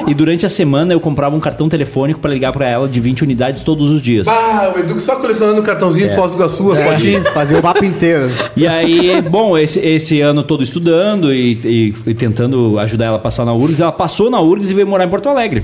E 0.06 0.14
durante 0.14 0.46
a 0.46 0.50
semana 0.50 0.94
eu 0.94 1.00
comprava 1.00 1.36
um 1.36 1.40
cartão 1.40 1.68
telefônico 1.70 2.20
pra 2.20 2.30
ligar 2.32 2.52
pra 2.52 2.68
ela 2.68 2.88
de 2.88 3.00
20 3.00 3.24
unidades 3.24 3.64
todos 3.64 3.90
os 3.92 4.02
dias. 4.02 4.28
Ah, 4.28 4.74
o 4.76 4.80
Edu 4.80 5.00
só 5.00 5.16
colecionando 5.16 5.62
cartãozinho 5.64 6.10
de 6.10 6.16
Foz 6.16 6.32
do 6.32 6.38
Iguaçu. 6.38 6.74
É, 6.76 7.22
fazer 7.34 7.58
o 7.60 7.64
mapa 7.64 7.86
inteiro. 7.86 8.30
E 8.56 8.68
aí, 8.68 9.22
bom, 9.22 9.58
esse, 9.58 9.80
esse 9.80 10.22
ano 10.22 10.44
todo 10.44 10.64
estudando 10.64 11.34
e, 11.34 11.54
e- 11.64 11.96
e 12.12 12.14
tentando 12.14 12.78
ajudar 12.80 13.06
ela 13.06 13.16
a 13.18 13.20
passar 13.20 13.46
na 13.46 13.54
URGS, 13.54 13.80
ela 13.82 13.92
passou 13.92 14.30
na 14.30 14.40
URGS 14.42 14.72
e 14.72 14.74
veio 14.74 14.88
morar 14.88 15.06
em 15.06 15.10
Porto 15.10 15.30
Alegre. 15.30 15.64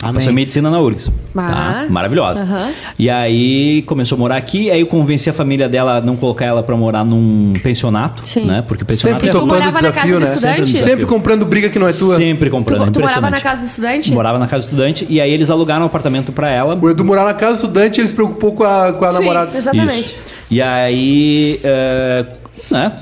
Passou 0.00 0.30
em 0.32 0.34
medicina 0.34 0.70
na 0.70 0.80
URGS. 0.80 1.10
Ah. 1.36 1.46
Tá? 1.48 1.86
Maravilhosa. 1.88 2.42
Aham. 2.44 2.70
E 2.98 3.08
aí 3.08 3.82
começou 3.82 4.16
a 4.16 4.18
morar 4.18 4.36
aqui, 4.36 4.70
aí 4.70 4.80
eu 4.80 4.86
convenci 4.86 5.30
a 5.30 5.32
família 5.32 5.68
dela 5.68 5.96
a 5.96 6.00
não 6.00 6.14
colocar 6.16 6.44
ela 6.44 6.62
pra 6.62 6.76
morar 6.76 7.04
num 7.04 7.52
pensionato, 7.62 8.26
Sim. 8.26 8.44
né? 8.44 8.62
Porque 8.66 8.84
pensionato 8.84 9.24
Sempre 9.24 9.28
é 9.30 9.32
tu 9.32 9.40
topando 9.40 9.50
o 9.50 9.58
morava 9.60 9.82
na 9.82 9.88
desafio, 9.90 10.20
né? 10.20 10.26
Sempre, 10.26 10.66
sempre 10.66 11.06
comprando 11.06 11.44
briga 11.46 11.68
que 11.70 11.78
não 11.78 11.88
é 11.88 11.92
tua. 11.92 12.16
sempre 12.16 12.50
Tu, 12.50 12.52
comprando. 12.52 12.92
tu 12.92 13.00
morava 13.00 13.18
impressionante. 13.18 13.43
na 13.43 13.43
casa 13.44 13.60
do 13.60 13.66
estudante? 13.66 14.10
Morava 14.12 14.38
na 14.38 14.46
casa 14.48 14.62
do 14.62 14.70
estudante 14.70 15.06
e 15.08 15.20
aí 15.20 15.30
eles 15.30 15.50
alugaram 15.50 15.82
um 15.82 15.86
apartamento 15.86 16.32
pra 16.32 16.50
ela. 16.50 16.74
O 16.80 16.90
Edu 16.90 17.04
morar 17.04 17.24
na 17.24 17.34
casa 17.34 17.52
do 17.52 17.56
estudante, 17.56 18.00
ele 18.00 18.08
se 18.08 18.14
preocupou 18.14 18.54
com 18.54 18.64
a, 18.64 18.92
com 18.94 19.04
a 19.04 19.10
Sim, 19.10 19.18
namorada. 19.18 19.56
exatamente. 19.56 20.06
Isso. 20.06 20.34
E 20.50 20.62
aí, 20.62 21.60
é, 21.62 22.26
né, 22.70 22.92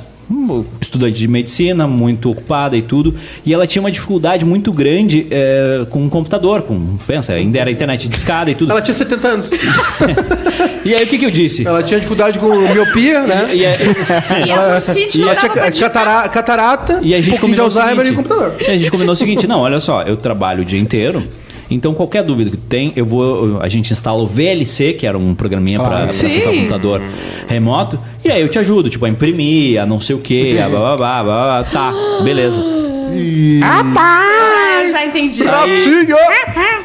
estudante 0.81 1.17
de 1.19 1.29
medicina, 1.29 1.87
muito 1.87 2.31
ocupada 2.31 2.77
e 2.77 2.83
tudo, 2.83 3.15
e 3.45 3.53
ela 3.53 3.67
tinha 3.67 3.81
uma 3.83 3.91
dificuldade 3.91 4.45
muito 4.45 4.73
grande 4.73 5.27
é, 5.31 5.85
com 5.91 6.05
o 6.07 6.11
computador, 6.11 6.63
com, 6.63 6.97
pensa, 7.07 7.33
ainda 7.33 7.59
era 7.59 7.71
internet 7.71 8.09
de 8.09 8.17
escada 8.17 8.51
e 8.51 8.55
tudo. 8.55 8.71
Ela 8.73 8.83
tinha 8.83 8.95
70 8.95 9.29
anos. 9.29 9.51
E 10.85 10.95
aí 10.95 11.05
o 11.05 11.07
que, 11.07 11.17
que 11.17 11.25
eu 11.25 11.31
disse? 11.31 11.67
Ela 11.67 11.81
tinha 11.83 11.99
dificuldade 12.01 12.39
com 12.41 12.49
miopia, 12.49 13.21
né? 13.23 13.49
E, 13.53 13.59
E 13.61 14.51
a 14.51 14.75
Lucite 14.77 15.21
e 15.21 15.23
Ela 15.23 15.35
pra 15.37 15.71
tinha 15.71 15.89
catara- 15.89 16.29
catarata, 16.29 16.99
E 17.03 17.15
a 17.15 17.21
gente 17.21 17.37
um 17.37 17.39
pouquinho 17.39 17.55
de 17.55 17.61
Alzheimer 17.61 18.05
seguinte, 18.05 18.13
e 18.13 18.17
computador. 18.17 18.55
e 18.61 18.67
a 18.71 18.77
gente 18.77 18.91
combinou 18.91 19.13
o 19.13 19.17
seguinte, 19.17 19.47
não, 19.47 19.61
olha 19.61 19.79
só, 19.79 20.03
eu 20.03 20.17
trabalho 20.17 20.63
o 20.63 20.65
dia 20.65 20.81
inteiro, 20.81 21.23
então 21.75 21.93
qualquer 21.95 22.23
dúvida 22.23 22.51
que 22.51 22.57
tem, 22.57 22.93
eu 22.97 23.05
vou, 23.05 23.61
a 23.61 23.69
gente 23.69 23.93
instala 23.93 24.23
o 24.23 24.27
VLC, 24.27 24.93
que 24.95 25.07
era 25.07 25.17
um 25.19 25.35
programinha 25.35 25.79
para 25.79 25.89
Claro. 25.89 26.09
acessar 26.11 26.39
o 26.51 26.55
Sim. 26.55 26.57
computador 26.61 27.03
remoto, 27.49 27.99
e 28.25 28.31
aí 28.31 28.41
eu 28.43 28.49
te 28.49 28.59
ajudo, 28.59 28.89
tipo, 28.91 29.05
a 29.05 29.09
imprimir, 29.09 29.81
a 29.81 29.87
não 29.87 30.01
sei 30.01 30.15
o 30.17 30.19
que, 30.19 30.59
a 30.61 30.69
blá, 30.69 30.81
blá, 30.81 30.97
blá, 30.97 31.23
blá, 31.25 31.45
blá, 31.63 31.65
tá, 31.65 31.93
beleza. 32.25 32.63
Ah, 33.63 34.85
já 34.91 35.05
entendi. 35.07 35.43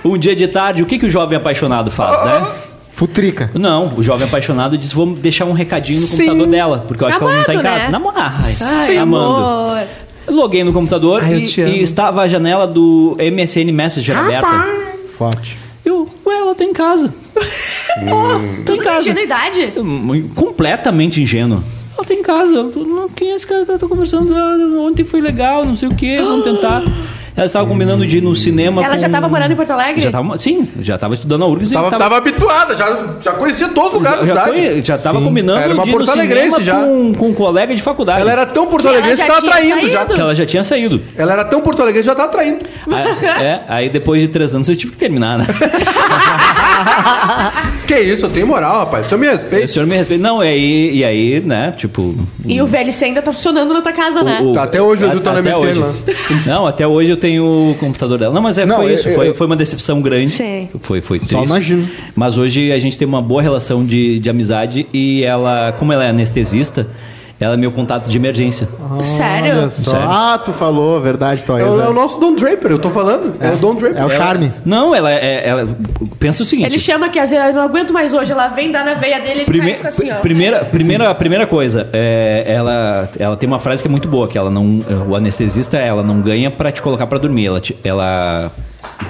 Um 0.04 0.18
dia 0.18 0.36
de 0.36 0.48
tarde, 0.48 0.84
o 0.84 0.86
que, 0.86 0.98
que 1.00 1.06
o 1.06 1.10
jovem 1.10 1.38
apaixonado 1.38 1.90
faz, 1.92 2.24
né? 2.26 2.48
Futrica. 2.92 3.52
Não, 3.54 3.94
o 3.96 4.02
jovem 4.02 4.28
apaixonado 4.28 4.78
diz: 4.78 4.92
vou 4.92 5.06
deixar 5.16 5.46
um 5.46 5.52
recadinho 5.54 6.02
no 6.02 6.08
Sim. 6.08 6.18
computador 6.26 6.48
dela, 6.48 6.86
porque 6.88 7.04
eu 7.04 7.08
acho 7.08 7.18
que 7.20 7.24
ela 7.24 7.34
não 7.38 7.44
tá 7.44 7.54
em 7.54 7.58
Amado, 7.58 7.72
casa. 7.74 7.86
né? 7.86 7.92
Namorar, 7.92 8.36
ai, 8.44 8.56
Ai, 8.62 8.98
amando. 8.98 9.36
amor. 9.36 9.84
Eu 10.28 10.34
Loguei 10.36 10.64
no 10.64 10.74
computador 10.74 11.22
Ai, 11.24 11.34
eu 11.36 11.40
e, 11.40 11.46
te 11.48 11.62
amo. 11.62 11.74
e 11.74 11.82
estava 11.82 12.22
a 12.22 12.28
janela 12.28 12.68
do 12.68 13.16
MSN 13.20 13.72
Messenger 13.72 14.18
aberta. 14.18 14.66
Forte. 15.18 15.58
Eu, 15.86 16.08
ué, 16.26 16.36
ela 16.36 16.54
tá 16.54 16.64
em 16.66 16.74
casa. 16.74 17.14
oh, 17.36 17.40
tá 17.40 18.40
em 18.60 18.64
Tudo 18.64 18.84
casa. 18.84 19.00
ingenuidade. 19.10 19.74
Hum, 19.78 20.30
Completamente 20.36 21.22
ingênuo. 21.22 21.64
Ela 21.96 22.06
tá 22.06 22.14
em 22.14 22.22
casa. 22.22 22.54
Eu 22.54 22.70
tô, 22.72 22.80
"Não, 22.82 23.10
Quem 23.10 23.32
é 23.32 23.36
esse 23.36 23.48
cara 23.48 23.66
que 23.66 23.72
eu 23.72 23.80
tô 23.80 23.88
conversando? 23.90 24.36
Ah, 24.36 24.56
ontem 24.82 25.04
foi 25.06 25.22
legal, 25.22 25.66
não 25.66 25.76
sei 25.76 25.88
o 25.90 25.96
que, 25.96 26.18
vamos 26.18 26.44
tentar. 26.44 26.84
Ela 27.38 27.46
estava 27.46 27.68
combinando 27.68 28.04
de 28.08 28.18
ir 28.18 28.22
no 28.22 28.36
cinema. 28.36 28.84
Ela 28.84 28.96
com- 28.96 29.00
já 29.00 29.08
tava 29.08 29.30
morando 29.30 29.52
em 29.52 29.56
Porto 29.56 29.70
Alegre? 29.70 30.02
Já 30.02 30.10
tava, 30.12 30.40
sim, 30.40 30.68
já 30.82 30.98
tava 30.98 31.14
estudando 31.14 31.42
na 31.42 31.46
URGS. 31.46 31.72
e 31.72 31.74
Tava, 31.76 32.18
habituada, 32.18 32.76
já, 32.76 33.16
já 33.22 33.32
conhecia 33.34 33.68
todos 33.70 33.92
os 33.92 33.98
lugares 34.00 34.26
já, 34.26 34.34
da 34.34 34.40
já, 34.48 34.54
cidade. 34.56 34.82
já 34.84 34.98
tava 34.98 35.20
Sim. 35.20 35.26
combinando 35.26 35.60
Era 35.60 35.74
uma 35.76 35.84
de 35.84 35.90
ir 35.92 35.96
no 36.00 36.06
cinema 36.08 36.60
já. 36.62 36.74
Com, 36.80 37.14
com 37.14 37.28
um 37.30 37.34
colega 37.36 37.76
de 37.76 37.82
faculdade. 37.84 38.22
Ela 38.22 38.32
era 38.32 38.46
tão 38.48 38.66
porto-alegrense 38.66 39.18
que 39.18 39.22
Ela 39.22 39.36
já 39.36 39.42
tava 39.42 39.42
tinha 39.62 39.76
traindo 39.76 39.90
já. 39.92 40.06
Que 40.06 40.20
ela 40.20 40.34
já 40.36 40.46
tinha 40.48 40.64
saído. 40.64 41.02
Ela 41.16 41.34
era 41.34 41.46
tão 41.46 41.62
porto-alegrense 41.62 42.10
que 42.10 42.16
já 42.16 42.16
tava 42.16 42.32
traindo. 42.32 42.66
aí, 42.92 43.26
é, 43.46 43.62
aí 43.68 43.90
depois 43.90 44.20
de 44.20 44.30
três 44.30 44.56
anos 44.56 44.68
eu 44.68 44.76
tive 44.76 44.94
que 44.94 44.98
terminar, 44.98 45.38
né? 45.38 45.46
Que 47.88 48.00
isso, 48.00 48.26
eu 48.26 48.30
tenho 48.30 48.46
moral, 48.46 48.80
rapaz. 48.80 49.06
O 49.06 49.10
senhor 49.10 49.20
me 49.22 49.28
o 49.28 49.32
respeita. 49.32 49.68
senhor 49.70 49.86
me 49.88 49.96
respeita. 49.96 50.22
Não, 50.22 50.44
e 50.44 50.48
aí, 50.48 50.98
e 50.98 51.06
aí 51.06 51.40
né, 51.40 51.74
tipo... 51.76 52.14
E 52.46 52.62
o 52.62 52.68
VLC 52.68 53.06
ainda 53.06 53.22
tá 53.22 53.32
funcionando 53.32 53.74
na 53.74 53.82
tua 53.82 53.94
casa, 53.94 54.24
né? 54.24 54.42
o- 54.44 54.52
Tá, 54.54 54.64
até 54.64 54.82
hoje 54.82 55.06
o 55.06 55.08
Edu 55.08 55.20
tá 55.22 55.32
na 55.34 55.42
MSN 55.42 55.56
hoje. 55.80 55.82
Não, 56.46 56.66
até 56.68 56.86
hoje 56.86 57.12
eu 57.12 57.18
tenho 57.18 57.46
o 57.72 57.76
computador 57.80 58.18
dela. 58.18 58.34
Não, 58.34 58.42
mas 58.42 58.58
é, 58.58 58.66
Não, 58.66 58.78
foi 58.78 58.92
eu- 58.92 58.96
isso. 58.96 59.08
eu- 59.08 59.16
foi, 59.16 59.34
foi 59.34 59.48
uma 59.48 59.56
decepção 59.56 60.02
grande. 60.02 60.32
Sim. 60.32 60.68
Foi, 60.82 61.00
foi 61.02 61.18
triste. 61.20 61.34
Só 61.34 61.44
imagino. 61.44 61.88
Mas 62.16 62.38
hoje 62.38 62.72
a 62.72 62.80
gente 62.80 62.98
tem 62.98 63.08
uma 63.08 63.22
boa 63.22 63.42
relação 63.42 63.86
de, 63.86 64.20
de 64.20 64.30
amizade 64.30 64.86
e 64.94 65.24
ela, 65.24 65.74
como 65.80 65.94
ela 65.94 66.04
é 66.04 66.10
anestesista, 66.10 66.88
ela 67.40 67.54
é 67.54 67.58
meu 67.58 67.72
contato 67.72 68.08
de 68.10 68.18
emergência. 68.18 68.68
Sério? 69.02 69.58
Olha 69.60 69.70
só. 69.70 69.92
Sério. 69.92 70.08
Ah, 70.10 70.42
tu 70.44 70.52
falou, 70.54 71.00
verdade, 71.02 71.44
É 71.44 71.46
Toys. 71.46 71.64
o, 71.66 71.82
é 71.82 71.88
o 71.90 71.94
nosso 71.94 72.20
Don 72.20 72.34
Draper, 72.36 72.72
eu 72.72 72.80
tô 72.80 72.90
falando. 72.90 73.36
É, 73.40 73.52
o 73.52 73.58
Don 73.58 73.76
Draper. 73.76 74.02
É 74.02 74.06
o 74.06 74.10
charme. 74.10 74.52
Não, 74.66 74.94
ela 74.96 75.12
é. 75.12 75.48
Ela, 75.48 75.68
pensa 76.20 76.44
o 76.44 76.46
seguinte. 76.46 76.68
Ele 76.68 76.80
chama 76.80 77.10
que 77.10 77.20
às 77.20 77.30
vezes 77.30 77.46
eu 77.48 77.54
não 77.54 77.62
aguento 77.62 77.94
mais 77.94 78.14
hoje. 78.14 78.32
Ela 78.32 78.48
vem 78.48 78.72
dar 78.72 78.84
na 78.84 78.96
veia 78.96 79.20
dele 79.20 79.30
e 79.30 79.38
ele 79.42 79.46
Prime- 79.46 79.76
fica 79.76 79.88
assim, 79.90 80.12
ó. 80.12 80.16
primeira, 80.16 80.66
primeira, 80.66 81.14
primeira 81.16 81.46
coisa, 81.48 81.88
é, 81.94 82.44
ela, 82.48 83.10
ela 83.20 83.38
tem 83.38 83.48
uma 83.48 83.60
frase 83.60 83.82
que 83.84 83.88
é 83.88 83.92
muito 83.92 84.08
boa, 84.08 84.28
que 84.28 84.38
ela 84.38 84.50
não, 84.50 84.80
o 85.08 85.16
anestesista 85.16 85.78
ela 85.78 86.02
não 86.04 86.20
ganha 86.22 86.50
pra 86.50 86.72
te 86.72 86.82
colocar 86.82 87.06
pra 87.08 87.18
dormir, 87.20 87.46
ela, 87.48 87.62
te- 87.62 87.78
ela 87.84 88.52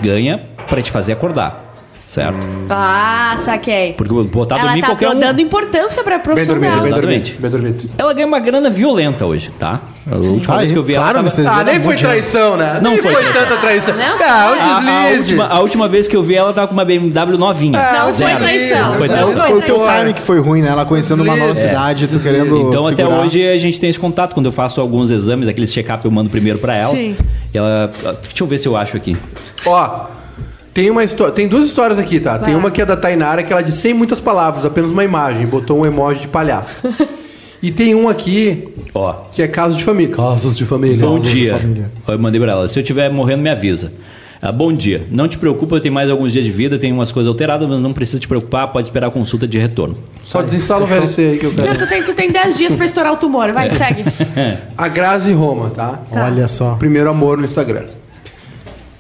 ganha 0.02 0.42
pra 0.70 0.82
te 0.82 0.92
fazer 0.92 1.14
acordar, 1.14 1.67
certo? 2.08 2.48
Ah, 2.70 3.36
saquei. 3.38 3.94
Porque 3.94 4.14
botar 4.30 4.56
Ela 4.56 4.66
dormir 4.68 4.82
tá 4.82 4.88
qualquer 4.88 5.10
um. 5.10 5.20
dando 5.20 5.42
importância 5.42 6.04
pra 6.04 6.16
Bem 6.16 6.24
profissão 6.24 6.56
dormido, 6.56 6.72
bem 6.82 6.92
dormido. 6.92 6.96
Exatamente. 6.96 7.34
Bem 7.40 7.52
dormido. 7.52 7.90
Ela 7.98 8.14
ganha 8.14 8.28
uma 8.28 8.40
grana 8.40 8.70
violenta 8.70 9.26
hoje, 9.26 9.52
tá? 9.60 9.82
A 10.10 10.16
última 10.16 10.56
Ah, 10.56 10.58
vez 10.60 10.72
é? 10.72 10.74
que 10.74 10.80
eu 10.80 10.84
vi 10.84 10.94
Claro, 10.94 11.10
ela. 11.10 11.18
Tava... 11.18 11.30
vocês- 11.30 11.46
Ah, 11.48 11.64
nem 11.66 11.82
foi 11.82 11.96
traição, 11.98 12.56
né? 12.56 12.80
Não 12.82 12.92
nem 12.92 13.02
foi 13.02 13.12
foi 13.14 13.24
tanta 13.34 13.58
traição. 13.58 13.94
Não 13.96 14.04
ah, 14.16 14.48
foi. 14.48 14.58
um 14.58 14.62
A, 14.62 14.78
a 14.78 14.80
deslize. 15.04 15.18
última, 15.20 15.48
a 15.48 15.60
última 15.60 15.88
vez 15.90 16.08
que 16.08 16.16
eu 16.16 16.24
vi 16.24 16.36
ela 16.36 16.54
tava 16.54 16.68
com 16.68 16.74
uma 16.74 16.86
BMW 16.86 17.38
novinha. 17.38 17.78
Não 17.78 18.14
foi 18.14 18.26
traição. 18.36 18.94
Foi 18.96 19.08
traição. 19.10 19.32
foi 19.34 19.42
Foi 19.50 19.58
o 19.58 19.62
teu 19.62 19.86
time 20.00 20.14
que 20.14 20.22
foi 20.22 20.40
ruim, 20.40 20.62
né? 20.62 20.70
Ela 20.70 20.86
conhecendo 20.86 21.24
uma 21.24 21.36
nova 21.36 21.52
Deslize. 21.52 21.68
cidade, 21.76 22.08
tu 22.08 22.20
querendo. 22.22 22.68
Então 22.70 22.88
até 22.88 23.04
segurar. 23.04 23.22
hoje 23.26 23.46
a 23.46 23.58
gente 23.58 23.80
tem 23.82 23.90
esse 23.90 24.00
contato. 24.00 24.34
Quando 24.34 24.46
eu 24.46 24.52
faço 24.54 24.80
alguns 24.80 25.12
exames, 25.12 25.46
aqueles 25.48 25.74
check-up 25.74 26.06
eu 26.06 26.12
mando 26.12 26.30
primeiro 26.30 26.58
pra 26.58 26.74
ela. 26.76 26.92
Sim. 26.92 27.18
E 27.54 27.58
ela. 27.58 27.92
Deixa 28.24 28.44
eu 28.44 28.48
ver 28.48 28.60
se 28.60 28.68
eu 28.68 28.78
acho 28.78 28.96
aqui. 28.96 29.18
Ó, 29.66 30.06
tem 30.78 30.92
uma 30.92 31.04
história, 31.04 31.34
tem 31.34 31.48
duas 31.48 31.66
histórias 31.66 31.98
aqui, 31.98 32.20
tá? 32.20 32.38
Tem 32.38 32.54
Vai. 32.54 32.56
uma 32.62 32.70
que 32.70 32.80
é 32.80 32.86
da 32.86 32.96
Tainara, 32.96 33.42
que 33.42 33.52
ela 33.52 33.64
diz 33.64 33.74
sem 33.74 33.96
muitas 33.96 34.22
palavras, 34.22 34.64
apenas 34.64 34.92
uma 34.92 35.04
imagem, 35.04 35.48
botou 35.48 35.80
um 35.80 35.86
emoji 35.88 36.22
de 36.22 36.28
palhaço. 36.28 36.84
E 37.60 37.72
tem 37.72 37.96
um 37.96 38.08
aqui 38.08 38.68
Ó, 38.94 39.14
que 39.34 39.42
é 39.42 39.48
caso 39.48 39.76
de 39.76 39.84
família. 39.84 40.16
Casos 40.16 40.56
de 40.56 40.64
família. 40.64 41.04
bom 41.04 41.16
Casos 41.16 41.32
dia. 41.32 41.58
família. 41.58 41.92
Eu 42.08 42.20
mandei 42.20 42.40
pra 42.40 42.52
ela. 42.52 42.70
Se 42.70 42.78
eu 42.78 42.82
estiver 42.84 43.10
morrendo, 43.10 43.42
me 43.42 43.50
avisa. 43.50 43.92
Ah, 44.40 44.52
bom 44.52 44.72
dia. 44.72 45.08
Não 45.10 45.28
te 45.28 45.40
preocupa, 45.40 45.76
eu 45.76 45.80
tenho 45.80 45.92
mais 45.92 46.12
alguns 46.12 46.32
dias 46.32 46.46
de 46.46 46.52
vida, 46.52 46.78
tenho 46.78 46.94
umas 46.94 47.12
coisas 47.12 47.28
alteradas, 47.28 47.68
mas 47.68 47.82
não 47.82 47.92
precisa 47.94 48.20
te 48.20 48.28
preocupar, 48.28 48.68
pode 48.72 48.86
esperar 48.86 49.08
a 49.08 49.10
consulta 49.10 49.48
de 49.48 49.58
retorno. 49.58 49.98
Só 50.24 50.44
desinstala 50.44 50.84
o 50.84 50.86
VLC 50.86 51.20
aí 51.32 51.38
que 51.40 51.48
eu 51.48 51.52
Não, 51.54 51.64
quero. 51.64 51.80
tu 51.80 51.88
tem, 51.88 52.04
tu 52.04 52.14
tem 52.14 52.32
10 52.32 52.58
dias 52.58 52.76
pra 52.76 52.86
estourar 52.86 53.12
o 53.14 53.18
tumor. 53.18 53.52
Vai, 53.52 53.72
segue. 53.74 54.04
A 54.78 54.88
Grazi 54.88 55.34
Roma, 55.34 55.72
tá? 55.72 56.00
Tá. 56.12 56.26
Olha 56.26 56.48
só. 56.48 56.76
Primeiro 56.76 57.10
amor 57.10 57.40
no 57.40 57.46
Instagram. 57.46 57.86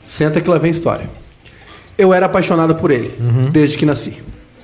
Senta 0.07 0.41
que 0.41 0.49
lá 0.49 0.57
vem 0.57 0.71
história. 0.71 1.07
Eu 1.97 2.13
era 2.13 2.27
apaixonada 2.27 2.75
por 2.75 2.91
ele, 2.91 3.13
desde 3.51 3.77
que 3.77 3.85
nasci. 3.85 4.21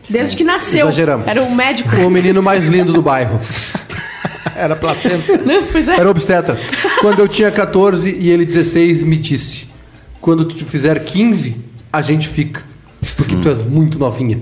Desde 0.10 0.36
que 0.36 0.44
nasceu. 0.44 0.88
Exageramos. 0.88 1.28
Era 1.28 1.42
um 1.42 1.54
médico. 1.54 1.96
O 1.98 2.10
menino 2.10 2.44
mais 2.44 2.68
lindo 2.68 2.92
do 2.94 3.02
bairro. 3.02 3.40
Era 4.56 4.76
placenta. 4.76 5.38
Não, 5.44 5.64
pois 5.64 5.88
é. 5.88 5.96
Era 5.96 6.10
obstetra. 6.10 6.60
Quando 7.02 7.20
eu 7.20 7.28
tinha 7.28 7.50
14 7.50 8.16
e 8.20 8.30
ele 8.30 8.46
16, 8.46 9.02
me 9.02 9.18
disse: 9.18 9.66
Quando 10.22 10.46
tu 10.46 10.64
fizer 10.66 11.04
15, 11.04 11.56
a 11.92 12.02
gente 12.02 12.28
fica. 12.28 12.62
Porque 13.18 13.36
tu 13.36 13.50
és 13.50 13.64
muito 13.64 13.98
novinha. 13.98 14.40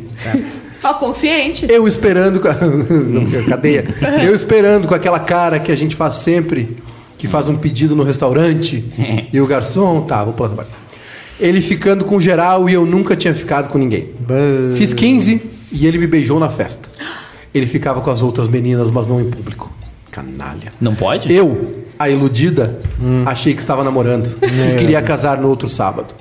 Ó, 0.83 0.93
consciente. 0.95 1.65
Eu 1.69 1.87
esperando 1.87 2.39
com 2.39 2.47
a... 2.47 2.55
Cadeia. 3.47 3.87
Eu 4.23 4.33
esperando 4.35 4.87
com 4.87 4.93
aquela 4.93 5.19
cara 5.19 5.59
que 5.59 5.71
a 5.71 5.75
gente 5.75 5.95
faz 5.95 6.15
sempre, 6.15 6.77
que 7.17 7.27
faz 7.27 7.47
um 7.47 7.55
pedido 7.55 7.95
no 7.95 8.03
restaurante 8.03 8.83
e 9.31 9.39
o 9.39 9.47
garçom, 9.47 10.01
tá, 10.01 10.23
vou 10.23 10.33
pular 10.33 10.49
parte. 10.49 10.71
Ele 11.41 11.59
ficando 11.59 12.05
com 12.05 12.19
geral 12.19 12.69
e 12.69 12.73
eu 12.73 12.85
nunca 12.85 13.15
tinha 13.15 13.33
ficado 13.33 13.67
com 13.67 13.79
ninguém. 13.79 14.11
Fiz 14.77 14.93
15 14.93 15.41
e 15.71 15.87
ele 15.87 15.97
me 15.97 16.05
beijou 16.05 16.39
na 16.39 16.47
festa. 16.47 16.87
Ele 17.53 17.65
ficava 17.65 17.99
com 17.99 18.11
as 18.11 18.21
outras 18.21 18.47
meninas, 18.47 18.91
mas 18.91 19.07
não 19.07 19.19
em 19.19 19.29
público. 19.29 19.71
Canalha. 20.11 20.71
Não 20.79 20.93
pode? 20.93 21.33
Eu, 21.33 21.83
a 21.97 22.09
iludida, 22.09 22.79
achei 23.25 23.55
que 23.55 23.59
estava 23.61 23.83
namorando 23.83 24.29
e 24.43 24.77
queria 24.77 25.01
casar 25.01 25.41
no 25.41 25.47
outro 25.49 25.67
sábado. 25.67 26.13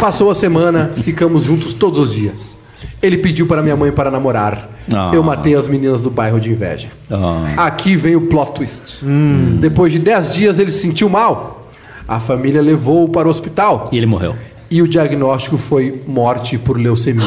Passou 0.00 0.30
a 0.30 0.34
semana, 0.34 0.90
ficamos 0.96 1.44
juntos 1.44 1.72
todos 1.72 1.98
os 1.98 2.12
dias. 2.12 2.56
Ele 3.00 3.18
pediu 3.18 3.46
para 3.46 3.62
minha 3.62 3.76
mãe 3.76 3.92
para 3.92 4.10
namorar. 4.10 4.70
Ah. 4.92 5.10
Eu 5.14 5.22
matei 5.22 5.54
as 5.54 5.68
meninas 5.68 6.02
do 6.02 6.10
bairro 6.10 6.40
de 6.40 6.50
inveja. 6.50 6.88
Ah. 7.10 7.66
Aqui 7.66 7.96
vem 7.96 8.16
o 8.16 8.22
plot 8.22 8.52
twist. 8.52 8.98
Depois 9.60 9.92
de 9.92 9.98
10 9.98 10.32
dias 10.32 10.58
ele 10.58 10.72
se 10.72 10.78
sentiu 10.78 11.08
mal. 11.08 11.63
A 12.06 12.20
família 12.20 12.60
levou-o 12.60 13.08
para 13.08 13.26
o 13.26 13.30
hospital 13.30 13.88
E 13.92 13.96
ele 13.96 14.06
morreu. 14.06 14.34
e 14.70 14.82
o 14.82 14.88
diagnóstico 14.88 15.56
foi 15.56 16.02
morte 16.06 16.58
por 16.58 16.78
leucemia. 16.78 17.24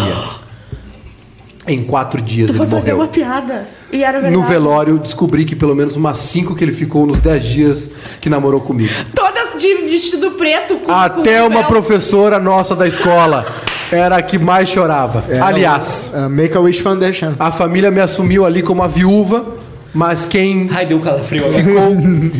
Em 1.67 1.84
quatro 1.84 2.21
dias 2.21 2.47
Tu 2.47 2.51
ele 2.51 2.57
foi 2.59 2.67
fazer 2.67 2.91
morreu. 2.93 3.05
uma 3.05 3.11
piada. 3.11 3.67
E 3.91 4.01
era 4.03 4.19
verdade. 4.21 4.36
No 4.36 4.43
velório, 4.43 4.97
descobri 4.97 5.43
que 5.43 5.53
pelo 5.55 5.75
menos 5.75 5.97
umas 5.97 6.17
cinco 6.19 6.55
que 6.55 6.63
ele 6.63 6.71
ficou 6.71 7.05
nos 7.05 7.19
10 7.19 7.43
dias 7.45 7.89
que 8.21 8.30
namorou 8.30 8.61
comigo. 8.61 8.93
Todas 9.13 9.61
de 9.61 9.75
vestido 9.86 10.32
preto. 10.32 10.78
Com, 10.78 10.91
Até 10.91 11.41
com 11.41 11.47
uma 11.47 11.59
véu. 11.61 11.67
professora 11.67 12.39
nossa 12.39 12.73
da 12.73 12.88
escola 12.88 13.45
era 13.91 14.15
a 14.17 14.21
que 14.21 14.38
mais 14.38 14.69
chorava. 14.69 15.23
Aliás, 15.41 16.11
Uh, 16.13 16.30
Make 16.30 16.55
a 16.55 16.59
Wish 16.61 16.82
Foundation. 16.82 17.34
a 17.38 17.51
família 17.51 17.91
me 17.91 17.99
assumiu 17.99 18.45
ali 18.45 18.61
como 18.61 18.82
a 18.82 18.88
viúva, 18.88 19.56
mas 19.97 20.25
quem 20.25 20.69
Ai, 20.71 20.85
deu 20.85 20.99
um 20.99 21.01
calafrio 21.01 21.43
agora. 21.47 21.63
ficou, 21.63 21.95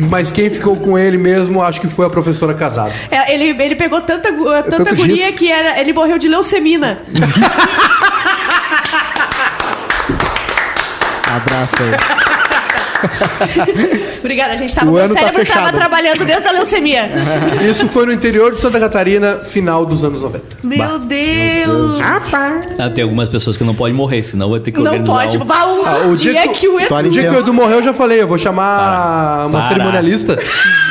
mas 0.08 0.30
quem 0.30 0.48
ficou 0.48 0.76
com 0.76 0.96
ele 0.96 1.18
mesmo, 1.18 1.60
acho 1.60 1.80
que 1.80 1.88
foi 1.88 2.06
a 2.06 2.10
professora 2.10 2.54
casada. 2.54 2.92
É, 3.10 3.34
ele, 3.34 3.60
ele 3.60 3.74
pegou 3.74 4.00
tanta, 4.00 4.30
gu- 4.30 4.44
tanta 4.62 4.84
tanto 4.84 4.94
guria 4.94 5.26
giz. 5.26 5.34
que 5.36 5.50
era, 5.50 5.80
ele 5.80 5.92
morreu 5.92 6.18
de 6.18 6.28
leucemina. 6.28 6.98
Abraço 11.30 11.76
aí. 11.82 12.17
Obrigada, 14.20 14.54
a 14.54 14.56
gente 14.56 14.74
tava. 14.74 14.90
O 14.90 14.94
meu 14.94 15.02
tá 15.02 15.08
cérebro 15.08 15.32
tava 15.32 15.44
fechado. 15.46 15.76
trabalhando 15.78 16.24
desde 16.24 16.46
a 16.48 16.52
leucemia. 16.52 17.08
Isso 17.70 17.86
foi 17.88 18.06
no 18.06 18.12
interior 18.12 18.54
de 18.54 18.60
Santa 18.60 18.78
Catarina, 18.80 19.38
final 19.44 19.84
dos 19.86 20.04
anos 20.04 20.20
90. 20.22 20.44
Meu 20.62 20.98
Deus! 20.98 22.00
Ah, 22.02 22.90
tem 22.90 23.04
algumas 23.04 23.28
pessoas 23.28 23.56
que 23.56 23.64
não 23.64 23.74
podem 23.74 23.94
morrer, 23.94 24.22
senão 24.22 24.50
vai 24.50 24.60
ter 24.60 24.72
que 24.72 24.78
Não 24.80 24.86
organizar 24.90 25.12
pode. 25.12 25.36
um... 25.36 25.44
Bah, 25.44 25.66
um 25.66 25.86
Ah, 25.86 26.06
o 26.08 26.14
dia, 26.16 26.32
dia 26.32 26.42
que- 26.48 26.54
que 26.60 26.68
o 26.68 26.78
Edu. 26.80 26.94
No 27.02 27.10
dia 27.10 27.22
que 27.30 27.36
o. 27.36 27.38
Edu 27.38 27.54
morreu, 27.54 27.78
eu 27.78 27.84
já 27.84 27.92
falei, 27.94 28.20
eu 28.20 28.26
vou 28.28 28.38
chamar 28.38 28.78
Para. 28.78 29.46
uma 29.46 29.58
Para. 29.60 29.68
cerimonialista 29.68 30.38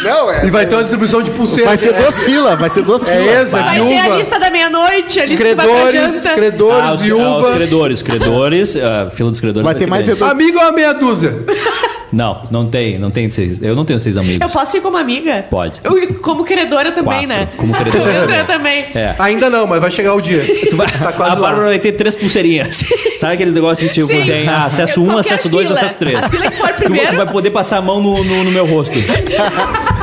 Não, 0.03 0.31
é. 0.31 0.45
e 0.45 0.49
vai 0.49 0.65
ter 0.65 0.75
uma 0.75 0.81
distribuição 0.83 1.21
de 1.21 1.31
pulseiras. 1.31 1.67
Vai 1.67 1.77
ser 1.77 1.93
duas 1.93 2.23
filas, 2.23 2.59
vai 2.59 2.69
ser 2.69 2.81
duas 2.83 3.07
É 3.07 3.11
filas. 3.17 3.35
essa, 3.35 3.57
Vai 3.61 3.63
ter 3.63 3.81
a 3.81 3.83
viúva, 3.85 4.17
lista 4.17 4.39
da 4.39 4.49
meia-noite, 4.49 5.19
a 5.19 5.25
lista 5.25 5.43
que 5.45 5.55
vai 5.55 5.65
credores, 5.67 6.13
janta. 6.23 6.35
credores, 6.35 6.77
Ah, 6.79 6.85
os, 6.85 6.91
ah, 6.91 6.95
os 6.95 7.01
viúva. 7.03 7.51
credores, 7.53 8.01
credores, 8.01 8.75
a 8.75 9.09
fila 9.09 9.29
dos 9.31 9.39
credores 9.39 9.65
Vai 9.65 9.75
ter 9.75 9.83
ser 9.85 9.89
mais. 9.89 10.21
Amigo 10.21 10.57
ou 10.57 10.63
uma 10.63 10.71
meia 10.71 10.93
dúzia? 10.93 11.33
Não, 12.17 12.41
não 12.49 12.65
tem, 12.65 12.97
não 12.97 13.11
tem 13.11 13.29
seis. 13.29 13.61
Eu 13.61 13.75
não 13.75 13.85
tenho 13.85 13.99
seis 13.99 14.17
amigos. 14.17 14.41
Eu 14.41 14.49
posso 14.49 14.75
ir 14.75 14.81
como 14.81 14.97
amiga? 14.97 15.45
Pode. 15.51 15.79
Eu- 15.83 16.15
como 16.15 16.43
credora 16.43 16.91
também, 16.91 17.27
Quatro. 17.27 17.27
né? 17.27 17.49
Como 17.55 17.71
credora 17.77 18.11
Eu 18.11 18.27
também. 18.27 18.45
também. 18.45 18.85
É. 18.95 19.13
Ainda 19.19 19.51
não, 19.51 19.67
mas 19.67 19.79
vai 19.79 19.91
chegar 19.91 20.15
o 20.15 20.19
dia. 20.21 20.41
Tu 20.67 20.75
vai, 20.75 20.87
Tá 20.87 21.09
a 21.09 21.13
quase 21.13 21.35
lá. 21.35 21.41
Bárbara 21.41 21.67
vai 21.67 21.77
ter 21.77 21.91
três 21.91 22.15
pulseirinhas. 22.15 22.83
Sabe 23.17 23.33
aqueles 23.35 23.53
negócios 23.53 23.87
que 23.87 23.93
tipo, 23.93 24.07
Sim. 24.07 24.23
tem 24.23 24.47
ah, 24.47 24.65
acesso 24.65 24.99
Eu- 24.99 25.03
1, 25.03 25.05
qualquer 25.05 25.19
acesso 25.35 25.47
2, 25.49 25.67
fila. 25.67 25.79
acesso 25.79 25.95
3. 25.99 26.15
A 26.17 26.29
fila 26.29 26.49
que 26.49 26.57
for 26.57 26.69
Tu, 26.69 26.73
primeiro. 26.75 27.09
tu 27.11 27.15
vai 27.17 27.31
poder 27.31 27.51
passar 27.51 27.77
a 27.77 27.81
mão 27.83 28.01
no, 28.01 28.23
no, 28.23 28.43
no 28.45 28.51
meu 28.51 28.65
rosto. 28.65 28.95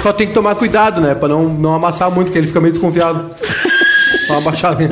Só 0.01 0.13
tem 0.13 0.29
que 0.29 0.35
tomar 0.35 0.55
cuidado, 0.55 1.01
né? 1.01 1.17
Pra 1.17 1.27
não, 1.29 1.43
não 1.49 1.75
amassar 1.75 2.13
muito, 2.13 2.27
porque 2.29 2.39
ele 2.39 2.47
fica 2.47 2.61
meio 2.61 2.71
desconfiado. 2.71 3.31
Uma 4.29 4.41
baixada. 4.41 4.89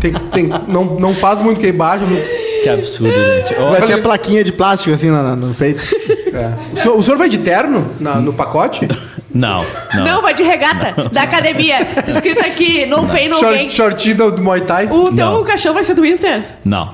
tem, 0.00 0.12
que- 0.12 0.20
tem, 0.32 0.50
não, 0.66 0.84
não 0.98 1.14
faz 1.14 1.40
muito 1.40 1.60
que 1.60 1.66
ele 1.66 1.76
baixa. 1.78 2.04
viu? 2.04 2.43
Que 2.64 2.68
absurdo, 2.70 3.14
gente. 3.14 3.54
Vai 3.54 3.86
ter 3.86 3.92
a 3.94 3.98
plaquinha 3.98 4.42
de 4.44 4.52
plástico 4.52 4.92
assim 4.94 5.10
no, 5.10 5.36
no 5.36 5.54
peito. 5.54 5.82
É. 6.34 6.50
O, 6.72 6.76
senhor, 6.76 6.98
o 6.98 7.02
senhor 7.04 7.16
vai 7.16 7.28
de 7.28 7.38
terno 7.38 7.92
na- 8.00 8.16
no 8.16 8.32
pacote? 8.32 8.88
não, 9.32 9.64
não. 9.94 10.04
Não, 10.04 10.20
vai 10.20 10.34
de 10.34 10.42
regata 10.42 11.08
da 11.08 11.22
academia. 11.22 11.76
Escrito 12.08 12.40
aqui, 12.44 12.84
no 12.86 13.06
pain, 13.06 13.28
no 13.28 13.40
gain. 13.40 13.70
Short, 13.70 13.72
shortinho 13.72 14.16
do, 14.32 14.42
Muay 14.42 14.62
Thai? 14.62 14.86
O 14.86 15.04
O 15.04 15.14
teu 15.14 15.26
Não. 15.30 15.44
cachorro 15.44 15.74
vai 15.74 15.84
ser 15.84 15.94
do 15.94 16.04
Inter? 16.04 16.42
Não. 16.64 16.92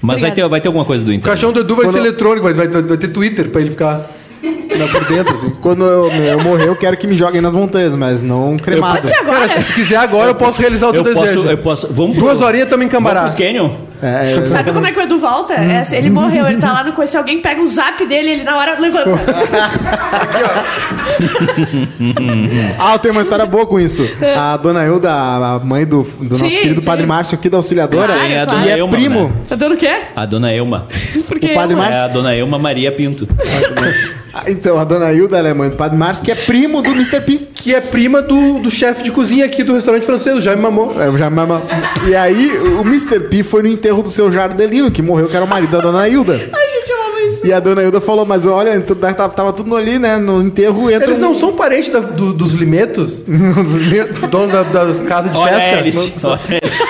Mas 0.00 0.22
vai 0.22 0.32
ter, 0.32 0.48
vai 0.48 0.62
ter 0.62 0.68
alguma 0.68 0.86
coisa 0.86 1.04
do 1.04 1.12
Inter. 1.12 1.28
caixão 1.28 1.52
do 1.52 1.60
Edu 1.60 1.76
vai 1.76 1.84
Quando- 1.84 1.92
ser 1.92 1.98
eletrônico, 1.98 2.44
vai, 2.50 2.54
vai, 2.54 2.68
vai 2.82 2.96
ter 2.96 3.08
Twitter 3.08 3.50
pra 3.50 3.60
ele 3.60 3.70
ficar 3.70 4.00
por 4.40 5.04
dentro, 5.04 5.34
assim. 5.34 5.50
Quando 5.60 5.84
eu, 5.84 6.10
eu 6.10 6.40
morrer, 6.42 6.68
eu 6.68 6.76
quero 6.76 6.96
que 6.96 7.06
me 7.06 7.14
joguem 7.18 7.42
nas 7.42 7.52
montanhas, 7.52 7.94
mas 7.94 8.22
não 8.22 8.56
cremado. 8.56 8.94
Pode 8.94 9.08
ser 9.08 9.16
agora. 9.16 9.46
Cara, 9.46 9.60
se 9.60 9.64
tu 9.66 9.74
quiser 9.74 9.96
agora, 9.96 10.30
eu 10.30 10.34
posso 10.36 10.58
realizar 10.58 10.88
o 10.88 10.92
teu 10.92 11.00
Eu 11.02 11.14
desejo. 11.14 11.34
posso, 11.42 11.48
eu 11.50 11.58
posso. 11.58 11.92
Vamos 11.92 12.16
pro- 12.16 12.24
Duas 12.24 12.40
horinhas 12.40 12.66
tamo 12.66 12.82
em 12.82 12.88
Vamos 12.88 12.98
Cambará. 13.06 13.22
pros 13.24 13.34
Canyon? 13.34 13.89
É, 14.02 14.32
é, 14.32 14.46
Sabe 14.46 14.72
como 14.72 14.86
é 14.86 14.92
que 14.92 14.98
o 14.98 15.02
Edu 15.02 15.18
volta? 15.18 15.52
É, 15.54 15.84
se 15.84 15.94
ele 15.96 16.10
morreu, 16.10 16.46
ele 16.48 16.58
tá 16.60 16.72
lá 16.72 16.84
no 16.84 16.92
coisa, 16.92 17.12
se 17.12 17.16
alguém 17.18 17.40
pega 17.40 17.60
o 17.60 17.66
zap 17.66 18.04
dele, 18.06 18.30
ele 18.30 18.42
na 18.44 18.56
hora 18.56 18.78
levanta. 18.78 19.10
Ah, 22.78 22.92
eu 22.94 22.98
tenho 22.98 23.12
uma 23.14 23.22
história 23.22 23.46
boa 23.46 23.66
com 23.66 23.78
isso. 23.78 24.08
A 24.36 24.56
dona 24.56 24.84
Hilda, 24.84 25.12
a 25.12 25.58
mãe 25.62 25.84
do, 25.86 26.02
do 26.02 26.30
nosso 26.38 26.48
Sim, 26.50 26.60
querido 26.60 26.80
sim. 26.80 26.86
Padre 26.86 27.06
Márcio 27.06 27.36
aqui 27.38 27.48
da 27.48 27.56
auxiliadora, 27.58 28.14
Claro, 28.14 28.22
a 28.22 28.26
claro. 28.44 28.50
dona 28.50 28.66
e 28.66 28.70
é 28.70 28.78
Elma, 28.78 28.92
primo. 28.96 29.24
né? 29.28 29.32
Tá 29.48 29.56
dando 29.56 29.74
o 29.74 29.76
quê? 29.76 30.02
A 30.16 30.26
dona 30.26 30.52
Elma. 30.52 30.86
O 31.16 31.54
padre 31.54 31.74
eu- 31.74 31.78
Márcio? 31.78 32.00
É 32.00 32.04
a 32.04 32.08
dona 32.08 32.34
Elma 32.34 32.58
Maria 32.58 32.92
Pinto. 32.92 33.28
Ah, 34.32 34.44
Então, 34.50 34.78
a 34.78 34.84
dona 34.84 35.12
Hilda, 35.12 35.38
ela 35.38 35.48
é 35.48 35.54
mãe 35.54 35.68
do 35.70 35.76
Padre 35.76 35.96
Márcio, 35.98 36.24
que 36.24 36.30
é 36.30 36.34
primo 36.34 36.80
do 36.82 36.90
Mr. 36.90 37.20
P. 37.20 37.40
Que 37.54 37.74
é 37.74 37.80
prima 37.80 38.22
do, 38.22 38.58
do 38.58 38.70
chefe 38.70 39.02
de 39.02 39.10
cozinha 39.10 39.44
aqui 39.44 39.62
do 39.62 39.74
restaurante 39.74 40.06
francês, 40.06 40.36
o 40.36 40.40
Jaime 40.40 40.62
Mamon. 40.62 40.92
É, 40.98 41.18
já 41.18 41.28
mama- 41.28 41.62
E 42.08 42.14
aí, 42.14 42.56
o 42.58 42.80
Mr. 42.82 43.20
P 43.28 43.42
foi 43.42 43.62
no 43.62 43.68
enterro 43.68 44.02
do 44.02 44.08
seu 44.10 44.30
Jardelino, 44.30 44.90
que 44.90 45.02
morreu, 45.02 45.28
que 45.28 45.36
era 45.36 45.44
o 45.44 45.48
marido 45.48 45.70
da 45.72 45.80
dona 45.80 46.08
Hilda. 46.08 46.48
E 47.42 47.52
a 47.52 47.58
dona 47.60 47.82
Hilda 47.82 48.00
falou, 48.02 48.26
mas 48.26 48.46
olha, 48.46 48.78
tava, 49.16 49.28
tava 49.32 49.52
tudo 49.52 49.74
ali, 49.74 49.98
né? 49.98 50.18
No 50.18 50.42
enterro 50.42 50.90
entra 50.90 51.06
Eles 51.06 51.18
um- 51.18 51.22
não 51.22 51.34
são 51.34 51.52
parentes 51.54 51.90
da- 51.90 52.00
do- 52.00 52.34
dos 52.34 52.52
limetos? 52.52 53.22
dono 54.30 54.52
da, 54.52 54.62
da 54.62 54.94
casa 55.06 55.28
de 55.30 55.36
Olha 55.38 55.52
pesca? 55.54 55.78
eles. 55.78 56.24
Olha. 56.24 56.40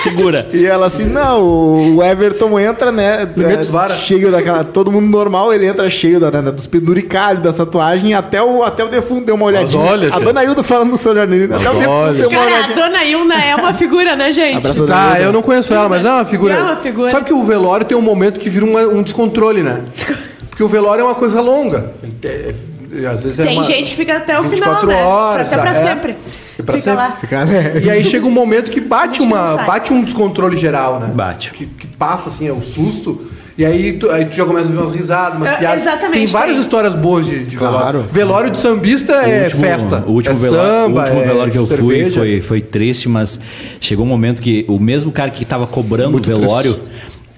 Segura. 0.03 0.49
E 0.53 0.65
ela 0.65 0.87
assim, 0.87 1.05
não, 1.05 1.95
o 1.95 2.03
Everton 2.03 2.59
entra, 2.59 2.91
né? 2.91 3.27
Limetos 3.35 3.69
é, 3.69 3.71
vara. 3.71 3.93
cheio 3.93 4.29
daquela. 4.31 4.63
Todo 4.63 4.91
mundo 4.91 5.07
normal, 5.07 5.53
ele 5.53 5.65
entra 5.65 5.89
cheio 5.89 6.19
da, 6.19 6.29
né, 6.41 6.51
dos 6.51 6.67
penduricalhos, 6.67 7.41
das 7.41 7.55
tatuagens, 7.55 8.13
até 8.13 8.41
o, 8.43 8.63
até 8.63 8.83
o 8.83 8.89
defunto 8.89 9.25
deu 9.25 9.35
uma 9.35 9.45
olhadinha. 9.45 9.81
olha, 9.83 10.13
a 10.13 10.19
dona 10.19 10.43
Hilda 10.43 10.63
falando 10.63 10.89
no 10.91 10.97
seu 10.97 11.15
Jardim, 11.15 11.45
até 11.45 11.69
o 11.69 11.73
defunto 11.79 12.13
deu 12.13 12.29
uma 12.29 12.39
Cara, 12.45 12.63
a 12.65 12.75
dona 12.75 13.03
Ilna 13.05 13.35
é 13.43 13.55
uma 13.55 13.73
figura, 13.73 14.15
né, 14.15 14.31
gente? 14.31 14.57
Abraço, 14.57 14.85
Tá, 14.85 15.11
Hilda. 15.13 15.19
eu 15.21 15.31
não 15.33 15.41
conheço 15.41 15.73
ela, 15.73 15.87
mas 15.87 16.03
é 16.05 16.09
uma 16.11 16.25
figura. 16.25 16.53
É 16.55 16.61
uma 16.61 16.75
figura. 16.75 17.09
Sabe 17.09 17.25
que 17.25 17.33
o 17.33 17.43
velório 17.43 17.85
tem 17.85 17.97
um 17.97 18.01
momento 18.01 18.39
que 18.39 18.49
vira 18.49 18.65
uma- 18.65 18.81
um 18.81 19.01
descontrole, 19.01 19.63
né? 19.63 19.81
Porque 20.51 20.61
o 20.63 20.67
velório 20.67 21.01
é 21.01 21.05
uma 21.05 21.15
coisa 21.15 21.41
longa. 21.41 21.93
É- 22.23 22.53
é- 22.93 23.05
às 23.07 23.23
vezes 23.23 23.39
é 23.39 23.43
Tem 23.43 23.57
uma- 23.57 23.63
gente 23.63 23.89
que 23.91 23.95
fica 23.95 24.17
até 24.17 24.37
o 24.37 24.43
final, 24.43 24.51
24 24.75 24.87
né? 24.87 25.01
horas, 25.03 25.47
até 25.51 25.61
pra 25.61 25.71
é. 25.71 25.75
sempre. 25.81 26.15
E 26.59 26.61
pra 26.63 26.73
fica 26.77 26.83
sempre. 26.91 26.97
lá. 26.97 27.11
Fica, 27.19 27.45
né? 27.45 27.81
E 27.83 27.89
aí 27.89 28.03
chega 28.05 28.25
um 28.27 28.31
momento 28.31 28.69
que 28.69 28.81
bate, 28.81 29.21
uma, 29.21 29.55
bate 29.63 29.91
um 29.93 30.03
descontrole 30.03 30.57
geral, 30.57 30.99
né? 30.99 31.09
Bate. 31.13 31.51
Que, 31.51 31.65
que 31.65 31.87
passa, 31.87 32.29
assim, 32.29 32.47
é 32.47 32.51
o 32.51 32.61
susto. 32.61 33.25
E 33.57 33.65
aí 33.65 33.93
tu, 33.93 34.09
aí 34.09 34.25
tu 34.25 34.35
já 34.35 34.45
começa 34.45 34.67
a 34.69 34.71
ver 34.71 34.77
umas 34.77 34.91
risadas, 34.91 35.37
umas 35.37 35.55
piadas. 35.57 35.81
exatamente, 35.81 36.13
Tem 36.17 36.25
várias 36.27 36.55
tem. 36.55 36.61
histórias 36.65 36.95
boas 36.95 37.25
de, 37.25 37.43
de 37.45 37.55
Claro. 37.57 37.77
velório. 37.77 37.99
Velório 38.11 38.49
de 38.51 38.59
sambista 38.59 39.13
é 39.13 39.43
último- 39.43 39.61
festa. 39.63 40.03
O 40.07 40.11
último, 40.11 40.35
é 40.35 40.39
velório, 40.39 40.71
samba, 40.71 40.99
o 40.99 41.03
último 41.03 41.21
é 41.21 41.25
velório 41.27 41.51
que 41.51 41.57
eu 41.57 41.67
fui 41.67 41.77
cerveja. 41.77 42.19
foi, 42.19 42.41
foi 42.41 42.61
triste, 42.61 43.07
mas 43.09 43.39
chegou 43.79 44.05
um 44.05 44.09
momento 44.09 44.41
que 44.41 44.65
o 44.67 44.79
mesmo 44.79 45.11
cara 45.11 45.29
que 45.31 45.43
estava 45.43 45.65
cobrando 45.67 46.17
o 46.17 46.21
velório, 46.21 46.71
E 46.71 46.75
aí 46.75 46.90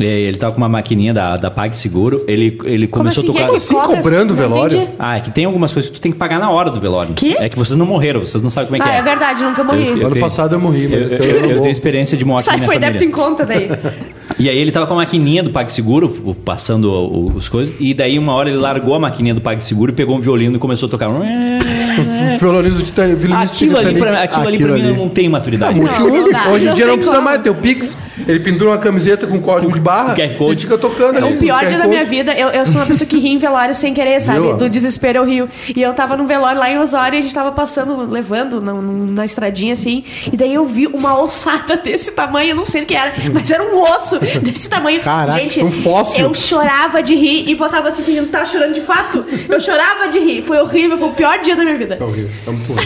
ele 0.07 0.37
tava 0.37 0.53
com 0.53 0.57
uma 0.59 0.69
maquininha 0.69 1.13
da, 1.13 1.37
da 1.37 1.49
PagSeguro, 1.51 2.23
ele, 2.27 2.57
ele 2.63 2.87
Como 2.87 3.03
começou 3.03 3.23
assim? 3.23 3.37
a 3.37 3.41
é 3.41 3.45
tocar... 3.45 3.55
Assim, 3.57 3.73
cobra? 3.75 3.95
cobrando 3.97 4.33
o 4.33 4.35
velório? 4.35 4.77
entendi. 4.81 4.93
Ah, 4.99 5.17
é 5.17 5.19
que 5.21 5.31
tem 5.31 5.45
algumas 5.45 5.73
coisas 5.73 5.89
que 5.91 5.99
tu 5.99 6.01
tem 6.01 6.11
que 6.11 6.17
pagar 6.17 6.39
na 6.39 6.49
hora 6.49 6.69
do 6.69 6.79
velório. 6.79 7.13
Que? 7.13 7.35
É 7.37 7.49
que 7.49 7.57
vocês 7.57 7.77
não 7.77 7.85
morreram, 7.85 8.19
vocês 8.21 8.41
não 8.41 8.49
sabem 8.49 8.67
como 8.69 8.77
é 8.81 8.85
que 8.85 8.89
Ah, 8.91 8.95
é. 8.95 8.99
é 8.99 9.01
verdade, 9.01 9.43
nunca 9.43 9.63
morri. 9.63 9.87
Eu- 9.87 9.97
eu- 9.97 10.05
Ano 10.05 10.13
tenho- 10.13 10.25
passado 10.25 10.53
eu 10.55 10.59
morri, 10.59 10.83
Eu, 10.85 10.89
mas 11.01 11.11
eu- 11.11 11.17
eu 11.25 11.35
eu 11.41 11.47
vou. 11.53 11.61
tenho 11.61 11.71
experiência 11.71 12.17
de 12.17 12.25
morte 12.25 12.45
Sai, 12.45 12.57
foi 12.57 12.75
família. 12.75 12.87
débito 12.87 13.03
em 13.05 13.11
conta 13.11 13.45
daí. 13.45 13.69
E 14.39 14.49
aí 14.49 14.57
ele 14.57 14.71
tava 14.71 14.87
com 14.87 14.93
a 14.93 14.97
maquininha 14.97 15.43
do 15.43 15.51
PagSeguro, 15.51 16.35
passando 16.43 17.31
os 17.35 17.47
coisas, 17.47 17.75
e 17.79 17.93
daí 17.93 18.17
uma 18.17 18.33
hora 18.33 18.49
ele 18.49 18.57
largou 18.57 18.95
a 18.95 18.99
maquininha 18.99 19.33
do 19.35 19.41
PagSeguro 19.41 19.91
e 19.91 19.95
pegou 19.95 20.15
um 20.17 20.19
violino 20.19 20.55
e 20.55 20.59
começou 20.59 20.87
a 20.87 20.89
tocar. 20.89 21.09
Violonista 22.39 22.79
do 22.79 22.85
Titanic. 22.85 23.15
violinista 23.17 23.53
do 23.65 23.71
Aquilo 23.73 23.77
ali 23.79 23.99
pra, 23.99 24.23
aquilo 24.23 24.47
ali 24.47 24.55
Aquilo 24.55 24.69
pra 24.73 24.77
mim 24.77 24.89
ali. 24.89 24.97
não 24.97 25.09
tem 25.09 25.29
maturidade. 25.29 25.79
Muito 25.79 25.99
Não, 25.99 26.09
não 26.09 26.31
dá, 26.31 26.49
Hoje 26.49 26.63
em 26.63 26.67
não 26.67 26.73
dia 26.73 26.87
não 26.87 26.95
precisa 26.95 27.15
como. 27.17 27.25
mais 27.29 27.41
ter 27.41 27.49
o 27.49 27.55
Pix. 27.55 27.95
Ele 28.27 28.39
pendura 28.39 28.71
uma 28.71 28.77
camiseta 28.77 29.25
com 29.27 29.39
código 29.41 29.73
de 29.73 29.79
barra 29.79 30.15
QR 30.15 30.35
Code. 30.37 30.53
e 30.53 30.61
fica 30.61 30.77
tocando 30.77 31.17
ali. 31.17 31.33
O 31.35 31.37
pior 31.39 31.65
dia 31.65 31.77
da 31.77 31.87
minha 31.87 32.03
vida, 32.03 32.31
eu, 32.33 32.49
eu 32.49 32.65
sou 32.65 32.75
uma 32.75 32.85
pessoa 32.85 33.07
que 33.07 33.17
ri 33.17 33.29
em 33.29 33.37
velório 33.37 33.73
sem 33.73 33.93
querer, 33.93 34.21
sabe? 34.21 34.39
Viu? 34.39 34.55
Do 34.57 34.69
desespero 34.69 35.19
eu 35.19 35.25
rio. 35.25 35.49
E 35.75 35.81
eu 35.81 35.93
tava 35.93 36.15
num 36.15 36.25
velório 36.25 36.59
lá 36.59 36.71
em 36.71 36.77
Osório 36.77 37.15
e 37.15 37.19
a 37.19 37.21
gente 37.21 37.33
tava 37.33 37.51
passando, 37.51 38.05
levando 38.09 38.61
na, 38.61 38.73
na 38.73 39.25
estradinha 39.25 39.73
assim. 39.73 40.03
E 40.31 40.37
daí 40.37 40.53
eu 40.53 40.63
vi 40.65 40.87
uma 40.87 41.19
ossada 41.19 41.75
desse 41.83 42.11
tamanho, 42.11 42.51
eu 42.51 42.55
não 42.55 42.65
sei 42.65 42.83
o 42.83 42.85
que 42.85 42.95
era, 42.95 43.13
mas 43.33 43.49
era 43.49 43.63
um 43.63 43.81
osso 43.81 44.12
desse 44.19 44.69
tamanho. 44.69 45.01
Caraca, 45.01 45.39
gente, 45.39 45.63
um 45.63 45.71
fóssil. 45.71 46.25
eu 46.25 46.33
chorava 46.33 47.01
de 47.01 47.15
rir 47.15 47.49
e 47.49 47.55
botava 47.55 47.87
assim, 47.87 48.03
fingindo 48.03 48.25
que 48.27 48.31
tava 48.31 48.45
chorando 48.45 48.73
de 48.73 48.81
fato. 48.81 49.23
Eu 49.49 49.59
chorava 49.59 50.07
de 50.09 50.19
rir. 50.19 50.41
Foi 50.41 50.57
horrível, 50.59 50.97
foi 50.97 51.07
o 51.09 51.13
pior 51.13 51.39
dia 51.41 51.55
da 51.55 51.63
minha 51.63 51.77
vida. 51.77 51.97
É 51.99 52.03
horrível. 52.03 52.29
É 52.47 52.51
muito 52.51 52.73
ruim. 52.73 52.85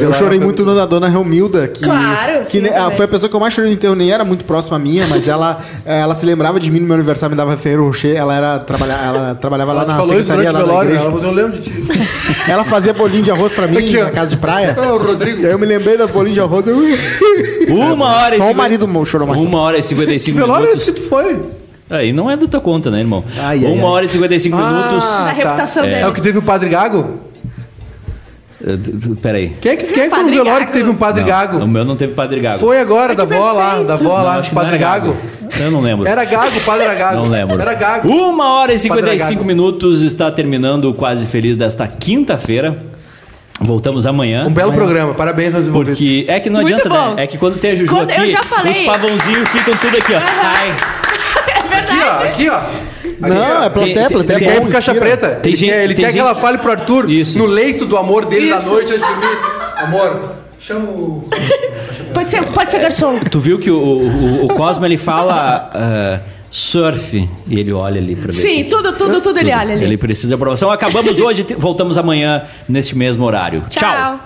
Eu 0.00 0.12
chorei 0.14 0.38
muito 0.38 0.64
no 0.64 0.74
da 0.74 0.84
dona 0.86 1.08
Romilda, 1.08 1.66
que, 1.68 1.82
Claro, 1.82 2.42
que 2.44 2.50
sim, 2.50 2.60
ne- 2.60 2.68
eu 2.68 2.76
ah, 2.86 2.90
foi 2.90 3.04
a 3.06 3.08
pessoa 3.08 3.28
que 3.30 3.34
eu 3.36 3.40
mais 3.40 3.54
chorei 3.54 3.70
no 3.70 3.76
enterro, 3.76 3.94
nem 3.94 4.10
era 4.12 4.24
muito 4.24 4.44
próxima 4.44 4.76
a 4.76 4.78
minha, 4.78 5.06
mas 5.06 5.26
ela, 5.28 5.62
eh, 5.84 6.00
ela 6.00 6.14
se 6.14 6.26
lembrava 6.26 6.60
de 6.60 6.70
mim 6.70 6.80
no 6.80 6.86
meu 6.86 6.94
aniversário, 6.94 7.30
me 7.34 7.36
dava 7.36 7.56
Ferreiro 7.56 7.86
Rocher, 7.86 8.14
ela 8.16 8.34
era 8.34 8.58
trabalha, 8.58 8.92
ela 8.92 9.34
trabalhava 9.40 9.72
lá 9.72 9.82
Ela 9.82 9.84
te 9.92 9.92
na 9.92 9.96
falou 9.98 10.20
isso 10.20 10.28
secretaria 10.30 10.52
durante 10.52 10.70
o 10.70 10.74
lá 10.74 10.82
da 10.82 10.84
velório, 10.84 10.90
igreja. 10.90 11.04
ela, 11.18 11.26
eu 11.26 11.32
lembro 11.32 11.58
de 11.58 11.70
ti. 11.70 12.06
Ela 12.48 12.64
fazia 12.64 12.92
bolinho 12.92 13.22
de 13.24 13.30
arroz 13.30 13.52
pra 13.52 13.66
mim 13.66 13.78
Aqui, 13.78 13.98
na 14.00 14.10
casa 14.10 14.30
de 14.30 14.36
praia. 14.36 14.76
Ah, 14.78 14.92
o 14.92 14.98
Rodrigo. 14.98 15.42
E 15.42 15.46
aí 15.46 15.52
eu 15.52 15.58
me 15.58 15.66
lembrei 15.66 15.96
da 15.96 16.06
bolinho 16.06 16.34
de 16.34 16.40
arroz. 16.40 16.66
Eu... 16.66 16.76
Uma 17.68 18.06
hora 18.06 18.34
e 18.34 18.38
Só 18.38 18.44
o 18.44 18.46
cinquenta- 18.48 18.54
marido 18.54 19.04
chorou 19.06 19.26
mais. 19.26 19.40
Uma 19.40 19.58
hora 19.60 19.78
e 19.78 19.80
Que 19.80 19.86
55 19.88 20.35
velório 20.36 20.64
é 20.64 20.68
minutos. 20.68 20.82
esse 20.88 20.92
que 20.92 21.00
tu 21.00 21.08
foi? 21.08 21.40
Aí 21.88 22.12
não 22.12 22.30
é 22.30 22.36
da 22.36 22.46
tua 22.48 22.60
conta, 22.60 22.90
né, 22.90 23.00
irmão? 23.00 23.22
Ai, 23.38 23.64
ai, 23.64 23.72
Uma 23.72 23.88
ai. 23.88 23.92
hora 23.94 24.04
e 24.06 24.08
55 24.08 24.56
minutos. 24.56 25.04
Da 25.24 25.32
reputação 25.32 25.82
dele. 25.84 25.94
É 25.96 26.06
o 26.08 26.12
que 26.12 26.20
teve 26.20 26.38
o 26.38 26.42
Padre 26.42 26.68
Gago? 26.68 27.20
D- 28.58 29.14
Peraí. 29.20 29.52
Quem 29.60 29.72
é 29.72 29.76
que, 29.76 29.84
quem 29.92 30.02
é 30.04 30.08
que 30.08 30.14
foi 30.14 30.24
no 30.24 30.30
velório 30.30 30.50
Gago? 30.60 30.66
que 30.66 30.72
teve 30.78 30.90
um 30.90 30.94
Padre 30.96 31.20
Não, 31.20 31.28
Gago? 31.28 31.58
O 31.58 31.68
meu 31.68 31.84
não 31.84 31.94
teve 31.94 32.14
Padre 32.14 32.40
Gago. 32.40 32.58
Foi 32.58 32.80
agora, 32.80 33.14
da 33.14 33.22
avó 33.22 33.52
lá, 33.52 33.82
da 33.82 33.94
avó 33.94 34.02
Não, 34.04 34.10
lá, 34.24 34.36
acho 34.38 34.48
que 34.48 34.54
não 34.56 34.62
Padre 34.62 34.78
era 34.78 34.84
Gago. 34.90 35.16
Eu 35.60 35.70
não 35.70 35.80
lembro. 35.80 36.08
Era 36.08 36.24
Gago, 36.24 36.56
o 36.58 36.60
Padre 36.62 36.84
era 36.86 36.94
Gago. 36.94 37.16
Não 37.16 37.28
lembro. 37.28 37.60
Era 37.60 37.74
Gago. 37.74 38.08
Uma 38.08 38.48
hora 38.54 38.72
e 38.72 38.76
Padre 38.76 38.82
55 38.82 39.32
Gago. 39.34 39.44
minutos 39.44 40.02
está 40.02 40.30
terminando 40.30 40.86
o 40.86 40.94
Quase 40.94 41.26
Feliz 41.26 41.56
desta 41.56 41.86
quinta-feira. 41.86 42.76
Voltamos 43.60 44.06
amanhã. 44.06 44.44
Um 44.46 44.52
belo 44.52 44.72
programa, 44.72 45.14
parabéns 45.14 45.54
aos 45.54 45.66
envolvidos. 45.66 45.98
Porque 45.98 46.24
é 46.28 46.38
que 46.38 46.50
não 46.50 46.60
Muito 46.60 46.74
adianta, 46.74 46.88
bom. 46.88 47.14
né? 47.14 47.22
É 47.24 47.26
que 47.26 47.38
quando 47.38 47.58
tem 47.58 47.70
a 47.70 47.74
Juju 47.74 47.90
Quando- 47.90 48.10
aqui, 48.10 48.20
eu 48.20 48.26
já 48.26 48.42
falei. 48.42 48.72
os 48.72 48.78
pavãozinhos 48.80 49.48
ficam 49.48 49.74
tudo 49.76 49.96
aqui, 49.96 50.12
ó. 50.14 50.18
Ai, 50.44 50.74
É 51.76 51.78
Aqui, 51.78 51.92
ó, 51.92 51.96
verdade. 51.98 52.28
aqui, 52.28 52.48
ó. 52.50 52.60
Não, 53.18 53.28
Aqui, 53.28 53.52
ó. 53.60 53.62
é 53.64 53.70
plateia, 53.70 54.10
plateia. 54.10 54.36
Ele 54.36 54.44
tem- 54.44 54.48
quer 54.54 54.60
pro 54.60 54.70
Caixa. 54.70 54.94
Preta. 54.94 55.28
Tem 55.42 55.52
ele 55.52 55.56
gente- 55.56 55.70
quer, 55.70 55.84
ele 55.84 55.94
tem 55.94 56.04
quer 56.04 56.10
que 56.12 56.18
gente- 56.18 56.26
ela 56.26 56.34
fale 56.34 56.58
pro 56.58 56.70
Arthur 56.70 57.10
Isso. 57.10 57.38
no 57.38 57.46
leito 57.46 57.86
do 57.86 57.96
amor 57.96 58.26
dele 58.26 58.50
da 58.50 58.56
Isso. 58.56 58.68
noite 58.70 58.92
antes 58.92 59.06
de 59.06 59.14
dormir. 59.14 59.38
Amor, 59.82 60.32
chama 60.58 60.84
o. 60.90 61.28
Pode 62.12 62.30
ser, 62.30 62.42
pode 62.44 62.70
ser 62.70 62.78
garçom. 62.80 63.18
tu 63.30 63.40
viu 63.40 63.58
que 63.58 63.70
o, 63.70 63.76
o, 63.78 64.44
o 64.44 64.48
Cosmo 64.48 64.84
ele 64.84 64.96
fala 64.98 65.70
ah, 65.74 66.20
surf 66.56 67.28
e 67.46 67.60
ele 67.60 67.70
olha 67.70 68.00
ali 68.00 68.16
pra 68.16 68.28
ver. 68.28 68.32
Sim, 68.32 68.64
tudo, 68.64 68.90
tudo, 68.94 69.20
tudo 69.20 69.38
ele 69.38 69.52
olha 69.52 69.74
ali. 69.74 69.84
Ele 69.84 69.98
precisa 69.98 70.28
de 70.28 70.34
aprovação. 70.34 70.70
Acabamos 70.70 71.20
hoje, 71.20 71.44
voltamos 71.58 71.98
amanhã 71.98 72.44
neste 72.66 72.96
mesmo 72.96 73.26
horário. 73.26 73.60
Tchau. 73.68 73.82
Tchau. 73.82 74.20